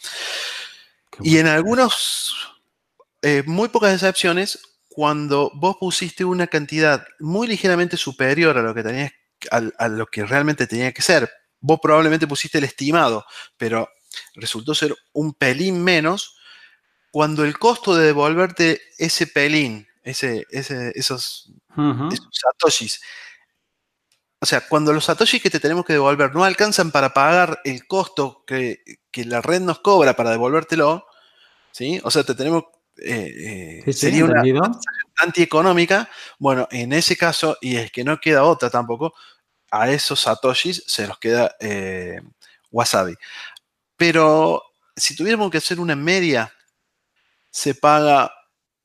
Qué 1.10 1.18
Y 1.22 1.38
en 1.38 1.46
algunos, 1.46 2.34
eh, 3.22 3.42
muy 3.46 3.68
pocas 3.68 3.94
excepciones, 3.94 4.58
cuando 4.88 5.50
vos 5.54 5.76
pusiste 5.80 6.24
una 6.24 6.46
cantidad 6.46 7.06
muy 7.20 7.46
ligeramente 7.48 7.96
superior 7.96 8.58
a 8.58 8.62
lo 8.62 8.74
que 8.74 8.82
tenías, 8.82 9.12
a, 9.50 9.62
a 9.78 9.88
lo 9.88 10.06
que 10.06 10.24
realmente 10.24 10.66
tenía 10.66 10.92
que 10.92 11.02
ser, 11.02 11.30
vos 11.60 11.78
probablemente 11.82 12.26
pusiste 12.26 12.58
el 12.58 12.64
estimado, 12.64 13.24
pero 13.56 13.88
resultó 14.34 14.74
ser 14.74 14.94
un 15.12 15.32
pelín 15.32 15.82
menos, 15.82 16.36
cuando 17.10 17.44
el 17.44 17.58
costo 17.58 17.94
de 17.96 18.06
devolverte 18.06 18.80
ese 18.98 19.26
pelín, 19.26 19.86
ese, 20.02 20.46
ese- 20.50 20.92
esos, 20.94 21.50
Ujú. 21.76 22.08
esos 22.12 22.28
satoshis, 22.32 23.00
o 24.42 24.46
sea, 24.46 24.60
cuando 24.68 24.92
los 24.92 25.04
satoshis 25.04 25.40
que 25.40 25.50
te 25.50 25.60
tenemos 25.60 25.84
que 25.84 25.92
devolver 25.92 26.34
no 26.34 26.42
alcanzan 26.42 26.90
para 26.90 27.14
pagar 27.14 27.60
el 27.62 27.86
costo 27.86 28.42
que, 28.44 28.82
que 29.12 29.24
la 29.24 29.40
red 29.40 29.60
nos 29.60 29.78
cobra 29.78 30.16
para 30.16 30.32
devolvértelo, 30.32 31.06
¿sí? 31.70 32.00
O 32.02 32.10
sea, 32.10 32.24
te 32.24 32.34
tenemos... 32.34 32.64
eh, 32.96 33.82
eh, 33.84 33.84
Sí, 33.84 33.92
sí, 33.92 33.98
sería 34.00 34.24
una 34.24 34.40
entendido. 34.40 34.62
antieconómica, 35.18 36.08
bueno, 36.40 36.66
en 36.72 36.92
ese 36.92 37.16
caso, 37.16 37.56
y 37.60 37.76
es 37.76 37.92
que 37.92 38.02
no 38.02 38.18
queda 38.20 38.42
otra 38.42 38.68
tampoco, 38.68 39.14
a 39.70 39.88
esos 39.90 40.18
satoshis 40.20 40.82
se 40.88 41.06
los 41.06 41.18
queda 41.20 41.54
eh, 41.60 42.20
Wasabi. 42.72 43.14
Pero 43.96 44.64
si 44.96 45.14
tuviéramos 45.14 45.52
que 45.52 45.58
hacer 45.58 45.78
una 45.78 45.94
media, 45.94 46.52
se 47.50 47.76
paga 47.76 48.34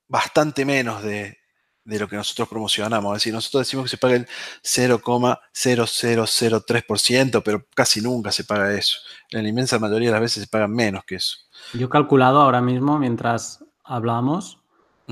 bastante 0.08 0.66
menos 0.66 1.02
de, 1.02 1.40
de 1.88 2.00
lo 2.00 2.08
que 2.08 2.16
nosotros 2.18 2.48
promocionamos. 2.50 3.16
Es 3.16 3.22
decir, 3.22 3.34
nosotros 3.34 3.62
decimos 3.62 3.86
que 3.86 3.90
se 3.90 3.98
paga 3.98 4.16
el 4.16 4.28
0,0003%, 4.62 7.42
pero 7.44 7.66
casi 7.74 8.02
nunca 8.02 8.34
se 8.34 8.44
paga 8.44 8.74
eso. 8.74 8.98
En 9.32 9.44
la 9.44 9.50
inmensa 9.50 9.80
mayoría 9.80 10.10
de 10.10 10.14
las 10.14 10.22
veces 10.22 10.44
se 10.44 10.50
paga 10.50 10.68
menos 10.68 11.06
que 11.06 11.16
eso. 11.16 11.38
Yo 11.74 11.86
he 11.86 11.90
calculado 11.90 12.42
ahora 12.42 12.60
mismo, 12.62 13.00
mientras 13.00 13.64
hablamos, 13.86 14.60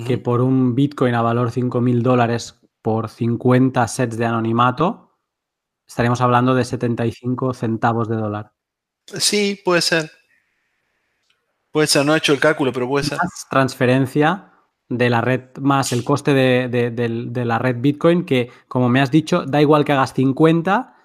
que 0.05 0.17
por 0.17 0.41
un 0.41 0.75
Bitcoin 0.75 1.15
a 1.15 1.21
valor 1.21 1.51
5.000 1.51 2.01
dólares 2.01 2.59
por 2.81 3.07
50 3.07 3.87
sets 3.87 4.17
de 4.17 4.25
anonimato, 4.25 5.17
estaríamos 5.87 6.19
hablando 6.19 6.53
de 6.53 6.65
75 6.65 7.53
centavos 7.53 8.09
de 8.09 8.17
dólar. 8.17 8.51
Sí, 9.05 9.61
puede 9.63 9.81
ser. 9.81 10.11
Puede 11.71 11.87
ser, 11.87 12.05
no 12.05 12.13
he 12.13 12.17
hecho 12.17 12.33
el 12.33 12.41
cálculo, 12.41 12.73
pero 12.73 12.89
puede 12.89 13.05
ser. 13.05 13.17
Más 13.17 13.47
transferencia 13.49 14.51
de 14.89 15.09
la 15.09 15.21
red 15.21 15.41
más 15.61 15.91
el 15.91 16.03
coste 16.03 16.33
de, 16.33 16.67
de- 16.69 17.45
la 17.45 17.57
red 17.59 17.77
Bitcoin, 17.79 18.25
que 18.25 18.49
como 18.67 18.89
me 18.89 19.01
has 19.01 19.11
dicho, 19.11 19.45
da 19.45 19.61
igual 19.61 19.85
que 19.85 19.93
hagas 19.93 20.13
50, 20.13 20.95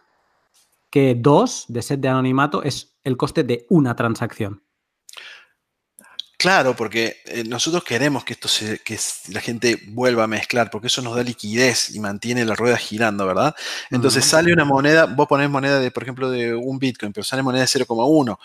que 0.90 1.14
2 1.14 1.66
de 1.68 1.82
set 1.82 2.00
de 2.00 2.08
anonimato 2.08 2.62
es 2.62 2.96
el 3.04 3.16
coste 3.16 3.44
de 3.44 3.66
una 3.70 3.94
transacción. 3.96 4.62
Claro, 6.36 6.74
porque 6.74 7.16
eh, 7.26 7.44
nosotros 7.46 7.84
queremos 7.84 8.24
que 8.24 8.32
esto 8.32 8.48
se, 8.48 8.78
que 8.78 8.98
la 9.28 9.42
gente 9.42 9.78
vuelva 9.88 10.24
a 10.24 10.26
mezclar, 10.26 10.70
porque 10.70 10.86
eso 10.86 11.02
nos 11.02 11.14
da 11.14 11.22
liquidez 11.22 11.94
y 11.94 12.00
mantiene 12.00 12.46
la 12.46 12.54
rueda 12.54 12.78
girando, 12.78 13.26
¿verdad? 13.26 13.54
Entonces 13.90 14.24
sale 14.24 14.50
una 14.50 14.64
moneda, 14.64 15.04
vos 15.04 15.28
ponés 15.28 15.50
moneda 15.50 15.78
de, 15.78 15.90
por 15.90 16.02
ejemplo, 16.02 16.30
de 16.30 16.54
un 16.54 16.78
Bitcoin, 16.78 17.12
pero 17.12 17.24
sale 17.24 17.42
moneda 17.42 17.60
de 17.60 17.68
0,1. 17.68 18.38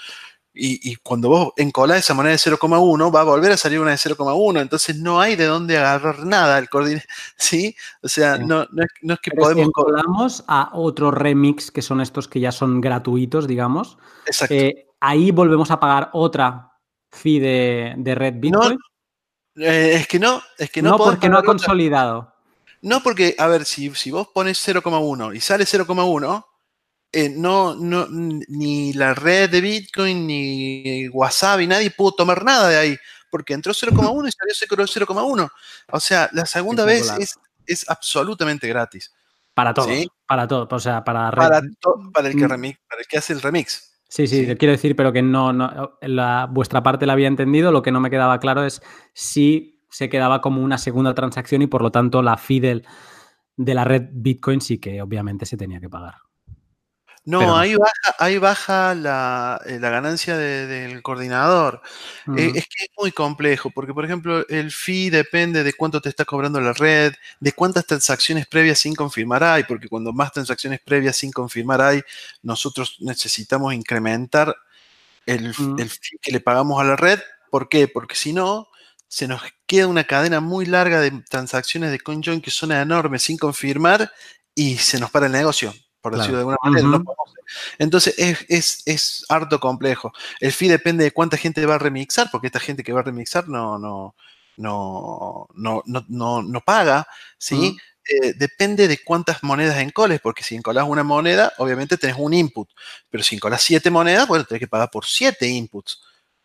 Y, 0.57 0.89
y, 0.89 0.95
cuando 0.95 1.27
vos 1.27 1.53
encolás 1.57 1.99
esa 1.99 2.13
moneda 2.13 2.31
de 2.31 2.37
0,1, 2.37 3.13
va 3.13 3.21
a 3.21 3.23
volver 3.25 3.51
a 3.51 3.57
salir 3.57 3.79
una 3.79 3.91
de 3.91 3.97
0,1. 3.97 4.61
Entonces 4.61 4.95
no 4.95 5.19
hay 5.19 5.35
de 5.35 5.45
dónde 5.45 5.77
agarrar 5.77 6.25
nada 6.25 6.57
el 6.57 6.69
coordinador. 6.69 7.03
¿Sí? 7.37 7.75
O 8.01 8.07
sea, 8.07 8.37
No, 8.37 8.65
no, 8.71 8.83
es, 9.13 9.19
que 9.19 9.31
podemos. 9.31 9.63
Si 9.63 9.67
encolamos 9.67 10.43
a 10.47 10.69
otro 10.73 11.11
remix, 11.11 11.71
que 11.71 11.81
son 11.81 11.99
estos 11.99 12.27
que 12.29 12.39
ya 12.39 12.53
son 12.53 12.79
gratuitos, 12.79 13.47
digamos. 13.47 13.97
Exacto. 14.25 14.55
Eh, 14.55 14.87
ahí 15.01 15.31
volvemos 15.31 15.71
a 15.71 15.79
pagar 15.79 16.09
otra 16.13 16.71
fee 17.15 17.39
de, 17.39 18.15
Red 18.15 18.35
Bitcoin? 18.37 18.77
Eh, 19.55 19.95
es 19.95 20.07
que 20.07 20.19
no, 20.19 20.41
es 20.57 20.69
que 20.69 20.81
no. 20.81 20.91
No, 20.91 20.97
porque 20.97 21.29
no 21.29 21.37
ha 21.37 21.43
consolidado. 21.43 22.33
No, 22.81 23.01
porque, 23.01 23.35
a 23.39 23.47
ver, 23.47 23.65
si, 23.65 23.93
si 23.95 24.11
vos 24.11 24.27
pones 24.27 24.65
0,1 24.67 25.35
y 25.35 25.39
sale 25.39 25.63
0,1, 25.63 26.45
eh, 27.11 27.29
no, 27.29 27.75
no, 27.75 28.07
ni 28.09 28.93
la 28.93 29.13
red 29.13 29.49
de 29.49 29.61
Bitcoin, 29.61 30.27
ni 30.27 31.07
Wasabi, 31.09 31.67
nadie 31.67 31.91
pudo 31.91 32.11
tomar 32.13 32.43
nada 32.43 32.69
de 32.69 32.77
ahí, 32.77 32.97
porque 33.29 33.53
entró 33.53 33.73
0,1 33.73 34.27
y 34.27 34.31
salió 34.31 34.85
0,1. 34.85 35.49
O 35.91 35.99
sea, 35.99 36.29
la 36.33 36.45
segunda 36.45 36.83
vez 36.83 37.11
es, 37.19 37.39
es, 37.65 37.89
absolutamente 37.89 38.67
gratis. 38.67 39.13
Para 39.53 39.73
todos, 39.73 39.89
para 40.27 40.47
todos, 40.47 40.67
o 40.69 40.79
sea, 40.79 41.03
para, 41.03 41.31
para, 41.31 41.61
para, 42.13 42.27
el 42.27 42.35
que 42.35 42.45
mm. 42.45 42.49
remix, 42.49 42.79
para 42.89 43.01
el 43.01 43.07
que 43.07 43.17
hace 43.17 43.31
el 43.31 43.41
remix. 43.41 43.95
Sí, 44.09 44.27
sí, 44.27 44.45
quiero 44.57 44.71
decir, 44.71 44.95
pero 44.95 45.11
que 45.11 45.21
no, 45.21 45.51
la, 46.01 46.47
vuestra 46.49 46.83
parte 46.83 47.05
la 47.05 47.13
había 47.13 47.27
entendido. 47.27 47.71
Lo 47.71 47.81
que 47.81 47.91
no 47.91 47.99
me 47.99 48.09
quedaba 48.09 48.39
claro 48.39 48.63
es 48.63 48.81
si 49.13 49.83
se 49.89 50.09
quedaba 50.09 50.41
como 50.41 50.61
una 50.61 50.77
segunda 50.77 51.13
transacción 51.13 51.61
y 51.61 51.67
por 51.67 51.81
lo 51.81 51.91
tanto 51.91 52.21
la 52.21 52.37
fee 52.37 52.59
de 52.59 53.73
la 53.73 53.83
red 53.83 54.09
Bitcoin 54.11 54.61
sí 54.61 54.77
que 54.77 55.01
obviamente 55.01 55.45
se 55.45 55.57
tenía 55.57 55.79
que 55.79 55.89
pagar. 55.89 56.15
No, 57.25 57.57
ahí 57.57 57.75
baja, 57.75 58.15
ahí 58.19 58.37
baja 58.37 58.93
la, 58.93 59.59
eh, 59.65 59.79
ganancia 59.79 60.37
del 60.37 61.01
coordinador. 61.01 61.81
Eh, 62.37 62.51
es 62.53 62.67
que 62.67 62.83
es 62.83 62.89
muy 62.95 63.11
complejo, 63.11 63.71
porque 63.71 63.95
por 63.95 64.05
ejemplo 64.05 64.47
el 64.47 64.71
fee 64.71 65.09
depende 65.09 65.63
de 65.63 65.73
cuánto 65.73 65.99
te 66.01 66.09
está 66.09 66.23
cobrando 66.23 66.61
la 66.61 66.73
red, 66.73 67.13
de 67.39 67.51
cuántas 67.53 67.87
transacciones 67.87 68.45
previas 68.45 68.77
sin 68.77 68.93
confirmar 68.93 69.43
hay, 69.43 69.63
porque 69.63 69.87
cuando 69.87 70.13
más 70.13 70.33
transacciones 70.33 70.81
previas 70.85 71.17
sin 71.17 71.31
confirmar 71.31 71.81
hay, 71.81 72.03
nosotros 72.43 72.97
necesitamos 72.99 73.73
incrementar 73.73 74.55
el, 75.25 75.45
el 75.79 75.89
fee 75.89 76.19
que 76.21 76.31
le 76.31 76.39
pagamos 76.41 76.79
a 76.79 76.83
la 76.83 76.95
red. 76.95 77.19
¿Por 77.49 77.69
qué? 77.69 77.87
Porque 77.87 78.15
si 78.15 78.33
no, 78.33 78.67
se 79.07 79.27
nos 79.27 79.41
queda 79.65 79.87
una 79.87 80.03
cadena 80.03 80.41
muy 80.41 80.67
larga 80.67 81.01
de 81.01 81.09
transacciones 81.27 81.89
de 81.89 81.99
CoinJoin 81.99 82.41
que 82.41 82.51
son 82.51 82.71
enormes 82.71 83.23
sin 83.23 83.37
confirmar 83.37 84.11
y 84.53 84.77
se 84.77 84.99
nos 84.99 85.09
para 85.09 85.25
el 85.25 85.31
negocio 85.31 85.73
por 86.05 86.15
decirlo 86.15 86.37
de 86.37 86.41
alguna 86.41 86.57
manera. 86.61 87.03
Entonces 87.79 88.13
es, 88.19 88.83
es, 88.85 89.25
harto 89.27 89.59
complejo. 89.59 90.13
El 90.39 90.51
fee 90.51 90.69
depende 90.69 91.03
de 91.03 91.09
cuánta 91.09 91.35
gente 91.35 91.65
va 91.65 91.75
a 91.75 91.79
remixar, 91.79 92.29
porque 92.31 92.45
esta 92.45 92.59
gente 92.59 92.83
que 92.83 92.93
va 92.93 92.99
a 92.99 93.03
remixar 93.03 93.49
no, 93.49 93.79
no, 93.79 94.13
no, 94.57 95.47
no, 95.55 95.83
no, 96.07 96.43
no 96.43 96.61
paga, 96.61 97.07
¿sí? 97.39 97.75
Eh, 98.07 98.35
depende 98.37 98.87
de 98.87 99.03
cuántas 99.03 99.41
monedas 99.41 99.79
encoles, 99.79 100.21
porque 100.21 100.43
si 100.43 100.53
encolas 100.53 100.87
una 100.87 101.03
moneda, 101.03 101.53
obviamente 101.57 101.97
tenés 101.97 102.17
un 102.19 102.35
input, 102.35 102.69
pero 103.09 103.23
si 103.23 103.37
encolas 103.37 103.63
siete 103.63 103.89
monedas, 103.89 104.27
bueno, 104.27 104.45
tenés 104.45 104.59
que 104.59 104.67
pagar 104.67 104.91
por 104.91 105.05
siete 105.07 105.47
inputs, 105.47 106.03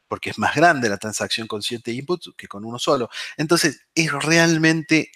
porque 0.08 0.30
es 0.30 0.38
más 0.38 0.54
grande 0.54 0.88
la 0.88 0.96
transacción 0.96 1.46
con 1.46 1.60
siete 1.60 1.92
inputs 1.92 2.30
que 2.34 2.48
con 2.48 2.64
uno 2.64 2.78
solo. 2.78 3.10
Entonces, 3.36 3.82
es 3.94 4.10
realmente 4.10 5.10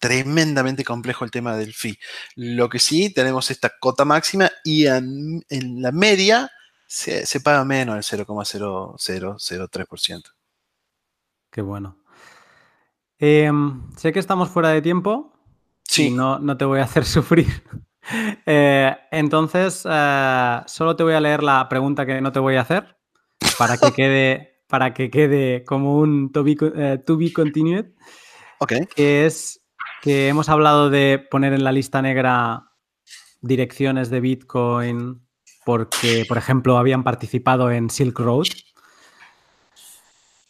tremendamente 0.00 0.82
complejo 0.82 1.24
el 1.24 1.30
tema 1.30 1.56
del 1.56 1.72
fee. 1.74 2.00
Lo 2.34 2.68
que 2.68 2.80
sí, 2.80 3.14
tenemos 3.14 3.50
esta 3.50 3.70
cota 3.78 4.04
máxima 4.04 4.50
y 4.64 4.86
en, 4.86 5.44
la 5.48 5.92
media 5.92 6.50
se, 6.86 7.24
paga 7.40 7.64
menos 7.64 8.12
el 8.12 8.26
0,0003%. 8.26 10.22
Qué 11.50 11.62
bueno. 11.62 11.98
Em, 13.18 13.90
sé 13.96 14.12
que 14.12 14.18
estamos 14.18 14.48
fuera 14.48 14.70
de 14.70 14.82
tiempo. 14.82 15.32
Sí. 15.84 16.10
no, 16.10 16.38
no 16.38 16.56
te 16.56 16.64
voy 16.64 16.80
a 16.80 16.84
hacer 16.84 17.04
sufrir. 17.06 17.46
Eh, 18.46 18.96
entonces, 19.10 19.86
eh, 19.88 20.60
solo 20.66 20.96
te 20.96 21.02
voy 21.02 21.12
a 21.14 21.20
leer 21.20 21.42
la 21.42 21.68
pregunta 21.68 22.06
que 22.06 22.20
no 22.20 22.32
te 22.32 22.38
voy 22.38 22.56
a 22.56 22.62
hacer 22.62 22.96
para 23.58 23.76
que 23.76 23.92
quede, 23.92 24.62
para 24.66 24.94
que 24.94 25.10
quede 25.10 25.64
como 25.64 25.98
un 25.98 26.32
to 26.32 26.42
be, 26.42 26.56
eh, 26.76 26.98
to 27.04 27.16
be 27.16 27.32
continued. 27.32 27.86
Ok. 28.62 28.74
Que 28.94 29.24
es 29.24 29.59
que 30.00 30.28
hemos 30.28 30.48
hablado 30.48 30.90
de 30.90 31.18
poner 31.30 31.52
en 31.52 31.64
la 31.64 31.72
lista 31.72 32.02
negra 32.02 32.72
direcciones 33.40 34.10
de 34.10 34.20
Bitcoin 34.20 35.26
porque, 35.64 36.24
por 36.26 36.38
ejemplo, 36.38 36.78
habían 36.78 37.04
participado 37.04 37.70
en 37.70 37.90
Silk 37.90 38.18
Road. 38.18 38.46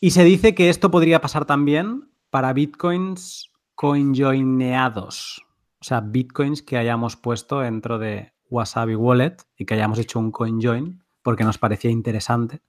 Y 0.01 0.13
se 0.13 0.25
dice 0.25 0.55
que 0.55 0.71
esto 0.71 0.91
podría 0.91 1.21
pasar 1.21 1.45
también 1.45 2.11
para 2.31 2.53
bitcoins 2.53 3.51
coinjoineados. 3.75 5.43
O 5.81 5.85
sea, 5.85 6.01
bitcoins 6.01 6.63
que 6.63 6.79
hayamos 6.79 7.17
puesto 7.17 7.61
dentro 7.61 7.99
de 7.99 8.33
Wasabi 8.49 8.95
Wallet 8.95 9.37
y 9.57 9.65
que 9.65 9.75
hayamos 9.75 9.99
hecho 9.99 10.19
un 10.19 10.31
coinjoin 10.31 11.03
porque 11.23 11.45
nos 11.45 11.59
parecía 11.59 11.91
interesante. 11.91 12.61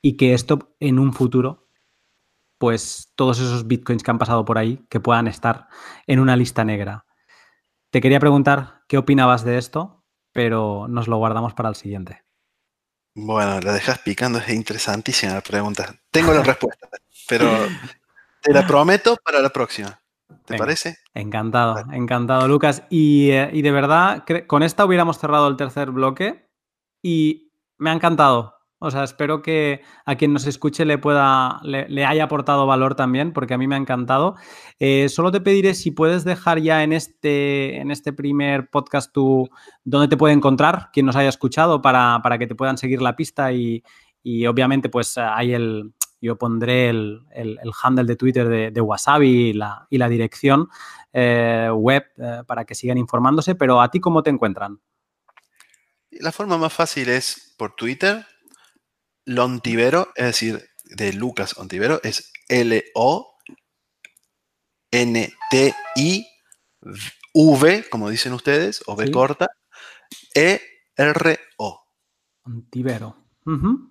Y 0.00 0.16
que 0.16 0.34
esto 0.34 0.76
en 0.78 0.98
un 0.98 1.12
futuro 1.12 1.67
pues 2.58 3.12
todos 3.14 3.38
esos 3.38 3.66
bitcoins 3.66 4.02
que 4.02 4.10
han 4.10 4.18
pasado 4.18 4.44
por 4.44 4.58
ahí 4.58 4.84
que 4.90 5.00
puedan 5.00 5.28
estar 5.28 5.68
en 6.06 6.20
una 6.20 6.36
lista 6.36 6.64
negra. 6.64 7.06
Te 7.90 8.00
quería 8.00 8.20
preguntar 8.20 8.82
qué 8.88 8.98
opinabas 8.98 9.44
de 9.44 9.58
esto, 9.58 10.04
pero 10.32 10.86
nos 10.88 11.08
lo 11.08 11.16
guardamos 11.16 11.54
para 11.54 11.68
el 11.68 11.74
siguiente. 11.74 12.22
Bueno, 13.14 13.60
la 13.60 13.72
dejas 13.72 14.00
picando, 14.00 14.38
es 14.38 14.48
interesantísima 14.50 15.34
la 15.34 15.40
pregunta. 15.40 15.94
Tengo 16.10 16.32
la 16.32 16.42
respuesta, 16.42 16.88
pero 17.28 17.48
te 18.42 18.52
la 18.52 18.66
prometo 18.66 19.16
para 19.16 19.40
la 19.40 19.48
próxima. 19.50 20.00
¿Te 20.44 20.56
parece? 20.56 20.98
Encantado, 21.14 21.84
encantado, 21.92 22.48
Lucas. 22.48 22.82
Y, 22.90 23.30
eh, 23.30 23.50
y 23.52 23.62
de 23.62 23.70
verdad, 23.70 24.24
con 24.46 24.62
esta 24.62 24.84
hubiéramos 24.84 25.18
cerrado 25.18 25.48
el 25.48 25.56
tercer 25.56 25.90
bloque 25.90 26.48
y 27.02 27.52
me 27.76 27.90
ha 27.90 27.92
encantado. 27.92 28.57
O 28.80 28.92
sea, 28.92 29.02
espero 29.02 29.42
que 29.42 29.82
a 30.06 30.14
quien 30.14 30.32
nos 30.32 30.46
escuche 30.46 30.84
le 30.84 30.98
pueda, 30.98 31.60
le, 31.64 32.06
haya 32.06 32.24
aportado 32.24 32.66
valor 32.66 32.94
también, 32.94 33.32
porque 33.32 33.54
a 33.54 33.58
mí 33.58 33.66
me 33.66 33.74
ha 33.74 33.78
encantado. 33.78 34.36
Eh, 34.78 35.08
solo 35.08 35.32
te 35.32 35.40
pediré 35.40 35.74
si 35.74 35.90
puedes 35.90 36.24
dejar 36.24 36.60
ya 36.60 36.84
en 36.84 36.92
este, 36.92 37.78
en 37.78 37.90
este 37.90 38.12
primer 38.12 38.70
podcast 38.70 39.12
tu 39.12 39.48
dónde 39.82 40.06
te 40.06 40.16
puede 40.16 40.34
encontrar, 40.34 40.90
quien 40.92 41.06
nos 41.06 41.16
haya 41.16 41.28
escuchado, 41.28 41.82
para, 41.82 42.22
que 42.38 42.46
te 42.46 42.54
puedan 42.54 42.78
seguir 42.78 43.02
la 43.02 43.16
pista 43.16 43.52
y, 43.52 43.82
obviamente 44.46 44.90
pues 44.90 45.16
hay 45.16 45.54
el, 45.54 45.94
yo 46.20 46.36
pondré 46.36 46.90
el, 46.90 47.20
handle 47.82 48.04
de 48.04 48.16
Twitter 48.16 48.72
de, 48.72 48.80
Wasabi 48.80 49.48
y 49.48 49.52
la, 49.54 49.86
y 49.90 49.98
la 49.98 50.08
dirección 50.08 50.68
eh, 51.12 51.70
web 51.74 52.04
eh, 52.18 52.42
para 52.46 52.64
que 52.64 52.74
sigan 52.74 52.98
informándose, 52.98 53.54
pero 53.54 53.80
a 53.80 53.90
ti 53.90 53.98
cómo 53.98 54.22
te 54.22 54.30
encuentran? 54.30 54.80
La 56.10 56.32
forma 56.32 56.58
más 56.58 56.72
fácil 56.72 57.08
es 57.08 57.54
por 57.56 57.74
Twitter, 57.74 58.24
Lontivero, 59.28 60.08
es 60.16 60.24
decir, 60.24 60.68
de 60.84 61.12
Lucas 61.12 61.56
Ontivero, 61.58 62.00
es 62.02 62.32
L-O-N-T-I-V, 62.48 63.44
como 67.90 68.08
dicen 68.10 68.32
ustedes, 68.32 68.82
o 68.86 68.94
V 68.94 69.10
corta, 69.10 69.48
E-R-O. 70.34 71.84
Ontivero. 72.44 73.28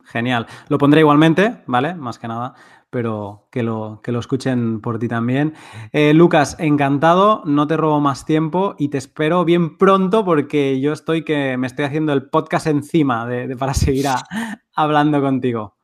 Genial. 0.06 0.48
Lo 0.70 0.78
pondré 0.78 1.02
igualmente, 1.02 1.64
¿vale? 1.66 1.96
Más 1.96 2.20
que 2.20 2.28
nada, 2.28 2.54
pero 2.90 3.48
que 3.52 3.64
lo, 3.64 4.02
que 4.04 4.12
lo 4.12 4.20
escuchen 4.20 4.82
por 4.82 5.00
ti 5.00 5.08
también. 5.08 5.54
Eh, 5.92 6.14
Lucas, 6.14 6.56
encantado, 6.60 7.44
no 7.46 7.68
te 7.68 7.78
robo 7.78 8.00
más 8.00 8.26
tiempo 8.26 8.76
y 8.78 8.90
te 8.90 8.98
espero 8.98 9.46
bien 9.46 9.78
pronto 9.78 10.24
porque 10.24 10.80
yo 10.80 10.94
estoy 10.94 11.24
que 11.24 11.58
me 11.58 11.68
estoy 11.68 11.86
haciendo 11.86 12.14
el 12.14 12.30
podcast 12.30 12.68
encima 12.68 13.28
de, 13.28 13.56
para 13.58 13.74
seguir 13.74 14.06
hablando 14.76 15.22
contigo. 15.22 15.78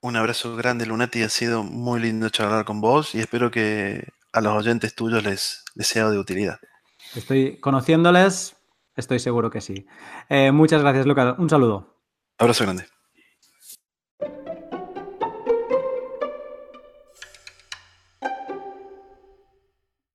Un 0.00 0.16
abrazo 0.16 0.56
grande, 0.56 0.86
Lunati. 0.86 1.22
Ha 1.22 1.28
sido 1.28 1.62
muy 1.62 2.00
lindo 2.00 2.28
charlar 2.28 2.64
con 2.64 2.80
vos 2.80 3.14
y 3.14 3.20
espero 3.20 3.50
que 3.50 4.06
a 4.32 4.40
los 4.40 4.54
oyentes 4.54 4.94
tuyos 4.94 5.24
les, 5.24 5.64
sea 5.78 6.10
de 6.10 6.18
utilidad. 6.18 6.58
Estoy 7.14 7.58
conociéndoles, 7.58 8.56
estoy 8.94 9.18
seguro 9.18 9.50
que 9.50 9.60
sí. 9.60 9.86
Eh, 10.28 10.52
muchas 10.52 10.82
gracias, 10.82 11.06
Lucas. 11.06 11.34
Un 11.38 11.50
saludo. 11.50 12.02
Abrazo 12.38 12.64
grande. 12.64 12.86